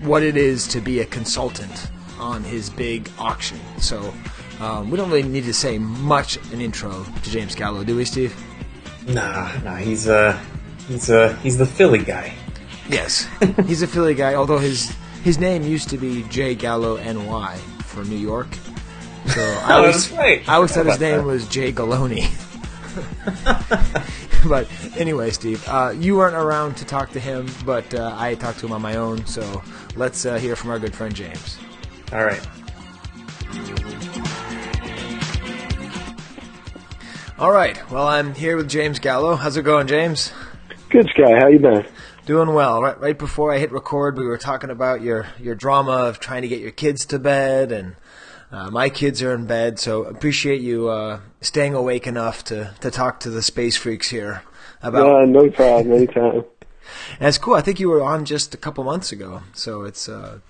what 0.00 0.24
it 0.24 0.36
is 0.36 0.66
to 0.68 0.80
be 0.80 0.98
a 0.98 1.04
consultant 1.04 1.88
on 2.18 2.42
his 2.42 2.68
big 2.68 3.08
auction. 3.16 3.60
So 3.78 4.12
um, 4.58 4.90
we 4.90 4.96
don't 4.96 5.08
really 5.08 5.22
need 5.22 5.44
to 5.44 5.54
say 5.54 5.78
much 5.78 6.36
an 6.52 6.60
intro 6.60 7.06
to 7.22 7.30
James 7.30 7.54
Gallo, 7.54 7.84
do 7.84 7.94
we, 7.94 8.04
Steve? 8.06 8.34
Nah, 9.06 9.56
nah, 9.62 9.76
he's 9.76 10.08
uh 10.08 10.36
he's 10.88 11.10
uh 11.10 11.36
he's 11.44 11.58
the 11.58 11.66
Philly 11.66 11.98
guy. 12.00 12.34
Yes, 12.88 13.28
he's 13.66 13.82
a 13.82 13.86
Philly 13.86 14.14
guy. 14.14 14.34
Although 14.34 14.58
his 14.58 14.92
his 15.22 15.38
name 15.38 15.62
used 15.62 15.88
to 15.90 15.96
be 15.96 16.24
J 16.24 16.56
Gallo 16.56 16.96
Ny 16.96 17.56
for 17.84 18.02
New 18.04 18.18
York. 18.18 18.48
So 19.26 19.40
I 19.64 19.74
always 19.74 20.08
that's 20.08 20.18
right. 20.18 20.48
I 20.48 20.54
always 20.56 20.72
thought 20.72 20.86
his 20.86 20.96
About 20.96 21.00
that. 21.00 21.16
name 21.18 21.26
was 21.26 21.46
Jay 21.48 21.72
Galoni. 21.72 22.28
but 24.48 24.68
anyway, 24.98 25.30
Steve, 25.30 25.64
uh, 25.68 25.94
you 25.96 26.16
weren't 26.16 26.34
around 26.34 26.76
to 26.78 26.84
talk 26.84 27.10
to 27.12 27.20
him, 27.20 27.48
but 27.64 27.94
uh, 27.94 28.14
I 28.18 28.34
talked 28.34 28.58
to 28.60 28.66
him 28.66 28.72
on 28.72 28.82
my 28.82 28.96
own. 28.96 29.24
So 29.26 29.62
let's 29.96 30.26
uh, 30.26 30.38
hear 30.38 30.56
from 30.56 30.70
our 30.70 30.78
good 30.78 30.94
friend 30.94 31.14
James. 31.14 31.58
All 32.12 32.24
right. 32.24 32.46
All 37.38 37.50
right. 37.50 37.90
Well, 37.90 38.06
I'm 38.06 38.34
here 38.34 38.56
with 38.56 38.68
James 38.68 38.98
Gallo. 38.98 39.34
How's 39.36 39.56
it 39.56 39.62
going, 39.62 39.86
James? 39.86 40.32
Good, 40.90 41.08
Skye. 41.08 41.38
How 41.40 41.48
you 41.48 41.58
been? 41.58 41.84
Doing 42.26 42.54
well. 42.54 42.80
Right, 42.82 43.00
right 43.00 43.18
before 43.18 43.52
I 43.52 43.58
hit 43.58 43.72
record, 43.72 44.16
we 44.16 44.24
were 44.26 44.38
talking 44.38 44.70
about 44.70 45.00
your 45.02 45.26
your 45.40 45.56
drama 45.56 45.92
of 45.92 46.20
trying 46.20 46.42
to 46.42 46.48
get 46.48 46.60
your 46.60 46.70
kids 46.70 47.04
to 47.06 47.18
bed, 47.18 47.72
and 47.72 47.96
uh, 48.52 48.70
my 48.70 48.88
kids 48.90 49.22
are 49.22 49.34
in 49.34 49.46
bed. 49.46 49.78
So 49.78 50.04
appreciate 50.04 50.60
you 50.60 50.88
uh, 50.88 51.20
staying 51.40 51.74
awake 51.74 52.06
enough 52.06 52.44
to 52.44 52.74
to 52.80 52.90
talk 52.90 53.18
to 53.20 53.30
the 53.30 53.42
space 53.42 53.76
freaks 53.76 54.10
here 54.10 54.42
about. 54.82 55.22
Uh, 55.22 55.24
no 55.24 55.50
problem. 55.50 55.92
Anytime. 55.96 56.44
And 57.18 57.28
it's 57.28 57.38
cool. 57.38 57.54
I 57.54 57.62
think 57.62 57.78
you 57.80 57.88
were 57.88 58.02
on 58.02 58.24
just 58.24 58.54
a 58.54 58.58
couple 58.58 58.82
months 58.84 59.12
ago, 59.12 59.42
so 59.54 59.82
it's 59.84 60.08
uh, 60.08 60.40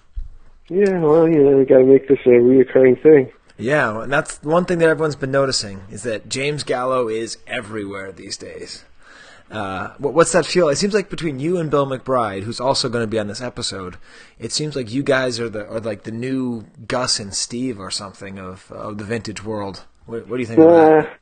Yeah, 0.68 0.98
well, 0.98 1.28
you 1.28 1.42
know, 1.44 1.59
we 1.59 1.64
got 1.66 1.78
to 1.78 1.84
make 1.84 2.09
this 2.09 2.18
a 2.24 2.30
reoccurring 2.30 3.00
thing. 3.03 3.30
yeah. 3.59 4.03
And 4.03 4.11
that's 4.12 4.42
one 4.42 4.64
thing 4.64 4.78
that 4.78 4.88
everyone's 4.88 5.14
been 5.14 5.30
noticing 5.30 5.82
is 5.90 6.03
that 6.03 6.28
James 6.28 6.64
Gallo 6.64 7.07
is 7.09 7.36
everywhere 7.46 8.11
these 8.12 8.36
days. 8.38 8.84
Uh, 9.53 9.92
what, 9.98 10.14
what's 10.14 10.32
that 10.32 10.46
feel? 10.46 10.68
It 10.70 10.76
seems 10.76 10.94
like 10.94 11.11
between 11.11 11.38
you 11.38 11.59
and 11.59 11.70
Bill 11.70 11.86
McBride, 11.86 12.42
who's 12.44 12.59
also 12.59 12.88
going 12.88 13.03
to 13.03 13.07
be 13.07 13.18
on 13.18 13.26
this 13.26 13.42
episode, 13.42 13.98
it 14.38 14.50
seems 14.50 14.74
like 14.74 14.90
you 14.90 15.03
guys 15.03 15.38
are 15.38 15.50
the 15.50 15.66
are 15.68 15.80
like 15.80 16.05
the 16.05 16.11
new 16.11 16.64
Gus 16.88 17.20
and 17.20 17.34
Steve 17.34 17.78
or 17.78 17.90
something 17.90 18.38
of 18.38 18.72
of 18.72 18.96
the 18.98 19.05
vintage 19.05 19.44
world. 19.44 19.84
What, 20.07 20.26
what 20.26 20.36
do 20.36 20.40
you 20.40 20.46
think? 20.46 20.59
of 20.59 20.66
Uh, 20.66 21.03
that? 21.03 21.18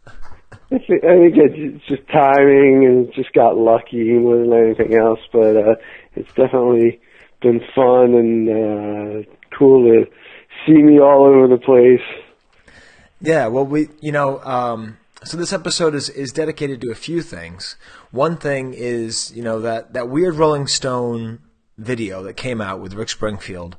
I 0.73 0.79
think, 0.79 1.05
I 1.05 1.17
think 1.17 1.35
it's 1.37 1.85
just 1.87 2.07
timing 2.09 2.87
and 2.87 3.13
just 3.13 3.33
got 3.33 3.57
lucky 3.57 4.13
more 4.13 4.39
than 4.39 4.53
anything 4.53 4.95
else. 4.95 5.21
But 5.33 5.57
uh, 5.57 5.75
it's 6.15 6.33
definitely 6.35 7.01
been 7.43 7.61
fun 7.75 8.15
and 8.15 8.49
uh, 8.49 9.31
cool 9.59 9.91
to 9.91 10.07
see 10.67 10.81
me 10.83 11.01
all 11.01 11.25
over 11.25 11.49
the 11.49 11.59
place. 11.59 12.01
Yeah, 13.21 13.49
well, 13.49 13.67
we, 13.67 13.89
you 14.01 14.13
know, 14.13 14.41
um, 14.45 14.97
so 15.25 15.37
this 15.37 15.53
episode 15.53 15.95
is, 15.95 16.09
is 16.09 16.33
dedicated 16.33 16.81
to 16.81 16.91
a 16.91 16.95
few 16.95 17.21
things. 17.21 17.77
One 18.11 18.37
thing 18.37 18.75
is, 18.75 19.33
you 19.35 19.43
know, 19.43 19.61
that, 19.61 19.93
that 19.93 20.09
weird 20.09 20.35
Rolling 20.35 20.67
Stone 20.67 21.41
video 21.79 22.23
that 22.23 22.35
came 22.35 22.61
out 22.61 22.81
with 22.81 22.95
Rick 22.95 23.09
Springfield. 23.09 23.77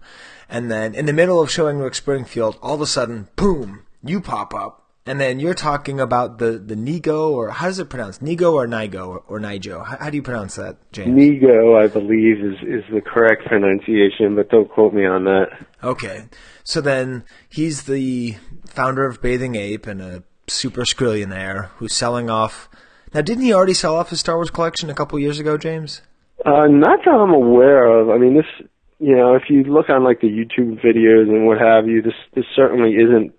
And 0.50 0.70
then 0.70 0.96
in 0.96 1.06
the 1.06 1.14
middle 1.14 1.42
of 1.42 1.50
showing 1.50 1.78
Rick 1.80 1.96
Springfield, 1.96 2.58
all 2.62 2.76
of 2.76 2.82
a 2.82 2.88
sudden, 2.88 3.30
boom, 3.36 3.86
you 4.04 4.22
pop 4.22 4.54
up. 4.54 4.78
And 5.04 5.20
then 5.20 5.40
you're 5.40 5.56
talking 5.56 6.00
about 6.00 6.38
the, 6.38 6.52
the 6.60 6.76
Nigo, 6.76 7.32
or 7.32 7.50
how 7.50 7.66
does 7.66 7.80
it 7.80 7.90
pronounce? 7.90 8.20
Nigo 8.20 8.54
or 8.54 8.68
Nigo 8.68 9.08
or, 9.08 9.24
or 9.28 9.40
Nijo? 9.40 9.84
How, 9.84 9.98
how 9.98 10.10
do 10.12 10.16
you 10.16 10.22
pronounce 10.22 10.56
that, 10.56 10.78
James? 10.92 11.10
Nego, 11.10 11.76
I 11.76 11.88
believe, 11.88 12.38
is 12.38 12.58
is 12.62 12.84
the 12.94 13.02
correct 13.02 13.48
pronunciation, 13.48 14.36
but 14.36 14.50
don't 14.50 14.70
quote 14.70 14.94
me 14.94 15.08
on 15.08 15.24
that. 15.24 15.48
Okay. 15.84 16.26
So 16.64 16.82
then 16.82 17.24
he's 17.50 17.84
the 17.84 18.36
founder 18.68 19.06
of 19.08 19.24
Bathing 19.24 19.56
Ape 19.56 19.88
and 19.88 20.02
a 20.04 20.24
super 20.48 20.82
skrillionaire 20.82 21.70
who's 21.78 21.94
selling 21.94 22.30
off. 22.30 22.70
Now, 23.14 23.22
didn't 23.22 23.44
he 23.44 23.54
already 23.54 23.74
sell 23.74 23.96
off 23.96 24.10
his 24.10 24.20
Star 24.20 24.36
Wars 24.36 24.50
collection 24.50 24.90
a 24.90 24.94
couple 24.94 25.20
years 25.20 25.40
ago, 25.40 25.58
James? 25.58 26.02
Uh, 26.46 26.68
not 26.68 27.00
that 27.06 27.12
I'm 27.12 27.34
aware 27.34 27.86
of. 27.86 28.10
I 28.10 28.18
mean, 28.18 28.36
this, 28.36 28.68
you 29.00 29.16
know, 29.16 29.36
if 29.36 29.44
you 29.50 29.64
look 29.64 29.90
on 29.90 30.04
like 30.04 30.22
the 30.22 30.28
YouTube 30.28 30.84
videos 30.84 31.30
and 31.30 31.46
what 31.46 31.60
have 31.60 31.88
you, 31.88 32.02
this 32.02 32.14
this 32.34 32.46
certainly 32.56 32.94
isn't 32.94 33.34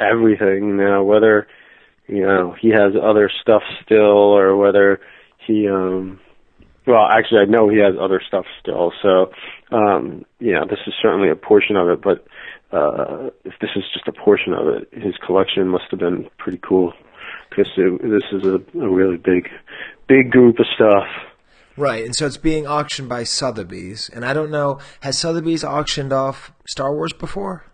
everything. 0.00 0.76
Now, 0.76 1.04
whether 1.04 1.46
you 2.06 2.26
know 2.26 2.54
he 2.60 2.68
has 2.70 2.92
other 3.00 3.30
stuff 3.40 3.62
still, 3.84 4.36
or 4.36 4.56
whether 4.56 5.00
he, 5.46 5.68
um, 5.68 6.20
well, 6.86 7.06
actually, 7.10 7.40
I 7.40 7.44
know 7.44 7.68
he 7.68 7.78
has 7.78 7.94
other 7.98 8.20
stuff 8.26 8.44
still. 8.60 8.92
So, 9.00 9.30
um, 9.70 10.24
you 10.38 10.52
know, 10.52 10.66
this 10.68 10.80
is 10.86 10.92
certainly 11.00 11.30
a 11.30 11.36
portion 11.36 11.76
of 11.76 11.88
it. 11.88 12.02
But 12.02 12.26
uh, 12.76 13.30
if 13.44 13.54
this 13.60 13.70
is 13.76 13.84
just 13.94 14.08
a 14.08 14.12
portion 14.12 14.52
of 14.52 14.66
it, 14.68 14.88
his 14.92 15.14
collection 15.24 15.68
must 15.68 15.84
have 15.90 16.00
been 16.00 16.28
pretty 16.36 16.58
cool 16.58 16.92
because 17.54 17.70
this 17.76 18.22
is 18.32 18.44
a, 18.44 18.78
a 18.78 18.88
really 18.88 19.16
big, 19.16 19.48
big 20.08 20.30
group 20.30 20.58
of 20.58 20.66
stuff. 20.74 21.04
Right, 21.76 22.04
and 22.04 22.14
so 22.14 22.26
it's 22.26 22.36
being 22.36 22.66
auctioned 22.66 23.08
by 23.08 23.24
Sotheby's, 23.24 24.08
and 24.08 24.24
I 24.24 24.32
don't 24.32 24.50
know 24.50 24.78
has 25.00 25.18
Sotheby's 25.18 25.64
auctioned 25.64 26.12
off 26.12 26.52
Star 26.66 26.94
Wars 26.94 27.12
before? 27.12 27.64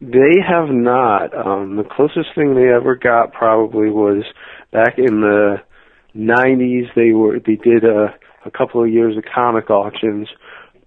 They 0.00 0.40
have 0.46 0.70
not. 0.70 1.34
Um, 1.34 1.76
the 1.76 1.84
closest 1.84 2.34
thing 2.34 2.54
they 2.54 2.72
ever 2.72 2.96
got 2.96 3.32
probably 3.32 3.90
was 3.90 4.24
back 4.72 4.98
in 4.98 5.20
the 5.20 5.56
'90s. 6.16 6.94
They 6.94 7.12
were 7.12 7.38
they 7.38 7.56
did 7.56 7.84
a, 7.84 8.14
a 8.46 8.50
couple 8.50 8.82
of 8.82 8.90
years 8.90 9.16
of 9.16 9.24
comic 9.24 9.68
auctions, 9.68 10.28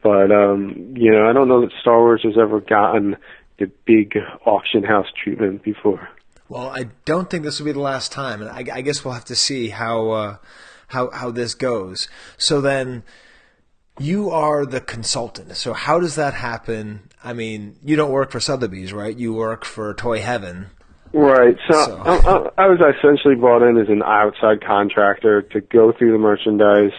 but 0.01 0.31
um, 0.31 0.93
you 0.95 1.11
know 1.11 1.29
I 1.29 1.33
don't 1.33 1.47
know 1.47 1.61
that 1.61 1.71
Star 1.79 1.99
Wars 1.99 2.21
has 2.23 2.37
ever 2.41 2.59
gotten 2.59 3.17
the 3.59 3.71
big 3.85 4.17
auction 4.45 4.83
house 4.83 5.07
treatment 5.23 5.63
before. 5.63 6.09
Well, 6.49 6.69
I 6.69 6.85
don't 7.05 7.29
think 7.29 7.43
this 7.43 7.59
will 7.59 7.65
be 7.65 7.71
the 7.73 7.79
last 7.79 8.11
time, 8.11 8.41
and 8.41 8.49
I, 8.49 8.77
I 8.77 8.81
guess 8.81 9.03
we'll 9.03 9.13
have 9.13 9.25
to 9.25 9.35
see 9.35 9.69
how 9.69 10.09
uh, 10.11 10.37
how 10.87 11.11
how 11.11 11.31
this 11.31 11.53
goes. 11.53 12.07
So 12.37 12.61
then, 12.61 13.03
you 13.99 14.29
are 14.29 14.65
the 14.65 14.81
consultant. 14.81 15.57
So 15.57 15.73
how 15.73 15.99
does 15.99 16.15
that 16.15 16.33
happen? 16.33 17.09
I 17.23 17.33
mean, 17.33 17.77
you 17.83 17.95
don't 17.95 18.11
work 18.11 18.31
for 18.31 18.39
Sotheby's, 18.39 18.93
right? 18.93 19.15
You 19.15 19.33
work 19.33 19.65
for 19.65 19.93
Toy 19.93 20.21
Heaven. 20.21 20.67
Right. 21.13 21.55
So, 21.69 21.85
So- 21.85 21.97
I, 21.97 22.15
I, 22.15 22.65
I 22.65 22.67
was 22.67 22.79
essentially 22.79 23.35
brought 23.35 23.67
in 23.67 23.77
as 23.77 23.89
an 23.89 24.03
outside 24.03 24.63
contractor 24.65 25.41
to 25.41 25.61
go 25.61 25.91
through 25.97 26.11
the 26.11 26.17
merchandise, 26.17 26.91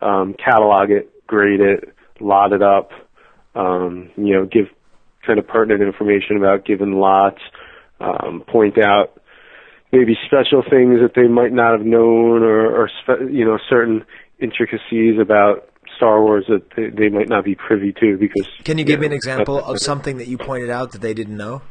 um, 0.00 0.34
catalog 0.34 0.90
it, 0.90 1.26
grade 1.26 1.60
it, 1.60 1.94
lot 2.20 2.52
it 2.52 2.62
up, 2.62 2.90
um, 3.54 4.10
you 4.16 4.34
know, 4.34 4.46
give 4.46 4.66
kind 5.26 5.38
of 5.38 5.46
pertinent 5.46 5.82
information 5.82 6.36
about 6.36 6.64
given 6.64 6.94
lots, 6.94 7.40
um, 8.02 8.42
point 8.46 8.82
out 8.82 9.20
maybe 9.92 10.16
special 10.26 10.62
things 10.62 11.00
that 11.00 11.12
they 11.14 11.28
might 11.28 11.52
not 11.52 11.72
have 11.72 11.86
known 11.86 12.42
or, 12.42 12.82
or 12.82 12.90
spe- 13.02 13.30
you 13.30 13.44
know, 13.44 13.58
certain 13.68 14.04
intricacies 14.40 15.20
about 15.20 15.68
Star 15.96 16.22
Wars 16.22 16.46
that 16.48 16.62
they, 16.76 16.88
they 16.88 17.08
might 17.08 17.28
not 17.28 17.44
be 17.44 17.54
privy 17.54 17.92
to 18.00 18.16
because. 18.18 18.48
Can 18.64 18.78
you 18.78 18.84
give 18.84 19.00
me 19.00 19.06
an 19.06 19.12
example 19.12 19.62
of 19.62 19.78
something 19.78 20.16
that 20.18 20.28
you 20.28 20.38
pointed 20.38 20.70
out 20.70 20.92
that 20.92 21.00
they 21.00 21.14
didn't 21.14 21.36
know? 21.36 21.62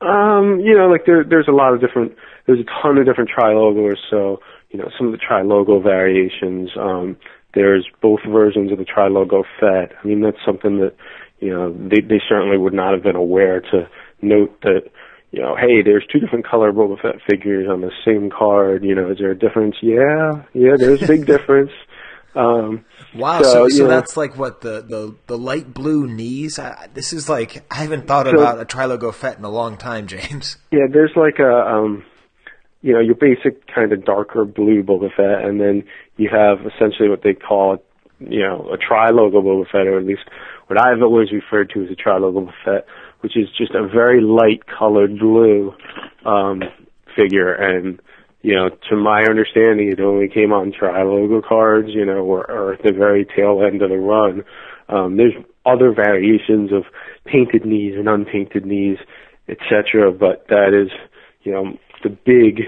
Um, 0.00 0.60
you 0.60 0.76
know, 0.76 0.88
like 0.88 1.04
there, 1.06 1.24
there's 1.28 1.48
a 1.48 1.52
lot 1.52 1.74
of 1.74 1.80
different, 1.80 2.16
there's 2.46 2.60
a 2.60 2.82
ton 2.82 2.98
of 2.98 3.06
different 3.06 3.30
tri-logos, 3.30 3.98
so, 4.10 4.40
you 4.70 4.78
know, 4.78 4.88
some 4.96 5.06
of 5.06 5.12
the 5.12 5.18
tri-logo 5.18 5.80
variations, 5.80 6.70
um, 6.78 7.16
there's 7.54 7.86
both 8.00 8.20
versions 8.26 8.72
of 8.72 8.78
the 8.78 8.84
tri-logo 8.84 9.44
Fett. 9.60 9.92
I 10.02 10.06
mean, 10.06 10.22
that's 10.22 10.38
something 10.44 10.78
that, 10.78 10.94
you 11.38 11.50
know, 11.50 11.72
they, 11.72 12.00
they 12.00 12.20
certainly 12.28 12.56
would 12.56 12.72
not 12.72 12.94
have 12.94 13.02
been 13.02 13.16
aware 13.16 13.60
to 13.60 13.88
note 14.22 14.60
that, 14.62 14.90
you 15.32 15.40
know, 15.42 15.56
hey, 15.56 15.82
there's 15.82 16.04
two 16.12 16.20
different 16.20 16.46
color 16.46 16.72
Boba 16.72 17.00
Fett 17.00 17.16
figures 17.28 17.66
on 17.68 17.80
the 17.80 17.90
same 18.04 18.30
card, 18.30 18.84
you 18.84 18.94
know, 18.94 19.10
is 19.10 19.18
there 19.18 19.30
a 19.32 19.38
difference? 19.38 19.76
Yeah, 19.82 20.42
yeah, 20.52 20.76
there's 20.78 21.02
a 21.02 21.06
big 21.06 21.26
difference. 21.34 21.72
Um, 22.34 22.84
Wow, 23.14 23.42
So, 23.42 23.68
so, 23.68 23.76
so 23.76 23.86
that's 23.88 24.16
like 24.16 24.38
what 24.38 24.62
the, 24.62 24.80
the, 24.80 25.14
the 25.26 25.36
light 25.36 25.74
blue 25.74 26.06
knees. 26.06 26.58
I, 26.58 26.88
this 26.94 27.12
is 27.12 27.28
like 27.28 27.62
I 27.70 27.76
haven't 27.82 28.06
thought 28.06 28.24
So- 28.26 28.32
about 28.32 28.58
a 28.60 28.64
trilogo 28.64 29.12
Fett 29.12 29.36
in 29.38 29.44
a 29.44 29.50
long 29.50 29.76
time, 29.76 30.06
James. 30.14 30.56
Yeah, 30.70 30.86
there's 30.90 31.12
like 31.16 31.38
a, 31.38 31.50
um, 31.52 32.04
you 32.80 32.92
know, 32.94 33.00
your 33.00 33.14
basic 33.16 33.66
kind 33.74 33.92
of 33.92 34.04
darker 34.04 34.44
blue 34.44 34.82
Boba 34.82 35.08
Fett, 35.14 35.44
and 35.44 35.60
then 35.60 35.84
you 36.16 36.28
have 36.30 36.58
essentially 36.66 37.08
what 37.08 37.22
they 37.22 37.34
call, 37.34 37.82
you 38.18 38.40
know, 38.40 38.68
a 38.72 38.76
tri-logo 38.78 39.40
Boba 39.42 39.64
Fett, 39.70 39.86
or 39.86 39.98
at 39.98 40.04
least 40.06 40.22
what 40.68 40.80
I've 40.80 41.02
always 41.02 41.32
referred 41.32 41.70
to 41.74 41.84
as 41.84 41.90
a 41.90 41.94
tri-logo 41.94 42.40
Boba 42.46 42.52
Fett, 42.64 42.86
which 43.22 43.36
is 43.36 43.48
just 43.56 43.72
a 43.74 43.86
very 43.86 44.20
light 44.20 44.62
colored 44.66 45.18
blue 45.18 45.74
um, 46.24 46.62
figure. 47.16 47.52
And 47.52 48.00
you 48.42 48.56
know, 48.56 48.70
to 48.90 48.96
my 48.96 49.22
understanding, 49.22 49.90
it 49.92 50.00
only 50.00 50.28
came 50.28 50.52
on 50.52 50.72
tri-logo 50.72 51.40
cards, 51.46 51.88
you 51.90 52.04
know, 52.04 52.24
or, 52.24 52.50
or 52.50 52.74
at 52.74 52.82
the 52.82 52.92
very 52.92 53.24
tail 53.24 53.62
end 53.64 53.82
of 53.82 53.90
the 53.90 53.98
run. 53.98 54.42
Um, 54.88 55.16
there's 55.16 55.34
other 55.64 55.92
variations 55.92 56.72
of 56.72 56.82
painted 57.24 57.64
knees 57.64 57.94
and 57.96 58.08
unpainted 58.08 58.66
knees, 58.66 58.98
etc. 59.48 60.10
But 60.10 60.46
that 60.48 60.74
is, 60.74 60.90
you 61.42 61.52
know, 61.52 61.78
the 62.02 62.10
big 62.10 62.62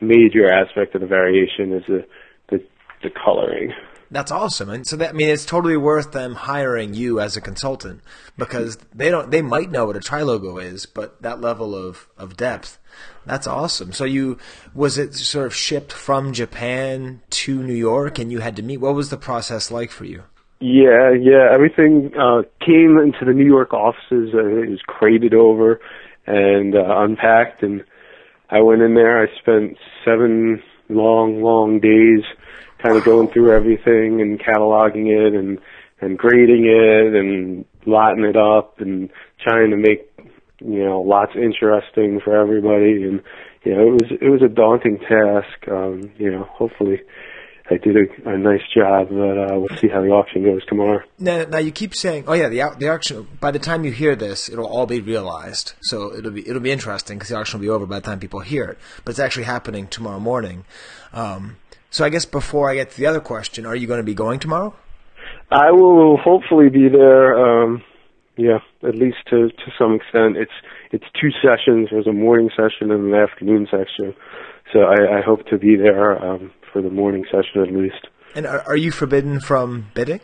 major 0.00 0.48
aspect 0.50 0.94
of 0.94 1.00
the 1.00 1.06
variation 1.08 1.72
is 1.72 1.82
the 1.88 2.06
the, 2.50 2.64
the 3.02 3.10
coloring. 3.10 3.72
That's 4.12 4.32
awesome, 4.32 4.68
and 4.70 4.84
so 4.84 4.96
that 4.96 5.10
I 5.10 5.12
mean 5.12 5.28
it's 5.28 5.46
totally 5.46 5.76
worth 5.76 6.10
them 6.10 6.34
hiring 6.34 6.94
you 6.94 7.20
as 7.20 7.36
a 7.36 7.40
consultant 7.40 8.00
because 8.36 8.76
they 8.92 9.08
don't 9.08 9.30
they 9.30 9.40
might 9.40 9.70
know 9.70 9.86
what 9.86 9.96
a 9.96 10.00
trilogo 10.00 10.62
is, 10.62 10.84
but 10.84 11.22
that 11.22 11.40
level 11.40 11.76
of 11.76 12.08
of 12.18 12.36
depth, 12.36 12.78
that's 13.24 13.46
awesome. 13.46 13.92
So 13.92 14.04
you 14.04 14.36
was 14.74 14.98
it 14.98 15.14
sort 15.14 15.46
of 15.46 15.54
shipped 15.54 15.92
from 15.92 16.32
Japan 16.32 17.22
to 17.30 17.62
New 17.62 17.74
York, 17.74 18.18
and 18.18 18.32
you 18.32 18.40
had 18.40 18.56
to 18.56 18.62
meet. 18.62 18.78
What 18.78 18.96
was 18.96 19.10
the 19.10 19.16
process 19.16 19.70
like 19.70 19.92
for 19.92 20.04
you? 20.04 20.24
Yeah, 20.60 21.12
yeah. 21.12 21.48
Everything 21.52 22.12
uh, 22.18 22.42
came 22.64 22.98
into 22.98 23.24
the 23.24 23.32
New 23.32 23.46
York 23.46 23.72
offices. 23.72 24.34
Uh, 24.34 24.44
it 24.44 24.70
was 24.70 24.82
crated 24.86 25.34
over 25.34 25.80
and 26.26 26.74
uh, 26.74 26.82
unpacked, 26.98 27.62
and 27.62 27.84
I 28.50 28.60
went 28.60 28.82
in 28.82 28.94
there. 28.94 29.22
I 29.22 29.26
spent 29.38 29.78
seven 30.04 30.62
long, 30.88 31.42
long 31.42 31.80
days, 31.80 32.24
kind 32.82 32.96
of 32.96 33.04
going 33.04 33.28
through 33.28 33.52
everything 33.52 34.20
and 34.20 34.40
cataloging 34.40 35.06
it 35.08 35.34
and 35.34 35.58
and 36.00 36.18
grading 36.18 36.64
it 36.66 37.14
and 37.14 37.64
lotting 37.86 38.24
it 38.24 38.36
up 38.36 38.80
and 38.80 39.10
trying 39.42 39.70
to 39.70 39.76
make 39.76 40.10
you 40.60 40.84
know 40.84 41.00
lots 41.00 41.32
interesting 41.34 42.20
for 42.20 42.36
everybody. 42.36 43.02
And 43.04 43.22
you 43.64 43.74
know, 43.74 43.88
it 43.88 43.92
was 43.92 44.18
it 44.20 44.28
was 44.28 44.42
a 44.42 44.48
daunting 44.48 44.98
task. 44.98 45.68
Um, 45.68 46.10
you 46.18 46.30
know, 46.30 46.44
hopefully. 46.44 47.00
I 47.72 47.76
did 47.76 47.96
a, 47.96 48.28
a 48.28 48.36
nice 48.36 48.62
job, 48.74 49.10
but 49.10 49.38
uh, 49.38 49.60
we'll 49.60 49.78
see 49.78 49.86
how 49.86 50.02
the 50.02 50.08
auction 50.08 50.42
goes 50.42 50.66
tomorrow. 50.66 51.04
Now, 51.20 51.44
now 51.44 51.58
you 51.58 51.70
keep 51.70 51.94
saying, 51.94 52.24
"Oh 52.26 52.32
yeah, 52.32 52.48
the 52.48 52.74
the 52.76 52.88
auction." 52.88 53.28
By 53.38 53.52
the 53.52 53.60
time 53.60 53.84
you 53.84 53.92
hear 53.92 54.16
this, 54.16 54.48
it'll 54.48 54.66
all 54.66 54.86
be 54.86 55.00
realized. 55.00 55.74
So 55.80 56.12
it'll 56.12 56.32
be 56.32 56.48
it'll 56.48 56.60
be 56.60 56.72
interesting 56.72 57.16
because 57.16 57.28
the 57.28 57.36
auction 57.36 57.60
will 57.60 57.64
be 57.66 57.70
over 57.70 57.86
by 57.86 58.00
the 58.00 58.06
time 58.06 58.18
people 58.18 58.40
hear 58.40 58.64
it. 58.64 58.78
But 59.04 59.12
it's 59.12 59.20
actually 59.20 59.44
happening 59.44 59.86
tomorrow 59.86 60.18
morning. 60.18 60.64
Um, 61.12 61.58
so 61.90 62.04
I 62.04 62.08
guess 62.08 62.24
before 62.24 62.70
I 62.70 62.74
get 62.74 62.90
to 62.92 62.96
the 62.96 63.06
other 63.06 63.20
question, 63.20 63.66
are 63.66 63.76
you 63.76 63.86
going 63.86 64.00
to 64.00 64.04
be 64.04 64.14
going 64.14 64.38
tomorrow? 64.38 64.74
I 65.50 65.72
will 65.72 66.16
hopefully 66.16 66.68
be 66.68 66.88
there. 66.88 67.34
Um, 67.34 67.82
yeah, 68.36 68.58
at 68.82 68.94
least 68.94 69.18
to 69.30 69.48
to 69.48 69.70
some 69.78 69.94
extent. 69.94 70.36
It's 70.36 70.52
it's 70.92 71.04
two 71.20 71.30
sessions. 71.42 71.88
There's 71.90 72.06
a 72.06 72.12
morning 72.12 72.50
session 72.50 72.90
and 72.90 73.12
an 73.12 73.14
afternoon 73.14 73.66
session. 73.70 74.14
So 74.72 74.80
I, 74.80 75.18
I 75.18 75.20
hope 75.20 75.46
to 75.48 75.58
be 75.58 75.76
there 75.76 76.16
um, 76.24 76.52
for 76.72 76.80
the 76.80 76.90
morning 76.90 77.24
session 77.26 77.62
at 77.62 77.72
least. 77.72 78.06
And 78.34 78.46
are, 78.46 78.62
are 78.68 78.76
you 78.76 78.92
forbidden 78.92 79.40
from 79.40 79.88
bidding? 79.94 80.20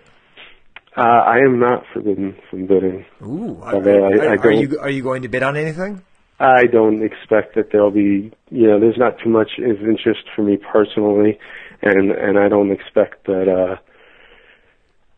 Uh, 0.96 1.02
I 1.02 1.38
am 1.38 1.58
not 1.58 1.84
forbidden 1.92 2.36
from 2.48 2.66
bidding. 2.66 3.04
Ooh, 3.22 3.60
are, 3.60 3.76
I, 3.76 4.34
I 4.34 4.36
are 4.36 4.50
you 4.52 4.78
are 4.78 4.88
you 4.88 5.02
going 5.02 5.22
to 5.22 5.28
bid 5.28 5.42
on 5.42 5.56
anything? 5.56 6.02
I 6.38 6.66
don't 6.66 7.02
expect 7.02 7.54
that 7.54 7.70
there'll 7.72 7.90
be, 7.90 8.32
you 8.50 8.66
know, 8.66 8.78
there's 8.78 8.98
not 8.98 9.18
too 9.22 9.30
much 9.30 9.52
of 9.58 9.80
interest 9.88 10.24
for 10.34 10.42
me 10.42 10.58
personally, 10.58 11.38
and 11.82 12.10
and 12.10 12.38
I 12.38 12.48
don't 12.48 12.70
expect 12.70 13.26
that 13.26 13.48
uh, 13.48 13.76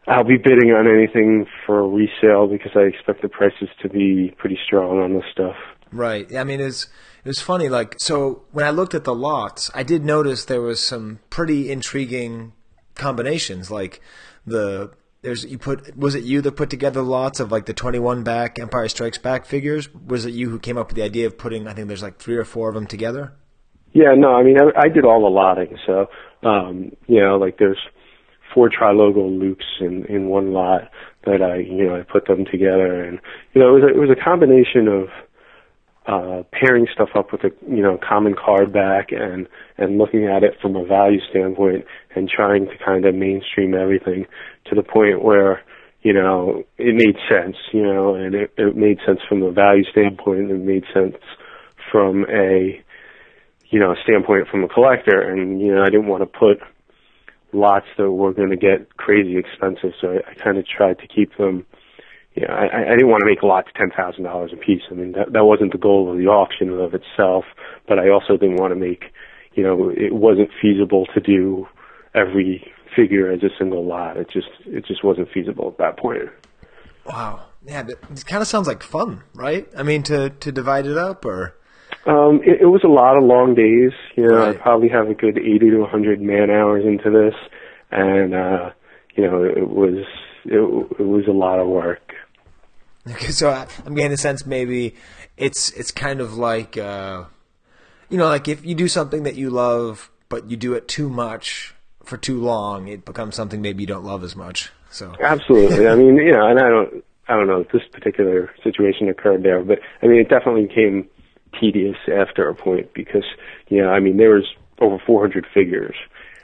I'll 0.09 0.25
be 0.25 0.37
bidding 0.37 0.71
on 0.71 0.87
anything 0.87 1.47
for 1.67 1.89
resale 1.89 2.47
because 2.47 2.73
I 2.77 2.81
expect 2.81 3.23
the 3.23 3.29
prices 3.29 3.69
to 3.83 3.89
be 3.89 4.35
pretty 4.39 4.59
strong 4.65 5.01
on 5.01 5.15
this 5.15 5.25
stuff. 5.33 5.57
Right. 5.93 6.35
I 6.35 6.45
mean, 6.45 6.61
it's 6.61 6.85
it 7.25 7.29
was 7.29 7.41
funny. 7.41 7.69
Like, 7.69 7.97
so 7.99 8.45
when 8.53 8.65
I 8.65 8.71
looked 8.71 8.95
at 8.95 9.05
the 9.05 9.15
lots, 9.15 9.71
I 9.75 9.83
did 9.83 10.05
notice 10.05 10.45
there 10.45 10.61
was 10.61 10.83
some 10.83 11.19
pretty 11.31 11.71
intriguing 11.71 12.53
combinations. 12.95 13.71
Like 13.71 14.01
the 14.47 14.93
there's 15.23 15.45
you 15.45 15.59
put 15.59 15.97
was 15.97 16.15
it 16.15 16.25
you 16.25 16.41
that 16.43 16.53
put 16.53 16.71
together 16.71 17.03
lots 17.03 17.41
of 17.41 17.51
like 17.51 17.67
the 17.67 17.75
21 17.75 18.23
back 18.23 18.59
Empire 18.59 18.89
Strikes 18.89 19.19
Back 19.19 19.47
figures? 19.47 19.93
Was 19.93 20.27
it 20.27 20.35
you 20.35 20.51
who 20.51 20.59
came 20.59 20.79
up 20.79 20.89
with 20.89 20.97
the 20.97 21.03
idea 21.03 21.27
of 21.27 21.37
putting? 21.37 21.67
I 21.67 21.75
think 21.75 21.89
there's 21.89 22.03
like 22.03 22.19
three 22.19 22.37
or 22.37 22.45
four 22.45 22.69
of 22.69 22.75
them 22.75 22.87
together. 22.87 23.33
Yeah, 23.93 24.15
no, 24.17 24.35
I 24.35 24.43
mean, 24.43 24.57
I, 24.61 24.83
I 24.83 24.89
did 24.89 25.05
all 25.05 25.23
the 25.23 25.29
lotting, 25.29 25.77
so, 25.87 26.07
um, 26.43 26.93
you 27.07 27.21
know, 27.21 27.37
like 27.37 27.59
there's 27.59 27.79
four 28.55 28.69
tri-logo 28.69 29.27
loops 29.27 29.65
in, 29.81 30.05
in 30.07 30.29
one 30.29 30.53
lot 30.53 30.91
that 31.25 31.43
I, 31.43 31.57
you 31.57 31.87
know, 31.87 31.97
I 31.97 32.03
put 32.03 32.27
them 32.27 32.45
together 32.45 33.03
and, 33.03 33.19
you 33.55 33.61
know, 33.61 33.77
it 33.77 33.81
was 33.81 33.83
a, 33.85 33.97
it 33.97 33.99
was 33.99 34.11
a 34.11 34.23
combination 34.23 34.89
of, 34.89 35.09
uh, 36.07 36.43
pairing 36.53 36.87
stuff 36.93 37.11
up 37.15 37.33
with 37.33 37.45
a, 37.45 37.51
you 37.69 37.83
know, 37.83 37.99
common 38.07 38.35
card 38.35 38.73
back 38.73 39.09
and, 39.11 39.49
and 39.79 39.99
looking 39.99 40.27
at 40.27 40.43
it 40.43 40.55
from 40.61 40.77
a 40.77 40.85
value 40.85 41.21
standpoint 41.31 41.85
and 42.15 42.29
trying 42.29 42.67
to 42.67 42.77
kind 42.85 43.05
of 43.05 43.15
mainstream 43.15 43.75
everything 43.75 44.27
to 44.67 44.75
the 44.75 44.83
point 44.83 45.23
where, 45.23 45.63
you 46.03 46.13
know, 46.13 46.65
it 46.77 46.95
made 46.95 47.17
sense, 47.31 47.57
you 47.73 47.83
know, 47.83 48.15
and 48.15 48.35
it, 48.35 48.53
it 48.57 48.77
made 48.77 48.99
sense 49.07 49.21
from 49.29 49.43
a 49.43 49.53
value 49.53 49.85
standpoint, 49.91 50.41
and 50.41 50.51
it 50.51 50.65
made 50.65 50.85
sense 50.93 51.17
from 51.91 52.27
a, 52.29 52.83
you 53.71 53.79
know, 53.79 53.95
standpoint 54.03 54.49
from 54.49 54.65
a 54.65 54.69
collector, 54.69 55.21
and 55.21 55.61
you 55.61 55.75
know, 55.75 55.83
I 55.83 55.91
didn't 55.91 56.07
want 56.07 56.23
to 56.23 56.39
put 56.39 56.59
lots 57.53 57.87
that 57.97 58.11
were 58.11 58.33
going 58.33 58.51
to 58.51 58.57
get 58.57 58.97
crazy 58.97 59.37
expensive, 59.39 59.93
so 60.01 60.09
I, 60.09 60.31
I 60.31 60.35
kind 60.35 60.59
of 60.59 60.67
tried 60.67 60.99
to 61.01 61.07
keep 61.07 61.37
them. 61.37 61.67
You 62.35 62.47
know, 62.47 62.55
I, 62.55 62.93
I 62.93 62.95
didn't 62.95 63.09
want 63.09 63.21
to 63.21 63.27
make 63.27 63.43
lots 63.43 63.69
ten 63.77 63.91
thousand 63.91 64.25
dollars 64.25 64.53
a 64.53 64.57
piece. 64.57 64.83
I 64.91 64.95
mean, 64.95 65.13
that 65.13 65.33
that 65.33 65.45
wasn't 65.45 65.73
the 65.73 65.79
goal 65.79 66.11
of 66.11 66.19
the 66.19 66.27
auction 66.27 66.71
of 66.79 66.95
itself, 66.95 67.45
but 67.89 67.99
I 67.99 68.11
also 68.11 68.37
didn't 68.37 68.57
want 68.57 68.73
to 68.73 68.79
make, 68.79 69.05
you 69.59 69.65
know, 69.65 69.91
it 69.91 70.15
wasn't 70.15 70.51
feasible 70.63 71.05
to 71.15 71.21
do 71.21 71.67
every 72.15 72.51
figure 72.95 73.27
as 73.33 73.43
a 73.43 73.51
single 73.59 73.85
lot. 73.85 74.17
It 74.17 74.29
just 74.31 74.47
it 74.67 74.87
just 74.87 75.03
wasn't 75.03 75.29
feasible 75.35 75.67
at 75.73 75.79
that 75.79 75.99
point. 75.99 76.31
Wow. 77.05 77.47
Yeah, 77.67 77.83
but 77.83 77.97
it 78.13 78.25
kind 78.25 78.41
of 78.41 78.47
sounds 78.49 78.69
like 78.69 78.83
fun, 78.85 79.23
right? 79.35 79.67
I 79.77 79.83
mean, 79.83 80.03
to 80.05 80.31
to 80.31 80.53
divide 80.53 80.87
it 80.87 80.97
up 80.97 81.25
or 81.25 81.57
Um, 82.07 82.41
it, 82.45 82.57
it 82.63 82.67
was 82.67 82.83
a 82.85 82.89
lot 83.01 83.17
of 83.19 83.25
long 83.25 83.55
days. 83.57 83.93
You 84.17 84.29
know, 84.29 84.37
Right. 84.37 84.57
I 84.57 84.63
probably 84.63 84.89
have 84.91 85.09
a 85.11 85.15
good 85.15 85.37
80 85.39 85.71
to 85.71 85.79
100 85.79 86.21
man 86.21 86.51
hours 86.51 86.85
into 86.85 87.11
this, 87.11 87.35
and 87.91 88.35
uh, 88.35 88.71
you 89.17 89.25
know, 89.27 89.43
it 89.43 89.69
was 89.69 90.05
it, 90.45 90.61
it 91.01 91.07
was 91.17 91.27
a 91.29 91.33
lot 91.45 91.59
of 91.59 91.67
work. 91.69 92.03
Okay, 93.11 93.33
so 93.33 93.49
I, 93.49 93.67
I'm 93.87 93.95
getting 93.95 94.11
the 94.11 94.19
sense 94.19 94.45
maybe 94.45 94.95
it's 95.39 95.71
it's 95.71 95.91
kind 95.91 96.21
of 96.21 96.35
like 96.37 96.77
uh, 96.77 97.25
you 98.09 98.19
know, 98.19 98.27
like 98.27 98.49
if 98.49 98.65
you 98.65 98.75
do 98.75 98.89
something 98.89 99.23
that 99.25 99.37
you 99.37 99.51
love, 99.51 100.11
but 100.29 100.51
you 100.51 100.57
do 100.57 100.75
it 100.75 100.89
too 100.89 101.09
much 101.09 101.75
for 102.05 102.17
too 102.17 102.41
long, 102.41 102.89
it 102.89 103.05
becomes 103.05 103.35
something 103.35 103.61
maybe 103.61 103.83
you 103.83 103.87
don't 103.87 104.05
love 104.05 104.25
as 104.25 104.35
much. 104.35 104.71
So 104.91 105.15
Absolutely. 105.23 105.89
I 105.89 105.95
mean, 105.97 106.17
you 106.17 106.33
know, 106.33 106.47
and 106.47 106.59
I 106.59 106.69
don't 106.69 107.05
I 107.29 107.35
don't 107.35 107.47
know 107.47 107.61
if 107.61 107.71
this 107.71 107.83
particular 107.93 108.51
situation 108.63 109.09
occurred 109.09 109.43
there, 109.43 109.63
but 109.63 109.81
I 110.03 110.07
mean, 110.07 110.21
it 110.21 110.29
definitely 110.29 110.67
became 110.67 111.09
tedious 111.61 111.97
after 112.13 112.49
a 112.49 112.55
point 112.55 112.93
because 112.95 113.25
you 113.69 113.83
know, 113.83 113.91
I 113.91 114.01
mean, 114.01 114.17
there 114.17 114.31
was 114.31 114.47
over 114.81 114.99
400 115.05 115.47
figures, 115.53 115.97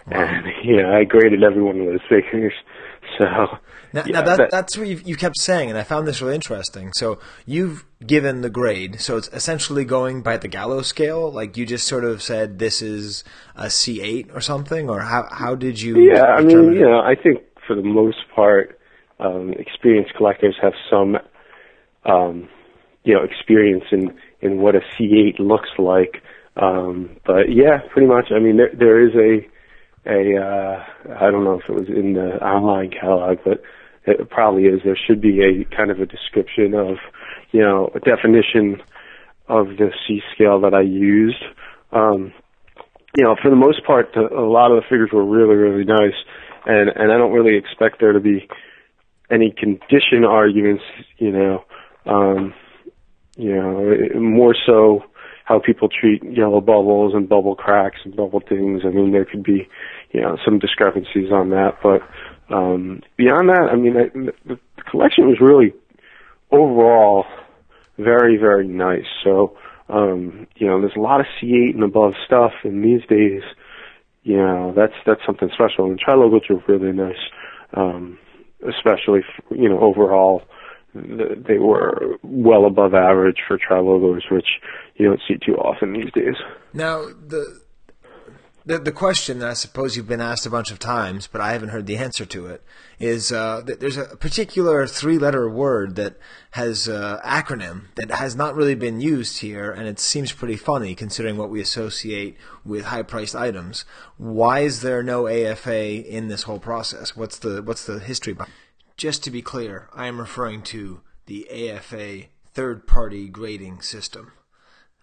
and 0.07 0.47
you 0.63 0.77
know, 0.83 0.93
I 0.93 1.05
graded 1.05 1.43
every 1.43 1.63
one 1.63 1.81
of 1.81 1.87
those 1.87 2.01
figures, 2.09 2.53
so. 3.19 3.25
now, 3.25 4.05
yeah, 4.07 4.13
now 4.13 4.23
that, 4.23 4.37
that- 4.39 4.51
that's 4.51 4.77
what 4.77 4.87
you 4.87 5.17
kept 5.17 5.39
saying, 5.39 5.71
and 5.71 5.79
I 5.79 5.83
found 5.83 6.07
this 6.07 6.21
really 6.21 6.35
interesting. 6.35 6.93
So 6.95 7.19
you've 7.47 7.85
given 8.07 8.41
the 8.43 8.51
grade, 8.51 9.01
so 9.01 9.17
it's 9.17 9.29
essentially 9.29 9.85
going 9.85 10.23
by 10.23 10.37
the 10.37 10.49
Gallo 10.49 10.83
scale. 10.83 11.31
Like 11.31 11.57
you 11.57 11.65
just 11.67 11.87
sort 11.87 12.05
of 12.05 12.23
said, 12.23 12.59
this 12.59 12.83
is 12.83 13.25
a 13.57 13.67
C8 13.67 14.35
or 14.35 14.41
something, 14.41 14.91
or 14.91 15.01
how 15.01 15.27
how 15.31 15.55
did 15.55 15.81
you? 15.81 15.99
Yeah, 16.13 16.23
I 16.25 16.39
mean, 16.41 16.49
determine 16.49 16.75
you 16.75 16.81
know, 16.81 17.01
I 17.01 17.15
think 17.15 17.41
for 17.67 17.75
the 17.77 17.83
most 17.83 18.19
part, 18.35 18.79
um, 19.21 19.53
experienced 19.59 20.15
collectors 20.17 20.57
have 20.61 20.75
some, 20.91 21.17
um, 22.05 22.49
you 23.05 23.15
know, 23.15 23.23
experience 23.23 23.85
in 23.91 24.15
in 24.43 24.59
what 24.59 24.75
a 24.75 24.81
C8 24.99 25.39
looks 25.39 25.71
like. 25.79 26.23
Um, 26.57 27.17
but 27.25 27.51
yeah, 27.51 27.79
pretty 27.93 28.07
much. 28.07 28.27
I 28.35 28.39
mean, 28.39 28.57
there 28.59 28.71
there 28.77 29.01
is 29.07 29.15
a 29.15 29.47
a 30.07 30.37
uh, 30.37 30.85
I 31.19 31.31
don't 31.31 31.45
know 31.45 31.61
if 31.61 31.69
it 31.69 31.75
was 31.75 31.89
in 31.89 32.15
the 32.15 32.43
online 32.45 32.91
catalog, 32.91 33.39
but 33.45 33.63
it 34.07 34.29
probably 34.31 34.65
is. 34.65 34.81
There 34.85 34.99
should 35.07 35.21
be 35.21 35.41
a 35.41 35.77
kind 35.77 35.91
of 35.91 36.01
a 36.01 36.07
description 36.07 36.75
of, 36.75 36.97
you 37.53 37.61
know, 37.61 37.91
a 37.95 38.01
definition 38.01 38.83
of 39.49 39.69
the 39.79 39.91
C 40.07 40.21
scale 40.35 40.61
that 40.61 40.75
I 40.75 40.83
used. 40.83 41.43
Um, 41.93 42.33
you 43.17 43.25
know, 43.25 43.37
for 43.41 43.51
the 43.51 43.57
most 43.57 43.85
part, 43.87 44.09
the, 44.15 44.23
a 44.23 44.49
lot 44.49 44.73
of 44.73 44.83
the 44.83 44.89
figures 44.89 45.11
were 45.13 45.25
really, 45.25 45.55
really 45.55 45.85
nice. 45.85 46.17
and 46.67 46.91
and 46.95 47.13
I 47.13 47.17
don't 47.17 47.33
really 47.33 47.57
expect 47.57 48.01
there 48.01 48.13
to 48.13 48.21
be 48.21 48.49
any 49.31 49.55
condition 49.57 50.25
arguments. 50.29 50.83
You 51.19 51.33
know, 51.33 51.65
um, 52.07 52.55
you 53.37 53.55
know, 53.55 54.21
more 54.21 54.55
so 54.67 55.05
how 55.45 55.61
people 55.61 55.89
treat 55.89 56.23
yellow 56.25 56.61
bubbles 56.61 57.13
and 57.15 57.29
bubble 57.29 57.55
cracks 57.55 57.99
and 58.05 58.17
bubble 58.17 58.43
things. 58.49 58.83
I 58.85 58.89
mean, 58.89 59.13
there 59.13 59.27
could 59.27 59.43
be, 59.43 59.69
you 60.15 60.21
know, 60.21 60.39
some 60.45 60.59
discrepancies 60.59 61.31
on 61.33 61.51
that, 61.51 61.79
but 61.83 62.01
um, 62.55 63.03
beyond 63.17 63.49
that, 63.49 63.69
I 63.73 63.77
mean, 63.77 63.97
I, 63.97 64.09
the, 64.47 64.59
collection 64.91 65.27
was 65.27 65.41
really 65.41 65.73
overall 66.51 67.25
very, 67.99 68.37
very 68.37 68.69
nice. 68.69 69.07
So, 69.23 69.57
um, 69.89 70.47
you 70.57 70.67
know, 70.67 70.81
there's 70.81 70.97
a 70.97 71.01
lot 71.01 71.21
of 71.21 71.27
C8 71.41 71.75
and 71.75 71.83
above 71.83 72.13
stuff, 72.27 72.53
and 72.63 72.85
these 72.85 73.07
days, 73.09 73.43
you 74.23 74.37
know, 74.37 74.73
that's 74.75 74.95
that's 75.05 75.21
something 75.27 75.51
special. 75.53 75.87
And 75.87 75.99
tri 75.99 76.15
logos 76.15 76.43
are 76.49 76.63
really 76.67 76.93
nice, 76.93 77.21
um, 77.75 78.19
especially 78.67 79.21
you 79.51 79.69
know 79.69 79.81
overall. 79.81 80.43
They 80.95 81.59
were 81.59 82.19
well 82.23 82.67
above 82.67 82.95
average 82.95 83.39
for 83.49 83.59
tri 83.59 83.81
logos, 83.81 84.23
which 84.31 84.47
you 84.95 85.09
don't 85.09 85.21
see 85.27 85.35
too 85.45 85.57
often 85.57 85.93
these 85.93 86.13
days. 86.13 86.37
Now 86.73 87.03
the 87.03 87.64
the, 88.67 88.79
the 88.79 88.93
question 88.93 89.41
that 89.41 89.51
I 89.51 89.55
suppose 89.55 89.97
you've 89.97 90.09
been 90.09 90.21
asked 90.21 90.47
a 90.47 90.51
bunch 90.51 90.71
of 90.71 90.79
times, 90.79 91.27
but 91.27 91.41
I 91.41 91.53
haven't 91.53 91.69
heard 91.69 91.87
the 91.87 91.99
answer 91.99 92.25
to 92.25 92.47
it, 92.47 92.63
is 92.99 93.31
uh, 93.31 93.61
that 93.67 93.81
there's 93.81 93.99
a 93.99 94.17
particular 94.17 94.87
three-letter 94.87 95.49
word 95.51 95.97
that 95.97 96.17
has 96.53 96.89
uh, 96.89 97.21
acronym 97.25 97.95
that 97.97 98.11
has 98.11 98.35
not 98.35 98.55
really 98.55 98.75
been 98.75 99.01
used 99.01 99.41
here, 99.41 99.71
and 99.71 99.87
it 99.87 99.99
seems 99.99 100.33
pretty 100.33 100.57
funny 100.57 100.95
considering 100.95 101.37
what 101.37 101.51
we 101.51 101.61
associate 101.61 102.37
with 102.65 102.87
high-priced 102.87 103.37
items. 103.37 103.85
Why 104.17 104.61
is 104.61 104.81
there 104.81 105.03
no 105.03 105.29
AFA 105.29 106.09
in 106.09 106.29
this 106.29 106.45
whole 106.45 106.61
process? 106.61 107.15
What's 107.15 107.39
the 107.39 107.63
what's 107.63 107.85
the 107.85 107.99
history 107.99 108.33
behind? 108.33 108.53
Just 108.97 109.23
to 109.25 109.31
be 109.31 109.43
clear, 109.43 109.89
I 109.93 110.07
am 110.07 110.21
referring 110.21 110.63
to 110.63 111.03
the 111.27 111.71
AFA 111.71 112.29
third-party 112.53 113.29
grading 113.29 113.83
system, 113.83 114.33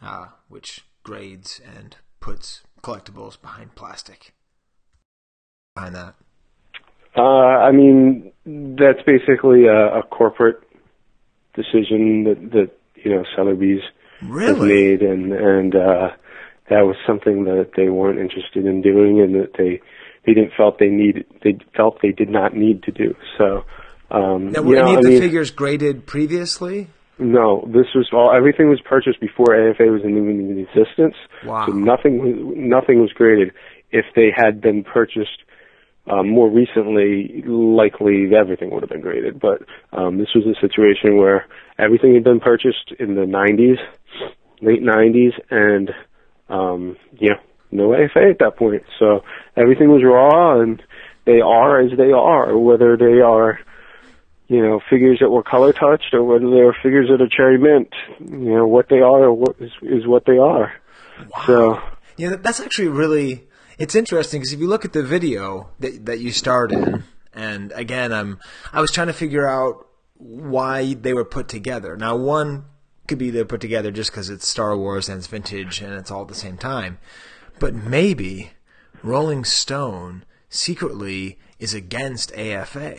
uh, 0.02 0.28
which 0.48 0.86
grades 1.04 1.60
and 1.78 1.98
puts 2.22 2.62
collectibles 2.82 3.42
behind 3.42 3.76
plastic? 3.76 4.34
Behind 5.76 5.96
that? 5.96 6.16
Uh, 7.16 7.22
I 7.22 7.72
mean, 7.72 8.32
that's 8.46 9.02
basically 9.06 9.66
a, 9.68 10.00
a 10.00 10.04
corporate 10.04 10.62
decision 11.56 12.24
that, 12.24 12.52
that 12.52 12.72
you 13.04 13.14
know 13.14 13.24
Sotheby's 13.36 13.82
really? 14.22 14.68
made, 14.68 15.02
and 15.02 15.34
and 15.34 15.76
uh, 15.76 16.10
that 16.70 16.82
was 16.82 16.96
something 17.06 17.44
that 17.46 17.72
they 17.76 17.90
weren't 17.90 18.20
interested 18.20 18.66
in 18.66 18.82
doing, 18.82 19.20
and 19.20 19.36
that 19.36 19.52
they 19.58 19.82
they 20.26 20.34
didn't 20.34 20.54
felt 20.56 20.80
they 20.80 20.88
needed 20.88 21.26
they 21.44 21.58
felt 21.76 22.00
they 22.02 22.12
did 22.12 22.30
not 22.30 22.56
need 22.56 22.84
to 22.84 22.92
do. 22.92 23.16
So, 23.38 23.66
um, 24.10 24.52
now, 24.52 24.62
were 24.62 24.76
you 24.76 24.82
know, 24.82 24.88
any 24.88 24.94
of 24.94 25.00
I 25.00 25.02
the 25.02 25.10
mean, 25.10 25.22
figures 25.22 25.52
graded 25.52 26.06
previously? 26.06 26.88
No, 27.20 27.68
this 27.68 27.88
was 27.94 28.10
all. 28.14 28.34
Everything 28.36 28.70
was 28.70 28.82
purchased 28.82 29.20
before 29.20 29.54
AFA 29.56 29.84
was 29.84 30.02
even 30.02 30.18
in 30.18 30.58
existence. 30.58 31.16
Wow. 31.46 31.68
So 31.68 31.74
nothing, 31.74 32.18
was- 32.20 32.56
nothing 32.58 33.00
was 33.00 33.12
graded. 33.14 33.52
If 33.92 34.06
they 34.16 34.30
had 34.36 34.62
been 34.62 34.84
purchased 34.84 35.44
um, 36.10 36.30
more 36.30 36.50
recently, 36.50 37.44
likely 37.46 38.30
everything 38.36 38.72
would 38.72 38.82
have 38.82 38.90
been 38.90 39.02
graded. 39.02 39.40
But 39.40 39.62
um, 39.92 40.18
this 40.18 40.30
was 40.34 40.46
a 40.46 40.60
situation 40.60 41.18
where 41.18 41.46
everything 41.78 42.14
had 42.14 42.24
been 42.24 42.40
purchased 42.40 42.92
in 43.00 43.16
the 43.16 43.22
90s, 43.22 43.78
late 44.62 44.82
90s, 44.82 45.34
and 45.52 45.92
um, 46.50 46.98
yeah, 47.20 47.36
no 47.72 47.94
AFA 47.94 48.30
at 48.32 48.40
that 48.40 48.58
point. 48.58 48.84
So 49.00 49.22
everything 49.56 49.90
was 49.90 50.04
raw, 50.04 50.60
and 50.60 50.82
they 51.26 51.40
are 51.40 51.82
as 51.82 51.92
they 51.98 52.12
are, 52.12 52.58
whether 52.58 52.98
they 52.98 53.22
are 53.22 53.60
you 54.52 54.62
know, 54.62 54.82
figures 54.90 55.20
that 55.22 55.30
were 55.30 55.44
color 55.44 55.72
touched 55.72 56.14
or 56.14 56.26
whether 56.26 56.50
they're 56.50 56.76
figures 56.84 57.08
that 57.10 57.22
are 57.22 57.30
cherry 57.30 57.58
mint. 57.58 57.88
You 58.20 58.54
know, 58.54 58.68
what 58.68 58.90
they 58.90 59.00
are 59.00 59.24
or 59.24 59.34
what 59.34 59.56
is, 59.62 59.72
is 59.82 60.06
what 60.06 60.26
they 60.26 60.38
are. 60.38 60.74
Wow. 61.20 61.44
So, 61.46 61.82
Yeah, 62.18 62.36
that's 62.36 62.60
actually 62.60 62.90
really 62.90 63.48
it's 63.80 63.96
interesting 63.96 64.42
because 64.42 64.52
if 64.52 64.60
you 64.60 64.68
look 64.68 64.84
at 64.84 64.92
the 64.92 65.04
video 65.04 65.70
that 65.80 66.06
that 66.06 66.20
you 66.20 66.34
starred 66.34 66.74
in, 66.74 67.06
and 67.34 67.72
again, 67.72 68.12
I'm 68.12 68.40
I 68.74 68.82
was 68.82 68.92
trying 68.92 69.08
to 69.08 69.14
figure 69.14 69.48
out 69.48 69.88
why 70.18 70.96
they 70.96 71.14
were 71.14 71.24
put 71.24 71.48
together. 71.48 71.96
Now, 71.96 72.18
one 72.18 72.66
could 73.08 73.18
be 73.18 73.30
they're 73.30 73.46
put 73.46 73.62
together 73.62 73.90
just 73.90 74.12
because 74.12 74.30
it's 74.30 74.46
Star 74.46 74.78
Wars 74.78 75.08
and 75.08 75.20
it's 75.20 75.28
vintage 75.28 75.82
and 75.82 75.94
it's 75.94 76.12
all 76.12 76.24
at 76.24 76.28
the 76.28 76.36
same 76.36 76.58
time, 76.58 77.00
but 77.58 77.74
maybe 77.74 78.52
Rolling 79.02 79.46
Stone 79.46 80.26
secretly 80.50 81.40
is 81.58 81.74
against 81.74 82.34
AFA. 82.34 82.98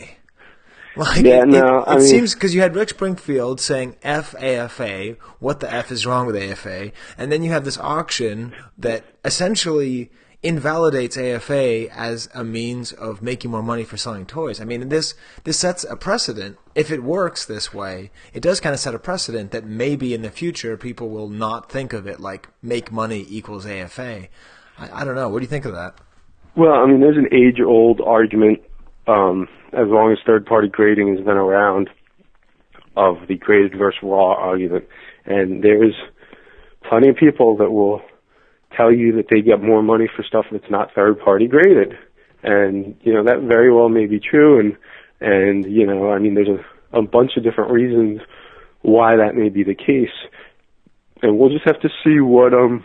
Like 0.97 1.23
Yeah, 1.23 1.41
it, 1.41 1.47
no, 1.47 1.79
it, 1.79 1.87
I 1.87 1.93
it 1.95 1.97
mean- 1.99 2.07
seems 2.07 2.33
because 2.35 2.53
you 2.53 2.61
had 2.61 2.75
Rick 2.75 2.89
Springfield 2.89 3.59
saying 3.59 3.95
F 4.03 4.35
AFA, 4.35 5.17
what 5.39 5.59
the 5.59 5.73
F 5.73 5.91
is 5.91 6.05
wrong 6.05 6.27
with 6.27 6.35
AFA, 6.35 6.91
and 7.17 7.31
then 7.31 7.41
you 7.43 7.51
have 7.51 7.65
this 7.65 7.77
auction 7.79 8.53
that 8.77 9.03
essentially 9.25 10.11
invalidates 10.43 11.17
AFA 11.17 11.87
as 11.97 12.27
a 12.35 12.43
means 12.43 12.91
of 12.91 13.21
making 13.21 13.49
more 13.49 13.63
money 13.63 13.83
for 13.85 13.95
selling 13.97 14.25
toys. 14.25 14.59
I 14.59 14.65
mean, 14.65 14.89
this 14.89 15.15
this 15.45 15.57
sets 15.57 15.83
a 15.85 15.95
precedent. 15.95 16.57
If 16.75 16.91
it 16.91 17.01
works 17.01 17.45
this 17.45 17.73
way, 17.73 18.11
it 18.33 18.41
does 18.43 18.59
kind 18.59 18.73
of 18.73 18.79
set 18.79 18.93
a 18.93 18.99
precedent 18.99 19.51
that 19.51 19.65
maybe 19.65 20.13
in 20.13 20.21
the 20.21 20.29
future 20.29 20.75
people 20.77 21.09
will 21.09 21.29
not 21.29 21.71
think 21.71 21.93
of 21.93 22.05
it 22.05 22.19
like 22.19 22.49
make 22.61 22.91
money 22.91 23.25
equals 23.29 23.65
AFA. 23.65 24.27
I, 24.77 25.01
I 25.01 25.05
don't 25.05 25.15
know. 25.15 25.29
What 25.29 25.39
do 25.39 25.43
you 25.43 25.49
think 25.49 25.65
of 25.65 25.73
that? 25.73 25.95
well, 26.55 26.73
I 26.73 26.85
mean, 26.85 26.99
there's 26.99 27.17
an 27.17 27.29
age-old 27.31 27.99
argument, 28.01 28.61
um, 29.07 29.47
as 29.73 29.87
long 29.87 30.11
as 30.11 30.19
third-party 30.25 30.69
grading 30.69 31.15
has 31.15 31.25
been 31.25 31.37
around, 31.37 31.89
of 32.95 33.27
the 33.27 33.35
graded 33.35 33.77
versus 33.77 33.99
raw 34.03 34.33
argument, 34.33 34.85
and 35.25 35.63
there's 35.63 35.95
plenty 36.87 37.09
of 37.09 37.15
people 37.15 37.57
that 37.57 37.71
will 37.71 38.01
tell 38.77 38.93
you 38.93 39.15
that 39.15 39.25
they 39.29 39.41
get 39.41 39.61
more 39.61 39.81
money 39.81 40.07
for 40.15 40.23
stuff 40.23 40.45
that's 40.51 40.69
not 40.69 40.93
third-party 40.93 41.47
graded, 41.47 41.97
and 42.43 42.95
you 43.01 43.13
know 43.13 43.23
that 43.23 43.41
very 43.41 43.73
well 43.73 43.89
may 43.89 44.05
be 44.05 44.19
true, 44.19 44.59
and 44.59 44.77
and 45.19 45.65
you 45.65 45.87
know, 45.87 46.11
I 46.11 46.19
mean, 46.19 46.35
there's 46.35 46.49
a, 46.49 46.99
a 46.99 47.01
bunch 47.01 47.31
of 47.37 47.43
different 47.43 47.71
reasons 47.71 48.21
why 48.81 49.15
that 49.15 49.35
may 49.35 49.49
be 49.49 49.63
the 49.63 49.75
case, 49.75 50.13
and 51.21 51.39
we'll 51.39 51.49
just 51.49 51.65
have 51.65 51.79
to 51.81 51.89
see 52.03 52.19
what 52.19 52.53
um, 52.53 52.83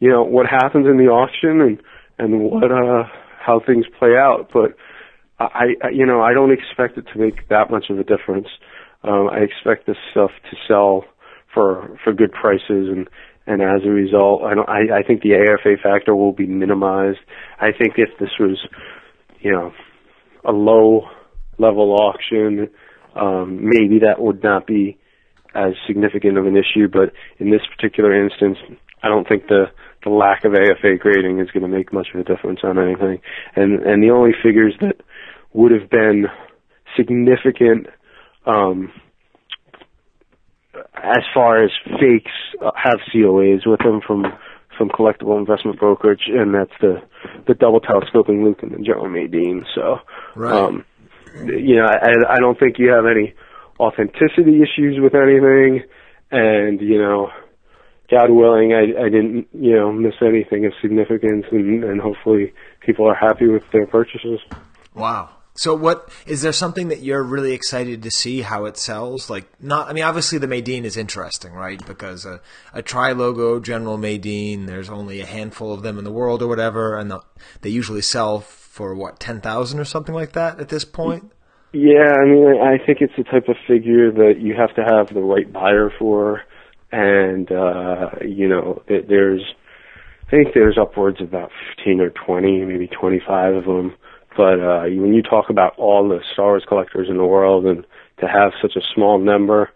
you 0.00 0.10
know, 0.10 0.24
what 0.24 0.46
happens 0.46 0.86
in 0.86 0.96
the 0.96 1.06
auction 1.06 1.60
and 1.60 1.82
and 2.18 2.40
what 2.42 2.72
uh 2.72 3.04
how 3.38 3.60
things 3.64 3.86
play 3.98 4.16
out, 4.16 4.50
but. 4.52 4.76
I, 5.38 5.74
I 5.82 5.88
you 5.90 6.06
know 6.06 6.22
I 6.22 6.32
don't 6.32 6.52
expect 6.52 6.98
it 6.98 7.06
to 7.12 7.18
make 7.18 7.48
that 7.48 7.70
much 7.70 7.86
of 7.90 7.98
a 7.98 8.04
difference. 8.04 8.48
Um, 9.04 9.28
I 9.30 9.38
expect 9.38 9.86
this 9.86 9.96
stuff 10.10 10.30
to 10.50 10.56
sell 10.66 11.04
for 11.52 11.98
for 12.02 12.12
good 12.12 12.32
prices, 12.32 12.88
and 12.88 13.08
and 13.46 13.62
as 13.62 13.84
a 13.84 13.90
result, 13.90 14.42
I 14.42 14.54
don't. 14.54 14.68
I, 14.68 14.98
I 14.98 15.02
think 15.02 15.22
the 15.22 15.34
AFA 15.34 15.76
factor 15.82 16.14
will 16.16 16.32
be 16.32 16.46
minimized. 16.46 17.18
I 17.60 17.70
think 17.70 17.94
if 17.96 18.10
this 18.18 18.30
was, 18.40 18.58
you 19.40 19.52
know, 19.52 19.72
a 20.44 20.52
low 20.52 21.02
level 21.58 21.94
auction, 21.94 22.68
um, 23.14 23.60
maybe 23.62 24.00
that 24.00 24.20
would 24.20 24.42
not 24.42 24.66
be 24.66 24.98
as 25.54 25.72
significant 25.86 26.38
of 26.38 26.46
an 26.46 26.56
issue. 26.56 26.88
But 26.88 27.12
in 27.38 27.50
this 27.50 27.62
particular 27.74 28.12
instance, 28.12 28.58
I 29.02 29.08
don't 29.08 29.28
think 29.28 29.46
the 29.46 29.66
the 30.02 30.10
lack 30.10 30.44
of 30.44 30.52
AFA 30.54 30.96
grading 30.98 31.40
is 31.40 31.50
going 31.50 31.62
to 31.62 31.68
make 31.68 31.92
much 31.92 32.08
of 32.14 32.20
a 32.20 32.24
difference 32.24 32.60
on 32.64 32.78
anything. 32.78 33.20
And 33.54 33.82
and 33.82 34.02
the 34.02 34.10
only 34.10 34.32
figures 34.42 34.74
that 34.80 34.96
would 35.56 35.72
have 35.72 35.88
been 35.88 36.26
significant 36.96 37.86
um, 38.44 38.92
as 40.94 41.22
far 41.34 41.64
as 41.64 41.70
fakes 41.98 42.30
have 42.60 43.00
COAs 43.12 43.66
with 43.66 43.80
them 43.80 44.00
from 44.06 44.26
from 44.76 44.90
collectible 44.90 45.38
investment 45.38 45.78
brokerage, 45.78 46.28
and 46.28 46.54
that's 46.54 46.72
the 46.80 47.00
the 47.46 47.54
double 47.54 47.80
telescoping 47.80 48.44
Luke 48.44 48.62
and 48.62 48.72
the 48.72 48.84
Joe 48.84 49.04
Madine. 49.04 49.64
So, 49.74 49.96
Right. 50.34 50.52
um, 50.52 50.84
you 51.46 51.76
know, 51.76 51.86
I, 51.86 52.34
I 52.34 52.38
don't 52.38 52.58
think 52.58 52.78
you 52.78 52.90
have 52.92 53.06
any 53.06 53.34
authenticity 53.80 54.60
issues 54.62 55.00
with 55.00 55.14
anything, 55.14 55.82
and 56.30 56.80
you 56.82 56.98
know, 56.98 57.30
God 58.10 58.30
willing, 58.30 58.74
I, 58.74 59.06
I 59.06 59.08
didn't 59.08 59.48
you 59.54 59.74
know 59.74 59.90
miss 59.90 60.14
anything 60.20 60.66
of 60.66 60.72
significance, 60.82 61.46
and, 61.50 61.82
and 61.82 62.00
hopefully 62.00 62.52
people 62.84 63.08
are 63.08 63.14
happy 63.14 63.48
with 63.48 63.62
their 63.72 63.86
purchases. 63.86 64.40
Wow. 64.94 65.30
So 65.56 65.74
what 65.74 66.10
is 66.26 66.42
there 66.42 66.52
something 66.52 66.88
that 66.88 67.02
you're 67.02 67.22
really 67.22 67.52
excited 67.52 68.02
to 68.02 68.10
see 68.10 68.42
how 68.42 68.66
it 68.66 68.76
sells? 68.76 69.30
Like 69.30 69.46
not 69.60 69.88
I 69.88 69.92
mean 69.92 70.04
obviously 70.04 70.38
the 70.38 70.46
Madine 70.46 70.84
is 70.84 70.96
interesting, 70.96 71.52
right? 71.52 71.84
Because 71.86 72.24
a, 72.24 72.40
a 72.72 72.82
tri 72.82 73.12
logo 73.12 73.58
General 73.60 73.98
Madine, 73.98 74.66
there's 74.66 74.90
only 74.90 75.20
a 75.20 75.26
handful 75.26 75.72
of 75.72 75.82
them 75.82 75.98
in 75.98 76.04
the 76.04 76.12
world 76.12 76.42
or 76.42 76.48
whatever 76.48 76.98
and 76.98 77.10
the, 77.10 77.20
they 77.62 77.70
usually 77.70 78.02
sell 78.02 78.40
for 78.40 78.94
what 78.94 79.18
10,000 79.18 79.80
or 79.80 79.84
something 79.84 80.14
like 80.14 80.32
that 80.32 80.60
at 80.60 80.68
this 80.68 80.84
point. 80.84 81.32
Yeah, 81.72 82.12
I 82.12 82.24
mean, 82.24 82.60
I 82.60 82.78
think 82.84 82.98
it's 83.00 83.12
the 83.16 83.24
type 83.24 83.48
of 83.48 83.56
figure 83.66 84.10
that 84.12 84.34
you 84.38 84.54
have 84.54 84.74
to 84.76 84.84
have 84.84 85.12
the 85.12 85.20
right 85.20 85.50
buyer 85.52 85.90
for, 85.98 86.42
and 86.92 87.50
uh, 87.50 88.10
you 88.22 88.48
know, 88.48 88.82
th- 88.88 89.06
there's, 89.08 89.42
I 90.26 90.30
think 90.30 90.54
there's 90.54 90.78
upwards 90.78 91.20
of 91.20 91.28
about 91.28 91.50
15 91.76 92.00
or 92.00 92.10
20, 92.10 92.64
maybe 92.64 92.86
25 92.86 93.56
of 93.56 93.64
them 93.64 93.94
But 94.36 94.60
uh, 94.60 94.82
when 94.82 95.14
you 95.14 95.22
talk 95.22 95.50
about 95.50 95.74
all 95.78 96.08
the 96.08 96.20
Star 96.32 96.46
Wars 96.46 96.64
collectors 96.68 97.08
in 97.08 97.16
the 97.16 97.24
world, 97.24 97.64
and 97.66 97.84
to 98.20 98.26
have 98.26 98.52
such 98.60 98.76
a 98.76 98.80
small 98.94 99.18
number, 99.18 99.70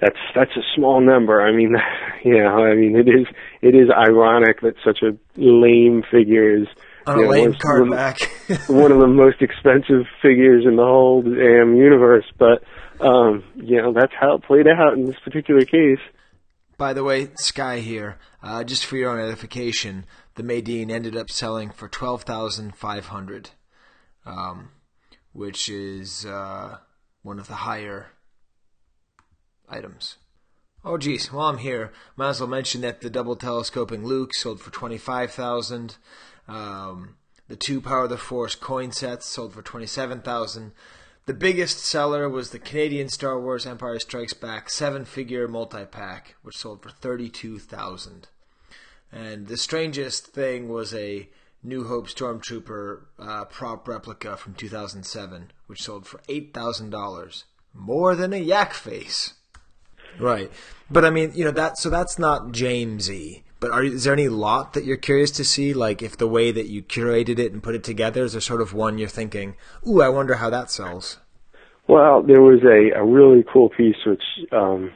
that's 0.00 0.16
that's 0.34 0.56
a 0.56 0.62
small 0.74 1.00
number. 1.00 1.42
I 1.42 1.52
mean, 1.52 1.74
you 2.24 2.38
know, 2.38 2.64
I 2.64 2.74
mean, 2.74 2.96
it 2.96 3.08
is 3.08 3.26
it 3.60 3.74
is 3.74 3.88
ironic 3.90 4.60
that 4.62 4.74
such 4.84 5.00
a 5.02 5.16
lame 5.36 6.02
figure 6.10 6.56
is 6.62 6.66
On 7.06 7.18
you 7.18 7.22
a 7.22 7.26
know, 7.26 7.30
lame 7.30 7.54
card 7.54 7.82
one- 7.82 7.90
back. 7.90 8.18
one 8.68 8.92
of 8.92 8.98
the 8.98 9.06
most 9.06 9.40
expensive 9.42 10.06
figures 10.20 10.64
in 10.66 10.76
the 10.76 10.82
whole 10.84 11.22
damn 11.22 11.76
universe. 11.76 12.24
But 12.38 12.62
um, 13.04 13.44
you 13.56 13.80
know, 13.80 13.92
that's 13.92 14.12
how 14.18 14.34
it 14.36 14.44
played 14.44 14.66
out 14.68 14.94
in 14.94 15.06
this 15.06 15.18
particular 15.24 15.64
case. 15.64 16.00
By 16.78 16.92
the 16.94 17.04
way, 17.04 17.28
Skye 17.36 17.78
here. 17.80 18.18
Uh, 18.42 18.64
just 18.64 18.84
for 18.86 18.96
your 18.96 19.10
own 19.10 19.20
edification, 19.24 20.04
the 20.34 20.42
Madine 20.42 20.90
ended 20.90 21.16
up 21.16 21.30
selling 21.30 21.70
for 21.70 21.88
twelve 21.88 22.22
thousand 22.24 22.74
five 22.76 23.06
hundred, 23.06 23.50
um, 24.26 24.70
which 25.32 25.68
is 25.68 26.24
uh, 26.26 26.78
one 27.22 27.38
of 27.38 27.48
the 27.48 27.54
higher 27.54 28.08
items. 29.68 30.16
Oh, 30.84 30.98
geez. 30.98 31.32
While 31.32 31.48
I'm 31.48 31.58
here, 31.58 31.92
might 32.16 32.30
as 32.30 32.40
well 32.40 32.48
mention 32.48 32.80
that 32.80 33.00
the 33.00 33.10
double 33.10 33.36
telescoping 33.36 34.04
Luke 34.04 34.34
sold 34.34 34.60
for 34.60 34.70
twenty 34.70 34.98
five 34.98 35.30
thousand. 35.30 35.96
Um, 36.48 37.16
the 37.48 37.56
two 37.56 37.80
Power 37.80 38.04
of 38.04 38.10
the 38.10 38.16
Force 38.16 38.54
coin 38.54 38.90
sets 38.90 39.26
sold 39.26 39.52
for 39.52 39.62
twenty 39.62 39.86
seven 39.86 40.20
thousand. 40.20 40.72
The 41.26 41.34
biggest 41.34 41.78
seller 41.78 42.28
was 42.28 42.50
the 42.50 42.58
Canadian 42.58 43.08
Star 43.08 43.40
Wars 43.40 43.64
Empire 43.64 44.00
Strikes 44.00 44.32
Back 44.32 44.68
seven 44.68 45.04
figure 45.04 45.46
multi 45.46 45.84
pack, 45.84 46.34
which 46.42 46.56
sold 46.56 46.82
for 46.82 46.90
thirty 46.90 47.28
two 47.28 47.60
thousand. 47.60 48.26
And 49.12 49.46
the 49.46 49.56
strangest 49.56 50.28
thing 50.28 50.68
was 50.68 50.92
a 50.92 51.28
New 51.64 51.84
Hope 51.84 52.08
Stormtrooper 52.08 53.02
uh, 53.18 53.44
prop 53.44 53.86
replica 53.86 54.36
from 54.36 54.54
2007, 54.54 55.52
which 55.66 55.82
sold 55.82 56.06
for 56.06 56.18
$8,000. 56.28 57.44
More 57.72 58.16
than 58.16 58.32
a 58.32 58.38
yak 58.38 58.74
face. 58.74 59.34
Right. 60.18 60.50
But 60.90 61.04
I 61.04 61.10
mean, 61.10 61.32
you 61.34 61.44
know, 61.44 61.52
that, 61.52 61.78
so 61.78 61.88
that's 61.88 62.18
not 62.18 62.48
Jamesy. 62.48 63.42
But 63.60 63.70
are, 63.70 63.84
is 63.84 64.04
there 64.04 64.12
any 64.12 64.28
lot 64.28 64.72
that 64.72 64.84
you're 64.84 64.96
curious 64.96 65.30
to 65.32 65.44
see? 65.44 65.72
Like, 65.72 66.02
if 66.02 66.16
the 66.16 66.26
way 66.26 66.50
that 66.50 66.66
you 66.66 66.82
curated 66.82 67.38
it 67.38 67.52
and 67.52 67.62
put 67.62 67.76
it 67.76 67.84
together, 67.84 68.24
is 68.24 68.32
there 68.32 68.40
sort 68.40 68.60
of 68.60 68.74
one 68.74 68.98
you're 68.98 69.08
thinking, 69.08 69.54
ooh, 69.86 70.02
I 70.02 70.08
wonder 70.08 70.34
how 70.34 70.50
that 70.50 70.68
sells? 70.68 71.18
Well, 71.86 72.22
there 72.22 72.42
was 72.42 72.60
a, 72.64 72.98
a 72.98 73.04
really 73.04 73.44
cool 73.52 73.68
piece 73.68 73.96
which, 74.04 74.22
um, 74.50 74.90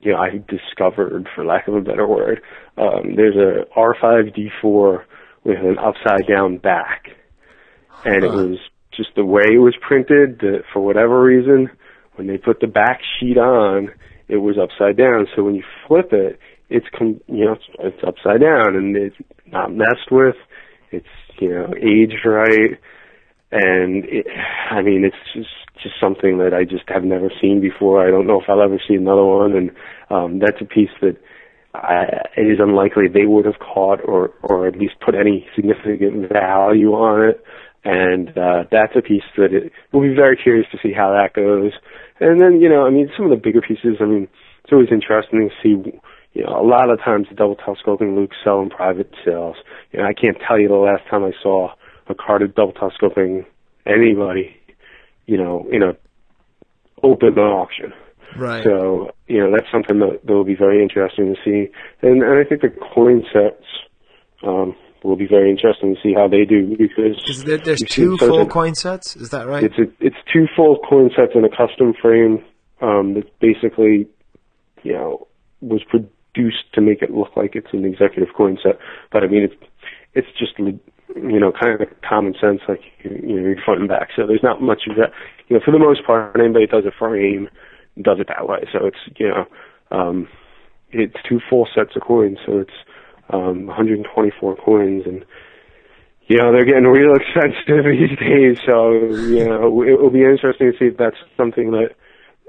you 0.00 0.12
know, 0.12 0.18
I 0.18 0.42
discovered, 0.48 1.28
for 1.34 1.44
lack 1.44 1.68
of 1.68 1.74
a 1.74 1.80
better 1.80 2.06
word. 2.06 2.42
Um, 2.76 3.14
there's 3.14 3.36
a 3.36 3.66
R5D4 3.78 5.04
with 5.44 5.58
an 5.58 5.78
upside 5.78 6.26
down 6.26 6.58
back, 6.58 7.08
and 8.04 8.24
it 8.24 8.30
was 8.30 8.58
just 8.96 9.10
the 9.16 9.24
way 9.24 9.44
it 9.54 9.58
was 9.58 9.74
printed. 9.86 10.40
That 10.40 10.62
for 10.72 10.80
whatever 10.80 11.22
reason, 11.22 11.70
when 12.16 12.26
they 12.26 12.38
put 12.38 12.60
the 12.60 12.66
back 12.66 13.00
sheet 13.18 13.38
on, 13.38 13.90
it 14.28 14.38
was 14.38 14.56
upside 14.60 14.96
down. 14.96 15.26
So 15.34 15.42
when 15.44 15.54
you 15.54 15.64
flip 15.86 16.12
it, 16.12 16.38
it's 16.70 16.86
com- 16.96 17.20
you 17.26 17.44
know 17.44 17.52
it's, 17.52 17.64
it's 17.78 18.04
upside 18.06 18.40
down, 18.40 18.76
and 18.76 18.96
it's 18.96 19.16
not 19.46 19.72
messed 19.72 20.10
with. 20.10 20.36
It's 20.90 21.06
you 21.40 21.50
know 21.50 21.74
aged 21.76 22.24
right 22.24 22.78
and 23.54 24.04
it, 24.06 24.26
I 24.70 24.82
mean 24.82 25.04
it's 25.04 25.16
just 25.32 25.48
just 25.82 25.94
something 26.00 26.38
that 26.38 26.52
I 26.52 26.64
just 26.64 26.88
have 26.88 27.04
never 27.04 27.30
seen 27.40 27.60
before. 27.60 28.06
I 28.06 28.10
don't 28.10 28.26
know 28.26 28.40
if 28.40 28.48
I'll 28.48 28.62
ever 28.62 28.80
see 28.86 28.94
another 28.94 29.24
one, 29.24 29.52
and 29.52 29.70
um, 30.10 30.38
that's 30.38 30.60
a 30.60 30.64
piece 30.64 30.90
that 31.02 31.16
I, 31.74 32.04
it 32.36 32.42
is 32.46 32.58
unlikely 32.60 33.08
they 33.12 33.26
would 33.26 33.44
have 33.46 33.58
caught 33.58 34.00
or 34.04 34.30
or 34.42 34.66
at 34.66 34.76
least 34.76 34.94
put 35.04 35.14
any 35.14 35.46
significant 35.56 36.30
value 36.32 36.92
on 36.92 37.28
it. 37.30 37.44
And 37.84 38.30
uh, 38.38 38.64
that's 38.70 38.94
a 38.96 39.02
piece 39.02 39.24
that 39.36 39.52
it 39.52 39.72
will 39.92 40.00
be 40.00 40.14
very 40.14 40.36
curious 40.36 40.66
to 40.72 40.78
see 40.82 40.92
how 40.92 41.10
that 41.10 41.34
goes. 41.34 41.72
And 42.20 42.40
then 42.40 42.60
you 42.60 42.68
know, 42.68 42.86
I 42.86 42.90
mean, 42.90 43.10
some 43.16 43.26
of 43.26 43.30
the 43.30 43.42
bigger 43.42 43.60
pieces. 43.60 43.96
I 44.00 44.04
mean, 44.04 44.28
it's 44.62 44.72
always 44.72 44.88
interesting 44.92 45.50
to 45.50 45.54
see. 45.62 45.92
You 46.32 46.42
know, 46.42 46.60
a 46.60 46.66
lot 46.66 46.90
of 46.90 46.98
times 46.98 47.28
the 47.28 47.36
double 47.36 47.54
telescoping 47.54 48.16
Luke 48.16 48.32
sell 48.42 48.60
in 48.60 48.68
private 48.68 49.12
sales. 49.24 49.56
You 49.92 50.00
know, 50.00 50.06
I 50.06 50.14
can't 50.14 50.36
tell 50.46 50.58
you 50.58 50.66
the 50.66 50.74
last 50.74 51.02
time 51.08 51.22
I 51.22 51.30
saw 51.40 51.68
a 52.08 52.14
carded 52.14 52.56
double 52.56 52.72
telescoping 52.72 53.46
anybody, 53.86 54.56
you 55.26 55.36
know, 55.36 55.68
in 55.70 55.82
a 55.82 55.96
open 57.04 57.38
auction. 57.38 57.92
Right. 58.36 58.64
So, 58.64 59.10
you 59.26 59.38
know, 59.38 59.50
that's 59.54 59.70
something 59.70 59.98
that, 60.00 60.20
that 60.24 60.32
will 60.32 60.44
be 60.44 60.56
very 60.56 60.82
interesting 60.82 61.34
to 61.34 61.40
see. 61.44 61.72
And, 62.02 62.22
and 62.22 62.38
I 62.38 62.48
think 62.48 62.62
the 62.62 62.70
coin 62.94 63.24
sets 63.32 63.64
um, 64.46 64.76
will 65.02 65.16
be 65.16 65.26
very 65.26 65.50
interesting 65.50 65.94
to 65.94 66.00
see 66.02 66.14
how 66.14 66.28
they 66.28 66.44
do 66.44 66.76
because 66.76 67.44
there, 67.44 67.58
there's 67.58 67.82
two 67.82 68.16
full 68.16 68.42
a- 68.42 68.46
coin 68.46 68.74
sets? 68.74 69.16
Is 69.16 69.30
that 69.30 69.46
right? 69.46 69.64
It's 69.64 69.78
a, 69.78 69.84
it's 70.00 70.16
two 70.32 70.46
full 70.56 70.78
coin 70.88 71.10
sets 71.14 71.32
in 71.34 71.44
a 71.44 71.48
custom 71.48 71.94
frame 72.00 72.42
um, 72.80 73.14
that 73.14 73.38
basically, 73.38 74.08
you 74.82 74.92
know, 74.92 75.26
was 75.60 75.82
produced 75.84 76.72
to 76.74 76.80
make 76.80 77.02
it 77.02 77.10
look 77.10 77.36
like 77.36 77.54
it's 77.54 77.72
an 77.72 77.84
executive 77.84 78.34
coin 78.36 78.58
set. 78.62 78.78
But 79.12 79.22
I 79.22 79.26
mean, 79.28 79.42
it's 79.44 79.54
it's 80.14 80.28
just 80.38 80.58
you 80.58 81.40
know 81.40 81.52
kind 81.52 81.80
of 81.80 81.88
common 82.08 82.34
sense, 82.40 82.60
like 82.68 82.80
you 83.02 83.40
know, 83.40 83.54
front 83.64 83.80
and 83.80 83.88
back. 83.88 84.08
So 84.16 84.26
there's 84.26 84.42
not 84.42 84.62
much 84.62 84.82
of 84.88 84.96
that. 84.96 85.12
You 85.48 85.56
know, 85.56 85.62
for 85.64 85.70
the 85.70 85.78
most 85.78 86.04
part, 86.06 86.38
anybody 86.38 86.66
does 86.66 86.84
a 86.86 86.92
frame 86.98 87.48
does 88.00 88.18
it 88.20 88.28
that 88.28 88.48
way. 88.48 88.64
So 88.72 88.86
it's 88.86 89.18
you 89.18 89.28
know, 89.28 89.46
um, 89.90 90.28
it's 90.90 91.16
two 91.28 91.40
full 91.48 91.68
sets 91.74 91.96
of 91.96 92.02
coins. 92.02 92.38
So 92.46 92.58
it's 92.58 92.74
um, 93.30 93.66
124 93.66 94.56
coins 94.56 95.04
and 95.06 95.24
you 96.26 96.38
know, 96.38 96.52
they're 96.52 96.64
getting 96.64 96.84
real 96.84 97.14
expensive 97.14 97.84
these 97.84 98.18
days, 98.18 98.58
so, 98.66 98.92
you 98.92 99.46
know, 99.46 99.82
it 99.82 100.00
will 100.00 100.10
be 100.10 100.22
interesting 100.22 100.72
to 100.72 100.78
see 100.78 100.86
if 100.86 100.96
that's 100.96 101.16
something 101.36 101.70
that, 101.72 101.90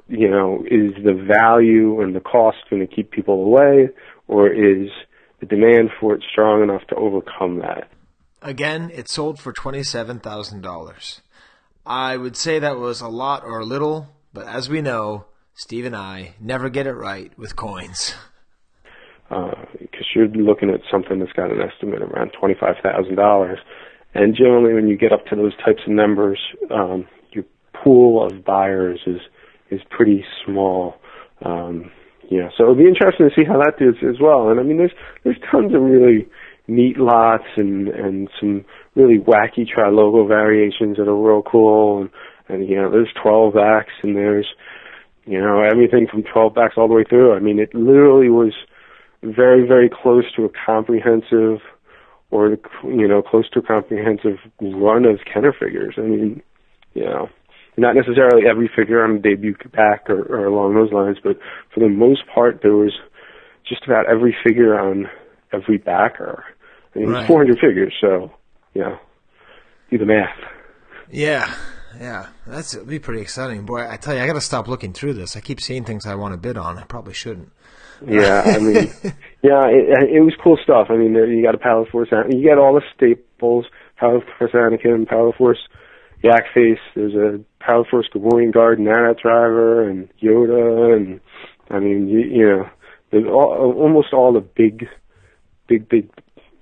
you 0.07 0.29
know, 0.29 0.63
is 0.65 0.93
the 1.03 1.13
value 1.13 2.01
and 2.01 2.15
the 2.15 2.21
cost 2.21 2.57
going 2.69 2.85
to 2.85 2.93
keep 2.93 3.11
people 3.11 3.43
away, 3.43 3.89
or 4.27 4.47
is 4.47 4.89
the 5.39 5.45
demand 5.45 5.89
for 5.99 6.15
it 6.15 6.23
strong 6.31 6.63
enough 6.63 6.85
to 6.87 6.95
overcome 6.95 7.59
that? 7.59 7.89
Again, 8.41 8.91
it 8.93 9.09
sold 9.09 9.39
for 9.39 9.51
$27,000. 9.51 11.21
I 11.85 12.17
would 12.17 12.37
say 12.37 12.59
that 12.59 12.77
was 12.77 13.01
a 13.01 13.07
lot 13.07 13.43
or 13.43 13.59
a 13.59 13.65
little, 13.65 14.07
but 14.33 14.47
as 14.47 14.69
we 14.69 14.81
know, 14.81 15.25
Steve 15.57 15.85
and 15.85 15.95
I 15.95 16.33
never 16.41 16.69
get 16.69 16.85
it 16.85 16.93
right 16.93 17.31
with 17.37 17.55
coins. 17.55 18.13
Because 19.29 20.05
you're 20.13 20.27
looking 20.27 20.69
at 20.69 20.81
something 20.91 21.19
that's 21.19 21.31
got 21.31 21.49
an 21.49 21.61
estimate 21.61 22.01
around 22.01 22.31
$25,000. 22.41 23.55
And 24.13 24.35
generally, 24.35 24.73
when 24.73 24.89
you 24.89 24.97
get 24.97 25.13
up 25.13 25.25
to 25.27 25.35
those 25.35 25.55
types 25.57 25.81
of 25.87 25.93
numbers, 25.93 26.39
um, 26.69 27.07
your 27.31 27.45
pool 27.73 28.25
of 28.25 28.43
buyers 28.43 28.99
is 29.07 29.21
is 29.71 29.81
pretty 29.89 30.23
small. 30.45 30.95
Um, 31.43 31.89
yeah, 32.29 32.49
so 32.55 32.63
it'll 32.63 32.75
be 32.75 32.87
interesting 32.87 33.29
to 33.29 33.35
see 33.35 33.45
how 33.45 33.57
that 33.57 33.79
does 33.79 33.95
as 34.07 34.19
well. 34.21 34.49
And 34.49 34.59
I 34.59 34.63
mean, 34.63 34.77
there's 34.77 34.93
there's 35.23 35.39
tons 35.51 35.73
of 35.73 35.81
really 35.81 36.27
neat 36.67 36.97
lots 36.97 37.47
and 37.55 37.87
and 37.87 38.29
some 38.39 38.65
really 38.95 39.19
wacky 39.19 39.67
tri 39.67 39.89
logo 39.89 40.27
variations 40.27 40.97
that 40.97 41.07
are 41.07 41.15
real 41.15 41.41
cool. 41.41 42.01
And 42.01 42.09
and 42.47 42.69
you 42.69 42.75
know, 42.75 42.91
there's 42.91 43.11
12 43.21 43.53
backs 43.53 43.93
and 44.03 44.15
there's 44.15 44.47
you 45.25 45.39
know 45.39 45.61
everything 45.61 46.07
from 46.09 46.23
12 46.23 46.53
backs 46.53 46.75
all 46.77 46.87
the 46.87 46.93
way 46.93 47.03
through. 47.07 47.33
I 47.33 47.39
mean, 47.39 47.59
it 47.59 47.73
literally 47.73 48.29
was 48.29 48.53
very 49.23 49.67
very 49.67 49.89
close 49.89 50.25
to 50.35 50.45
a 50.45 50.49
comprehensive 50.65 51.59
or 52.31 52.57
you 52.83 53.07
know 53.07 53.21
close 53.21 53.49
to 53.51 53.59
a 53.59 53.63
comprehensive 53.63 54.37
run 54.61 55.05
of 55.05 55.19
Kenner 55.31 55.53
figures. 55.53 55.95
I 55.97 56.01
mean, 56.01 56.41
you 56.93 57.03
know, 57.05 57.29
not 57.77 57.95
necessarily 57.95 58.47
every 58.47 58.69
figure 58.73 59.03
on 59.03 59.15
the 59.15 59.19
debut 59.21 59.55
back 59.73 60.09
or, 60.09 60.21
or 60.23 60.45
along 60.45 60.75
those 60.75 60.91
lines, 60.91 61.17
but 61.23 61.37
for 61.73 61.79
the 61.79 61.89
most 61.89 62.21
part, 62.33 62.59
there 62.61 62.75
was 62.75 62.93
just 63.67 63.83
about 63.85 64.07
every 64.07 64.35
figure 64.45 64.79
on 64.79 65.09
every 65.51 65.77
backer. 65.77 66.43
I 66.95 66.99
mean, 66.99 67.09
Right. 67.09 67.19
it's 67.21 67.27
400 67.27 67.59
figures, 67.59 67.93
so 67.99 68.31
you 68.73 68.81
know, 68.81 68.97
do 69.89 69.97
the 69.97 70.05
math. 70.05 70.37
Yeah, 71.11 71.53
yeah, 71.99 72.27
that's 72.47 72.73
it'll 72.73 72.85
be 72.87 72.99
pretty 72.99 73.21
exciting, 73.21 73.65
boy. 73.65 73.87
I 73.89 73.97
tell 73.97 74.15
you, 74.15 74.21
I 74.21 74.27
got 74.27 74.33
to 74.33 74.41
stop 74.41 74.67
looking 74.67 74.93
through 74.93 75.13
this. 75.13 75.35
I 75.35 75.39
keep 75.41 75.59
seeing 75.61 75.83
things 75.83 76.05
I 76.05 76.15
want 76.15 76.33
to 76.33 76.37
bid 76.37 76.57
on. 76.57 76.77
I 76.77 76.83
probably 76.83 77.13
shouldn't. 77.13 77.51
Yeah, 78.05 78.41
I 78.45 78.59
mean, 78.59 78.91
yeah, 79.41 79.67
it, 79.67 80.09
it 80.17 80.21
was 80.21 80.33
cool 80.43 80.57
stuff. 80.61 80.87
I 80.89 80.97
mean, 80.97 81.13
there- 81.13 81.27
you 81.31 81.41
got 81.43 81.55
a 81.55 81.59
Power 81.59 81.85
Force, 81.85 82.09
you 82.29 82.43
get 82.43 82.57
all 82.57 82.73
the 82.73 82.81
staples, 82.95 83.65
Power 83.97 84.21
Force 84.37 84.51
Anakin, 84.51 85.07
Power 85.07 85.31
Force 85.33 85.59
Yak 86.23 86.43
Face. 86.53 86.79
There's 86.95 87.13
a 87.15 87.39
Power 87.63 87.85
Force 87.89 88.07
Gamorrean 88.13 88.51
Guard 88.53 88.79
Nana 88.79 89.13
Driver 89.13 89.87
and 89.87 90.09
Yoda, 90.21 90.95
and 90.95 91.19
I 91.69 91.79
mean, 91.79 92.07
you, 92.09 92.19
you 92.19 92.45
know, 92.49 92.69
there's 93.11 93.25
all, 93.27 93.73
almost 93.77 94.11
all 94.13 94.33
the 94.33 94.41
big, 94.41 94.87
big, 95.67 95.87
big, 95.87 96.09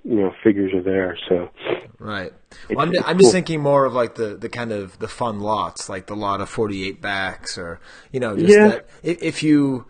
you 0.04 0.16
know, 0.16 0.34
figures 0.42 0.72
are 0.74 0.82
there. 0.82 1.18
So 1.28 1.50
Right. 1.98 2.32
Well, 2.68 2.80
I'm, 2.86 2.92
I'm 3.04 3.18
just 3.18 3.32
thinking 3.32 3.60
more 3.60 3.84
of 3.84 3.94
like 3.94 4.14
the, 4.16 4.36
the 4.36 4.48
kind 4.48 4.72
of 4.72 4.98
the 4.98 5.08
fun 5.08 5.40
lots, 5.40 5.88
like 5.88 6.06
the 6.06 6.16
lot 6.16 6.40
of 6.40 6.48
48 6.50 7.00
backs, 7.00 7.56
or 7.56 7.80
you 8.12 8.20
know, 8.20 8.36
just 8.36 8.50
Yeah. 8.50 8.68
that 8.68 8.88
if, 9.02 9.42
you, 9.42 9.86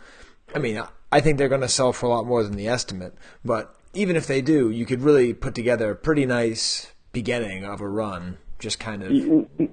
I 0.54 0.58
mean, 0.58 0.80
I 1.10 1.20
think 1.20 1.38
they're 1.38 1.48
going 1.48 1.60
to 1.62 1.68
sell 1.68 1.92
for 1.92 2.06
a 2.06 2.10
lot 2.10 2.26
more 2.26 2.42
than 2.42 2.56
the 2.56 2.68
estimate, 2.68 3.14
but 3.44 3.74
even 3.92 4.16
if 4.16 4.26
they 4.26 4.42
do, 4.42 4.70
you 4.70 4.86
could 4.86 5.02
really 5.02 5.32
put 5.34 5.54
together 5.54 5.90
a 5.90 5.96
pretty 5.96 6.26
nice 6.26 6.92
beginning 7.12 7.64
of 7.64 7.80
a 7.80 7.88
run 7.88 8.38
just 8.58 8.78
kind 8.78 9.02
of. 9.02 9.10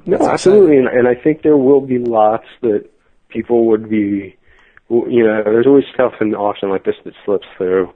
No, 0.05 0.17
absolutely, 0.27 0.77
and, 0.77 0.87
and 0.87 1.07
I 1.07 1.15
think 1.15 1.43
there 1.43 1.57
will 1.57 1.81
be 1.81 1.97
lots 1.97 2.45
that 2.61 2.89
people 3.29 3.65
would 3.67 3.89
be. 3.89 4.37
You 4.89 5.23
know, 5.23 5.41
there's 5.45 5.65
always 5.65 5.85
stuff 5.93 6.13
in 6.19 6.35
auction 6.35 6.69
like 6.69 6.83
this 6.83 6.95
that 7.05 7.13
slips 7.23 7.47
through, 7.57 7.93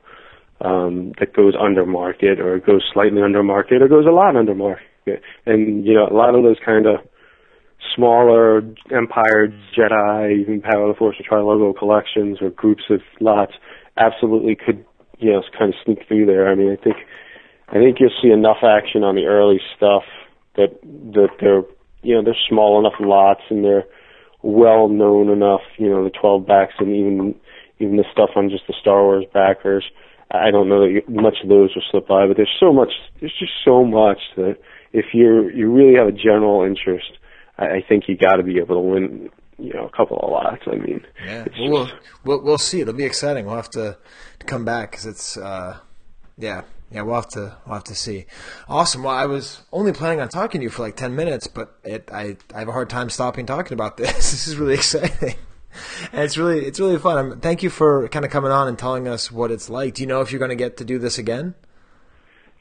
um, 0.66 1.14
that 1.20 1.34
goes 1.34 1.54
under 1.60 1.86
market, 1.86 2.40
or 2.40 2.60
goes 2.60 2.84
slightly 2.94 3.22
under 3.22 3.44
market, 3.44 3.82
or 3.82 3.88
goes 3.88 4.06
a 4.08 4.12
lot 4.12 4.36
under 4.36 4.56
market, 4.56 5.22
and 5.46 5.86
you 5.86 5.94
know, 5.94 6.08
a 6.10 6.16
lot 6.16 6.34
of 6.34 6.44
those 6.44 6.58
kind 6.66 6.86
of 6.88 7.00
smaller 7.96 8.62
Empire, 8.92 9.54
Jedi, 9.78 10.42
even 10.42 10.62
Power 10.62 10.90
of 10.90 10.96
the 10.96 10.98
Force 10.98 11.18
or 11.20 11.26
Tri-Logo 11.28 11.78
collections 11.78 12.40
or 12.42 12.50
groups 12.50 12.84
of 12.90 13.02
lots 13.20 13.54
absolutely 13.98 14.56
could, 14.56 14.86
you 15.20 15.32
know, 15.32 15.42
kind 15.58 15.74
of 15.74 15.80
sneak 15.86 16.00
through 16.08 16.26
there. 16.26 16.50
I 16.50 16.56
mean, 16.56 16.72
I 16.72 16.82
think, 16.82 16.98
I 17.70 17.74
think 17.74 17.98
you'll 18.00 18.12
see 18.22 18.32
enough 18.32 18.64
action 18.64 19.04
on 19.04 19.16
the 19.16 19.26
early 19.26 19.60
stuff 19.76 20.04
that, 20.56 20.80
that 21.14 21.30
they're, 21.40 21.64
you 22.02 22.16
know, 22.16 22.24
they're 22.24 22.38
small 22.50 22.80
enough 22.80 23.00
lots 23.00 23.42
and 23.50 23.64
they're 23.64 23.86
well 24.42 24.88
known 24.90 25.30
enough, 25.30 25.62
you 25.78 25.90
know, 25.90 26.04
the 26.04 26.12
12 26.12 26.46
backs 26.46 26.74
and 26.80 26.96
even, 26.96 27.36
even 27.80 27.98
the 27.98 28.06
stuff 28.12 28.30
on 28.36 28.50
just 28.50 28.68
the 28.68 28.76
Star 28.80 29.04
Wars 29.04 29.26
backers. 29.34 29.84
I 30.32 30.52
don't 30.52 30.68
know 30.70 30.82
that 30.82 30.92
you, 30.92 31.04
much 31.08 31.36
of 31.44 31.50
those 31.50 31.74
will 31.76 31.84
slip 31.92 32.08
by, 32.08 32.28
but 32.28 32.36
there's 32.38 32.56
so 32.60 32.74
much, 32.74 32.92
there's 33.20 33.34
just 33.40 33.54
so 33.64 33.84
much 33.86 34.20
that 34.38 34.58
if 34.92 35.06
you're, 35.14 35.52
you 35.52 35.72
really 35.72 35.96
have 35.98 36.08
a 36.08 36.12
general 36.12 36.64
interest, 36.64 37.12
I, 37.58 37.66
I 37.78 37.82
think 37.88 38.06
you 38.08 38.18
got 38.18 38.38
to 38.38 38.44
be 38.44 38.58
able 38.58 38.76
to 38.76 38.82
win, 38.82 39.30
you 39.58 39.74
know, 39.74 39.86
a 39.86 39.96
couple 39.96 40.18
of 40.18 40.30
lots. 40.32 40.64
I 40.68 40.76
mean, 40.76 41.06
Yeah, 41.26 41.46
well, 41.60 41.70
we'll, 41.72 41.86
just- 41.86 41.98
we'll 42.26 42.42
we'll 42.44 42.58
see. 42.58 42.82
It'll 42.82 42.94
be 42.94 43.06
exciting. 43.06 43.46
We'll 43.46 43.56
have 43.56 43.70
to, 43.72 43.98
to 44.40 44.46
come 44.46 44.66
back 44.66 44.92
because 44.92 45.06
it's, 45.06 45.38
uh, 45.38 45.78
yeah, 46.38 46.64
yeah. 46.92 47.02
We'll 47.04 47.16
have 47.16 47.30
to 47.30 47.56
we'll 47.66 47.76
have 47.76 47.84
to 47.86 47.96
see. 47.96 48.26
Awesome. 48.68 49.04
Well, 49.04 49.14
I 49.16 49.26
was 49.26 49.62
only 49.72 49.94
planning 49.94 50.20
on 50.20 50.28
talking 50.30 50.60
to 50.60 50.64
you 50.64 50.70
for 50.70 50.82
like 50.84 50.98
ten 50.98 51.16
minutes, 51.16 51.48
but 51.48 51.76
it 51.86 52.10
I 52.12 52.36
I 52.54 52.60
have 52.60 52.68
a 52.68 52.74
hard 52.74 52.90
time 52.90 53.10
stopping 53.10 53.46
talking 53.46 53.74
about 53.74 53.96
this. 54.02 54.12
This 54.16 54.48
is 54.48 54.58
really 54.58 54.74
exciting. 54.74 55.36
And 56.12 56.22
it's 56.22 56.38
really 56.38 56.66
it's 56.66 56.80
really 56.80 56.98
fun. 56.98 57.18
I'm, 57.18 57.40
thank 57.40 57.64
you 57.64 57.70
for 57.70 58.08
kind 58.10 58.26
of 58.26 58.32
coming 58.32 58.52
on 58.52 58.68
and 58.68 58.78
telling 58.78 59.08
us 59.08 59.32
what 59.32 59.52
it's 59.52 59.70
like. 59.70 59.96
Do 59.96 60.04
you 60.04 60.08
know 60.08 60.22
if 60.22 60.32
you're 60.32 60.40
going 60.40 60.50
to 60.50 60.56
get 60.56 60.78
to 60.78 60.86
do 60.86 61.00
this 61.00 61.18
again? 61.18 61.56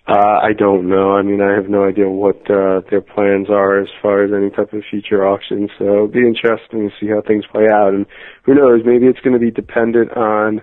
Uh, 0.06 0.38
I 0.42 0.52
don't 0.52 0.86
know. 0.86 1.12
I 1.14 1.22
mean, 1.22 1.40
I 1.40 1.54
have 1.54 1.70
no 1.70 1.88
idea 1.88 2.10
what 2.10 2.38
uh, 2.50 2.82
their 2.90 3.00
plans 3.00 3.48
are 3.48 3.80
as 3.80 3.88
far 4.02 4.22
as 4.22 4.32
any 4.34 4.50
type 4.50 4.74
of 4.74 4.82
future 4.90 5.26
auction. 5.26 5.70
So 5.78 5.84
it'll 5.84 6.08
be 6.08 6.26
interesting 6.26 6.90
to 6.90 6.94
see 7.00 7.08
how 7.08 7.22
things 7.22 7.44
play 7.50 7.68
out. 7.72 7.94
And 7.94 8.04
who 8.42 8.54
knows? 8.54 8.82
Maybe 8.84 9.06
it's 9.06 9.20
going 9.20 9.32
to 9.32 9.38
be 9.38 9.50
dependent 9.50 10.14
on, 10.14 10.60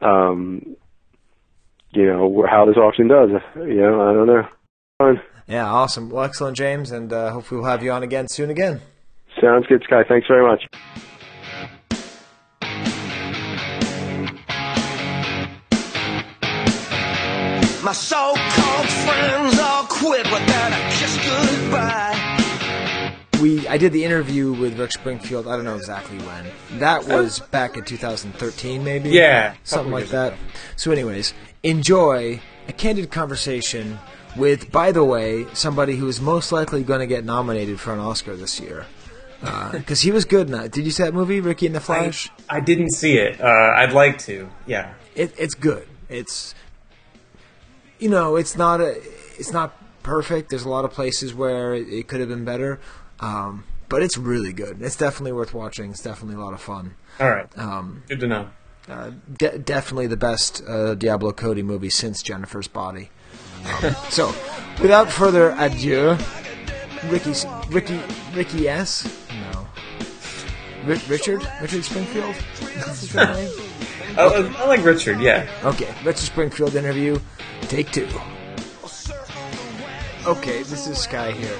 um, 0.00 0.76
you 1.90 2.06
know, 2.06 2.46
how 2.48 2.66
this 2.66 2.76
auction 2.76 3.08
does. 3.08 3.30
You 3.56 3.80
know, 3.80 4.00
I 4.00 4.12
don't 4.12 4.26
know. 4.28 4.48
Fine. 4.98 5.20
Yeah, 5.48 5.66
awesome. 5.66 6.10
Well, 6.10 6.24
excellent, 6.24 6.56
James, 6.56 6.92
and 6.92 7.12
uh, 7.12 7.32
hopefully 7.32 7.60
we'll 7.60 7.70
have 7.70 7.82
you 7.82 7.90
on 7.90 8.04
again 8.04 8.28
soon 8.28 8.50
again. 8.50 8.80
Sounds 9.40 9.66
good, 9.66 9.82
Skye. 9.82 10.04
Thanks 10.08 10.28
very 10.28 10.46
much. 10.46 10.68
My 17.88 17.94
so-called 17.94 18.86
friends 18.86 19.58
all 19.58 19.84
quit 19.84 20.26
without 20.26 20.72
a 20.72 20.94
kiss 20.98 21.16
goodbye. 21.24 23.16
We 23.40 23.66
I 23.66 23.78
did 23.78 23.94
the 23.94 24.04
interview 24.04 24.52
with 24.52 24.78
Rick 24.78 24.92
Springfield. 24.92 25.48
I 25.48 25.56
don't 25.56 25.64
know 25.64 25.76
exactly 25.76 26.18
when. 26.18 26.44
That 26.80 27.08
was 27.08 27.38
back 27.38 27.78
in 27.78 27.84
2013, 27.84 28.84
maybe. 28.84 29.08
Yeah, 29.08 29.54
something 29.64 29.90
like 29.90 30.02
years 30.02 30.10
that. 30.10 30.34
So, 30.76 30.90
anyways, 30.90 31.32
enjoy 31.62 32.42
a 32.68 32.74
candid 32.74 33.10
conversation 33.10 33.98
with, 34.36 34.70
by 34.70 34.92
the 34.92 35.02
way, 35.02 35.46
somebody 35.54 35.96
who 35.96 36.08
is 36.08 36.20
most 36.20 36.52
likely 36.52 36.82
going 36.84 37.00
to 37.00 37.06
get 37.06 37.24
nominated 37.24 37.80
for 37.80 37.94
an 37.94 38.00
Oscar 38.00 38.36
this 38.36 38.60
year. 38.60 38.84
Because 39.72 40.02
he 40.02 40.10
was 40.10 40.26
good 40.26 40.48
in 40.48 40.52
that. 40.52 40.72
Did 40.72 40.84
you 40.84 40.90
see 40.90 41.04
that 41.04 41.14
movie, 41.14 41.40
Ricki 41.40 41.64
and 41.64 41.74
the 41.74 41.80
Flash? 41.80 42.28
I 42.50 42.60
didn't 42.60 42.90
see 42.90 43.16
it. 43.16 43.40
Uh, 43.40 43.46
I'd 43.46 43.94
like 43.94 44.18
to. 44.26 44.50
Yeah. 44.66 44.92
it, 45.14 45.32
it's 45.38 45.54
good. 45.54 45.86
It's 46.10 46.54
you 47.98 48.08
know, 48.08 48.36
it's 48.36 48.56
not 48.56 48.80
a, 48.80 48.96
it's 49.38 49.52
not 49.52 49.76
perfect. 50.02 50.50
There's 50.50 50.64
a 50.64 50.68
lot 50.68 50.84
of 50.84 50.92
places 50.92 51.34
where 51.34 51.74
it, 51.74 51.88
it 51.88 52.08
could 52.08 52.20
have 52.20 52.28
been 52.28 52.44
better, 52.44 52.80
um, 53.20 53.64
but 53.88 54.02
it's 54.02 54.16
really 54.18 54.52
good. 54.52 54.80
It's 54.82 54.96
definitely 54.96 55.32
worth 55.32 55.54
watching. 55.54 55.90
It's 55.90 56.02
definitely 56.02 56.40
a 56.40 56.44
lot 56.44 56.54
of 56.54 56.60
fun. 56.60 56.94
All 57.20 57.30
right. 57.30 57.46
Um, 57.58 58.02
Good 58.08 58.20
to 58.20 58.26
know. 58.28 58.48
uh, 58.88 59.10
de- 59.38 59.58
definitely 59.58 60.06
the 60.06 60.16
best 60.16 60.62
uh, 60.66 60.94
Diablo 60.94 61.32
Cody 61.32 61.62
movie 61.62 61.90
since 61.90 62.22
Jennifer's 62.22 62.68
Body. 62.68 63.10
Um, 63.82 63.92
so, 64.10 64.28
without 64.80 65.10
further 65.10 65.54
ado, 65.58 66.16
Ricky, 67.08 67.32
Ricky, 67.70 68.00
Ricky 68.34 68.68
S. 68.68 69.04
No, 69.52 69.66
Ri- 70.84 71.00
Richard, 71.08 71.46
Richard 71.60 71.84
Springfield. 71.84 72.34
That's 72.60 73.00
his 73.00 73.14
name. 73.14 73.50
Oh, 74.16 74.54
I 74.58 74.66
like 74.66 74.84
Richard. 74.84 75.20
Yeah. 75.20 75.48
Okay, 75.64 75.92
Richard 76.04 76.24
Springfield 76.24 76.74
interview, 76.74 77.18
take 77.62 77.90
two. 77.92 78.08
Okay, 80.26 80.62
this 80.62 80.86
is 80.86 80.98
Skye 80.98 81.32
here. 81.32 81.56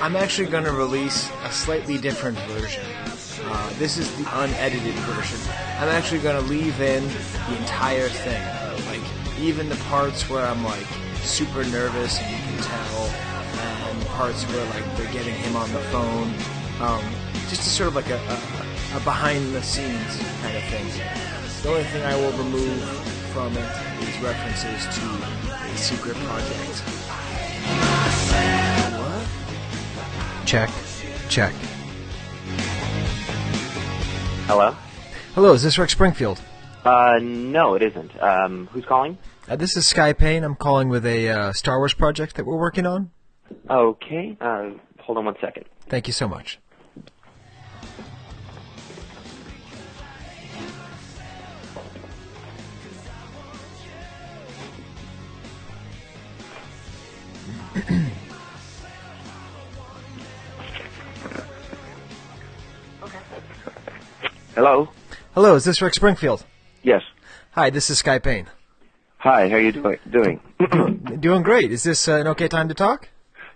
I'm 0.00 0.16
actually 0.16 0.48
going 0.48 0.64
to 0.64 0.72
release 0.72 1.30
a 1.44 1.52
slightly 1.52 1.98
different 1.98 2.38
version. 2.40 2.84
Uh, 3.44 3.72
this 3.78 3.98
is 3.98 4.10
the 4.16 4.24
unedited 4.42 4.94
version. 4.94 5.38
I'm 5.78 5.88
actually 5.88 6.20
going 6.20 6.42
to 6.42 6.48
leave 6.48 6.80
in 6.80 7.06
the 7.06 7.56
entire 7.58 8.08
thing, 8.08 8.42
like 8.86 9.38
even 9.38 9.68
the 9.68 9.76
parts 9.88 10.28
where 10.28 10.46
I'm 10.46 10.64
like 10.64 10.86
super 11.22 11.64
nervous 11.64 12.18
and 12.18 12.30
you 12.30 12.42
can 12.42 12.62
tell, 12.62 13.02
and 13.60 14.06
parts 14.08 14.44
where 14.44 14.64
like 14.70 14.96
they're 14.96 15.12
getting 15.12 15.34
him 15.34 15.56
on 15.56 15.70
the 15.72 15.80
phone, 15.90 16.32
um, 16.80 17.04
just 17.48 17.60
a 17.62 17.70
sort 17.70 17.88
of 17.88 17.94
like 17.94 18.08
a, 18.10 18.16
a, 18.16 18.96
a 18.96 19.00
behind 19.00 19.54
the 19.54 19.62
scenes 19.62 20.18
kind 20.40 20.56
of 20.56 20.62
thing. 20.64 21.39
The 21.62 21.68
only 21.68 21.84
thing 21.84 22.02
I 22.02 22.16
will 22.16 22.32
remove 22.38 22.82
from 23.34 23.54
it 23.54 24.08
is 24.08 24.18
references 24.22 24.86
to 24.96 25.04
a 25.54 25.76
secret 25.76 26.16
project. 26.16 26.80
What? 28.98 30.46
Check. 30.46 30.70
Check. 31.28 31.52
Hello? 34.46 34.74
Hello, 35.34 35.52
is 35.52 35.62
this 35.62 35.76
Rick 35.76 35.90
Springfield? 35.90 36.40
Uh, 36.84 37.18
no, 37.20 37.74
it 37.74 37.82
isn't. 37.82 38.10
Um, 38.22 38.68
who's 38.72 38.86
calling? 38.86 39.18
Uh, 39.46 39.56
this 39.56 39.76
is 39.76 39.86
Skye 39.86 40.14
Payne. 40.14 40.44
I'm 40.44 40.54
calling 40.54 40.88
with 40.88 41.04
a 41.04 41.28
uh, 41.28 41.52
Star 41.52 41.76
Wars 41.78 41.92
project 41.92 42.36
that 42.36 42.46
we're 42.46 42.56
working 42.56 42.86
on. 42.86 43.10
Okay, 43.68 44.34
uh, 44.40 44.70
hold 45.00 45.18
on 45.18 45.26
one 45.26 45.36
second. 45.42 45.66
Thank 45.90 46.06
you 46.06 46.14
so 46.14 46.26
much. 46.26 46.58
Hello? 64.54 64.88
Hello, 65.34 65.54
is 65.54 65.64
this 65.64 65.80
Rick 65.80 65.94
Springfield? 65.94 66.44
Yes. 66.82 67.02
Hi, 67.52 67.70
this 67.70 67.90
is 67.90 67.98
Skye 67.98 68.18
Payne. 68.18 68.46
Hi, 69.18 69.48
how 69.48 69.56
are 69.56 69.60
you 69.60 69.72
doing? 69.72 69.98
doing? 70.10 70.40
Doing 71.20 71.42
great. 71.42 71.70
Is 71.72 71.82
this 71.82 72.08
uh, 72.08 72.14
an 72.20 72.26
okay 72.28 72.48
time 72.48 72.68
to 72.68 72.74
talk? 72.74 73.08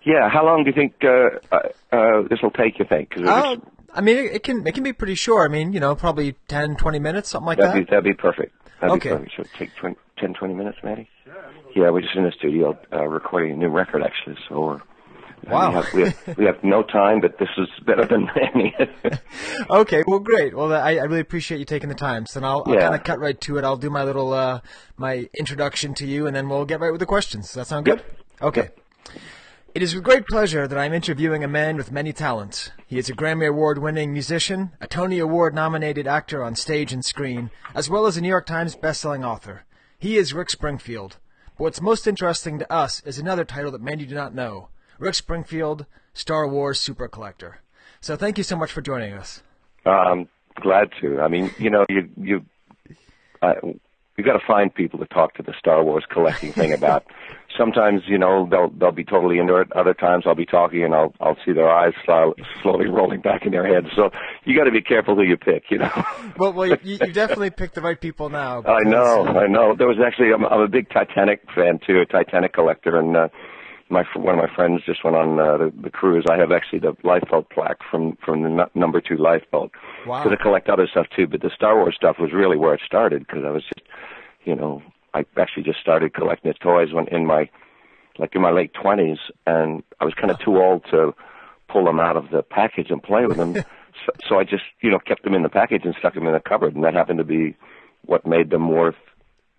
yeah, 0.05 0.29
how 0.29 0.45
long 0.45 0.65
do 0.65 0.69
you 0.71 0.75
think, 0.75 0.95
uh, 1.03 1.39
uh, 1.51 1.69
uh 1.97 2.29
this 2.29 2.41
will 2.43 2.51
take, 2.51 2.79
you 2.79 2.85
think? 2.85 3.11
'Cause 3.11 3.23
Uh, 3.27 3.57
I 3.95 4.01
mean, 4.03 4.19
it, 4.19 4.33
it 4.37 4.43
can 4.43 4.67
it 4.67 4.75
can 4.75 4.85
be 4.85 4.93
pretty 4.93 5.15
short. 5.15 5.51
I 5.51 5.53
mean, 5.53 5.73
you 5.73 5.81
know, 5.81 5.95
probably 5.95 6.35
10, 6.49 6.77
20 6.77 6.99
minutes, 6.99 7.31
something 7.31 7.47
like 7.47 7.59
that'd, 7.59 7.75
that. 7.75 7.87
be, 7.87 7.91
that'd 7.91 8.05
be 8.05 8.13
perfect. 8.13 8.53
That'd 8.81 8.97
Okay. 8.97 9.17
be. 9.17 9.31
Should 9.35 9.47
it 9.47 9.51
take 9.59 9.75
20, 9.77 9.97
10, 10.19 10.35
20 10.35 10.55
minutes, 10.55 10.79
Maddie? 10.83 11.09
Yeah, 11.75 11.91
we're 11.91 12.03
just 12.03 12.15
in 12.17 12.25
the 12.25 12.33
studio, 12.33 12.79
uh, 12.93 13.05
recording 13.07 13.53
a 13.53 13.57
new 13.57 13.69
record, 13.69 14.03
actually, 14.03 14.37
so 14.49 14.61
we're, 14.61 14.81
Wow. 15.51 15.69
We 15.71 15.75
have, 15.75 15.95
we, 15.95 16.03
have, 16.03 16.39
we 16.39 16.45
have 16.47 16.65
no 16.65 16.83
time, 16.83 17.21
but 17.21 17.37
this 17.39 17.51
is 17.59 17.69
better 17.85 18.07
than 18.07 18.31
any. 18.55 18.75
Okay, 19.71 20.03
well, 20.07 20.19
great. 20.19 20.55
Well, 20.57 20.73
I, 20.73 20.93
I 20.97 21.03
really 21.05 21.21
appreciate 21.21 21.59
you 21.59 21.67
taking 21.67 21.89
the 21.91 21.95
time. 21.95 22.25
So 22.27 22.41
then 22.41 22.49
I'll, 22.49 22.63
I'll 22.67 22.75
kind 22.79 22.95
of 22.95 23.05
cut 23.05 23.19
right 23.19 23.39
to 23.43 23.59
it. 23.59 23.65
I'll 23.65 23.77
do 23.77 23.91
my 23.91 24.05
little 24.05 24.33
uh, 24.33 24.61
my 24.97 25.29
introduction 25.35 25.93
to 25.95 26.07
you, 26.07 26.27
and 26.27 26.35
then 26.35 26.49
we'll 26.49 26.65
get 26.65 26.81
right 26.81 26.91
with 26.91 27.01
the 27.01 27.07
questions. 27.07 27.47
Does 27.49 27.55
that 27.55 27.67
sound 27.67 27.85
good? 27.85 28.03
Okay. 28.41 28.71
It 29.75 29.83
is 29.83 29.93
with 29.93 30.05
great 30.05 30.29
pleasure 30.29 30.69
that 30.69 30.79
I'm 30.79 30.93
interviewing 30.93 31.43
a 31.43 31.49
man 31.49 31.77
with 31.77 31.91
many 31.91 32.13
talents. 32.13 32.71
He 32.87 32.97
is 32.97 33.09
a 33.09 33.13
Grammy 33.13 33.49
Award 33.49 33.79
winning 33.79 34.13
musician, 34.13 34.71
a 34.81 34.87
Tony 34.87 35.19
Award 35.19 35.53
nominated 35.53 36.07
actor 36.07 36.45
on 36.45 36.55
stage 36.55 36.93
and 36.93 37.05
screen, 37.05 37.51
as 37.75 37.91
well 37.91 38.07
as 38.07 38.17
a 38.17 38.21
New 38.21 38.29
York 38.29 38.47
Times 38.47 38.77
bestselling 38.77 39.27
author. 39.27 39.65
He 39.99 40.17
is 40.17 40.33
Rick 40.33 40.51
Springfield. 40.51 41.17
But 41.59 41.65
what's 41.65 41.81
most 41.81 42.07
interesting 42.07 42.61
to 42.61 42.73
us 42.73 43.03
is 43.05 43.19
another 43.19 43.45
title 43.45 43.73
that 43.73 43.83
many 43.83 44.07
do 44.07 44.15
not 44.15 44.33
know 44.33 44.69
Rick 45.01 45.17
Springfield, 45.17 45.87
Star 46.13 46.47
Wars 46.47 46.79
Super 46.79 47.09
Collector. 47.09 47.61
So 48.01 48.15
thank 48.15 48.39
you 48.39 48.45
so 48.45 48.57
much 48.57 48.71
for 48.71 48.81
joining 48.81 49.15
us. 49.15 49.43
Um, 49.85 50.29
glad 50.55 50.91
to. 51.01 51.21
I 51.21 51.27
mean, 51.27 51.51
you 51.59 51.71
know, 51.71 51.85
you 51.89 52.09
you 52.17 52.45
uh, 53.43 53.55
you 54.17 54.23
got 54.23 54.39
to 54.39 54.47
find 54.47 54.73
people 54.73 55.01
to 55.01 55.07
talk 55.07 55.35
to 55.35 55.43
the 55.43 55.55
Star 55.59 55.83
Wars 55.83 56.05
collecting 56.09 56.53
thing 56.53 56.73
about. 56.73 57.05
sometimes 57.57 58.03
you 58.07 58.19
know 58.19 58.47
they'll 58.51 58.71
they'll 58.71 58.93
be 58.93 59.05
totally 59.05 59.39
into 59.39 59.57
it. 59.57 59.71
Other 59.73 59.95
times 59.95 60.25
I'll 60.27 60.35
be 60.35 60.47
talking 60.47 60.85
and 60.85 60.95
I'll 60.95 61.15
I'll 61.21 61.37
see 61.45 61.53
their 61.53 61.71
eyes 61.71 61.93
slow, 62.05 62.35
slowly 62.63 62.87
rolling 62.87 63.21
back 63.21 63.45
in 63.47 63.53
their 63.53 63.67
heads. 63.67 63.89
So 63.97 64.11
you 64.45 64.57
got 64.57 64.65
to 64.65 64.71
be 64.73 64.83
careful 64.83 65.15
who 65.15 65.23
you 65.23 65.37
pick. 65.37 65.65
You 65.71 65.79
know. 65.79 66.05
well, 66.39 66.53
well, 66.53 66.69
you, 66.69 66.79
you 66.83 67.13
definitely 67.13 67.51
picked 67.51 67.75
the 67.75 67.83
right 67.83 68.01
people 68.01 68.29
now. 68.29 68.63
I 68.65 68.83
know, 68.85 69.27
I 69.27 69.47
know. 69.47 69.75
There 69.77 69.89
was 69.89 69.99
actually 70.05 70.33
I'm, 70.33 70.45
I'm 70.47 70.61
a 70.61 70.69
big 70.69 70.91
Titanic 70.91 71.43
fan 71.55 71.79
too, 71.87 72.01
a 72.01 72.07
Titanic 72.07 72.53
collector, 72.53 72.99
and 72.99 73.17
uh, 73.17 73.29
my 73.91 74.05
one 74.17 74.39
of 74.39 74.49
my 74.49 74.55
friends 74.55 74.83
just 74.85 75.05
went 75.05 75.17
on 75.17 75.39
uh, 75.39 75.57
the, 75.59 75.73
the 75.83 75.91
cruise. 75.91 76.25
I 76.31 76.37
have 76.39 76.53
actually 76.53 76.81
the 76.81 76.97
lifeboat 77.05 77.51
plaque 77.51 77.81
from 77.91 78.17
from 78.25 78.43
the 78.43 78.63
n- 78.63 78.71
number 78.75 79.01
two 79.01 79.17
lifeboat 79.17 79.73
Wow. 80.07 80.23
because 80.23 80.37
I 80.39 80.43
collect 80.43 80.69
other 80.69 80.87
stuff 80.91 81.07
too. 81.15 81.27
But 81.27 81.43
the 81.43 81.51
Star 81.55 81.77
Wars 81.77 81.95
stuff 81.97 82.17
was 82.19 82.33
really 82.33 82.57
where 82.57 82.75
it 82.75 82.81
started 82.85 83.27
because 83.27 83.45
I 83.45 83.51
was 83.51 83.63
just, 83.65 83.87
you 84.45 84.55
know, 84.55 84.83
I 85.15 85.25
actually 85.39 85.63
just 85.63 85.81
started 85.81 86.13
collecting 86.13 86.51
the 86.53 86.59
toys 86.59 86.93
when 86.93 87.07
in 87.09 87.25
my, 87.27 87.49
like 88.19 88.35
in 88.35 88.43
my 88.43 88.51
late 88.51 88.75
twenties, 88.75 89.19
and 89.47 89.83
I 90.01 90.05
was 90.05 90.15
kind 90.15 90.31
of 90.31 90.39
too 90.41 90.57
old 90.61 90.85
to 90.91 91.15
pull 91.69 91.85
them 91.85 92.01
out 92.01 92.17
of 92.17 92.31
the 92.31 92.43
package 92.43 92.91
and 92.91 93.03
play 93.03 93.27
with 93.27 93.37
them. 93.37 93.55
so, 94.07 94.13
so 94.29 94.39
I 94.39 94.45
just, 94.45 94.65
you 94.83 94.91
know, 94.91 94.99
kept 94.99 95.23
them 95.25 95.35
in 95.35 95.43
the 95.43 95.49
package 95.49 95.83
and 95.85 95.95
stuck 95.99 96.15
them 96.15 96.27
in 96.27 96.33
the 96.33 96.41
cupboard, 96.41 96.75
and 96.75 96.85
that 96.85 96.95
happened 96.95 97.19
to 97.19 97.25
be 97.25 97.57
what 98.05 98.27
made 98.27 98.51
them 98.51 98.69
worth, 98.69 98.97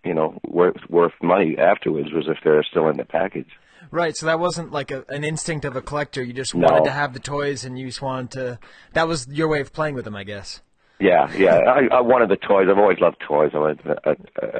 you 0.03 0.13
know, 0.13 0.39
worth 0.47 0.77
worth 0.89 1.13
money 1.23 1.57
afterwards 1.57 2.11
was 2.13 2.25
if 2.27 2.37
they're 2.43 2.63
still 2.63 2.87
in 2.89 2.97
the 2.97 3.05
package. 3.05 3.49
Right, 3.91 4.15
so 4.15 4.25
that 4.25 4.39
wasn't 4.39 4.71
like 4.71 4.91
a, 4.91 5.05
an 5.09 5.23
instinct 5.23 5.63
of 5.63 5.75
a 5.75 5.81
collector. 5.81 6.23
You 6.23 6.33
just 6.33 6.55
No. 6.55 6.67
wanted 6.67 6.83
to 6.85 6.91
have 6.91 7.13
the 7.13 7.19
toys, 7.19 7.63
and 7.63 7.77
you 7.79 7.87
just 7.87 8.01
wanted 8.01 8.31
to. 8.31 8.59
That 8.93 9.07
was 9.07 9.27
your 9.29 9.47
way 9.47 9.61
of 9.61 9.73
playing 9.73 9.95
with 9.95 10.05
them, 10.05 10.15
I 10.15 10.23
guess. 10.23 10.61
Yeah, 10.99 11.31
yeah. 11.35 11.57
I, 11.57 11.97
I 11.97 12.01
wanted 12.01 12.29
the 12.29 12.37
toys. 12.37 12.67
I've 12.69 12.77
always 12.77 12.99
loved 12.99 13.17
toys. 13.19 13.51
I'm 13.53 13.63
a, 13.63 14.09
a, 14.09 14.15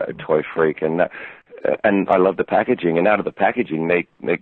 a 0.10 0.14
toy 0.14 0.42
freak, 0.54 0.82
and 0.82 1.02
uh, 1.02 1.08
and 1.84 2.10
I 2.10 2.18
love 2.18 2.38
the 2.38 2.44
packaging. 2.44 2.98
And 2.98 3.08
out 3.08 3.20
of 3.20 3.26
the 3.26 3.32
packaging, 3.32 3.88
they 3.88 4.08
they 4.22 4.40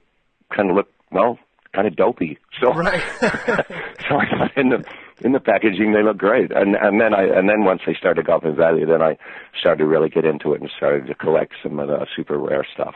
kind 0.55 0.69
of 0.69 0.75
look 0.75 0.89
well, 1.11 1.37
kind 1.73 1.87
of 1.87 1.95
dopey. 1.95 2.37
So 2.61 2.73
Right. 2.73 3.01
so 3.21 4.17
I 4.17 4.25
thought 4.29 4.57
in 4.57 4.69
the 4.69 4.83
in 5.21 5.31
the 5.33 5.39
packaging 5.39 5.93
they 5.93 6.03
look 6.03 6.17
great. 6.17 6.51
And 6.51 6.75
and 6.75 6.99
then 6.99 7.13
I 7.13 7.23
and 7.23 7.47
then 7.47 7.63
once 7.63 7.81
they 7.85 7.93
started 7.93 8.27
in 8.27 8.55
value, 8.55 8.85
then 8.85 9.01
I 9.01 9.17
started 9.59 9.79
to 9.79 9.87
really 9.87 10.09
get 10.09 10.25
into 10.25 10.53
it 10.53 10.61
and 10.61 10.69
started 10.75 11.07
to 11.07 11.15
collect 11.15 11.53
some 11.61 11.79
of 11.79 11.87
the 11.87 12.05
super 12.15 12.37
rare 12.37 12.65
stuff. 12.73 12.95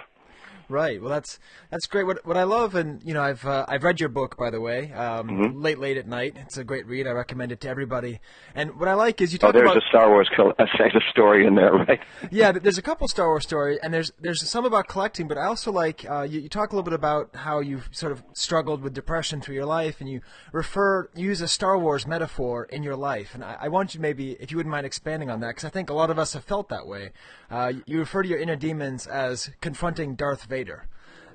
Right. 0.70 1.02
Well, 1.02 1.10
that's 1.10 1.40
that's 1.70 1.88
great. 1.88 2.04
What 2.06 2.26
what 2.26 2.36
I 2.38 2.44
love, 2.44 2.76
and 2.76 3.02
you 3.04 3.14
know, 3.14 3.22
I've 3.22 3.46
uh, 3.46 3.66
I've 3.70 3.84
read 3.84 4.00
your 4.00 4.10
book 4.10 4.36
by 4.38 4.50
the 4.50 4.60
way, 4.60 4.92
um, 4.92 5.30
Mhm. 5.30 5.64
late 5.64 5.80
late 5.80 5.96
at 5.98 6.08
night. 6.08 6.36
It's 6.38 6.58
a 6.58 6.64
great 6.64 6.86
read. 6.88 7.08
I 7.08 7.12
recommend 7.12 7.52
it 7.52 7.62
to 7.62 7.70
everybody. 7.70 8.20
And 8.54 8.78
what 8.80 8.90
I 8.90 8.94
like 8.94 9.22
is 9.22 9.32
you 9.32 9.40
Oh, 9.42 9.48
talk 9.48 9.54
there's 9.54 9.64
about 9.72 9.78
a 9.84 9.88
Star 9.88 10.10
Wars 10.10 10.30
col- 10.36 10.54
a 10.60 11.02
story 11.12 11.46
in 11.46 11.56
there, 11.56 11.72
right? 11.74 12.00
yeah, 12.32 12.52
there's 12.52 12.78
a 12.78 12.82
couple 12.82 13.08
Star 13.08 13.28
Wars 13.28 13.44
stories, 13.44 13.80
and 13.82 13.94
there's 13.94 14.12
there's 14.20 14.42
some 14.48 14.66
about 14.66 14.88
collecting, 14.88 15.28
but 15.28 15.38
I 15.38 15.46
also 15.46 15.72
like 15.72 16.06
uh, 16.10 16.24
you, 16.24 16.42
you 16.42 16.50
talk 16.50 16.72
a 16.72 16.76
little 16.76 16.84
bit 16.84 16.94
about 16.94 17.36
how 17.36 17.60
you've 17.60 17.88
sort 17.92 18.12
of 18.12 18.24
struggled 18.34 18.82
with 18.82 18.94
depression 18.94 19.40
through 19.42 19.56
your 19.56 19.66
life, 19.66 20.02
and 20.02 20.10
you 20.10 20.22
refer 20.52 21.10
use 21.16 21.40
a 21.42 21.48
Star 21.48 21.78
Wars 21.78 22.06
metaphor 22.06 22.66
in 22.66 22.84
your 22.84 22.96
life, 22.96 23.34
and 23.36 23.44
I, 23.44 23.58
I 23.62 23.68
want 23.70 23.96
you 23.96 24.02
maybe 24.02 24.32
if 24.40 24.52
you 24.52 24.58
wouldn't 24.58 24.72
mind 24.72 24.86
expanding 24.86 25.30
on 25.30 25.40
that, 25.42 25.50
because 25.50 25.66
I 25.66 25.70
think 25.70 25.90
a 25.90 25.94
lot 25.94 26.10
of 26.10 26.20
us 26.20 26.34
have 26.34 26.44
felt 26.44 26.68
that 26.70 26.88
way. 26.88 27.12
Uh, 27.50 27.72
you 27.86 28.00
refer 28.00 28.24
to 28.24 28.28
your 28.28 28.40
inner 28.40 28.56
demons 28.58 29.08
as 29.08 29.52
confronting 29.62 30.16
Darth 30.16 30.44
Vader, 30.46 30.57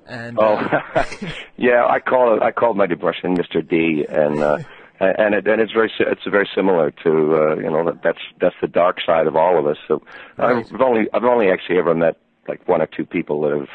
and 0.07 0.37
Oh, 0.39 0.55
uh, 0.55 1.05
yeah. 1.57 1.85
I 1.87 1.99
call 1.99 2.35
it. 2.35 2.41
I 2.43 2.51
call 2.51 2.73
my 2.73 2.87
depression 2.87 3.35
Mr. 3.37 3.67
D, 3.67 4.05
and 4.07 4.39
uh, 4.41 4.57
and 4.99 5.33
it, 5.35 5.47
and 5.47 5.61
it's 5.61 5.71
very 5.71 5.91
it's 5.99 6.23
very 6.29 6.49
similar 6.55 6.91
to 7.03 7.09
uh, 7.09 7.55
you 7.55 7.69
know 7.69 7.85
that, 7.85 8.01
that's 8.03 8.19
that's 8.41 8.55
the 8.61 8.67
dark 8.67 8.97
side 9.05 9.27
of 9.27 9.35
all 9.35 9.57
of 9.57 9.65
us. 9.67 9.77
So 9.87 10.01
Right. 10.37 10.65
I've 10.73 10.81
only 10.81 11.07
I've 11.13 11.23
only 11.23 11.49
actually 11.49 11.77
ever 11.79 11.93
met 11.95 12.17
like 12.47 12.67
one 12.67 12.81
or 12.81 12.87
two 12.87 13.05
people 13.05 13.41
that 13.41 13.51
have 13.57 13.69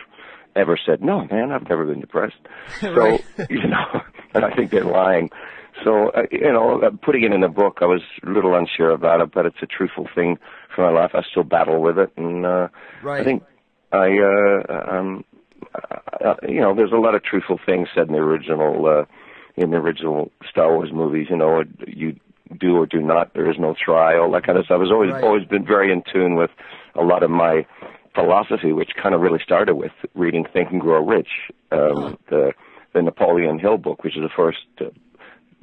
ever 0.56 0.78
said, 0.84 1.02
"No, 1.02 1.24
man, 1.30 1.50
I've 1.52 1.68
never 1.68 1.84
been 1.86 2.00
depressed." 2.00 2.36
So 2.80 3.18
you 3.48 3.66
know, 3.66 4.00
and 4.34 4.44
I 4.44 4.54
think 4.54 4.70
they're 4.70 4.84
lying. 4.84 5.30
So 5.84 6.10
uh, 6.10 6.22
you 6.30 6.52
know, 6.52 6.82
uh, 6.82 6.90
putting 7.02 7.24
it 7.24 7.32
in 7.32 7.42
a 7.44 7.48
book, 7.48 7.78
I 7.80 7.86
was 7.86 8.02
a 8.26 8.28
little 8.30 8.54
unsure 8.54 8.90
about 8.90 9.20
it, 9.20 9.30
but 9.32 9.46
it's 9.46 9.62
a 9.62 9.66
truthful 9.66 10.08
thing 10.14 10.38
for 10.74 10.90
my 10.92 11.00
life. 11.00 11.12
I 11.14 11.22
still 11.30 11.44
battle 11.44 11.80
with 11.80 11.98
it, 11.98 12.10
and 12.16 12.44
uh, 12.44 12.68
Right. 13.02 13.20
I 13.20 13.24
think 13.24 13.44
I 13.92 14.18
uh, 14.18 14.90
um, 14.98 15.24
uh, 16.24 16.34
you 16.48 16.60
know, 16.60 16.74
there's 16.74 16.92
a 16.92 16.96
lot 16.96 17.14
of 17.14 17.22
truthful 17.22 17.58
things 17.64 17.88
said 17.94 18.08
in 18.08 18.12
the 18.14 18.18
original 18.20 18.86
uh, 18.86 19.04
in 19.56 19.70
the 19.70 19.76
original 19.76 20.30
Star 20.48 20.74
Wars 20.74 20.90
movies. 20.92 21.28
You 21.30 21.36
know, 21.36 21.64
you 21.86 22.18
do 22.58 22.76
or 22.76 22.86
do 22.86 23.00
not. 23.00 23.34
There 23.34 23.50
is 23.50 23.58
no 23.58 23.74
try. 23.74 24.16
All 24.16 24.30
that 24.32 24.44
kind 24.44 24.58
of 24.58 24.64
stuff. 24.64 24.80
I've 24.82 24.90
always 24.90 25.12
Right. 25.12 25.24
always 25.24 25.44
been 25.44 25.64
very 25.64 25.92
in 25.92 26.02
tune 26.12 26.34
with 26.34 26.50
a 26.94 27.02
lot 27.02 27.22
of 27.22 27.30
my 27.30 27.66
philosophy, 28.14 28.72
which 28.72 28.90
kind 29.00 29.14
of 29.14 29.20
really 29.20 29.40
started 29.42 29.74
with 29.74 29.92
reading 30.14 30.44
Think 30.52 30.70
and 30.70 30.80
Grow 30.80 31.04
Rich, 31.04 31.50
um, 31.72 32.18
the 32.28 32.52
the 32.94 33.02
Napoleon 33.02 33.58
Hill 33.58 33.78
book, 33.78 34.02
which 34.02 34.16
is 34.16 34.22
the 34.22 34.30
first 34.34 34.66
uh, 34.80 34.86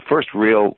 first 0.07 0.33
real 0.33 0.77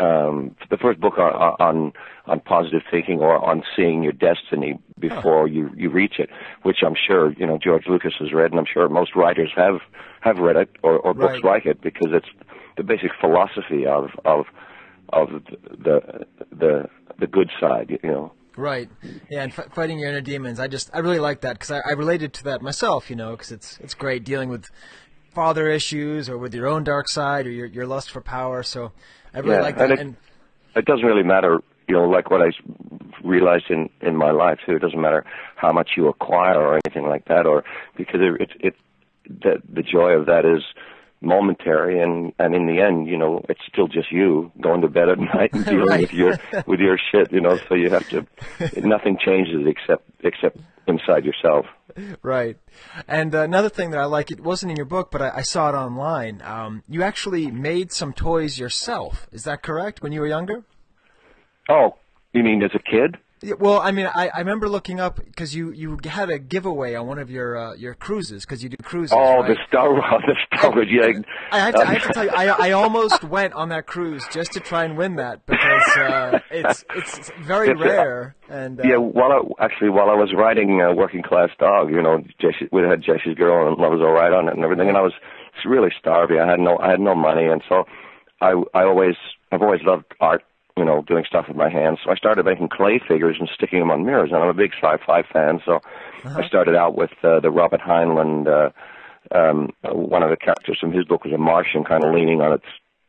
um, 0.00 0.56
the 0.70 0.76
first 0.76 1.00
book 1.00 1.18
on, 1.18 1.32
on 1.60 1.92
on 2.26 2.40
positive 2.40 2.82
thinking 2.90 3.20
or 3.20 3.36
on 3.44 3.62
seeing 3.76 4.02
your 4.02 4.12
destiny 4.12 4.78
before 4.98 5.46
you 5.48 5.70
you 5.76 5.90
reach 5.90 6.18
it, 6.18 6.30
which 6.62 6.78
I'm 6.84 6.94
sure 6.94 7.32
you 7.34 7.46
know 7.46 7.58
George 7.58 7.84
Lucas 7.88 8.14
has 8.18 8.32
read, 8.32 8.50
and 8.50 8.58
I'm 8.58 8.66
sure 8.72 8.88
most 8.88 9.14
writers 9.14 9.50
have 9.56 9.80
have 10.20 10.38
read 10.38 10.56
it 10.56 10.70
or, 10.82 10.98
or 10.98 11.14
books 11.14 11.40
Right. 11.42 11.44
like 11.44 11.66
it 11.66 11.80
because 11.80 12.08
it's 12.12 12.28
the 12.76 12.82
basic 12.82 13.10
philosophy 13.20 13.86
of 13.86 14.10
of 14.24 14.46
of 15.12 15.28
the 15.86 16.26
the 16.50 16.88
the 17.18 17.26
good 17.26 17.50
side, 17.60 17.98
you 18.02 18.10
know. 18.10 18.32
Right. 18.56 18.90
Yeah, 19.30 19.44
and 19.44 19.52
f- 19.52 19.72
fighting 19.74 19.98
your 19.98 20.08
inner 20.10 20.20
demons. 20.20 20.60
I 20.60 20.66
just 20.68 20.90
I 20.92 20.98
really 20.98 21.18
like 21.20 21.40
that 21.42 21.54
because 21.54 21.70
I, 21.70 21.80
I 21.88 21.92
related 21.92 22.32
to 22.34 22.44
that 22.44 22.62
myself. 22.62 23.08
You 23.10 23.16
know, 23.16 23.32
because 23.32 23.52
it's 23.52 23.78
it's 23.80 23.94
great 23.94 24.24
dealing 24.24 24.48
with 24.48 24.70
father 25.34 25.68
issues 25.68 26.28
or 26.28 26.36
with 26.36 26.52
your 26.54 26.66
own 26.66 26.84
dark 26.84 27.08
side 27.08 27.46
or 27.46 27.50
your 27.50 27.66
your 27.66 27.86
lust 27.86 28.10
for 28.10 28.20
power. 28.20 28.62
So 28.62 28.92
I 29.34 29.38
really 29.40 29.54
Yeah, 29.56 29.60
like 29.62 29.76
that. 29.76 29.84
and 29.90 29.92
it- 29.92 30.00
and 30.00 30.16
it 30.76 30.84
doesn't 30.84 31.06
really 31.06 31.22
matter, 31.22 31.60
you 31.88 31.94
know, 31.94 32.08
like 32.08 32.30
what 32.30 32.42
I 32.42 32.50
realized 33.22 33.70
in 33.70 33.90
in 34.00 34.16
my 34.16 34.30
life 34.30 34.58
too. 34.66 34.76
It 34.76 34.80
doesn't 34.82 35.00
matter 35.00 35.24
how 35.56 35.72
much 35.72 35.90
you 35.96 36.08
acquire 36.08 36.58
or 36.60 36.78
anything 36.84 37.08
like 37.08 37.26
that, 37.26 37.46
or 37.46 37.64
because 37.96 38.20
it 38.20 38.40
it, 38.40 38.50
it 38.60 38.74
the 39.42 39.62
the 39.68 39.82
joy 39.82 40.12
of 40.12 40.26
that 40.26 40.44
is 40.44 40.62
momentary, 41.20 42.00
and 42.02 42.32
and 42.38 42.54
in 42.54 42.66
the 42.66 42.80
end, 42.80 43.06
you 43.08 43.16
know, 43.16 43.44
it's 43.48 43.60
still 43.72 43.88
just 43.88 44.10
you 44.10 44.50
going 44.60 44.80
to 44.82 44.88
bed 44.88 45.08
at 45.08 45.18
night 45.18 45.52
and 45.52 45.64
dealing 45.72 45.86
Right. 45.86 46.00
with 46.02 46.12
your 46.14 46.38
with 46.66 46.80
your 46.80 46.98
shit, 47.10 47.32
you 47.32 47.40
know. 47.40 47.58
So 47.68 47.74
you 47.74 47.90
have 47.90 48.08
to, 48.10 48.26
nothing 48.80 49.18
changes 49.24 49.66
except 49.66 50.04
except 50.20 50.58
inside 50.86 51.24
yourself. 51.24 51.66
Right. 52.22 52.56
And 53.08 53.34
uh, 53.34 53.40
another 53.42 53.68
thing 53.68 53.90
that 53.90 53.98
I 54.00 54.04
like, 54.04 54.30
it 54.30 54.40
wasn't 54.40 54.70
in 54.70 54.76
your 54.76 54.86
book, 54.86 55.10
but 55.10 55.20
I, 55.20 55.30
I 55.36 55.42
saw 55.42 55.68
it 55.68 55.74
online. 55.74 56.40
Um, 56.42 56.82
you 56.88 57.02
actually 57.02 57.50
made 57.50 57.92
some 57.92 58.12
toys 58.12 58.58
yourself. 58.58 59.26
Is 59.32 59.44
that 59.44 59.62
correct? 59.62 60.02
When 60.02 60.12
you 60.12 60.20
were 60.20 60.26
younger? 60.28 60.64
Oh, 61.68 61.96
you 62.32 62.42
mean 62.42 62.62
as 62.62 62.70
a 62.74 62.78
kid? 62.78 63.18
Yeah, 63.42 63.54
well, 63.58 63.80
I 63.80 63.90
mean, 63.90 64.06
I, 64.06 64.28
I 64.34 64.40
remember 64.40 64.68
looking 64.68 65.00
up 65.00 65.16
because 65.16 65.54
you, 65.54 65.72
you 65.72 65.98
had 66.04 66.28
a 66.28 66.38
giveaway 66.38 66.94
on 66.94 67.06
one 67.06 67.18
of 67.18 67.30
your 67.30 67.56
uh, 67.56 67.74
your 67.74 67.94
cruises 67.94 68.44
because 68.44 68.62
you 68.62 68.68
do 68.68 68.76
cruises. 68.82 69.16
Oh, 69.18 69.40
right? 69.40 69.48
the 69.48 69.56
Star 69.66 69.90
Wars, 69.90 70.04
the 70.26 70.58
Star 70.58 70.70
Wars, 70.70 70.88
yeah. 70.90 71.22
I 71.50 71.58
have, 71.58 71.74
to, 71.74 71.80
I 71.80 71.92
have 71.94 72.02
to 72.02 72.12
tell 72.12 72.24
you, 72.24 72.30
I, 72.30 72.68
I 72.68 72.70
almost 72.72 73.24
went 73.24 73.54
on 73.54 73.70
that 73.70 73.86
cruise 73.86 74.26
just 74.30 74.52
to 74.52 74.60
try 74.60 74.84
and 74.84 74.98
win 74.98 75.16
that 75.16 75.46
because 75.46 75.96
uh, 75.96 76.40
it's 76.50 76.84
it's 76.94 77.30
very 77.40 77.70
It's, 77.70 77.80
uh, 77.80 77.84
rare 77.84 78.36
and 78.50 78.78
uh, 78.78 78.82
Yeah, 78.84 78.96
while 78.98 79.32
I, 79.32 79.64
actually 79.64 79.88
while 79.88 80.10
I 80.10 80.14
was 80.16 80.34
writing 80.36 80.82
uh, 80.82 80.92
Working 80.92 81.22
Class 81.22 81.48
Dog, 81.58 81.90
you 81.90 82.02
know, 82.02 82.22
Jessie, 82.38 82.68
we 82.72 82.82
had 82.82 83.00
Jesse's 83.02 83.36
Girl 83.36 83.68
and 83.68 83.78
Love 83.78 83.94
Is 83.94 84.00
All 84.00 84.12
Right 84.12 84.32
on 84.32 84.48
it 84.48 84.54
and 84.54 84.64
everything, 84.64 84.88
and 84.88 84.98
I 84.98 85.02
was 85.02 85.14
really 85.64 85.90
starving. 85.98 86.38
I 86.40 86.50
had 86.50 86.60
no 86.60 86.76
I 86.78 86.90
had 86.90 87.00
no 87.00 87.14
money, 87.14 87.46
and 87.46 87.62
so 87.70 87.84
I 88.42 88.50
I 88.74 88.84
always 88.84 89.14
I've 89.50 89.62
always 89.62 89.80
loved 89.82 90.04
art, 90.20 90.42
you 90.80 90.86
know, 90.86 91.02
doing 91.06 91.24
stuff 91.28 91.44
with 91.46 91.58
my 91.58 91.68
hands. 91.68 91.98
So 92.02 92.10
I 92.10 92.14
started 92.16 92.46
making 92.46 92.70
clay 92.70 92.98
figures 93.06 93.36
and 93.38 93.48
sticking 93.54 93.80
them 93.80 93.90
on 93.90 94.04
mirrors, 94.06 94.30
and 94.32 94.42
I'm 94.42 94.48
a 94.48 94.54
big 94.54 94.72
sci-fi 94.72 95.22
fan, 95.30 95.60
so 95.66 95.80
I 96.24 96.46
started 96.48 96.74
out 96.74 96.96
with 96.96 97.10
uh, 97.22 97.38
the 97.40 97.50
Robert 97.50 97.82
Heinlein. 97.82 98.46
Uh, 98.48 98.70
um, 99.38 99.68
uh, 99.84 99.94
one 99.94 100.22
of 100.22 100.30
the 100.30 100.36
characters 100.36 100.78
from 100.80 100.92
his 100.92 101.04
book 101.04 101.24
was 101.24 101.34
a 101.34 101.38
Martian, 101.38 101.84
kind 101.84 102.02
of 102.02 102.14
leaning 102.14 102.40
on 102.40 102.54
its 102.54 102.64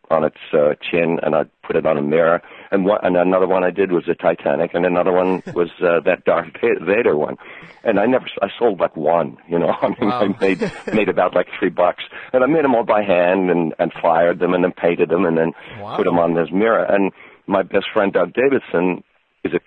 on 0.09 0.25
its 0.25 0.35
uh, 0.51 0.73
chin, 0.91 1.19
and 1.23 1.33
I 1.33 1.43
put 1.65 1.77
it 1.77 1.85
on 1.85 1.97
a 1.97 2.01
mirror. 2.01 2.41
And 2.69 2.83
one, 2.85 2.99
and 3.01 3.15
another 3.15 3.47
one 3.47 3.63
I 3.63 3.71
did 3.71 3.93
was 3.93 4.03
the 4.05 4.13
Titanic, 4.13 4.71
and 4.73 4.85
another 4.85 5.13
one 5.13 5.41
was 5.55 5.69
uh, 5.81 6.01
that 6.03 6.25
Darth 6.25 6.51
Vader 6.61 7.15
one. 7.15 7.37
And 7.85 7.97
I 7.97 8.05
never, 8.07 8.25
I 8.41 8.47
sold 8.59 8.81
like 8.81 8.97
one, 8.97 9.37
you 9.47 9.57
know. 9.57 9.73
I 9.81 9.87
mean, 9.87 10.09
Wow. 10.09 10.19
I 10.19 10.27
made 10.41 10.59
made 10.93 11.07
about 11.07 11.33
like 11.33 11.47
three 11.57 11.69
bucks, 11.69 12.03
and 12.33 12.43
I 12.43 12.47
made 12.47 12.65
them 12.65 12.75
all 12.75 12.83
by 12.83 13.03
hand 13.03 13.49
and 13.49 13.73
and 13.79 13.93
fired 14.01 14.39
them 14.39 14.53
and 14.53 14.65
then 14.65 14.73
painted 14.73 15.07
them 15.07 15.23
and 15.25 15.37
then 15.37 15.53
Wow. 15.79 15.95
put 15.95 16.03
them 16.03 16.19
on 16.19 16.33
this 16.33 16.51
mirror. 16.51 16.83
And 16.83 17.13
my 17.51 17.63
best 17.63 17.85
friend 17.93 18.11
Doug 18.13 18.33
Davidson 18.33 19.03
is 19.43 19.53
a 19.53 19.59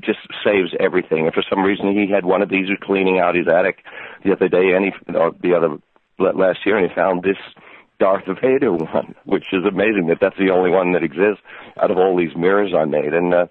just 0.00 0.18
saves 0.44 0.70
everything. 0.80 1.26
And 1.26 1.34
for 1.34 1.44
some 1.48 1.62
reason, 1.62 1.92
he 1.92 2.10
had 2.12 2.24
one 2.24 2.42
of 2.42 2.48
these. 2.48 2.66
He 2.68 2.74
cleaning 2.80 3.18
out 3.18 3.34
his 3.34 3.46
attic 3.48 3.84
the 4.24 4.32
other 4.32 4.48
day, 4.48 4.72
and 4.74 4.84
he 4.86 5.14
or 5.14 5.32
the 5.40 5.54
other 5.54 5.76
last 6.18 6.60
year, 6.66 6.76
and 6.76 6.88
he 6.88 6.94
found 6.94 7.22
this 7.22 7.36
Darth 8.00 8.24
Vader 8.42 8.72
one, 8.72 9.14
which 9.24 9.44
is 9.52 9.64
amazing 9.64 10.06
that 10.08 10.18
that's 10.20 10.38
the 10.38 10.50
only 10.50 10.70
one 10.70 10.92
that 10.92 11.02
exists 11.02 11.42
out 11.80 11.90
of 11.90 11.98
all 11.98 12.16
these 12.16 12.34
mirrors 12.36 12.72
I 12.76 12.84
made. 12.84 13.12
And 13.14 13.34
uh, 13.34 13.46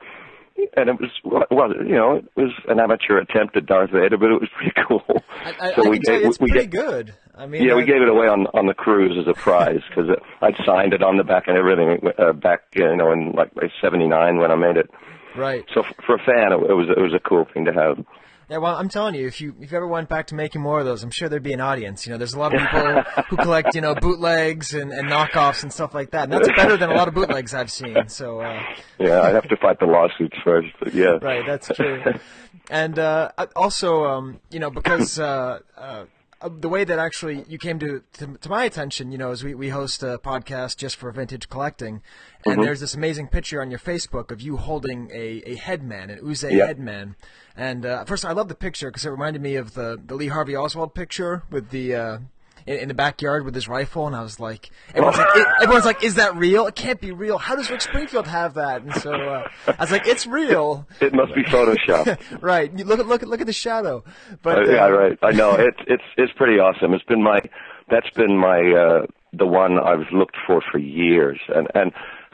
and 0.76 0.89
it 0.89 0.99
was 0.99 1.11
well, 1.51 1.73
you 1.76 1.95
know, 1.95 2.15
it 2.15 2.26
was 2.35 2.51
an 2.68 2.80
amateur 2.80 3.19
attempt 3.19 3.55
at 3.55 3.65
Darth 3.68 3.91
Vader, 3.91 4.18
but 4.18 4.31
it 4.31 4.41
was 4.41 4.49
pretty 4.55 4.73
cool. 4.88 5.03
I, 5.45 5.49
I, 5.59 5.69
I 5.69 5.72
can 5.73 6.01
tell 6.01 6.19
you 6.19 6.27
it's 6.27 6.39
we 6.39 6.49
pretty 6.49 6.68
gave- 6.68 6.81
good. 6.81 7.14
I 7.38 7.45
mean, 7.45 7.64
yeah, 7.64 7.76
we 7.76 7.85
gave 7.85 8.01
it 8.01 8.09
away 8.09 8.27
on 8.27 8.47
on 8.47 8.65
the 8.65 8.73
cruise 8.73 9.18
as 9.19 9.27
a 9.27 9.34
prize 9.34 9.81
because 9.89 10.09
I'd 10.41 10.55
signed 10.65 10.93
it 10.93 11.03
on 11.03 11.18
the 11.18 11.23
back 11.23 11.47
and 11.47 11.57
everything 11.57 11.99
uh, 12.18 12.34
back, 12.34 12.61
you 12.73 12.95
know, 12.95 13.11
in 13.11 13.31
like 13.34 13.51
'79 13.81 14.38
when 14.38 14.51
I 14.51 14.55
made 14.55 14.77
it. 14.77 14.89
right. 15.35 15.64
So 15.73 15.81
f- 15.81 15.93
for 16.05 16.15
a 16.15 16.19
fan, 16.19 16.51
it, 16.51 16.69
it 16.69 16.73
was 16.73 16.88
it 16.89 16.99
was 17.01 17.14
a 17.14 17.19
cool 17.19 17.45
thing 17.53 17.65
to 17.65 17.73
have. 17.73 18.03
Yeah, 18.49 18.59
well, 18.59 18.77
I'm 18.77 18.88
telling 18.88 19.14
you, 19.14 19.27
if 19.27 19.41
you 19.41 19.53
if 19.59 19.72
you 19.72 19.77
ever 19.77 19.88
went 19.88 20.07
back 20.07 20.27
to 20.27 20.35
making 20.35 20.61
more 20.61 20.80
of 20.80 20.85
those, 20.85 21.03
I'm 21.03 21.11
sure 21.11 21.27
there'd 21.27 21.43
be 21.43 21.51
an 21.51 21.59
audience. 21.59 22.07
You 22.07 22.14
know, 22.14 22.18
there's 22.18 22.34
a 22.34 22.39
lot 22.39 22.55
of 22.55 22.61
people 22.61 23.03
who 23.30 23.35
collect, 23.43 23.76
you 23.76 23.81
know, 23.81 23.93
bootlegs 23.93 24.73
and, 24.73 24.93
and 24.93 25.09
knockoffs 25.09 25.64
and 25.64 25.73
stuff 25.73 25.93
like 25.93 26.11
that. 26.11 26.23
And 26.23 26.31
that's 26.31 26.47
better 26.55 26.77
than 26.77 26.89
a 26.89 26.93
lot 26.93 27.09
of 27.09 27.14
bootlegs 27.14 27.53
I've 27.53 27.69
seen. 27.69 28.07
So, 28.07 28.39
uh, 28.39 28.64
Yeah, 28.99 29.19
I'd 29.22 29.35
have 29.35 29.49
to 29.49 29.57
fight 29.57 29.81
the 29.81 29.85
lawsuits 29.85 30.38
first, 30.45 30.69
but 30.80 30.93
yeah. 30.93 31.18
right, 31.22 31.45
that's 31.45 31.68
true. 31.68 32.01
And 32.72 32.97
uh, 32.97 33.31
also, 33.55 34.05
um, 34.05 34.39
you 34.49 34.59
know, 34.59 34.69
because 34.69 35.19
uh, 35.19 35.59
uh, 35.77 36.05
the 36.45 36.69
way 36.69 36.84
that 36.84 36.99
actually 36.99 37.43
you 37.47 37.57
came 37.57 37.80
to, 37.80 38.03
to 38.14 38.38
to 38.38 38.49
my 38.49 38.64
attention, 38.65 39.11
you 39.11 39.18
know, 39.18 39.31
is 39.31 39.43
we, 39.43 39.53
we 39.55 39.69
host 39.69 40.03
a 40.03 40.19
podcast 40.19 40.77
just 40.77 40.95
for 40.95 41.11
vintage 41.11 41.49
collecting, 41.49 42.01
and 42.45 42.59
Mhm. 42.59 42.64
there's 42.64 42.80
this 42.80 42.93
amazing 42.93 43.27
picture 43.30 43.61
on 43.61 43.72
your 43.72 43.80
Facebook 43.80 44.30
of 44.31 44.39
you 44.41 44.57
holding 44.57 45.09
a, 45.11 45.41
a 45.45 45.55
headman, 45.55 46.09
an 46.09 46.19
Uzay 46.19 46.51
headman. 46.65 47.15
And 47.55 47.85
uh, 47.85 48.05
first, 48.05 48.23
I 48.23 48.34
love 48.34 48.49
the 48.49 48.55
picture 48.55 48.89
because 48.89 49.05
it 49.05 49.09
reminded 49.09 49.41
me 49.41 49.55
of 49.55 49.73
the, 49.73 49.99
the 50.05 50.14
Lee 50.15 50.27
Harvey 50.27 50.55
Oswald 50.55 50.93
picture 50.93 51.43
with 51.49 51.72
the 51.72 51.95
uh, 51.95 52.18
in, 52.68 52.77
in 52.80 52.88
the 52.89 52.94
backyard 52.94 53.45
with 53.45 53.56
his 53.56 53.68
rifle, 53.68 54.06
and 54.07 54.15
I 54.15 54.22
was 54.22 54.39
like, 54.39 54.69
everyone's 54.94 55.18
like, 55.18 55.27
"I- 55.35 55.53
everyone's 55.64 55.85
like, 55.85 56.03
is 56.03 56.15
that 56.15 56.35
real? 56.35 56.68
It 56.68 56.76
can't 56.76 57.02
be 57.02 57.11
real. 57.11 57.38
How 57.38 57.56
does 57.56 57.69
Rick 57.72 57.81
Springfield 57.81 58.27
have 58.27 58.56
that? 58.56 58.81
And 58.84 58.94
so 58.95 59.11
uh, 59.14 59.48
I 59.68 59.76
was 59.81 59.91
like, 59.91 60.06
it's 60.07 60.27
real. 60.27 60.88
It 61.02 61.14
must 61.14 61.34
be 61.34 61.44
Photoshop. 61.44 62.19
right. 62.41 62.72
You 62.77 62.85
look 62.85 62.99
at 62.99 63.07
look 63.07 63.23
at 63.23 63.30
look 63.30 63.41
at 63.41 63.48
the 63.48 63.53
shadow. 63.53 64.03
But 64.44 64.60
Uh, 64.68 64.72
yeah, 64.72 64.85
uh, 64.85 64.89
right. 64.89 65.19
I 65.23 65.31
know 65.31 65.53
it's 65.53 65.80
it's 65.88 66.03
it's 66.18 66.34
pretty 66.34 66.60
awesome. 66.60 66.94
It's 66.94 67.06
been 67.06 67.23
my 67.23 67.39
that's 67.89 68.10
been 68.11 68.38
my 68.38 68.60
uh 68.60 69.06
the 69.34 69.48
one 69.48 69.77
I've 69.80 70.11
looked 70.14 70.35
for 70.45 70.61
for 70.72 70.77
years, 70.77 71.39
and 71.49 71.68
and 71.73 71.91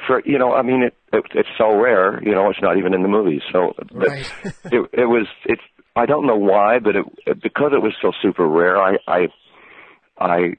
for 0.08 0.22
you 0.26 0.38
know, 0.38 0.54
I 0.54 0.62
mean, 0.64 0.84
it, 0.84 0.94
it 1.14 1.24
it's 1.34 1.50
so 1.58 1.76
rare. 1.76 2.22
You 2.24 2.34
know, 2.34 2.50
it's 2.50 2.62
not 2.62 2.78
even 2.78 2.94
in 2.94 3.02
the 3.04 3.08
movies. 3.08 3.42
So 3.52 3.74
Right. 3.92 4.32
it 4.66 4.90
it 4.94 5.06
was 5.06 5.28
it's 5.46 5.62
I 5.96 6.06
don't 6.08 6.26
know 6.26 6.36
why, 6.38 6.80
but 6.80 6.96
it, 6.96 7.06
it 7.28 7.42
because 7.44 7.72
it 7.74 7.82
was 7.82 7.94
so 8.02 8.12
super 8.22 8.48
rare. 8.48 8.78
I 8.82 8.98
I 9.08 9.28
I 10.18 10.56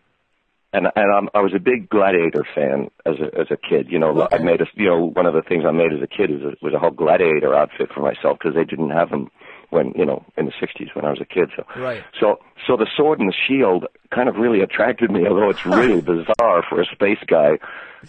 and 0.75 0.89
and 0.97 1.13
I'm, 1.15 1.29
I 1.35 1.41
was 1.41 1.53
a 1.55 1.61
big 1.61 1.89
Gladiator 1.89 2.45
fan 2.55 2.91
as 3.07 3.15
a 3.21 3.39
as 3.39 3.47
a 3.51 3.57
kid. 3.57 3.87
You 3.89 3.99
know, 3.99 4.29
I 4.33 4.39
made 4.39 4.61
a 4.61 4.67
you 4.75 4.87
know 4.87 5.11
one 5.15 5.27
of 5.27 5.35
the 5.35 5.43
things 5.43 5.65
I 5.67 5.71
made 5.71 5.93
as 5.93 6.03
a 6.03 6.09
kid 6.09 6.31
was 6.31 6.43
a, 6.43 6.65
was 6.65 6.75
a 6.75 6.79
whole 6.79 6.91
Gladiator 6.91 7.55
outfit 7.55 7.91
for 7.95 8.01
myself 8.01 8.39
because 8.39 8.55
they 8.55 8.65
didn't 8.65 8.91
have 8.91 9.11
them 9.11 9.31
when 9.71 9.93
you 9.95 10.05
know 10.05 10.25
in 10.37 10.47
the 10.47 10.53
'60s 10.53 10.95
when 10.95 11.05
I 11.05 11.11
was 11.11 11.21
a 11.21 11.25
kid. 11.25 11.51
So 11.57 11.65
Right. 11.77 12.03
so 12.21 12.41
so 12.67 12.77
the 12.77 12.89
sword 12.97 13.21
and 13.21 13.29
the 13.29 13.35
shield 13.47 13.87
kind 14.13 14.29
of 14.29 14.37
really 14.37 14.61
attracted 14.61 15.11
me, 15.11 15.27
although 15.29 15.51
it's 15.51 15.65
really 15.65 16.01
bizarre 16.01 16.65
for 16.69 16.81
a 16.81 16.87
space 16.87 17.23
guy 17.27 17.59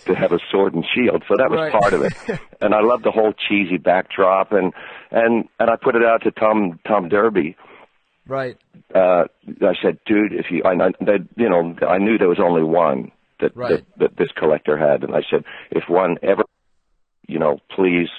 to 0.07 0.13
have 0.15 0.31
a 0.31 0.39
sword 0.51 0.73
and 0.73 0.84
shield. 0.93 1.23
So 1.27 1.35
that 1.38 1.49
was 1.49 1.59
Right. 1.59 1.72
part 1.72 1.93
of 1.93 2.01
it. 2.01 2.13
and 2.61 2.73
I 2.73 2.81
loved 2.81 3.05
the 3.05 3.11
whole 3.11 3.34
cheesy 3.34 3.77
backdrop 3.77 4.51
and 4.51 4.73
and 5.11 5.47
and 5.59 5.69
I 5.69 5.76
put 5.76 5.95
it 5.95 6.03
out 6.03 6.23
to 6.23 6.31
Tom 6.31 6.80
Tom 6.88 7.09
Derby 7.09 7.55
Right. 8.27 8.57
uh, 8.93 9.26
I 9.61 9.73
said, 9.81 9.99
dude, 10.06 10.34
if 10.34 10.47
you, 10.49 10.64
I, 10.64 10.72
I, 10.72 10.91
that, 11.02 11.27
you 11.35 11.49
know, 11.49 11.76
I 11.88 11.97
knew 11.99 12.18
there 12.18 12.30
was 12.30 12.39
only 12.39 12.64
one 12.64 13.11
that, 13.39 13.56
Right. 13.56 13.69
that 13.69 13.99
that 13.99 14.18
this 14.18 14.30
collector 14.35 14.77
had, 14.77 15.03
and 15.03 15.15
I 15.15 15.22
said, 15.30 15.43
if 15.72 15.84
one 15.88 16.18
ever, 16.23 16.43
you 17.27 17.39
know, 17.39 17.60
please, 17.76 18.10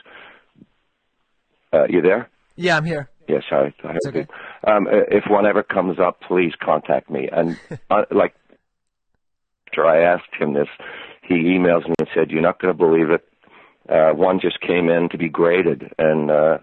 uh, 1.73 1.87
you 1.89 2.03
there? 2.03 2.29
Yeah, 2.57 2.77
I'm 2.77 2.85
here. 2.85 3.11
Yes, 3.29 3.43
I, 3.51 3.73
I 3.83 3.89
heard 3.89 4.01
okay. 4.07 4.27
you. 4.65 4.71
Um, 4.73 4.87
uh, 4.87 5.03
if 5.11 5.25
one 5.29 5.47
ever 5.47 5.63
comes 5.63 5.99
up, 5.99 6.21
please 6.21 6.53
contact 6.63 7.11
me. 7.11 7.29
And 7.31 7.59
uh, 7.91 8.05
like, 8.11 8.35
after 9.69 9.85
I 9.87 10.03
asked 10.03 10.35
him 10.39 10.55
this, 10.55 10.69
he 11.23 11.35
emails 11.35 11.87
me 11.89 11.95
and 11.99 12.09
said, 12.15 12.31
"You're 12.31 12.43
not 12.43 12.61
going 12.61 12.73
to 12.73 12.79
believe 12.79 13.11
it. 13.11 13.29
Uh, 13.89 14.13
one 14.15 14.41
just 14.41 14.61
came 14.61 14.89
in 14.89 15.09
to 15.11 15.19
be 15.19 15.29
graded, 15.29 15.93
and 15.99 16.31
uh, 16.31 16.59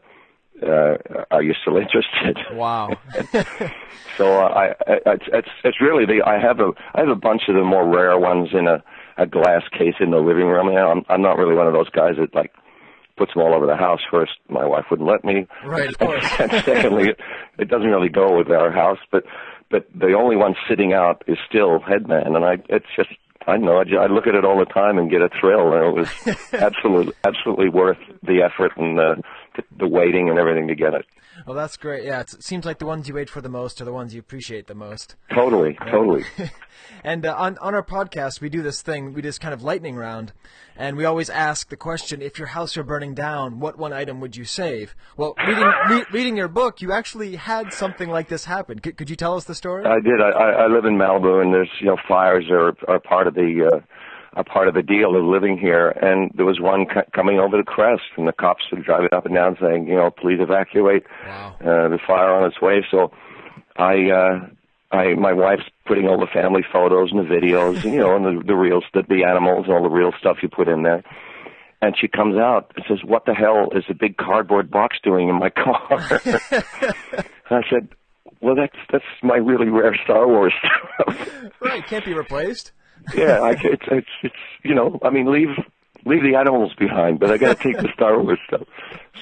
uh, 0.64 1.26
are 1.31 1.44
you 1.44 1.53
still 1.61 1.77
interested?" 1.77 2.38
Wow. 2.53 2.90
So 4.18 4.40
uh, 4.40 4.48
I, 4.48 4.65
I 4.88 5.18
it's, 5.34 5.49
it's 5.64 5.81
really 5.81 6.06
the 6.06 6.22
I 6.23 6.38
have 6.40 6.60
a 6.60 6.72
I 6.94 6.99
have 6.99 7.10
a 7.10 7.15
bunch 7.15 7.44
of 7.48 7.56
the 7.56 7.64
more 7.64 7.88
rare 7.88 8.19
ones 8.19 8.49
in 8.53 8.68
a 8.68 8.84
a 9.18 9.26
glass 9.26 9.64
case 9.72 9.95
in 9.99 10.11
the 10.11 10.18
living 10.18 10.48
room. 10.48 10.68
You 10.68 10.76
know, 10.76 10.91
I'm 10.91 11.03
I'm 11.10 11.22
not 11.22 11.38
really 11.38 11.56
one 11.56 11.68
of 11.68 11.73
those 11.73 11.90
guys 11.90 12.15
that 12.19 12.34
like 12.35 12.53
puts 13.18 13.34
them 13.34 13.44
all 13.44 13.53
over 13.53 13.65
the 13.65 13.76
house. 13.76 14.02
First, 14.10 14.34
my 14.49 14.65
wife 14.65 14.85
wouldn't 14.90 15.10
let 15.10 15.23
me. 15.23 15.48
Right, 15.65 15.90
of 15.90 15.98
course. 15.99 16.26
and 16.40 16.52
secondly, 16.64 17.10
it, 17.10 17.19
it 17.57 17.69
doesn't 17.69 17.90
really 17.90 18.10
go 18.10 18.38
with 18.38 18.52
our 18.52 18.72
house. 18.72 18.99
But 19.11 19.23
but 19.72 19.88
the 19.95 20.14
only 20.14 20.35
one 20.35 20.56
sitting 20.69 20.94
out 20.94 21.23
is 21.27 21.38
still 21.49 21.80
Headman, 21.80 22.35
and 22.35 22.45
I 22.45 22.57
it's 22.69 22.85
just 22.95 23.10
I 23.48 23.53
don't 23.53 23.65
know 23.65 23.77
I, 23.77 24.03
I 24.03 24.07
look 24.07 24.27
at 24.27 24.35
it 24.35 24.45
all 24.45 24.60
the 24.60 24.65
time 24.65 24.98
and 24.98 25.10
get 25.10 25.22
a 25.22 25.30
thrill, 25.40 25.73
and 25.73 25.85
it 25.85 25.99
was 25.99 26.53
absolutely 26.53 27.14
absolutely 27.23 27.69
worth 27.69 27.98
the 28.22 28.41
effort 28.44 28.73
and 28.77 28.98
the 28.98 29.23
the 29.78 29.88
waiting 29.88 30.30
and 30.30 30.38
everything 30.40 30.68
to 30.68 30.76
get 30.76 30.94
it. 30.94 31.06
Well, 31.48 31.56
that's 31.56 31.78
great. 31.78 32.04
Yeah, 32.06 32.22
it's, 32.22 32.34
it 32.34 32.44
seems 32.44 32.66
like 32.66 32.80
the 32.80 32.86
ones 32.86 33.08
you 33.08 33.16
wait 33.16 33.30
for 33.30 33.42
the 33.42 33.50
most 33.50 33.82
are 33.82 33.86
the 33.86 33.94
ones 33.94 34.14
you 34.14 34.20
appreciate 34.20 34.68
the 34.68 34.76
most. 34.76 35.16
Totally, 35.34 35.78
totally. 35.90 36.24
And 37.04 37.26
uh, 37.26 37.36
on 37.38 37.58
on 37.60 37.74
our 37.74 37.84
podcast, 37.84 38.42
we 38.42 38.50
do 38.50 38.62
this 38.62 38.82
thing. 38.82 39.14
We 39.14 39.22
do 39.22 39.28
this 39.28 39.40
kind 39.40 39.54
of 39.54 39.64
lightning 39.64 39.96
round, 39.96 40.32
and 40.76 40.96
we 40.96 41.06
always 41.06 41.30
ask 41.30 41.70
the 41.70 41.76
question: 41.78 42.22
If 42.22 42.38
your 42.38 42.48
house 42.48 42.78
were 42.78 42.84
burning 42.84 43.14
down, 43.14 43.60
what 43.60 43.78
one 43.78 43.94
item 43.94 44.20
would 44.22 44.36
you 44.36 44.46
save? 44.46 44.96
Well, 45.18 45.36
reading 45.46 45.72
re- 45.90 46.06
reading 46.12 46.38
your 46.38 46.48
book, 46.48 46.82
you 46.82 46.92
actually 46.92 47.36
had 47.36 47.74
something 47.74 48.10
like 48.10 48.30
this 48.30 48.46
happen. 48.46 48.80
C- 48.84 48.94
could 48.94 49.10
you 49.10 49.16
tell 49.16 49.36
us 49.36 49.46
the 49.46 49.56
story? 49.56 49.86
I 49.86 50.00
did. 50.00 50.22
I, 50.22 50.30
I 50.30 50.50
I 50.64 50.68
live 50.68 50.86
in 50.86 50.96
Malibu, 50.96 51.42
and 51.42 51.54
there's 51.54 51.70
you 51.80 51.88
know 51.88 51.98
fires 52.08 52.46
are 52.50 52.74
are 52.88 53.00
part 53.00 53.28
of 53.28 53.34
the 53.34 53.70
uh, 53.74 53.80
are 54.36 54.44
part 54.44 54.68
of 54.68 54.74
the 54.74 54.82
deal 54.84 55.16
of 55.16 55.24
living 55.24 55.58
here. 55.58 55.90
And 55.90 56.32
there 56.36 56.46
was 56.46 56.60
one 56.60 56.86
c- 56.94 57.02
coming 57.14 57.40
over 57.40 57.58
the 57.58 57.64
crest, 57.64 58.04
and 58.18 58.28
the 58.28 58.34
cops 58.34 58.64
were 58.72 58.80
driving 58.82 59.10
up 59.12 59.26
and 59.26 59.36
down 59.36 59.58
saying, 59.62 59.88
you 59.88 59.96
know, 59.96 60.10
please 60.10 60.40
evacuate. 60.40 61.04
Wow. 61.26 61.56
Uh, 61.60 61.88
the 61.90 62.00
fire 62.06 62.34
on 62.34 62.46
its 62.50 62.62
way. 62.62 62.86
So, 62.90 63.12
I. 63.78 64.10
uh 64.10 64.48
I, 64.92 65.16
my 65.16 65.34
wife's 65.34 65.64
putting 65.88 66.08
all 66.08 66.20
the 66.20 66.28
family 66.28 66.62
photos 66.72 67.10
and 67.12 67.20
the 67.20 67.24
videos, 67.24 67.84
and, 67.84 67.94
you 67.96 68.00
know, 68.00 68.16
and 68.16 68.24
the, 68.24 68.44
the 68.46 68.54
real 68.54 68.82
stuff, 68.88 69.08
the 69.10 69.24
animals 69.24 69.66
and 69.66 69.74
all 69.74 69.82
the 69.82 69.90
real 69.90 70.12
stuff 70.20 70.38
you 70.44 70.50
put 70.50 70.68
in 70.68 70.84
there. 70.84 71.04
And 71.82 71.96
she 72.00 72.08
comes 72.08 72.38
out 72.38 72.72
and 72.76 72.86
says, 72.88 73.00
"What 73.04 73.26
the 73.26 73.34
hell 73.34 73.70
is 73.76 73.86
a 73.90 73.96
big 73.96 74.18
cardboard 74.18 74.70
box 74.70 74.98
doing 75.04 75.30
in 75.30 75.36
my 75.40 75.50
car?" 75.50 76.22
and 76.24 76.40
I 77.50 77.64
said, 77.72 77.90
"Well, 78.40 78.54
that's 78.56 78.78
that's 78.92 79.04
my 79.24 79.38
really 79.38 79.68
rare 79.70 79.98
Star 80.04 80.28
Wars 80.28 80.54
stuff." 80.60 81.52
right, 81.60 81.84
can't 81.88 82.06
be 82.06 82.14
replaced. 82.14 82.72
Yeah, 83.16 83.40
I, 83.42 83.52
it's 83.52 83.86
it's 83.92 84.08
it's 84.22 84.36
you 84.64 84.76
know, 84.76 85.00
I 85.04 85.10
mean, 85.10 85.32
leave 85.32 85.56
leave 86.06 86.24
the 86.24 86.36
animals 86.36 86.74
behind, 86.78 87.20
but 87.20 87.32
I 87.32 87.38
got 87.38 87.58
to 87.58 87.64
take 87.64 87.78
the 87.78 87.90
Star 87.94 88.22
Wars 88.22 88.40
stuff. 88.48 88.68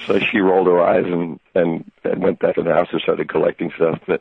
So 0.06 0.18
she 0.18 0.38
rolled 0.38 0.66
her 0.66 0.80
eyes 0.80 1.04
and 1.06 1.38
and 1.54 1.90
and 2.04 2.22
went 2.22 2.40
back 2.40 2.58
in 2.58 2.64
the 2.64 2.72
house 2.72 2.88
and 2.92 3.00
started 3.00 3.28
collecting 3.28 3.70
stuff. 3.76 4.00
But 4.06 4.20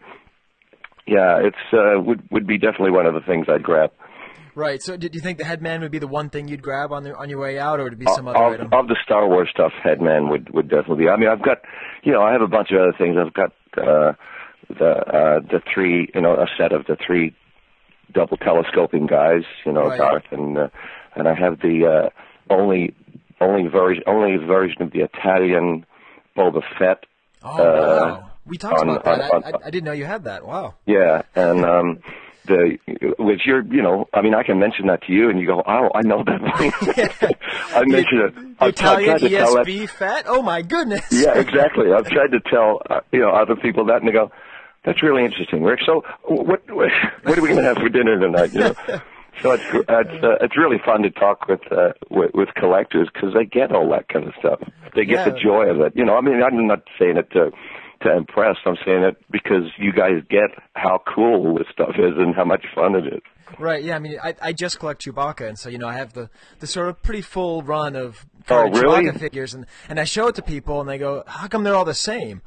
yeah, 1.08 1.40
it's 1.42 1.74
uh, 1.74 2.00
would 2.02 2.24
would 2.32 2.48
be 2.48 2.58
definitely 2.58 2.92
one 2.92 3.06
of 3.06 3.14
the 3.14 3.22
things 3.22 3.48
I'd 3.50 3.64
grab. 3.64 3.92
Right. 4.54 4.82
So, 4.82 4.98
did 4.98 5.16
you 5.16 5.22
think 5.22 5.38
the 5.38 5.46
headman 5.46 5.82
would 5.82 5.92
be 5.92 6.00
the 6.00 6.08
one 6.08 6.30
thing 6.30 6.48
you'd 6.48 6.62
grab 6.62 6.92
on 6.92 7.04
the 7.04 7.16
on 7.16 7.30
your 7.30 7.40
way 7.40 7.58
out, 7.58 7.80
or 7.80 7.86
would 7.86 7.94
it 7.94 8.00
be 8.00 8.06
some 8.08 8.28
of, 8.28 8.36
other 8.36 8.56
item? 8.56 8.70
of 8.74 8.88
the 8.88 8.98
Star 9.04 9.28
Wars 9.28 9.50
stuff, 9.52 9.72
Headman 9.84 10.30
would 10.30 10.50
would 10.54 10.70
definitely 10.70 11.06
be. 11.06 11.10
I 11.10 11.16
mean, 11.16 11.30
I've 11.30 11.42
got, 11.42 11.60
you 12.04 12.12
know, 12.12 12.22
I 12.22 12.34
have 12.34 12.42
a 12.42 12.48
bunch 12.48 12.72
of 12.72 12.82
other 12.82 12.94
things. 12.98 13.16
I've 13.18 13.34
got 13.34 13.52
uh, 13.78 14.14
the 14.68 14.90
uh, 14.90 15.40
the 15.40 15.62
three, 15.74 16.10
you 16.14 16.22
know, 16.22 16.34
a 16.34 16.48
set 16.58 16.74
of 16.74 16.86
the 16.86 16.98
three 17.06 17.34
double 18.14 18.38
telescoping 18.38 19.08
guys, 19.08 19.44
you 19.66 19.72
know, 19.74 19.88
Right. 19.88 19.98
Darth, 19.98 20.26
and 20.32 20.58
uh, 20.58 20.68
and 21.16 21.28
I 21.28 21.34
have 21.36 21.60
the 21.62 22.10
uh, 22.12 22.54
only 22.54 22.94
only 23.40 23.68
version 23.70 24.04
only 24.08 24.38
version 24.46 24.82
of 24.82 24.92
the 24.92 25.00
Italian 25.02 25.86
Boba 26.38 26.62
Fett. 26.78 27.06
Oh, 27.44 27.50
uh, 27.50 27.62
wow. 28.22 28.32
We 28.46 28.58
talked 28.58 28.80
on- 28.80 28.90
about 28.90 29.04
that. 29.06 29.32
on- 29.34 29.44
I, 29.44 29.50
I, 29.50 29.52
I 29.66 29.70
didn't 29.70 29.86
know 29.86 29.92
you 29.94 30.06
had 30.06 30.24
that. 30.26 30.46
Wow. 30.46 30.76
Yeah, 30.86 31.22
and 31.36 31.64
um 31.66 32.00
the 32.46 32.78
which 33.20 33.42
you're 33.46 33.64
you 33.66 33.84
know 33.84 34.08
I 34.14 34.22
mean 34.24 34.34
I 34.34 34.42
can 34.44 34.58
mention 34.60 34.88
that 34.88 35.04
to 35.04 35.14
you 35.14 35.30
and 35.30 35.40
you 35.40 35.46
go 35.46 35.62
oh 35.66 35.90
I 35.94 36.02
know 36.02 36.24
that 36.24 36.42
one. 37.22 37.34
I 37.76 37.84
mentioned 37.86 38.22
it. 38.22 38.56
I've 38.60 38.70
Italian 38.70 39.20
tried 39.20 39.32
that- 39.32 39.66
ESB 39.68 39.90
Fett? 39.90 40.26
Oh 40.28 40.42
my 40.42 40.62
goodness. 40.64 41.06
yeah, 41.12 41.38
exactly. 41.38 41.94
I've 41.94 42.08
tried 42.10 42.32
to 42.32 42.40
tell 42.50 42.82
uh, 42.90 43.02
you 43.12 43.20
know 43.20 43.30
other 43.30 43.56
people 43.56 43.86
that, 43.86 43.98
and 43.98 44.08
they 44.08 44.12
go, 44.12 44.32
"That's 44.86 45.02
really 45.03 45.24
interesting, 45.26 45.64
Rick." 45.64 45.80
So, 45.86 46.03
what 46.24 46.48
what, 46.70 46.91
what 47.24 47.38
are 47.38 47.41
we 47.41 47.49
going 47.49 47.62
to 47.62 47.64
have 47.64 47.78
for 47.78 47.90
dinner 47.90 48.20
tonight? 48.20 48.53
You 48.53 48.60
know. 48.60 49.02
So 49.41 49.52
it's 49.52 49.64
it's 49.74 50.24
uh, 50.24 50.36
it's 50.41 50.58
really 50.58 50.78
fun 50.86 51.02
to 51.03 51.10
talk 51.10 51.48
with 51.48 51.62
uh, 51.72 51.94
with, 52.10 52.32
with 52.34 52.49
collectors 52.56 53.10
because 53.14 53.34
they 53.34 53.45
get 53.45 53.72
all 53.72 53.90
that 53.91 54.08
kind 54.10 54.28
of 54.28 54.34
stuff. 54.40 54.60
They 54.94 55.06
get 55.06 55.26
the 55.26 55.40
joy 55.40 55.70
of 55.70 55.80
it. 55.80 55.94
You 55.95 56.06
know, 56.06 56.16
I 56.16 56.22
mean, 56.22 56.44
I'm 56.44 56.68
not 56.68 56.84
saying 56.99 57.18
it 57.18 57.32
to 57.32 57.52
to 58.03 58.16
impress. 58.16 58.58
I'm 58.66 58.78
saying 58.86 59.03
it 59.03 59.18
because 59.32 59.64
you 59.78 59.94
guys 59.94 60.22
get 60.30 60.49
how 60.76 61.02
cool 61.08 61.58
this 61.58 61.68
stuff 61.72 61.95
is 61.98 62.14
and 62.18 62.36
how 62.36 62.45
much 62.45 62.66
fun 62.76 62.95
it 62.95 63.08
is. 63.08 63.22
Right. 63.58 63.84
Yeah. 63.84 63.95
I 63.95 63.99
mean, 63.99 64.18
I, 64.24 64.36
I 64.41 64.53
just 64.53 64.80
collect 64.80 65.06
Chewbacca, 65.06 65.48
and 65.48 65.58
so 65.58 65.70
you 65.70 65.78
know 65.78 65.88
I 65.88 65.94
have 65.94 66.14
the 66.14 66.30
the 66.60 66.68
sort 66.68 66.90
of 66.90 67.02
pretty 67.02 67.22
full 67.22 67.64
run 67.64 67.95
of 67.95 68.26
Oh, 68.49 68.64
really? 68.70 69.06
Chewbacca 69.06 69.20
figures, 69.20 69.53
and 69.53 69.66
and 69.90 69.99
I 69.99 70.03
show 70.03 70.28
it 70.28 70.36
to 70.36 70.41
people, 70.41 70.82
and 70.82 70.90
they 70.90 70.98
go, 70.98 71.24
"How 71.28 71.48
come 71.48 71.64
they're 71.64 71.76
all 71.76 71.86
the 71.86 71.94
same?" 71.94 72.41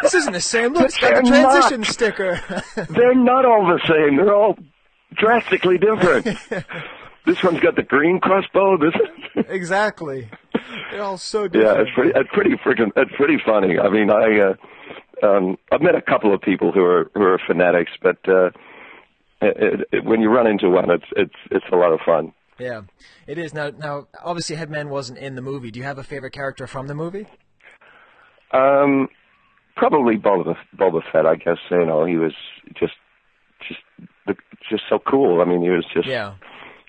I'm 0.00 0.02
like, 0.02 0.02
"Hey, 0.02 0.06
this 0.06 0.14
isn't 0.14 0.32
the 0.32 0.40
same. 0.40 0.72
Look, 0.72 0.84
it's 0.84 0.98
got 0.98 1.22
the 1.24 1.30
They're 1.30 1.42
not. 1.42 1.50
transition 1.52 1.84
sticker. 1.84 2.40
They're 2.90 3.14
not 3.14 3.44
all 3.44 3.66
the 3.66 3.80
same. 3.86 4.16
They're 4.16 4.34
all 4.34 4.56
drastically 5.14 5.78
different. 5.78 6.24
this 7.26 7.42
one's 7.42 7.60
got 7.60 7.76
the 7.76 7.82
green 7.82 8.20
crossbow. 8.20 8.76
This. 8.78 8.94
exactly. 9.48 10.28
They're 10.90 11.02
all 11.02 11.18
so 11.18 11.42
Yeah, 11.44 11.48
different. 11.48 11.80
it's 11.80 11.90
pretty. 11.94 12.12
It's 12.16 12.30
pretty 12.32 12.50
freaking. 12.56 12.90
It's 12.96 13.12
pretty 13.16 13.38
funny. 13.44 13.78
I 13.78 13.88
mean, 13.88 14.10
I. 14.10 14.40
Uh, 14.40 14.54
um, 15.20 15.58
I've 15.72 15.82
met 15.82 15.96
a 15.96 16.02
couple 16.02 16.32
of 16.32 16.40
people 16.40 16.70
who 16.72 16.84
are 16.84 17.10
who 17.14 17.22
are 17.22 17.40
fanatics, 17.46 17.90
but 18.00 18.18
uh, 18.28 18.50
it, 19.42 19.88
it, 19.92 20.04
when 20.04 20.20
you 20.20 20.28
run 20.30 20.46
into 20.46 20.70
one, 20.70 20.90
it's 20.90 21.04
it's 21.16 21.34
it's 21.50 21.64
a 21.72 21.76
lot 21.76 21.92
of 21.92 22.00
fun. 22.06 22.32
Yeah, 22.60 22.82
it 23.26 23.38
is. 23.38 23.52
Now, 23.54 23.70
now, 23.70 24.06
obviously, 24.22 24.56
Headman 24.56 24.88
wasn't 24.90 25.18
in 25.18 25.34
the 25.36 25.42
movie. 25.42 25.70
Do 25.70 25.78
you 25.80 25.84
have 25.86 25.98
a 25.98 26.02
favorite 26.04 26.32
character 26.32 26.66
from 26.66 26.86
the 26.88 26.94
movie? 26.94 27.26
Um, 28.52 29.08
probably 29.78 30.16
Boba 30.16 30.56
Boba 30.76 31.00
Fett. 31.10 31.24
I 31.26 31.36
guess 31.36 31.58
you 31.70 31.86
know 31.86 32.04
he 32.04 32.16
was 32.16 32.34
just 32.78 32.94
just 33.66 33.80
just 34.70 34.82
so 34.90 34.98
cool. 34.98 35.40
I 35.40 35.44
mean, 35.44 35.62
he 35.62 35.70
was 35.70 35.86
just 35.94 36.06
Yeah. 36.06 36.34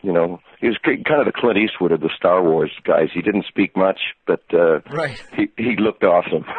you 0.01 0.11
know 0.11 0.39
he 0.59 0.67
was 0.67 0.77
kind 0.83 1.21
of 1.21 1.25
the 1.25 1.31
Clint 1.31 1.57
Eastwood 1.57 1.91
of 1.91 2.01
the 2.01 2.09
Star 2.17 2.43
Wars 2.43 2.71
guys. 2.83 3.09
He 3.13 3.21
didn't 3.21 3.45
speak 3.47 3.75
much, 3.77 3.99
but 4.27 4.43
uh, 4.53 4.79
Right. 4.91 5.21
he 5.35 5.47
he 5.57 5.75
looked 5.77 6.03
awesome. 6.03 6.45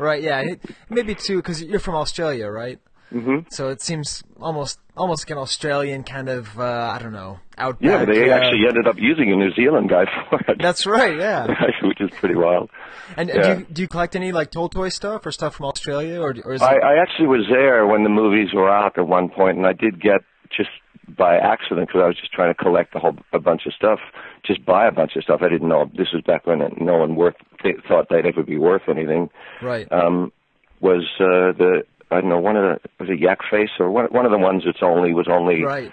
Right. 0.00 0.22
Yeah. 0.22 0.44
Maybe 0.88 1.16
too, 1.16 1.38
because 1.38 1.60
you're 1.60 1.80
from 1.80 1.96
Australia, 1.96 2.46
right? 2.46 2.78
Hmm 3.10 3.38
So 3.50 3.68
it 3.68 3.80
seems 3.80 4.22
almost 4.40 4.78
almost 4.96 5.24
like 5.24 5.30
an 5.36 5.38
Australian 5.38 6.02
kind 6.04 6.28
of 6.28 6.58
uh, 6.58 6.92
I 6.94 6.98
don't 7.02 7.12
know 7.12 7.38
outback. 7.56 7.88
Yeah, 7.90 8.04
but 8.04 8.12
they 8.14 8.30
uh, 8.30 8.34
actually 8.36 8.66
ended 8.68 8.86
up 8.86 8.96
using 8.98 9.32
a 9.32 9.36
New 9.36 9.52
Zealand 9.54 9.88
guy 9.88 10.04
for 10.30 10.40
it. 10.48 10.58
That's 10.60 10.86
right. 10.86 11.16
Yeah. 11.16 11.46
which 11.82 12.00
is 12.00 12.10
pretty 12.20 12.34
wild. 12.36 12.70
And 13.16 13.28
Yeah. 13.28 13.42
do 13.42 13.48
you 13.60 13.66
do 13.72 13.82
you 13.82 13.88
collect 13.88 14.14
any 14.16 14.32
like 14.32 14.50
Toltoy 14.50 14.92
stuff 14.92 15.24
or 15.26 15.32
stuff 15.32 15.54
from 15.56 15.66
Australia 15.66 16.20
or 16.20 16.34
or 16.44 16.54
is 16.54 16.62
I, 16.62 16.74
it? 16.74 16.82
I 16.82 16.98
actually 17.02 17.28
was 17.28 17.46
there 17.50 17.86
when 17.86 18.02
the 18.02 18.10
movies 18.10 18.52
were 18.52 18.70
out 18.70 18.98
at 18.98 19.06
one 19.06 19.28
point, 19.28 19.56
and 19.56 19.66
I 19.66 19.72
did 19.72 20.00
get 20.00 20.20
just 20.56 20.70
by 21.16 21.36
accident 21.38 21.88
because 21.88 22.02
I 22.02 22.06
was 22.06 22.16
just 22.18 22.32
trying 22.32 22.52
to 22.52 22.62
collect 22.62 22.94
a 22.94 22.98
whole 22.98 23.16
a 23.32 23.38
bunch 23.40 23.62
of 23.66 23.72
stuff, 23.72 23.98
just 24.44 24.64
buy 24.66 24.86
a 24.86 24.92
bunch 24.92 25.16
of 25.16 25.22
stuff. 25.22 25.40
I 25.42 25.48
didn't 25.48 25.68
know 25.68 25.90
this 25.96 26.08
was 26.12 26.22
back 26.22 26.46
when 26.46 26.58
no 26.78 26.98
one 26.98 27.16
worth 27.16 27.36
th- 27.62 27.76
thought 27.88 28.08
they'd 28.10 28.26
ever 28.26 28.42
be 28.42 28.58
worth 28.58 28.82
anything. 28.88 29.30
Right. 29.62 29.90
Um, 29.90 30.32
was 30.80 31.04
uh, 31.18 31.52
the 31.56 31.82
I 32.10 32.20
don't 32.20 32.30
know 32.30 32.38
one 32.38 32.56
of 32.56 32.62
the 32.82 32.88
was 33.00 33.10
it 33.10 33.18
Yak 33.20 33.38
Face 33.50 33.70
or 33.78 33.90
one 33.90 34.06
one 34.06 34.24
of 34.26 34.32
the 34.32 34.38
ones 34.38 34.62
that's 34.64 34.82
only 34.82 35.12
was 35.14 35.28
only 35.28 35.62
Right. 35.64 35.92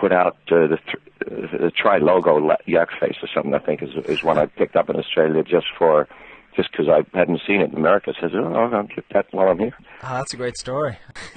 put 0.00 0.12
out 0.12 0.36
uh, 0.50 0.66
the 0.68 0.78
th- 0.86 1.50
the 1.52 1.70
tri 1.76 1.98
logo 1.98 2.56
Yak 2.66 2.88
Face 2.98 3.16
or 3.22 3.28
something. 3.34 3.54
I 3.54 3.58
think 3.58 3.82
is 3.82 3.90
is 4.06 4.22
one 4.22 4.38
I 4.38 4.46
picked 4.46 4.76
up 4.76 4.88
in 4.90 4.96
Australia 4.96 5.42
just 5.42 5.66
for. 5.78 6.08
Just 6.56 6.72
because 6.72 6.88
I 6.88 7.04
hadn't 7.16 7.40
seen 7.46 7.60
it 7.60 7.70
in 7.70 7.76
America, 7.76 8.12
says, 8.20 8.32
"Oh, 8.34 8.52
I'll 8.52 8.82
get 8.82 9.04
that 9.12 9.26
while 9.30 9.46
I'm 9.48 9.58
here." 9.60 9.72
Ah, 10.02 10.16
that's 10.18 10.34
a 10.34 10.36
great 10.36 10.56
story. 10.58 10.98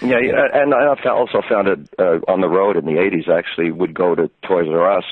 Yeah, 0.00 0.18
yeah, 0.20 0.46
and 0.52 0.74
I 0.74 0.86
also 1.08 1.42
found 1.48 1.68
it 1.68 1.78
uh, 1.98 2.18
on 2.28 2.40
the 2.40 2.48
road 2.48 2.76
in 2.76 2.84
the 2.84 2.92
'80s. 3.00 3.28
Actually, 3.28 3.70
would 3.72 3.94
go 3.94 4.14
to 4.14 4.30
Toys 4.46 4.68
R 4.68 4.98
Us, 4.98 5.04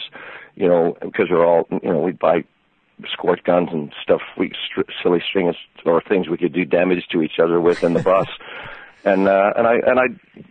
you 0.55 0.69
know, 0.69 0.97
because 1.01 1.27
we're 1.31 1.45
all, 1.45 1.67
you 1.83 1.91
know, 1.93 1.99
we'd 2.01 2.19
buy 2.19 2.45
squirt 3.13 3.45
guns 3.45 3.69
and 3.73 3.93
stuff, 4.03 4.21
we 4.39 4.53
str- 4.71 4.91
silly 5.03 5.23
strings 5.29 5.57
or 5.85 6.03
things 6.09 6.29
we 6.29 6.37
could 6.39 6.53
do 6.53 6.65
damage 6.65 7.07
to 7.13 7.23
each 7.23 7.39
other 7.43 7.61
with 7.61 7.83
in 7.85 7.95
the 7.95 8.03
bus. 8.03 8.27
And 9.03 9.29
uh, 9.29 9.53
and 9.57 9.67
I 9.67 9.77
and 9.87 9.99
I 9.99 10.05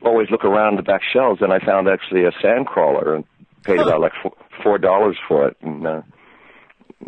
always 0.03 0.31
look 0.31 0.43
around 0.43 0.77
the 0.77 0.81
back 0.81 1.01
shelves, 1.13 1.39
and 1.43 1.53
I 1.53 1.59
found 1.59 1.87
actually 1.87 2.23
a 2.25 2.31
sand 2.41 2.65
crawler 2.65 3.13
and 3.13 3.23
paid 3.61 3.79
about 3.79 4.01
like 4.01 4.13
four, 4.23 4.33
four 4.63 4.77
dollars 4.79 5.17
for 5.27 5.47
it. 5.49 5.57
And, 5.61 5.85
uh, 5.85 6.01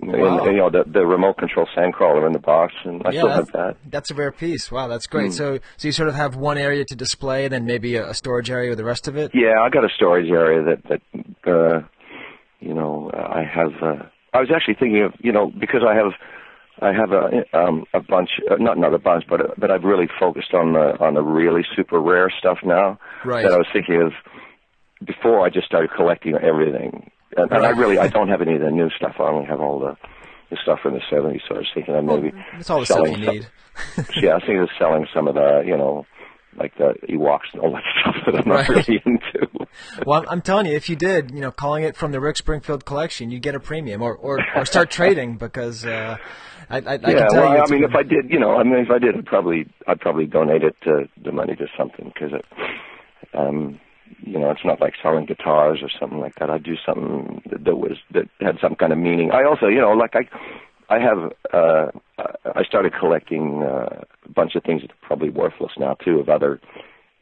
Wow. 0.03 0.45
and, 0.45 0.53
you 0.55 0.57
know 0.59 0.69
the 0.69 0.84
the 0.85 1.03
remote 1.03 1.38
control 1.39 1.68
sand 1.73 1.93
crawler 1.95 2.27
in 2.27 2.34
the 2.34 2.39
box, 2.39 2.73
and 2.85 3.01
I 3.05 3.09
yeah, 3.11 3.19
still 3.22 3.30
have 3.30 3.51
that. 3.53 3.77
that's 3.89 4.11
a 4.11 4.13
rare 4.13 4.31
piece. 4.31 4.72
Wow, 4.72 4.88
that's 4.88 5.07
great. 5.07 5.31
Mm. 5.31 5.34
So 5.34 5.59
so 5.77 5.88
you 5.88 5.91
sort 5.91 6.09
of 6.09 6.15
have 6.15 6.35
one 6.35 6.59
area 6.59 6.85
to 6.85 6.95
display, 6.95 7.45
and 7.45 7.51
then 7.53 7.65
maybe 7.65 7.95
a, 7.95 8.09
a 8.09 8.13
storage 8.13 8.51
area 8.51 8.69
with 8.69 8.77
the 8.77 8.85
rest 8.85 9.07
of 9.07 9.18
it. 9.18 9.31
Yeah, 9.34 9.59
I 9.63 9.69
got 9.69 9.84
a 9.84 9.89
storage 9.95 10.30
area 10.30 10.63
that 10.63 11.01
that 11.43 11.51
uh 11.51 11.81
you 12.59 12.76
know 12.76 13.09
I 13.13 13.43
have. 13.43 13.72
uh 13.81 14.03
I 14.34 14.40
was 14.40 14.49
actually 14.53 14.76
thinking 14.76 15.03
of 15.03 15.14
you 15.20 15.32
know 15.32 15.48
because 15.60 15.82
I 15.88 15.94
have 15.95 16.14
I 16.82 16.94
have 16.94 17.12
a 17.12 17.44
um 17.58 17.86
a 17.94 17.99
bunch 17.99 18.30
uh, 18.49 18.56
not 18.56 18.78
not 18.78 18.94
a 18.94 18.99
bunch 18.99 19.26
but 19.30 19.41
uh, 19.41 19.48
but 19.58 19.72
I've 19.72 19.84
really 19.84 20.08
focused 20.20 20.53
on 20.53 20.74
the 20.74 20.98
on 20.99 21.14
the 21.16 21.22
really 21.22 21.64
super 21.76 21.99
rare 21.99 22.30
stuff 22.40 22.60
now. 22.64 22.99
Right. 23.26 23.44
That 23.44 23.53
I 23.53 23.58
was 23.58 23.68
thinking 23.74 24.02
of 24.02 24.14
before 25.06 25.45
I 25.45 25.49
just 25.49 25.66
started 25.66 25.90
collecting 25.95 26.36
everything, 26.36 27.10
and, 27.36 27.52
and 27.52 27.66
I 27.66 27.70
really 27.72 27.98
I 27.98 28.08
don't 28.08 28.30
have 28.30 28.41
any 28.41 28.56
of 28.56 28.62
the 28.62 28.72
new 28.72 28.90
stuff. 28.91 29.16
I 29.20 29.24
only 29.24 29.45
have 29.45 29.60
all 29.60 29.80
the 29.80 29.98
the 30.49 30.58
stuff 30.62 30.80
from 30.82 30.94
the 30.94 31.02
seventies. 31.10 31.41
So 31.48 31.56
I 31.56 31.60
was 31.60 31.68
thinking 31.74 31.95
of 31.95 32.03
maybe 32.06 32.32
It's 32.53 32.70
all 32.70 32.80
the 32.82 32.86
stuff 32.86 33.08
you 33.08 33.14
some- 33.26 33.36
need. 33.36 33.48
yeah, 34.22 34.32
I 34.32 34.34
was 34.36 34.44
thinking 34.44 34.60
of 34.62 34.70
selling 34.78 35.08
some 35.14 35.28
of 35.28 35.36
the 35.36 35.64
you 35.66 35.78
know 35.78 36.06
like 36.58 36.78
the 36.78 36.94
Ewoks 37.10 37.52
and 37.53 37.62
all 37.62 37.72
that 37.74 37.84
stuff 38.02 38.16
that 38.26 38.36
I'm 38.36 38.48
not 38.48 38.68
Right. 38.68 38.70
really 38.70 39.02
into. 39.06 39.48
Well, 40.06 40.26
I'm, 40.27 40.41
telling 40.41 40.65
you, 40.65 40.73
if 40.73 40.89
you 40.89 40.95
did, 40.95 41.31
you 41.31 41.41
know, 41.41 41.52
calling 41.52 41.84
it 41.84 41.95
from 41.95 42.11
the 42.11 42.19
Rick 42.19 42.38
Springfield 42.38 42.85
collection, 42.85 43.31
you'd 43.31 43.41
get 43.41 43.56
a 43.56 43.60
premium, 43.60 44.02
or 44.02 44.15
or, 44.15 44.39
or 44.56 44.65
start 44.65 44.89
trading 44.98 45.38
because 45.38 45.85
uh, 45.85 46.18
I, 46.69 46.77
I, 46.77 46.93
I 46.93 46.98
can 46.98 47.30
tell 47.30 47.43
well, 47.43 47.53
you. 47.56 47.64
I 47.64 47.69
mean, 47.69 47.84
if 47.84 47.95
I 47.95 48.03
did, 48.03 48.30
you 48.30 48.39
know, 48.39 48.56
I 48.56 48.64
mean, 48.64 48.76
if 48.76 48.89
I 48.89 48.99
did, 48.99 49.15
I'd 49.15 49.26
probably, 49.26 49.68
I'd 49.88 49.99
probably 49.99 50.26
donate 50.26 50.64
it 50.64 50.76
to 50.84 51.07
the 51.22 51.31
money 51.31 51.56
to 51.56 51.68
something 51.77 52.11
because 52.14 52.31
it, 52.34 52.45
um, 53.34 53.80
you 54.23 54.39
know, 54.39 54.52
it's 54.52 54.65
not 54.65 54.80
like 54.80 54.93
selling 55.02 55.26
guitars 55.26 55.80
or 55.81 55.89
something 55.99 56.19
like 56.19 56.35
that. 56.35 56.49
I'd 56.49 56.64
do 56.64 56.76
something 56.85 57.41
that, 57.49 57.64
that 57.65 57.76
was 57.76 57.98
that 58.14 58.30
had 58.39 58.57
some 58.61 58.76
kind 58.76 58.93
of 58.93 58.99
meaning. 58.99 59.31
I 59.31 59.43
also, 59.43 59.68
you 59.68 59.81
know, 59.81 59.91
like 59.91 60.15
I, 60.15 60.30
I 60.93 60.99
have, 60.99 61.34
uh, 61.53 61.91
I 62.56 62.64
started 62.64 62.93
collecting 62.98 63.64
uh, 63.64 64.03
a 64.26 64.30
bunch 64.30 64.56
of 64.56 64.64
things 64.64 64.81
that 64.81 64.91
are 64.91 65.07
probably 65.07 65.30
worthless 65.30 65.72
now 65.77 65.95
too, 65.95 66.19
of 66.19 66.30
other, 66.30 66.61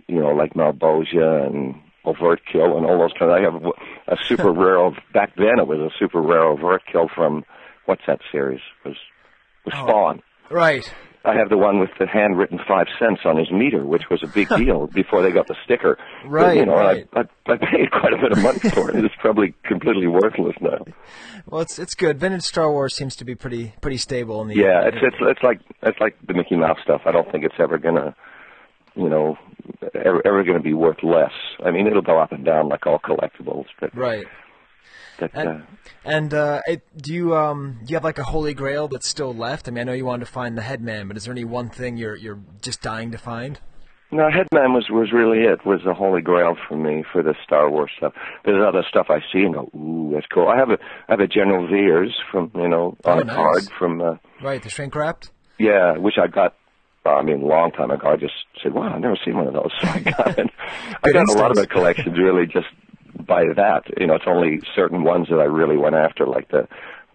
you 0.07 0.19
know, 0.19 0.30
like 0.30 0.53
Malebolgia 0.53 1.47
and 1.47 1.76
overt 2.10 2.41
kill 2.52 2.77
and 2.77 2.86
all 2.86 2.98
those 2.99 3.14
kind. 3.18 3.31
Of, 3.31 3.38
I 3.38 3.41
have 3.41 3.73
a 4.19 4.23
super 4.26 4.52
rare. 4.64 4.90
Back 5.14 5.36
then, 5.36 5.60
it 5.60 5.68
was 5.68 5.80
a 5.80 5.90
super 5.99 6.22
rare 6.22 6.44
overt 6.44 6.81
kill 6.91 7.07
from 7.14 7.44
what's 7.86 8.02
that 8.07 8.19
series? 8.31 8.61
Was 8.86 8.95
was 9.65 9.73
Oh. 9.77 9.88
Spawn. 9.88 10.22
right. 10.49 10.91
I 11.26 11.36
have 11.36 11.49
the 11.49 11.57
one 11.57 11.80
with 11.81 11.90
the 11.99 12.07
handwritten 12.07 12.60
five 12.65 12.88
cents 12.98 13.19
on 13.26 13.36
his 13.38 13.52
meter, 13.52 13.86
which 13.86 14.03
was 14.10 14.23
a 14.23 14.27
big 14.27 14.48
deal 14.57 14.88
before 14.88 15.22
they 15.22 15.31
got 15.31 15.48
the 15.48 15.56
sticker. 15.65 15.98
But, 16.23 16.30
Right, 16.30 16.57
you 16.57 16.65
know, 16.65 16.76
right. 16.76 17.07
I, 17.14 17.19
I 17.19 17.53
I 17.53 17.57
paid 17.57 17.91
quite 17.91 18.14
a 18.14 18.18
bit 18.18 18.31
of 18.31 18.41
money 18.41 18.60
for 18.60 18.90
it. 18.90 19.03
It's 19.03 19.14
probably 19.19 19.53
completely 19.65 20.07
worthless 20.07 20.56
now. 20.61 20.86
Well, 21.45 21.60
it's 21.60 21.77
it's 21.77 21.94
good. 21.94 22.19
Vintage 22.22 22.44
Star 22.44 22.72
Wars 22.72 22.95
seems 22.95 23.18
to 23.18 23.26
be 23.26 23.36
pretty 23.36 23.73
pretty 23.81 23.98
stable 23.98 24.41
in 24.41 24.48
the 24.48 24.56
Yeah, 24.56 24.88
it's 24.88 24.98
it's 25.02 25.18
it's 25.19 25.44
like 25.44 25.60
it's 25.84 25.99
like 25.99 26.15
the 26.26 26.34
Mickey 26.34 26.56
Mouse 26.56 26.80
stuff. 26.84 27.02
I 27.06 27.11
don't 27.11 27.30
think 27.34 27.44
it's 27.44 27.60
ever 27.60 27.77
gonna, 27.77 28.15
you 28.95 29.09
know, 29.09 29.37
ever 29.93 30.21
ever 30.25 30.43
gonna 30.43 30.59
be 30.59 30.73
worth 30.73 31.03
less. 31.03 31.31
I 31.63 31.71
mean, 31.71 31.87
it'll 31.87 32.01
go 32.01 32.19
up 32.19 32.31
and 32.31 32.45
down 32.45 32.69
like 32.69 32.85
all 32.87 32.99
collectibles, 32.99 33.65
but 33.79 33.95
right. 33.95 34.25
but 35.19 35.35
uh, 35.35 35.39
And 35.39 35.63
and 36.05 36.33
uh, 36.33 36.61
it, 36.67 36.81
do 37.01 37.13
you 37.13 37.35
um 37.35 37.79
do 37.83 37.91
you 37.91 37.95
have 37.95 38.03
like 38.03 38.19
a 38.19 38.23
holy 38.23 38.53
grail 38.53 38.87
that's 38.87 39.07
still 39.07 39.33
left? 39.33 39.67
I 39.67 39.71
mean, 39.71 39.81
I 39.81 39.83
know 39.85 39.93
you 39.93 40.05
wanted 40.05 40.25
to 40.25 40.31
find 40.31 40.57
the 40.57 40.61
headman, 40.61 41.07
but 41.07 41.17
is 41.17 41.25
there 41.25 41.33
any 41.33 41.45
one 41.45 41.69
thing 41.69 41.97
you're 41.97 42.15
you're 42.15 42.39
just 42.61 42.81
dying 42.81 43.11
to 43.11 43.17
find? 43.17 43.59
No, 44.11 44.23
Headman 44.27 44.73
was 44.73 44.87
was 44.89 45.11
really 45.13 45.43
it. 45.43 45.63
Was 45.67 45.81
the 45.85 45.93
holy 45.93 46.21
grail 46.21 46.55
for 46.67 46.75
me 46.75 47.03
for 47.13 47.21
the 47.21 47.35
Star 47.43 47.69
Wars 47.69 47.91
stuff. 47.97 48.13
There's 48.43 48.65
other 48.67 48.83
stuff 48.89 49.05
I 49.11 49.19
see 49.31 49.43
and 49.43 49.53
go, 49.53 49.69
ooh, 49.77 50.09
that's 50.15 50.25
cool. 50.33 50.47
I 50.47 50.57
have 50.57 50.71
a 50.71 50.79
I 51.07 51.11
have 51.11 51.19
a 51.19 51.27
General 51.27 51.67
Veers 51.67 52.15
from 52.31 52.49
you 52.55 52.67
know 52.67 52.97
on 53.05 53.19
Oh, 53.19 53.21
a 53.21 53.23
nice. 53.23 53.35
card 53.35 53.63
from 53.77 54.01
uh, 54.01 54.15
Right, 54.41 54.63
the 54.63 54.69
shrink 54.71 54.95
wrapped. 54.95 55.29
yeah, 55.59 55.95
which 55.95 56.15
I 56.17 56.25
got. 56.25 56.55
I 57.05 57.21
mean, 57.21 57.41
a 57.41 57.45
long 57.45 57.71
time 57.71 57.91
ago. 57.91 58.09
I 58.09 58.15
just 58.15 58.34
said, 58.61 58.73
"Wow, 58.73 58.93
I've 58.93 59.01
never 59.01 59.17
seen 59.23 59.35
one 59.35 59.47
of 59.47 59.53
those." 59.53 59.71
So 59.81 59.88
I 59.89 59.99
got 59.99 60.39
it. 60.39 60.49
I 61.03 61.11
got 61.11 61.30
a 61.30 61.34
lot 61.34 61.51
of 61.51 61.57
the 61.57 61.67
collections 61.67 62.17
really 62.17 62.45
just 62.45 62.67
by 63.26 63.43
that. 63.55 63.84
You 63.99 64.07
know, 64.07 64.15
it's 64.15 64.26
only 64.27 64.61
certain 64.76 65.03
ones 65.03 65.27
that 65.30 65.39
I 65.39 65.45
really 65.45 65.77
went 65.77 65.95
after, 65.95 66.26
like 66.26 66.49
the 66.49 66.67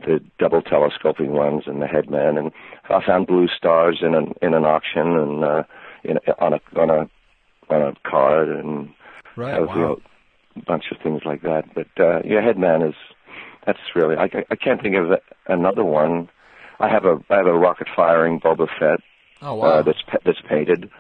the 0.07 0.21
double 0.39 0.61
telescoping 0.63 1.33
ones 1.33 1.63
and 1.67 1.81
the 1.81 1.87
Headman. 1.87 2.39
And 2.39 2.51
I 2.91 3.05
found 3.05 3.27
blue 3.27 3.49
stars 3.49 3.99
in 4.03 4.15
an 4.15 4.35
in 4.43 4.55
an 4.55 4.65
auction 4.65 5.17
and 5.17 5.45
uh, 5.45 5.63
in 6.03 6.19
on 6.39 6.55
a 6.55 6.61
on 6.79 6.91
a 6.91 7.11
on 7.71 7.83
a 7.83 7.95
card 8.09 8.49
and 8.49 8.91
Right. 9.37 9.55
I 9.55 9.61
was, 9.61 9.71
you 9.75 9.81
know, 9.81 10.01
a 10.57 10.61
bunch 10.63 10.85
of 10.93 10.99
things 11.03 11.23
like 11.25 11.43
that. 11.43 11.65
But 11.75 11.89
uh, 11.99 12.21
yeah, 12.25 12.41
Headman 12.41 12.89
is 12.89 12.95
that's 13.67 13.79
really 13.95 14.17
I, 14.17 14.29
I 14.51 14.57
can't 14.57 14.81
think 14.81 14.97
of 14.97 15.19
another 15.47 15.85
one. 15.85 16.29
I 16.79 16.89
have 16.89 17.05
a 17.05 17.19
I 17.31 17.37
have 17.37 17.47
a 17.47 17.53
rocket 17.59 17.89
firing 17.95 18.41
Boba 18.41 18.69
Fett 18.79 19.01
Oh 19.45 19.55
wow. 19.55 19.67
uh, 19.67 19.83
that's 19.83 19.99
that's 20.25 20.41
painted. 20.49 20.91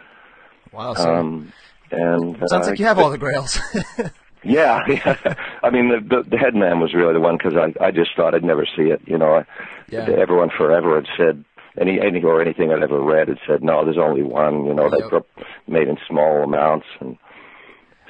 wow. 0.73 0.95
So 0.95 1.03
Um, 1.15 1.53
and 1.91 2.37
sounds 2.49 2.67
uh, 2.67 2.71
like 2.71 2.79
you 2.79 2.85
have 2.87 2.99
all 2.99 3.11
the 3.11 3.19
grails. 3.19 3.59
Yeah, 4.47 4.81
yeah. 4.89 5.17
I 5.63 5.71
mean, 5.71 5.89
the, 5.89 6.01
the 6.23 6.29
the 6.33 6.37
Headman 6.37 6.79
was 6.79 6.93
really 6.93 7.15
the 7.15 7.21
one 7.21 7.39
because 7.39 7.55
I 7.57 7.73
I 7.83 7.91
just 7.91 8.11
thought 8.15 8.35
I'd 8.35 8.45
never 8.45 8.67
see 8.77 8.91
it. 8.91 9.01
You 9.07 9.17
know, 9.17 9.37
I, 9.37 9.47
Yeah. 9.89 10.07
everyone 10.21 10.51
forever 10.51 10.97
had 10.97 11.07
said 11.17 11.45
any 11.81 11.99
any 11.99 12.23
or 12.23 12.43
anything 12.43 12.71
I'd 12.71 12.83
ever 12.83 13.01
read 13.01 13.29
had 13.29 13.39
said 13.47 13.63
no, 13.65 13.83
there's 13.87 13.97
only 13.97 14.23
one. 14.23 14.67
You 14.67 14.75
know, 14.75 14.91
they 14.91 14.99
Yep. 15.03 15.13
were 15.13 15.23
made 15.67 15.89
in 15.89 15.97
small 16.07 16.43
amounts, 16.45 16.85
and 17.01 17.17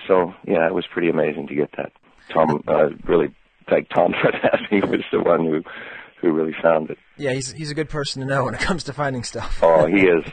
so 0.08 0.34
yeah, 0.44 0.66
it 0.66 0.74
was 0.74 0.88
pretty 0.92 1.08
amazing 1.08 1.46
to 1.46 1.54
get 1.54 1.70
that. 1.76 1.92
Tom 2.32 2.64
uh, 2.66 2.88
really 3.04 3.32
thank 3.70 3.88
Tom 3.90 4.12
for 4.20 4.32
that. 4.32 4.58
He 4.70 4.80
was 4.80 5.02
the 5.12 5.20
one 5.22 5.44
who 5.46 5.62
who 6.24 6.32
really 6.32 6.54
found 6.62 6.90
it. 6.90 6.98
Yeah, 7.16 7.32
he's 7.32 7.52
he's 7.52 7.70
a 7.70 7.74
good 7.74 7.88
person 7.88 8.20
to 8.22 8.26
know 8.28 8.44
when 8.44 8.54
it 8.54 8.60
comes 8.60 8.84
to 8.84 8.92
finding 8.92 9.22
stuff. 9.24 9.60
Oh, 9.62 9.86
he 9.86 10.02
is. 10.02 10.24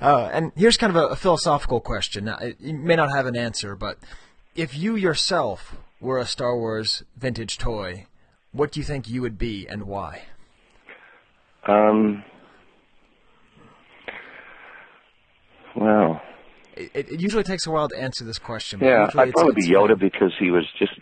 Uh, 0.00 0.30
and 0.32 0.52
here's 0.56 0.76
kind 0.76 0.96
of 0.96 1.02
a, 1.02 1.06
a 1.08 1.16
philosophical 1.16 1.80
question. 1.80 2.24
Now, 2.26 2.36
it- 2.38 2.56
you 2.60 2.72
may 2.72 2.94
not 2.94 3.10
have 3.10 3.26
an 3.26 3.34
answer, 3.36 3.74
but 3.74 3.98
if 4.54 4.76
you 4.78 4.94
yourself 4.94 5.76
were 6.00 6.18
a 6.18 6.24
Star 6.24 6.56
Wars 6.56 7.02
vintage 7.16 7.58
toy, 7.58 8.06
what 8.52 8.70
do 8.70 8.78
you 8.78 8.84
think 8.84 9.08
you 9.08 9.20
would 9.22 9.36
be 9.38 9.66
and 9.68 9.82
why? 9.84 10.22
Um. 11.66 12.22
Well, 15.76 16.20
It, 16.76 17.10
it, 17.10 17.20
usually 17.20 17.42
takes 17.44 17.66
a 17.66 17.70
while 17.72 17.88
to 17.88 18.00
answer 18.00 18.24
this 18.24 18.38
question. 18.38 18.78
but 18.80 18.86
yeah, 18.86 19.08
I'd 19.16 19.32
probably 19.32 19.54
be. 19.54 19.68
Yoda 19.68 19.98
because 19.98 20.32
he 20.38 20.50
was 20.52 20.64
just 20.78 20.92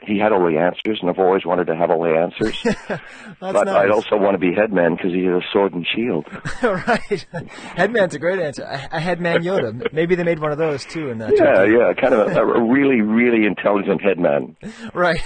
he 0.00 0.18
had 0.18 0.32
all 0.32 0.46
the 0.46 0.58
answers, 0.58 0.98
and 1.00 1.10
I've 1.10 1.18
always 1.18 1.44
wanted 1.44 1.66
to 1.66 1.76
have 1.76 1.90
all 1.90 2.02
the 2.02 2.16
answers. 2.16 2.64
But 3.40 3.66
nice. 3.66 3.84
I'd 3.84 3.90
also 3.90 4.16
want 4.16 4.34
to 4.34 4.38
be 4.38 4.52
Headman 4.52 4.96
because 4.96 5.12
he 5.12 5.24
had 5.24 5.34
a 5.34 5.42
sword 5.52 5.72
and 5.72 5.86
shield. 5.86 6.26
right. 6.62 7.26
Headman's 7.76 8.14
a 8.14 8.18
great 8.18 8.40
answer. 8.40 8.64
A, 8.64 8.98
Headman 8.98 9.44
Yoda. 9.44 9.92
Maybe 9.92 10.16
they 10.16 10.24
made 10.24 10.40
one 10.40 10.50
of 10.50 10.58
those 10.58 10.84
too 10.84 11.10
in 11.10 11.18
that. 11.18 11.34
Yeah, 11.36 11.62
yeah, 11.62 11.92
kind 11.92 12.14
of 12.14 12.36
a, 12.36 12.40
a 12.40 12.68
really, 12.68 13.00
really 13.00 13.46
intelligent 13.46 14.02
Headman. 14.02 14.56
Right. 14.92 15.20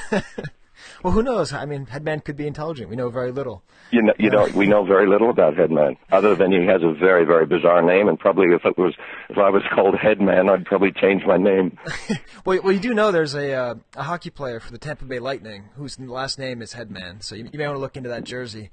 Well, 1.03 1.13
who 1.13 1.23
knows? 1.23 1.53
I 1.53 1.65
mean, 1.67 1.87
Headman 1.87 2.21
could 2.21 2.37
be 2.37 2.47
intelligent. 2.47 2.89
We 2.89 2.97
know 2.97 3.11
very 3.11 3.33
little. 3.33 3.63
You 3.91 4.03
know, 4.03 4.13
you 4.19 4.31
know, 4.31 4.49
we 4.55 4.67
know 4.67 4.85
very 4.85 5.07
little 5.09 5.31
about 5.31 5.55
Headman, 5.57 5.97
other 6.11 6.35
than 6.35 6.51
he 6.53 6.65
has 6.67 6.83
a 6.83 6.93
very, 6.95 7.25
very 7.25 7.45
bizarre 7.45 7.83
name. 7.83 8.09
And 8.09 8.19
probably 8.19 8.47
if 8.55 8.65
it 8.65 8.79
was, 8.79 8.95
if 9.29 9.37
I 9.39 9.51
was 9.51 9.63
called 9.75 9.95
Hedman, 9.97 10.49
I'd 10.51 10.65
probably 10.65 10.93
change 10.93 11.25
my 11.27 11.37
name. 11.37 11.79
Well, 12.45 12.59
well, 12.65 12.73
you 12.73 12.81
do 12.81 12.93
know 12.93 13.13
there's 13.13 13.37
a 13.37 13.53
uh, 13.53 13.75
a 13.95 14.03
hockey 14.03 14.29
player 14.31 14.59
for 14.59 14.73
the 14.73 14.79
Tampa 14.79 15.05
Bay 15.05 15.21
Lightning 15.21 15.69
whose 15.77 15.97
last 16.01 16.41
name 16.41 16.61
is 16.61 16.75
Hedman. 16.75 17.23
So 17.23 17.37
you, 17.37 17.49
you 17.53 17.57
may 17.57 17.67
want 17.69 17.77
to 17.77 17.81
look 17.81 17.97
into 17.97 18.09
that 18.09 18.25
jersey. 18.25 18.71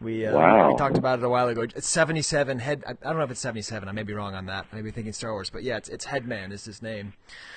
We 0.00 0.24
uh, 0.24 0.34
Wow. 0.34 0.70
we 0.70 0.76
talked 0.78 0.96
about 0.96 1.18
it 1.18 1.24
a 1.26 1.28
while 1.28 1.46
ago. 1.48 1.60
It's 1.60 1.86
77 1.86 2.58
head. 2.60 2.82
I, 2.86 2.92
I 2.92 2.94
don't 3.02 3.18
know 3.18 3.24
if 3.24 3.30
it's 3.30 3.40
77. 3.40 3.90
I 3.90 3.92
may 3.92 4.04
be 4.04 4.14
wrong 4.14 4.34
on 4.34 4.46
that. 4.46 4.64
I 4.72 4.76
may 4.76 4.80
be 4.80 4.90
thinking 4.90 5.12
Star 5.12 5.32
Wars, 5.32 5.50
but 5.50 5.62
yeah, 5.62 5.76
it's 5.76 5.90
it's 5.90 6.06
Headman 6.06 6.50
is 6.50 6.64
his 6.64 6.80
name. 6.80 7.12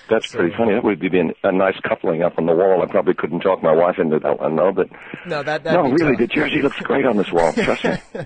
That's 0.10 0.30
So- 0.30 0.40
pretty 0.40 0.54
funny. 0.58 0.74
That 0.74 0.84
would 0.84 1.00
be 1.00 1.08
a, 1.18 1.48
a 1.48 1.52
nice 1.54 1.80
coupling 1.88 2.24
up 2.24 2.38
on 2.38 2.46
the 2.46 2.54
wall. 2.54 2.82
I 2.84 2.92
probably 2.92 3.14
couldn't 3.14 3.40
talk 3.40 3.64
my 3.64 3.74
wife 3.74 4.00
into 4.00 4.13
that 4.20 4.40
one, 4.40 4.56
though. 4.56 4.72
But 4.72 4.88
No, 5.26 5.42
that 5.44 5.64
no, 5.64 5.84
really, 5.84 6.16
the 6.16 6.28
jersey 6.28 6.62
looks 6.62 6.78
great 6.80 7.06
on 7.06 7.18
this 7.18 7.32
wall. 7.32 7.52
Trust 7.54 7.84
me. 7.84 7.98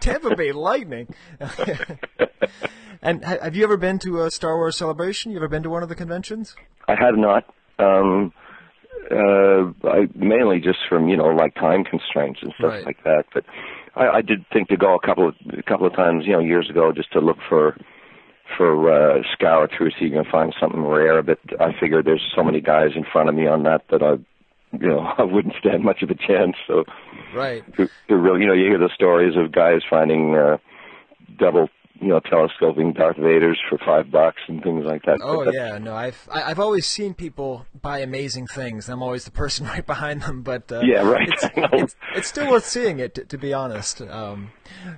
Tampa 0.00 0.34
Bay 0.36 0.52
Lightning. 0.52 1.14
and 3.02 3.24
have 3.24 3.54
you 3.56 3.64
ever 3.64 3.76
been 3.76 3.98
to 4.00 4.22
a 4.22 4.30
Star 4.30 4.56
Wars 4.56 4.76
celebration? 4.76 5.30
You 5.32 5.38
ever 5.38 5.48
been 5.48 5.62
to 5.62 5.70
one 5.70 5.82
of 5.82 5.88
the 5.88 5.94
conventions? 5.94 6.54
I 6.88 6.94
have 6.98 7.16
not. 7.16 7.44
Um, 7.78 8.32
uh, 9.10 9.72
I, 9.88 10.08
mainly 10.14 10.60
just 10.60 10.78
from 10.88 11.08
you 11.08 11.16
know 11.16 11.26
like 11.28 11.54
time 11.54 11.84
constraints 11.84 12.40
and 12.42 12.52
stuff 12.58 12.70
Right. 12.70 12.84
like 12.86 13.02
that. 13.04 13.24
But 13.32 13.44
I, 13.94 14.08
I 14.18 14.22
did 14.22 14.44
think 14.52 14.68
to 14.68 14.76
go 14.76 14.94
a 14.94 15.06
couple 15.06 15.28
of 15.28 15.34
a 15.56 15.62
couple 15.62 15.86
of 15.86 15.94
times, 15.94 16.24
you 16.26 16.32
know, 16.32 16.40
years 16.40 16.68
ago, 16.68 16.92
just 16.92 17.12
to 17.12 17.20
look 17.20 17.38
for 17.48 17.76
for 18.56 18.90
uh, 18.90 19.22
scour 19.34 19.68
through 19.76 19.90
so 19.90 19.96
you 20.04 20.10
can 20.10 20.24
find 20.30 20.54
something 20.60 20.82
rare. 20.82 21.22
But 21.22 21.38
I 21.60 21.72
figured 21.78 22.06
there's 22.06 22.24
so 22.34 22.42
many 22.42 22.60
guys 22.60 22.90
in 22.96 23.04
front 23.12 23.28
of 23.28 23.34
me 23.34 23.46
on 23.46 23.62
that 23.64 23.82
that 23.90 24.02
I, 24.02 24.14
you 24.72 24.88
know, 24.88 25.00
I 25.18 25.22
wouldn't 25.22 25.54
stand 25.58 25.82
much 25.84 26.02
of 26.02 26.10
a 26.10 26.14
chance. 26.14 26.56
So 26.66 26.84
Right. 27.34 27.64
who, 27.76 27.88
who 28.08 28.16
really, 28.16 28.40
you 28.40 28.46
know, 28.46 28.54
you 28.54 28.64
hear 28.64 28.78
the 28.78 28.90
stories 28.94 29.36
of 29.36 29.52
guys 29.52 29.82
finding 29.88 30.34
uh, 30.34 30.58
double, 31.38 31.68
you 32.00 32.08
know, 32.08 32.20
telescoping 32.20 32.92
Darth 32.92 33.16
Vaders 33.16 33.56
for 33.68 33.78
five 33.78 34.10
bucks 34.10 34.40
and 34.48 34.62
things 34.62 34.84
like 34.84 35.02
that. 35.04 35.18
Oh 35.22 35.50
yeah, 35.50 35.78
no, 35.78 35.94
I've 35.94 36.28
I- 36.32 36.42
I've 36.50 36.58
always 36.60 36.86
seen 36.86 37.14
people 37.14 37.66
buy 37.80 37.98
amazing 37.98 38.46
things. 38.46 38.88
I'm 38.88 39.02
always 39.02 39.24
the 39.24 39.30
person 39.30 39.66
right 39.74 39.84
behind 39.84 40.22
them, 40.22 40.42
but 40.42 40.70
uh, 40.70 40.80
Yeah, 40.80 41.02
right. 41.02 41.28
It's, 41.28 41.44
it's, 41.56 41.96
it's 42.14 42.28
still 42.28 42.50
worth 42.50 42.64
seeing 42.66 42.98
it, 43.00 43.14
to, 43.16 43.24
to 43.24 43.38
be 43.38 43.52
honest. 43.52 44.00
Um, 44.02 44.50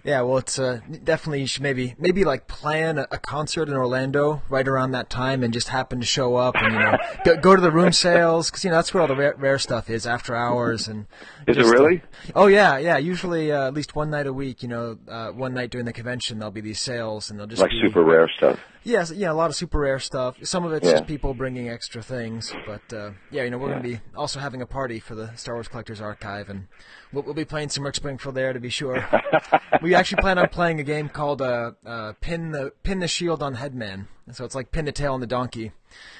yeah, 0.04 0.20
well, 0.22 0.38
it's 0.38 0.58
uh, 0.58 0.80
definitely 1.04 1.40
you 1.40 1.46
should 1.46 1.62
maybe 1.62 1.94
maybe 1.98 2.24
like 2.24 2.48
plan 2.48 2.98
a, 2.98 3.06
a 3.10 3.18
concert 3.18 3.68
in 3.68 3.74
Orlando 3.74 4.42
right 4.48 4.66
around 4.66 4.90
that 4.92 5.08
time 5.10 5.42
and 5.42 5.52
just 5.52 5.68
happen 5.68 6.00
to 6.00 6.06
show 6.06 6.36
up 6.36 6.54
and 6.56 6.72
you 6.74 6.78
know 6.78 6.96
go, 7.24 7.36
go 7.36 7.56
to 7.56 7.62
the 7.62 7.70
room 7.70 7.92
sales 7.92 8.50
because 8.50 8.64
you 8.64 8.70
know 8.70 8.76
that's 8.76 8.92
where 8.92 9.00
all 9.00 9.08
the 9.08 9.16
rare, 9.16 9.34
rare 9.38 9.58
stuff 9.58 9.88
is 9.88 10.06
after 10.06 10.34
hours 10.34 10.88
and. 10.88 11.06
Is 11.46 11.56
it 11.56 11.60
just, 11.60 11.70
uh, 11.74 11.78
really? 11.78 12.02
Oh 12.34 12.46
yeah, 12.46 12.76
yeah. 12.78 12.98
Usually 12.98 13.50
uh, 13.52 13.68
at 13.68 13.74
least 13.74 13.96
one 13.96 14.10
night 14.10 14.26
a 14.26 14.32
week. 14.32 14.62
You 14.62 14.68
know, 14.68 14.98
uh, 15.08 15.30
one 15.30 15.54
night 15.54 15.70
during 15.70 15.86
the 15.86 15.92
convention 15.92 16.38
there'll 16.38 16.52
be 16.52 16.60
these 16.60 16.80
sales 16.90 17.30
and 17.30 17.38
they'll 17.38 17.46
just 17.46 17.62
like 17.62 17.70
be, 17.70 17.80
super 17.80 18.02
rare 18.02 18.28
stuff. 18.36 18.58
Yes, 18.82 19.10
yeah, 19.12 19.30
a 19.30 19.34
lot 19.34 19.50
of 19.50 19.56
super 19.56 19.78
rare 19.80 19.98
stuff. 19.98 20.36
Some 20.42 20.64
of 20.64 20.72
it's 20.72 20.86
Yeah. 20.86 20.92
just 20.92 21.06
people 21.06 21.34
bringing 21.34 21.68
extra 21.68 22.02
things, 22.02 22.52
but 22.66 22.92
uh, 22.96 23.10
yeah, 23.30 23.42
you 23.42 23.50
know, 23.50 23.58
we're 23.58 23.68
going 23.68 23.82
to 23.82 23.88
be 23.88 24.00
also 24.16 24.40
having 24.40 24.62
a 24.62 24.66
party 24.66 24.98
for 25.00 25.14
the 25.14 25.34
Star 25.36 25.54
Wars 25.54 25.68
Collectors 25.68 26.00
Archive, 26.00 26.48
and 26.48 26.66
we'll, 27.12 27.22
we'll 27.24 27.34
be 27.34 27.44
playing 27.44 27.68
some 27.68 27.84
Rick 27.84 27.96
Springfield 27.96 28.34
there 28.34 28.52
to 28.52 28.60
be 28.60 28.70
sure. 28.70 29.06
we 29.82 29.94
actually 29.94 30.22
plan 30.22 30.38
on 30.38 30.48
playing 30.48 30.80
a 30.80 30.84
game 30.84 31.08
called 31.08 31.42
uh, 31.42 31.72
uh, 31.84 32.14
Pin 32.20 32.52
the 32.52 32.72
Pin 32.82 33.00
the 33.00 33.08
Shield 33.08 33.42
on 33.42 33.54
Headman, 33.56 34.08
so 34.32 34.44
it's 34.46 34.54
like 34.54 34.72
pin 34.72 34.86
the 34.86 34.92
tail 34.92 35.12
on 35.12 35.20
the 35.20 35.26
donkey. 35.26 35.72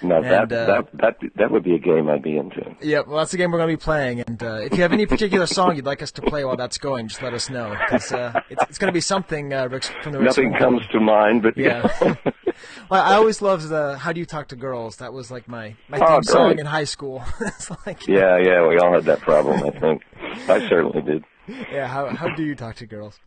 Now 0.03 0.17
And, 0.17 0.25
that 0.27 0.53
uh, 0.53 0.67
that 0.67 0.89
that 0.95 1.17
that 1.37 1.51
would 1.53 1.63
be 1.63 1.77
a 1.77 1.79
game 1.79 2.11
I'd 2.11 2.23
be 2.23 2.37
into. 2.37 2.75
Yeah, 2.83 3.01
well, 3.07 3.19
that's 3.19 3.31
the 3.31 3.37
game 3.39 3.53
we're 3.53 3.59
going 3.59 3.71
to 3.71 3.77
be 3.77 3.83
playing, 3.83 4.21
and 4.21 4.43
uh, 4.43 4.55
if 4.57 4.73
you 4.73 4.83
have 4.83 4.93
any 4.93 5.07
particular 5.07 5.47
song 5.47 5.77
you'd 5.77 5.87
like 5.87 6.03
us 6.03 6.11
to 6.13 6.23
play 6.23 6.45
while 6.45 6.57
that's 6.57 6.77
going, 6.77 7.09
just 7.09 7.23
let 7.23 7.33
us 7.35 7.49
know 7.49 7.71
because 7.87 8.13
uh, 8.13 8.41
it's, 8.51 8.63
it's 8.69 8.79
going 8.79 8.89
to 8.89 8.93
be 8.95 9.01
something 9.01 9.53
uh, 9.55 9.69
Rick, 9.69 9.85
from 10.03 10.13
the 10.13 10.19
Rick 10.19 10.27
Nothing 10.27 10.51
Springfield- 10.57 10.81
comes 10.83 10.93
to 10.93 11.01
mind, 11.01 11.43
but 11.43 11.57
Yeah. 11.57 11.89
well, 12.91 13.03
I 13.03 13.15
always 13.15 13.41
loved 13.43 13.69
the 13.69 13.97
"How 13.99 14.13
Do 14.13 14.21
You 14.21 14.27
Talk 14.27 14.49
to 14.49 14.57
Girls." 14.57 14.97
That 14.97 15.13
was 15.13 15.31
like 15.31 15.49
my 15.49 15.77
my 15.89 15.99
Oh, 16.01 16.07
theme 16.15 16.23
song 16.25 16.59
in 16.59 16.67
high 16.67 16.85
school. 16.85 17.23
it's 17.41 17.71
like, 17.87 18.07
yeah, 18.07 18.39
yeah, 18.39 18.67
we 18.67 18.79
all 18.79 18.93
had 18.93 19.05
that 19.05 19.21
problem. 19.21 19.63
I 19.65 19.71
think 19.79 20.03
I 20.49 20.69
certainly 20.69 21.03
did. 21.03 21.25
yeah. 21.73 21.87
How 21.87 22.09
how 22.09 22.29
do 22.35 22.43
you 22.45 22.55
talk 22.55 22.77
to 22.77 22.87
girls? 22.87 23.19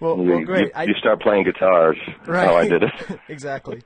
Well, 0.00 0.16
You, 0.18 0.30
well 0.30 0.44
great. 0.44 0.66
you, 0.66 0.70
I, 0.74 0.84
you 0.84 0.94
start 0.94 1.20
playing 1.20 1.44
guitars. 1.44 1.96
right. 2.26 2.46
How 2.46 2.56
I 2.56 2.68
did 2.68 2.84
it. 2.84 2.92
exactly. 3.28 3.82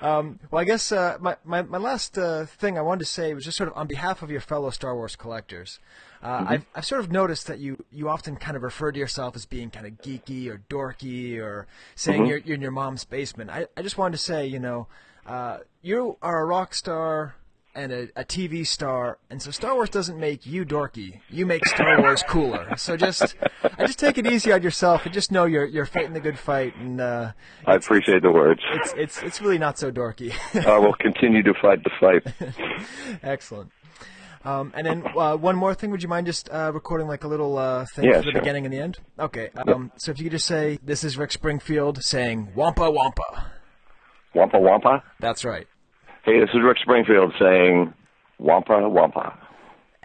Um, 0.00 0.40
well, 0.50 0.60
I 0.60 0.64
guess 0.64 0.90
uh, 0.92 1.16
my, 1.20 1.36
my 1.44 1.62
my 1.62 1.78
last 1.78 2.16
uh, 2.18 2.46
thing 2.46 2.76
I 2.78 2.82
wanted 2.82 3.00
to 3.00 3.10
say 3.10 3.32
was 3.34 3.44
just 3.44 3.56
sort 3.56 3.68
of 3.70 3.76
on 3.76 3.86
behalf 3.86 4.22
of 4.22 4.30
your 4.30 4.40
fellow 4.40 4.70
Star 4.70 4.94
Wars 4.94 5.16
collectors. 5.16 5.78
Uh, 6.24 6.38
Mm-hmm. 6.40 6.48
I've 6.54 6.66
I've 6.74 6.84
sort 6.86 7.00
of 7.02 7.12
noticed 7.12 7.46
that 7.48 7.58
you 7.58 7.84
you 7.92 8.08
often 8.08 8.36
kind 8.36 8.56
of 8.56 8.62
refer 8.62 8.90
to 8.90 8.98
yourself 8.98 9.36
as 9.36 9.44
being 9.44 9.68
kind 9.70 9.86
of 9.86 9.92
geeky 10.00 10.48
or 10.48 10.62
dorky 10.70 11.38
or 11.38 11.66
saying 11.94 12.22
Mhm. 12.22 12.28
you're 12.28 12.38
you're 12.38 12.54
in 12.54 12.62
your 12.62 12.70
mom's 12.70 13.04
basement. 13.04 13.50
I 13.50 13.66
I 13.76 13.82
just 13.82 13.98
wanted 13.98 14.16
to 14.16 14.22
say, 14.22 14.46
you 14.46 14.58
know, 14.58 14.86
uh, 15.26 15.58
you 15.82 16.16
are 16.22 16.40
a 16.40 16.44
rock 16.46 16.72
star 16.74 17.34
and 17.76 17.90
a, 17.92 18.02
a 18.14 18.24
TV 18.24 18.64
star, 18.64 19.18
and 19.30 19.42
so 19.42 19.50
Star 19.50 19.74
Wars 19.74 19.90
doesn't 19.90 20.18
make 20.18 20.46
you 20.46 20.64
dorky. 20.64 21.20
You 21.28 21.44
make 21.44 21.66
Star 21.66 22.00
Wars 22.04 22.22
cooler. 22.22 22.76
So 22.76 22.96
just, 22.96 23.34
I 23.76 23.84
just 23.86 23.98
take 23.98 24.16
it 24.16 24.28
easy 24.28 24.52
on 24.52 24.62
yourself, 24.62 25.04
and 25.04 25.12
just 25.12 25.32
know 25.32 25.44
you're 25.44 25.64
you're 25.66 25.84
fighting 25.84 26.12
the 26.14 26.20
good 26.20 26.38
fight, 26.38 26.76
and 26.76 27.00
uh, 27.00 27.32
I 27.66 27.74
appreciate 27.74 28.22
the 28.22 28.30
words. 28.30 28.60
it's 28.74 28.94
it's 28.96 29.22
it's 29.24 29.40
really 29.42 29.58
not 29.58 29.76
so 29.76 29.90
dorky. 29.90 30.32
I 30.64 30.78
will 30.78 30.94
continue 30.94 31.42
to 31.42 31.52
fight 31.60 31.82
the 31.82 31.90
fight. 32.00 32.22
Excellent. 33.22 33.72
Um, 34.44 34.72
and 34.76 34.86
then 34.86 35.02
uh, 35.16 35.36
one 35.36 35.56
more 35.56 35.74
thing, 35.74 35.90
would 35.90 36.02
you 36.02 36.08
mind 36.08 36.26
just 36.26 36.48
uh, 36.50 36.70
recording 36.74 37.06
like 37.08 37.24
a 37.24 37.28
little 37.28 37.56
uh, 37.56 37.86
thing 37.94 38.04
Yeah, 38.04 38.18
for 38.18 38.26
the 38.26 38.32
sure. 38.32 38.40
beginning 38.40 38.64
and 38.66 38.72
the 38.74 38.78
end? 38.78 38.98
Okay. 39.18 39.50
Um, 39.66 39.90
So 39.96 40.10
if 40.12 40.18
you 40.18 40.24
could 40.24 40.32
just 40.32 40.46
say, 40.46 40.78
"This 40.82 41.02
is 41.04 41.16
Rick 41.16 41.32
Springfield 41.32 42.02
saying 42.04 42.52
Wampa 42.54 42.90
Wampa." 42.90 43.46
Wampa 44.34 44.58
Wampa. 44.58 45.02
That's 45.20 45.44
right. 45.44 45.66
Hey, 46.24 46.40
this 46.40 46.50
is 46.52 46.60
Rick 46.62 46.78
Springfield 46.82 47.32
saying 47.38 47.94
Wampa 48.38 48.88
Wampa. 48.88 49.38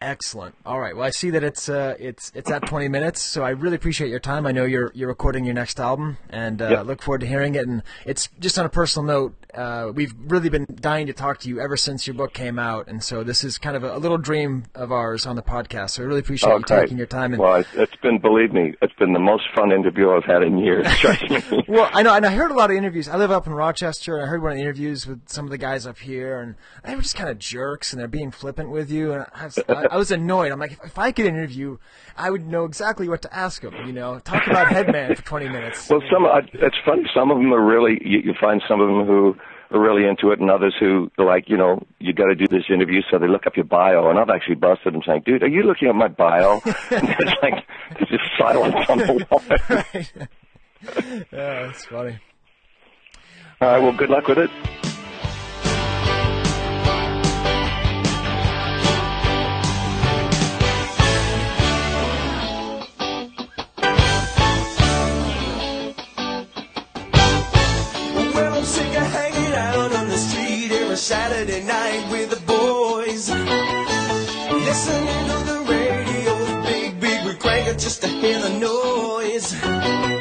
Excellent. 0.02 0.56
All 0.66 0.80
right. 0.80 0.95
Well, 0.95 1.06
I 1.06 1.10
see 1.10 1.30
that 1.32 1.44
it's 1.44 1.68
uh, 1.68 1.95
it's 1.99 2.32
it's 2.34 2.49
at 2.49 2.66
20 2.66 2.88
minutes, 2.88 3.22
so 3.22 3.44
I 3.44 3.49
really 3.49 3.76
appreciate 3.76 4.10
your 4.10 4.20
time. 4.22 4.45
I 4.45 4.53
know 4.53 4.64
you're 4.64 4.91
you're 4.95 5.10
recording 5.10 5.44
your 5.44 5.53
next 5.56 5.78
album, 5.80 6.18
and 6.30 6.61
uh, 6.61 6.70
Yep. 6.70 6.86
look 6.86 7.02
forward 7.02 7.20
to 7.22 7.28
hearing 7.28 7.56
it. 7.56 7.68
And 7.68 7.84
it's 8.06 8.30
just 8.40 8.57
on 8.57 8.66
a 8.66 8.70
personal 8.70 9.06
note. 9.06 9.39
Uh, 9.54 9.92
we've 9.96 10.14
really 10.28 10.50
been 10.50 10.68
dying 10.80 11.08
to 11.08 11.14
talk 11.14 11.40
to 11.40 11.50
you 11.50 11.60
ever 11.60 11.76
since 11.76 12.06
your 12.06 12.14
book 12.14 12.34
came 12.34 12.60
out, 12.60 12.88
and 12.88 13.04
so 13.04 13.24
this 13.24 13.44
is 13.44 13.58
kind 13.58 13.76
of 13.76 13.84
a, 13.84 13.96
a 13.96 13.98
little 13.98 14.18
dream 14.18 14.64
of 14.76 14.92
ours 14.92 15.26
on 15.26 15.36
the 15.36 15.42
podcast. 15.42 15.92
So 15.92 16.04
I 16.04 16.06
really 16.06 16.20
appreciate 16.20 16.50
you 16.50 16.56
Okay. 16.58 16.82
taking 16.82 16.98
your 16.98 17.08
time. 17.08 17.34
And 17.34 17.42
Well, 17.42 17.56
it's, 17.56 17.70
it's 17.74 17.96
been, 17.98 18.20
believe 18.20 18.54
me, 18.54 18.76
it's 18.82 18.94
been 18.94 19.14
the 19.14 19.20
most 19.20 19.46
fun 19.56 19.72
interview 19.72 20.12
I've 20.12 20.24
had 20.26 20.44
in 20.44 20.60
years. 20.60 20.86
Trust 20.98 21.30
me. 21.30 21.64
well, 21.68 21.90
I 21.92 22.04
know, 22.04 22.14
and 22.14 22.26
I 22.28 22.32
heard 22.32 22.52
a 22.52 22.54
lot 22.54 22.70
of 22.70 22.78
interviews. 22.78 23.08
I 23.10 23.18
live 23.18 23.32
up 23.32 23.48
in 23.48 23.54
Rochester, 23.54 24.16
and 24.18 24.26
I 24.26 24.28
heard 24.28 24.42
one 24.44 24.52
of 24.52 24.58
the 24.58 24.62
interviews 24.62 25.08
with 25.08 25.28
some 25.28 25.46
of 25.46 25.52
the 25.52 25.58
guys 25.58 25.88
up 25.88 25.98
here, 25.98 26.40
and 26.42 26.56
they 26.86 26.96
were 26.96 27.02
just 27.02 27.16
kind 27.16 27.30
of 27.30 27.40
jerks, 27.40 27.92
and 27.92 28.00
they're 28.00 28.08
being 28.08 28.30
flippant 28.32 28.70
with 28.70 28.92
you. 28.92 29.14
And 29.14 29.26
I 29.34 29.46
was, 29.46 29.60
I, 29.68 29.86
I 29.92 29.98
was 29.98 30.12
annoyed. 30.12 30.52
I'm 30.52 30.60
like, 30.60 30.74
if, 30.74 30.80
if 30.84 31.00
I 31.00 31.12
could 31.12 31.26
interview, 31.26 31.78
I 32.16 32.30
would 32.30 32.46
know 32.46 32.66
exactly 32.66 33.10
what 33.10 33.24
to 33.24 33.36
ask 33.36 33.64
them. 33.64 33.74
You 33.88 33.94
know, 33.94 34.20
talk 34.20 34.46
about 34.46 34.68
Headman 34.68 35.16
for 35.16 35.24
20 35.24 35.50
minutes. 35.50 35.90
Well, 35.90 36.02
some 36.12 36.26
it's 36.54 36.76
funny. 36.86 37.04
Some 37.16 37.32
of 37.32 37.38
them 37.38 37.52
are 37.52 37.66
really. 37.66 38.00
You, 38.06 38.20
you 38.20 38.34
find 38.40 38.62
some 38.68 38.80
of 38.80 38.88
them 38.88 39.06
who 39.08 39.36
are 39.72 39.80
really 39.80 40.08
into 40.08 40.32
it, 40.32 40.40
and 40.40 40.50
others 40.50 40.76
who 40.80 41.12
are 41.18 41.26
like, 41.26 41.50
you 41.50 41.58
know, 41.58 41.84
you 42.00 42.14
got 42.14 42.26
to 42.26 42.36
do 42.36 42.48
this 42.48 42.64
interview, 42.74 43.02
so 43.10 43.20
they 43.20 43.28
look 43.28 43.46
up 43.46 43.56
your 43.56 43.66
bio. 43.66 44.10
And 44.10 44.20
I've 44.20 44.30
actually 44.30 44.56
busted 44.56 44.94
them 44.94 45.02
saying, 45.06 45.24
"Dude, 45.26 45.44
are 45.44 45.48
you 45.48 45.64
looking 45.64 45.88
at 45.88 45.96
my 45.96 46.08
bio?" 46.08 46.62
and 46.66 47.10
it's 47.20 47.34
like 47.41 47.66
there's 47.96 48.10
just 48.10 48.24
silence 48.38 48.90
on 48.90 48.98
the 48.98 49.26
wall. 49.30 49.41
right. 49.70 50.12
yeah, 51.32 51.68
that's 51.68 51.86
funny. 51.86 52.20
All 53.62 53.68
right. 53.68 53.80
Well, 53.80 53.94
good 53.94 54.10
luck 54.10 54.28
with 54.28 54.40
it. 54.40 54.79
Just 77.80 78.02
to 78.02 78.10
hear 78.10 78.40
the 78.40 78.50
noise. 78.60 80.19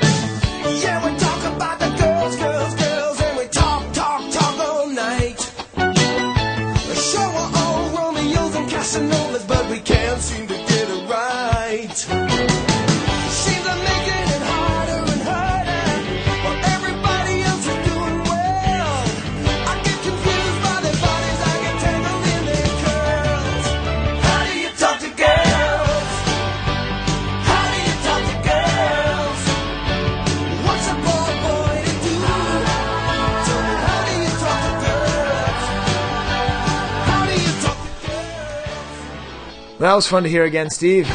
That 39.89 39.95
was 39.95 40.07
fun 40.07 40.23
to 40.25 40.29
hear 40.29 40.45
again, 40.45 40.69
Steve. 40.69 41.09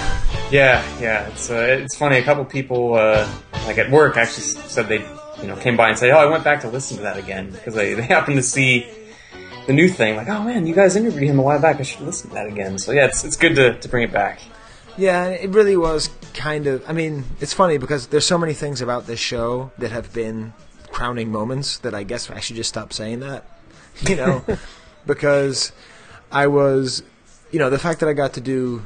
Yeah, 0.49 0.83
yeah. 0.99 1.27
It's 1.27 1.51
uh, 1.51 1.77
it's 1.79 1.95
funny. 1.95 2.17
A 2.17 2.23
couple 2.23 2.43
people, 2.43 2.95
uh, 2.95 3.31
like 3.67 3.77
at 3.77 3.91
work, 3.91 4.17
actually 4.17 4.45
said 4.45 4.87
they, 4.87 5.07
you 5.39 5.47
know, 5.47 5.55
came 5.57 5.77
by 5.77 5.89
and 5.89 5.99
said, 5.99 6.09
"Oh, 6.09 6.17
I 6.17 6.25
went 6.25 6.43
back 6.43 6.61
to 6.61 6.69
listen 6.69 6.97
to 6.97 7.03
that 7.03 7.15
again 7.15 7.51
because 7.51 7.75
they, 7.75 7.93
they 7.93 8.01
happened 8.01 8.37
to 8.37 8.41
see 8.41 8.87
the 9.67 9.73
new 9.73 9.87
thing. 9.87 10.15
Like, 10.15 10.27
oh 10.27 10.41
man, 10.41 10.65
you 10.65 10.73
guys 10.73 10.95
interviewed 10.95 11.29
him 11.29 11.37
a 11.37 11.43
while 11.43 11.61
back. 11.61 11.79
I 11.79 11.83
should 11.83 12.01
listen 12.01 12.29
to 12.29 12.33
that 12.33 12.47
again." 12.47 12.79
So 12.79 12.93
yeah, 12.93 13.05
it's 13.05 13.23
it's 13.23 13.37
good 13.37 13.53
to, 13.57 13.77
to 13.79 13.87
bring 13.87 14.05
it 14.05 14.11
back. 14.11 14.39
Yeah, 14.97 15.27
it 15.27 15.51
really 15.51 15.77
was 15.77 16.09
kind 16.33 16.65
of. 16.65 16.83
I 16.89 16.93
mean, 16.93 17.25
it's 17.41 17.53
funny 17.53 17.77
because 17.77 18.07
there's 18.07 18.25
so 18.25 18.39
many 18.39 18.55
things 18.55 18.81
about 18.81 19.05
this 19.05 19.19
show 19.19 19.71
that 19.77 19.91
have 19.91 20.11
been 20.13 20.51
crowning 20.89 21.31
moments 21.31 21.77
that 21.77 21.93
I 21.93 22.01
guess 22.01 22.27
I 22.31 22.39
should 22.39 22.55
just 22.55 22.69
stop 22.69 22.91
saying 22.91 23.19
that. 23.19 23.45
You 24.09 24.15
know, 24.15 24.43
because 25.05 25.73
I 26.31 26.47
was, 26.47 27.03
you 27.53 27.59
know, 27.59 27.69
the 27.69 27.79
fact 27.79 27.99
that 27.99 28.09
I 28.09 28.13
got 28.13 28.33
to 28.33 28.41
do 28.41 28.81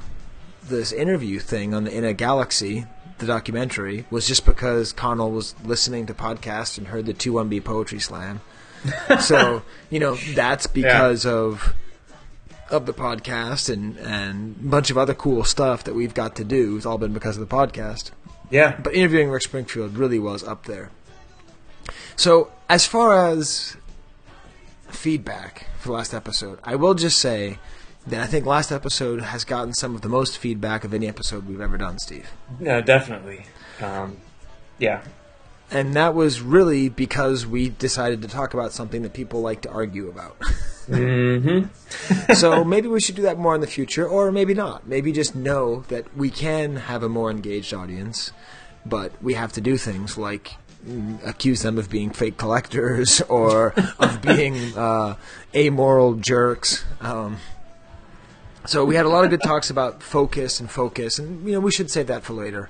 this 0.65 0.91
interview 0.91 1.39
thing 1.39 1.73
on 1.73 1.85
the 1.85 1.97
In 1.97 2.03
a 2.03 2.13
Galaxy, 2.13 2.85
the 3.17 3.25
documentary, 3.25 4.05
was 4.11 4.27
just 4.27 4.45
because 4.45 4.91
Conall 4.91 5.31
was 5.31 5.55
listening 5.63 6.05
to 6.07 6.13
podcasts 6.13 6.77
and 6.77 6.87
heard 6.87 7.05
the 7.05 7.13
2-1B 7.13 7.63
Poetry 7.63 7.99
Slam. 7.99 8.41
so, 9.21 9.63
you 9.89 9.99
know, 9.99 10.15
that's 10.35 10.67
because 10.67 11.25
of 11.25 11.73
of 12.69 12.85
the 12.85 12.93
podcast 12.93 13.73
and 13.73 13.97
and 13.99 14.57
a 14.59 14.67
bunch 14.67 14.89
of 14.89 14.97
other 14.97 15.13
cool 15.13 15.45
stuff 15.45 15.85
that 15.85 15.95
we've 15.95 16.13
got 16.13 16.35
to 16.35 16.43
do. 16.43 16.75
It's 16.75 16.85
all 16.85 16.97
been 16.97 17.13
because 17.13 17.37
of 17.37 17.47
the 17.47 17.55
podcast. 17.55 18.11
Yeah. 18.51 18.77
But 18.77 18.93
interviewing 18.93 19.29
Rick 19.29 19.43
Springfield 19.43 19.97
really 19.97 20.19
was 20.19 20.43
up 20.43 20.65
there. 20.65 20.91
So, 22.17 22.51
as 22.67 22.85
far 22.85 23.27
as 23.27 23.77
feedback 24.89 25.67
for 25.79 25.87
the 25.87 25.93
last 25.93 26.13
episode, 26.13 26.59
I 26.65 26.75
will 26.75 26.93
just 26.93 27.19
say 27.19 27.59
that 28.07 28.21
I 28.21 28.25
think 28.25 28.45
last 28.45 28.71
episode 28.71 29.21
has 29.21 29.43
gotten 29.43 29.73
some 29.73 29.93
of 29.93 30.01
the 30.01 30.09
most 30.09 30.37
feedback 30.37 30.83
of 30.83 30.93
any 30.93 31.07
episode 31.07 31.45
we've 31.45 31.61
ever 31.61 31.77
done, 31.77 31.99
Steve. 31.99 32.29
Yeah, 32.59 32.81
definitely. 32.81 33.45
Um, 33.81 34.17
yeah, 34.79 35.01
And 35.69 35.93
that 35.95 36.15
was 36.15 36.41
really 36.41 36.87
because 36.87 37.45
we 37.45 37.69
decided 37.69 38.21
to 38.21 38.27
talk 38.27 38.53
about 38.53 38.71
something 38.71 39.01
that 39.01 39.13
people 39.13 39.41
like 39.41 39.61
to 39.61 39.69
argue 39.69 40.07
about. 40.07 40.39
mm-hmm. 40.87 42.33
so 42.33 42.63
maybe 42.63 42.87
we 42.87 43.01
should 43.01 43.15
do 43.15 43.23
that 43.23 43.37
more 43.37 43.53
in 43.53 43.61
the 43.61 43.67
future, 43.67 44.07
or 44.07 44.31
maybe 44.31 44.53
not. 44.53 44.87
Maybe 44.87 45.11
just 45.11 45.35
know 45.35 45.81
that 45.89 46.15
we 46.15 46.29
can 46.29 46.77
have 46.77 47.03
a 47.03 47.09
more 47.09 47.29
engaged 47.29 47.73
audience, 47.73 48.31
but 48.85 49.11
we 49.21 49.33
have 49.33 49.51
to 49.53 49.61
do 49.61 49.75
things 49.75 50.17
like 50.17 50.53
mm, 50.87 51.19
accuse 51.27 51.63
them 51.63 51.77
of 51.77 51.89
being 51.89 52.11
fake 52.11 52.37
collectors 52.37 53.19
or 53.29 53.73
of 53.99 54.21
being 54.21 54.77
uh, 54.77 55.17
amoral 55.53 56.13
jerks. 56.13 56.85
Um, 57.01 57.37
so 58.67 58.85
we 58.85 58.95
had 58.95 59.05
a 59.05 59.09
lot 59.09 59.23
of 59.23 59.29
good 59.31 59.41
talks 59.41 59.69
about 59.69 60.03
focus 60.03 60.59
and 60.59 60.69
focus, 60.69 61.17
and 61.19 61.45
you 61.45 61.53
know 61.53 61.59
we 61.59 61.71
should 61.71 61.89
save 61.89 62.07
that 62.07 62.23
for 62.23 62.33
later, 62.33 62.69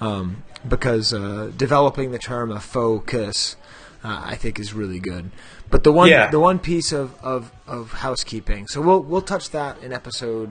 um, 0.00 0.42
because 0.66 1.12
uh, 1.12 1.50
developing 1.56 2.12
the 2.12 2.18
term 2.18 2.52
of 2.52 2.62
focus, 2.62 3.56
uh, 4.04 4.22
I 4.24 4.36
think, 4.36 4.60
is 4.60 4.72
really 4.72 5.00
good. 5.00 5.30
But 5.70 5.84
the 5.84 5.92
one 5.92 6.08
Yeah. 6.08 6.30
the 6.30 6.40
one 6.40 6.58
piece 6.60 6.92
of, 6.92 7.12
of, 7.22 7.50
of 7.66 7.92
housekeeping, 7.92 8.68
so 8.68 8.80
we'll 8.80 9.00
we'll 9.00 9.22
touch 9.22 9.50
that 9.50 9.82
in 9.82 9.92
episode 9.92 10.50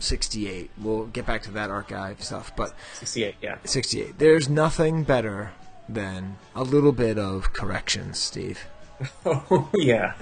sixty 0.00 0.48
eight. 0.48 0.70
We'll 0.78 1.06
get 1.06 1.26
back 1.26 1.42
to 1.42 1.50
that 1.52 1.70
archive 1.70 2.22
stuff, 2.22 2.52
but 2.56 2.72
68, 2.94 3.34
yeah. 3.40 3.56
68. 3.64 4.18
There's 4.18 4.48
nothing 4.48 5.02
better 5.04 5.52
than 5.88 6.36
a 6.54 6.62
little 6.62 6.92
bit 6.92 7.18
of 7.18 7.52
corrections, 7.52 8.18
Steve. 8.18 8.66
Oh, 9.24 9.68
yeah. 9.74 10.14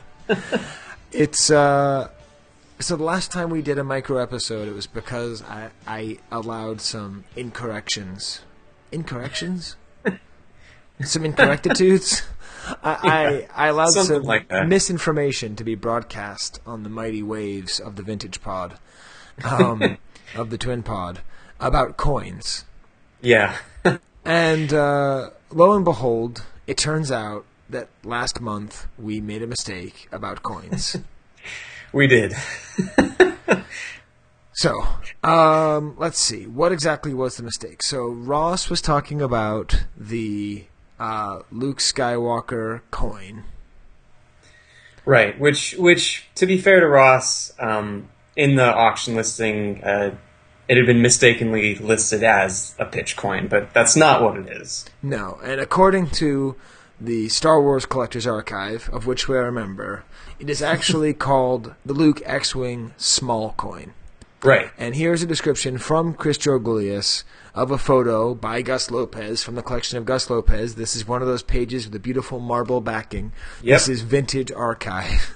It's 1.13 1.51
uh 1.51 2.09
so 2.79 2.97
the 2.97 3.05
last 3.05 3.33
time 3.33 3.51
we 3.51 3.63
did 3.63 3.79
a 3.79 3.85
micro 3.85 4.19
episode 4.19 4.69
it 4.69 4.75
was 4.75 4.87
because 4.87 5.43
I 5.43 5.71
I 5.87 6.19
allowed 6.31 6.81
some 6.81 7.25
incorrections. 7.35 8.41
Incorrections? 8.93 9.77
some 11.03 11.25
incorrectitudes? 11.25 12.23
I, 12.83 13.49
I, 13.55 13.67
I 13.67 13.69
allowed 13.69 13.91
some 13.91 14.23
like 14.23 14.51
misinformation 14.51 15.57
to 15.57 15.65
be 15.65 15.75
broadcast 15.75 16.61
on 16.67 16.83
the 16.83 16.89
mighty 16.89 17.23
waves 17.23 17.79
of 17.79 17.97
the 17.97 18.03
vintage 18.03 18.41
pod. 18.41 18.79
Um, 19.45 19.99
of 20.35 20.51
the 20.51 20.59
twin 20.59 20.83
pod 20.83 21.21
about 21.61 21.97
coins. 21.97 22.65
Yeah. 23.21 23.57
And 24.25 24.73
uh, 24.73 25.31
lo 25.51 25.73
and 25.73 25.85
behold, 25.85 26.45
it 26.67 26.77
turns 26.77 27.13
out 27.13 27.45
that 27.69 27.89
last 28.05 28.41
month 28.41 28.87
we 28.99 29.21
made 29.21 29.43
a 29.43 29.47
mistake 29.47 30.09
about 30.11 30.43
coins. 30.43 30.97
we 31.97 32.07
did. 32.07 32.35
so, 34.53 34.87
um, 35.25 35.95
let's 35.97 36.21
see. 36.21 36.47
What 36.47 36.71
exactly 36.71 37.15
was 37.15 37.39
the 37.39 37.43
mistake? 37.43 37.83
So, 37.83 38.07
Ross 38.07 38.69
was 38.69 38.83
talking 38.83 39.23
about 39.23 39.85
the 39.97 40.67
uh, 41.01 41.41
Luke 41.51 41.79
Skywalker 41.79 42.83
coin. 42.91 43.45
Right, 45.07 45.39
which, 45.41 45.75
which, 45.79 46.29
to 46.35 46.47
be 46.47 46.59
fair 46.59 46.81
to 46.81 46.87
Ross, 46.87 47.53
um, 47.59 48.11
in 48.37 48.57
the 48.57 48.67
auction 48.67 49.15
listing, 49.15 49.83
uh, 49.83 50.17
it 50.69 50.77
had 50.77 50.85
been 50.85 51.01
mistakenly 51.01 51.77
listed 51.77 52.23
as 52.23 52.75
a 52.79 52.85
pitch 52.85 53.17
coin, 53.17 53.49
but 53.49 53.73
that's 53.73 53.97
not 53.97 54.21
what 54.21 54.37
it 54.37 54.49
is. 54.49 54.85
No, 55.03 55.39
and 55.43 55.61
according 55.61 56.11
to 56.11 56.57
the 57.01 57.29
Star 57.29 57.63
Wars 57.63 57.87
Collector's 57.87 58.27
Archive, 58.27 58.91
of 58.93 59.07
which 59.07 59.29
we 59.29 59.37
are 59.37 59.47
a 59.47 59.53
member, 59.53 60.05
it 60.39 60.51
is 60.51 60.63
actually 60.63 61.15
called 61.29 61.75
the 61.85 61.93
Luke 61.93 62.23
X-Wing 62.25 62.93
Small 62.97 63.53
Coin. 63.53 63.93
Right. 64.43 64.71
And 64.79 64.95
here's 64.95 65.23
a 65.23 65.27
description 65.27 65.79
from 65.79 66.15
Chris 66.15 66.39
Georgoulias 66.39 67.25
of 67.55 67.71
a 67.71 67.79
photo 67.79 68.35
by 68.35 68.63
Gus 68.63 68.91
Lopez 68.91 69.43
from 69.43 69.55
the 69.55 69.63
collection 69.63 69.99
of 69.99 70.05
Gus 70.05 70.29
Lopez. 70.29 70.75
This 70.75 70.95
is 70.95 71.09
one 71.09 71.23
of 71.23 71.29
those 71.29 71.43
pages 71.43 71.87
with 71.87 71.95
a 71.95 71.99
beautiful 71.99 72.39
marble 72.39 72.81
backing. 72.81 73.33
Yep. 73.63 73.75
This 73.75 73.89
is 73.89 74.03
Vintage 74.03 74.53
Archive. 74.53 75.35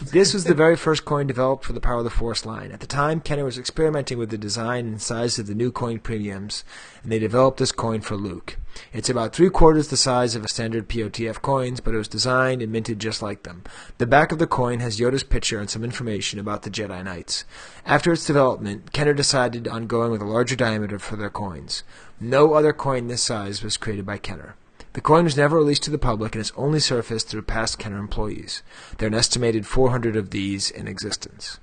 This 0.00 0.32
was 0.32 0.44
the 0.44 0.54
very 0.54 0.76
first 0.76 1.04
coin 1.04 1.26
developed 1.26 1.64
for 1.64 1.72
the 1.72 1.80
Power 1.80 1.98
of 1.98 2.04
the 2.04 2.10
Force 2.10 2.46
line. 2.46 2.72
At 2.72 2.80
the 2.80 2.86
time, 2.86 3.20
Kenner 3.20 3.44
was 3.44 3.58
experimenting 3.58 4.18
with 4.18 4.30
the 4.30 4.38
design 4.38 4.86
and 4.86 5.00
size 5.00 5.38
of 5.38 5.46
the 5.46 5.54
new 5.54 5.70
coin 5.70 5.98
premiums, 5.98 6.64
and 7.02 7.12
they 7.12 7.18
developed 7.18 7.58
this 7.58 7.72
coin 7.72 8.00
for 8.00 8.16
Luke. 8.16 8.56
It's 8.92 9.10
about 9.10 9.34
three 9.34 9.50
quarters 9.50 9.88
the 9.88 9.96
size 9.96 10.34
of 10.34 10.44
a 10.44 10.48
standard 10.48 10.88
POTF 10.88 11.42
coins, 11.42 11.80
but 11.80 11.94
it 11.94 11.98
was 11.98 12.08
designed 12.08 12.62
and 12.62 12.72
minted 12.72 12.98
just 12.98 13.22
like 13.22 13.42
them. 13.42 13.64
The 13.98 14.06
back 14.06 14.32
of 14.32 14.38
the 14.38 14.46
coin 14.46 14.80
has 14.80 14.98
Yoda's 14.98 15.24
picture 15.24 15.60
and 15.60 15.68
some 15.68 15.84
information 15.84 16.40
about 16.40 16.62
the 16.62 16.70
Jedi 16.70 17.04
Knights. 17.04 17.44
After 17.84 18.12
its 18.12 18.26
development, 18.26 18.92
Kenner 18.92 19.14
decided 19.14 19.68
on 19.68 19.86
going 19.86 20.10
with 20.10 20.22
a 20.22 20.26
larger 20.26 20.56
diameter 20.56 20.98
for 20.98 21.16
their 21.16 21.30
coins. 21.30 21.82
No 22.18 22.54
other 22.54 22.72
coin 22.72 23.08
this 23.08 23.22
size 23.22 23.62
was 23.62 23.76
created 23.76 24.06
by 24.06 24.18
Kenner. 24.18 24.56
The 24.94 25.00
coin 25.00 25.24
was 25.24 25.36
never 25.36 25.56
released 25.56 25.84
to 25.84 25.90
the 25.90 25.98
public 25.98 26.34
and 26.34 26.40
has 26.40 26.52
only 26.56 26.80
surfaced 26.80 27.28
through 27.28 27.42
past 27.42 27.78
Kenner 27.78 27.98
employees. 27.98 28.62
There 28.98 29.06
are 29.06 29.12
an 29.12 29.14
estimated 29.14 29.66
400 29.66 30.16
of 30.16 30.30
these 30.30 30.70
in 30.70 30.86
existence. 30.86 31.58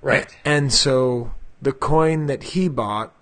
Right. 0.00 0.34
And 0.44 0.72
so 0.72 1.32
the 1.60 1.72
coin 1.72 2.26
that 2.26 2.42
he 2.44 2.68
bought 2.68 3.12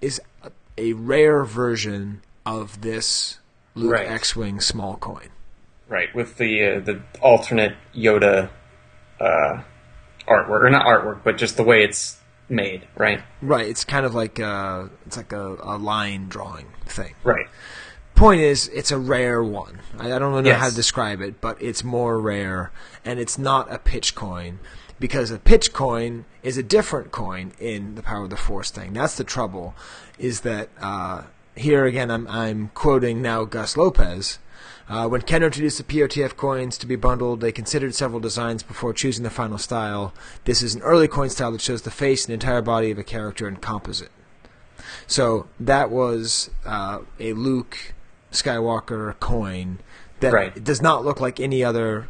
is 0.00 0.20
a, 0.42 0.50
a 0.76 0.92
rare 0.94 1.44
version 1.44 2.22
of 2.44 2.80
this 2.80 3.38
Luke 3.74 3.92
Right. 3.92 4.08
X-wing 4.08 4.60
small 4.60 4.96
coin. 4.96 5.28
Right, 5.88 6.14
with 6.14 6.38
the 6.38 6.64
uh, 6.64 6.80
the 6.80 7.02
alternate 7.20 7.74
Yoda 7.94 8.48
uh, 9.20 9.62
artwork, 10.26 10.62
or 10.62 10.70
not 10.70 10.86
artwork, 10.86 11.22
but 11.22 11.36
just 11.36 11.56
the 11.56 11.62
way 11.62 11.84
it's 11.84 12.18
made, 12.48 12.86
right? 12.96 13.20
Right, 13.42 13.66
it's 13.66 13.84
kind 13.84 14.06
of 14.06 14.14
like 14.14 14.38
a, 14.38 14.90
it's 15.06 15.16
like 15.16 15.32
a, 15.32 15.56
a 15.62 15.76
line 15.76 16.28
drawing 16.28 16.66
thing. 16.86 17.14
Right. 17.22 17.46
Point 18.14 18.40
is, 18.40 18.68
it's 18.68 18.90
a 18.90 18.98
rare 18.98 19.42
one. 19.42 19.80
I, 19.98 20.12
I 20.12 20.18
don't 20.18 20.30
really 20.32 20.42
know 20.42 20.50
Yes. 20.50 20.60
how 20.60 20.68
to 20.70 20.74
describe 20.74 21.20
it, 21.20 21.40
but 21.40 21.60
it's 21.60 21.82
more 21.84 22.20
rare, 22.20 22.70
and 23.04 23.18
it's 23.18 23.38
not 23.38 23.72
a 23.72 23.78
pitch 23.78 24.14
coin 24.14 24.58
because 25.00 25.30
a 25.30 25.38
pitch 25.38 25.72
coin 25.72 26.24
is 26.42 26.56
a 26.56 26.62
different 26.62 27.10
coin 27.10 27.52
in 27.58 27.94
the 27.94 28.02
Power 28.02 28.24
of 28.24 28.30
the 28.30 28.36
Force 28.36 28.70
thing. 28.70 28.92
That's 28.92 29.16
the 29.16 29.24
trouble. 29.24 29.74
Is 30.18 30.42
that 30.42 30.68
uh, 30.80 31.22
here 31.56 31.84
again? 31.84 32.10
I'm 32.10 32.26
I'm 32.28 32.70
quoting 32.74 33.20
now 33.22 33.44
Gus 33.44 33.76
Lopez. 33.76 34.38
Uh, 34.86 35.08
when 35.08 35.22
Ken 35.22 35.42
introduced 35.42 35.78
the 35.78 35.84
POTF 35.84 36.36
coins 36.36 36.76
to 36.76 36.86
be 36.86 36.94
bundled, 36.94 37.40
they 37.40 37.52
considered 37.52 37.94
several 37.94 38.20
designs 38.20 38.62
before 38.62 38.92
choosing 38.92 39.24
the 39.24 39.30
final 39.30 39.56
style. 39.56 40.12
This 40.44 40.62
is 40.62 40.74
an 40.74 40.82
early 40.82 41.08
coin 41.08 41.30
style 41.30 41.52
that 41.52 41.62
shows 41.62 41.82
the 41.82 41.90
face 41.90 42.26
and 42.26 42.34
entire 42.34 42.60
body 42.60 42.90
of 42.90 42.98
a 42.98 43.02
character 43.02 43.48
in 43.48 43.56
composite. 43.56 44.10
So 45.06 45.46
that 45.58 45.90
was 45.90 46.50
uh, 46.66 47.00
a 47.18 47.32
Luke 47.32 47.94
Skywalker 48.34 49.18
coin 49.20 49.78
that 50.20 50.32
Right. 50.32 50.62
does 50.62 50.82
not 50.82 51.04
look 51.04 51.20
like 51.20 51.40
any 51.40 51.64
other 51.64 52.08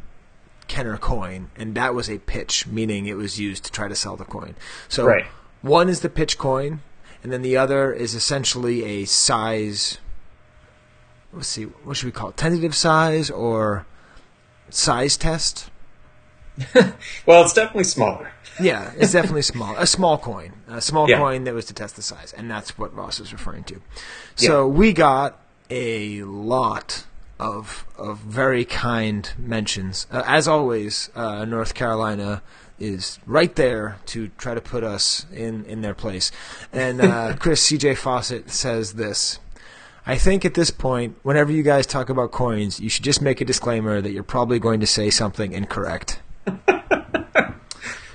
Kenner 0.66 0.96
coin, 0.96 1.50
and 1.56 1.74
that 1.74 1.94
was 1.94 2.08
a 2.08 2.18
pitch, 2.18 2.66
meaning 2.66 3.06
it 3.06 3.16
was 3.16 3.38
used 3.38 3.64
to 3.64 3.70
try 3.72 3.86
to 3.88 3.94
sell 3.94 4.16
the 4.16 4.24
coin. 4.24 4.54
So 4.88 5.04
Right. 5.06 5.26
one 5.62 5.88
is 5.88 6.00
the 6.00 6.08
pitch 6.08 6.38
coin, 6.38 6.80
and 7.22 7.30
then 7.32 7.42
the 7.42 7.56
other 7.56 7.92
is 7.92 8.14
essentially 8.14 8.84
a 8.84 9.04
size. 9.04 9.98
Let's 11.32 11.48
see, 11.48 11.64
what 11.64 11.96
should 11.96 12.06
we 12.06 12.12
call 12.12 12.30
it? 12.30 12.36
Tentative 12.36 12.74
size 12.74 13.30
or 13.30 13.86
size 14.70 15.16
test? 15.16 15.70
Well, 17.26 17.42
it's 17.42 17.52
definitely 17.52 17.84
smaller. 17.84 18.30
Yeah, 18.60 18.92
it's 18.96 19.12
definitely 19.18 19.42
small. 19.42 19.74
A 19.76 19.86
small 19.86 20.18
coin. 20.18 20.52
A 20.68 20.80
small 20.80 21.08
Yeah. 21.10 21.18
coin 21.18 21.44
that 21.44 21.54
was 21.54 21.64
to 21.66 21.74
test 21.74 21.96
the 21.96 22.02
size. 22.02 22.32
And 22.36 22.50
that's 22.50 22.78
what 22.78 22.94
Ross 22.94 23.18
is 23.18 23.32
referring 23.32 23.64
to. 23.64 23.80
So 24.36 24.66
we 24.68 24.92
got 24.92 25.40
a 25.74 26.22
lot 26.22 27.04
of 27.40 27.84
of 27.98 28.18
very 28.18 28.64
kind 28.64 29.32
mentions. 29.36 30.06
Uh, 30.10 30.22
as 30.24 30.46
always, 30.46 31.10
uh, 31.16 31.44
North 31.44 31.74
Carolina 31.74 32.42
is 32.78 33.18
right 33.26 33.54
there 33.56 33.98
to 34.06 34.28
try 34.38 34.54
to 34.54 34.60
put 34.60 34.84
us 34.84 35.26
in, 35.32 35.64
in 35.64 35.80
their 35.80 35.94
place. 35.94 36.30
And 36.72 37.00
uh, 37.00 37.34
Chris 37.40 37.60
C.J. 37.60 37.96
Fawcett 37.96 38.50
says 38.50 38.94
this. 38.94 39.40
I 40.06 40.16
think 40.16 40.44
at 40.44 40.54
this 40.54 40.70
point, 40.70 41.16
whenever 41.22 41.50
you 41.50 41.62
guys 41.62 41.86
talk 41.86 42.08
about 42.08 42.30
coins, 42.30 42.78
you 42.78 42.88
should 42.88 43.04
just 43.04 43.22
make 43.22 43.40
a 43.40 43.44
disclaimer 43.44 44.00
that 44.00 44.12
you're 44.12 44.22
probably 44.22 44.58
going 44.58 44.80
to 44.80 44.86
say 44.86 45.10
something 45.10 45.52
incorrect. 45.52 46.20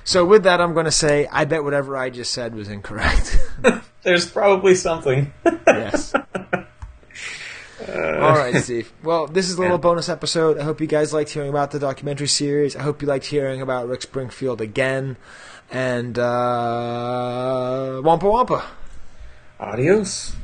So 0.09 0.25
with 0.25 0.41
that, 0.45 0.59
I'm 0.59 0.73
going 0.73 0.87
to 0.87 0.91
say 0.91 1.27
I 1.31 1.45
bet 1.45 1.63
whatever 1.63 1.95
I 1.95 2.09
just 2.09 2.33
said 2.33 2.55
was 2.55 2.67
incorrect. 2.67 3.37
There's 4.01 4.27
probably 4.27 4.73
something. 4.73 5.31
yes. 5.67 6.15
All 7.93 8.35
right, 8.35 8.55
Steve. 8.63 8.91
Well, 9.03 9.27
this 9.27 9.49
is 9.49 9.57
a 9.57 9.61
little 9.61 9.77
bonus 9.77 10.09
episode. 10.09 10.57
I 10.57 10.63
hope 10.63 10.81
you 10.81 10.87
guys 10.87 11.13
liked 11.13 11.31
hearing 11.31 11.49
about 11.49 11.71
the 11.71 11.79
documentary 11.79 12.27
series. 12.27 12.75
I 12.75 12.81
hope 12.81 13.01
you 13.01 13.07
liked 13.07 13.25
hearing 13.25 13.61
about 13.61 13.87
Rick 13.87 14.01
Springfield 14.01 14.61
again. 14.61 15.17
And 15.71 16.17
uh, 16.17 18.01
Wampa 18.03 18.29
Wampa. 18.29 18.65
Adios. 19.59 20.35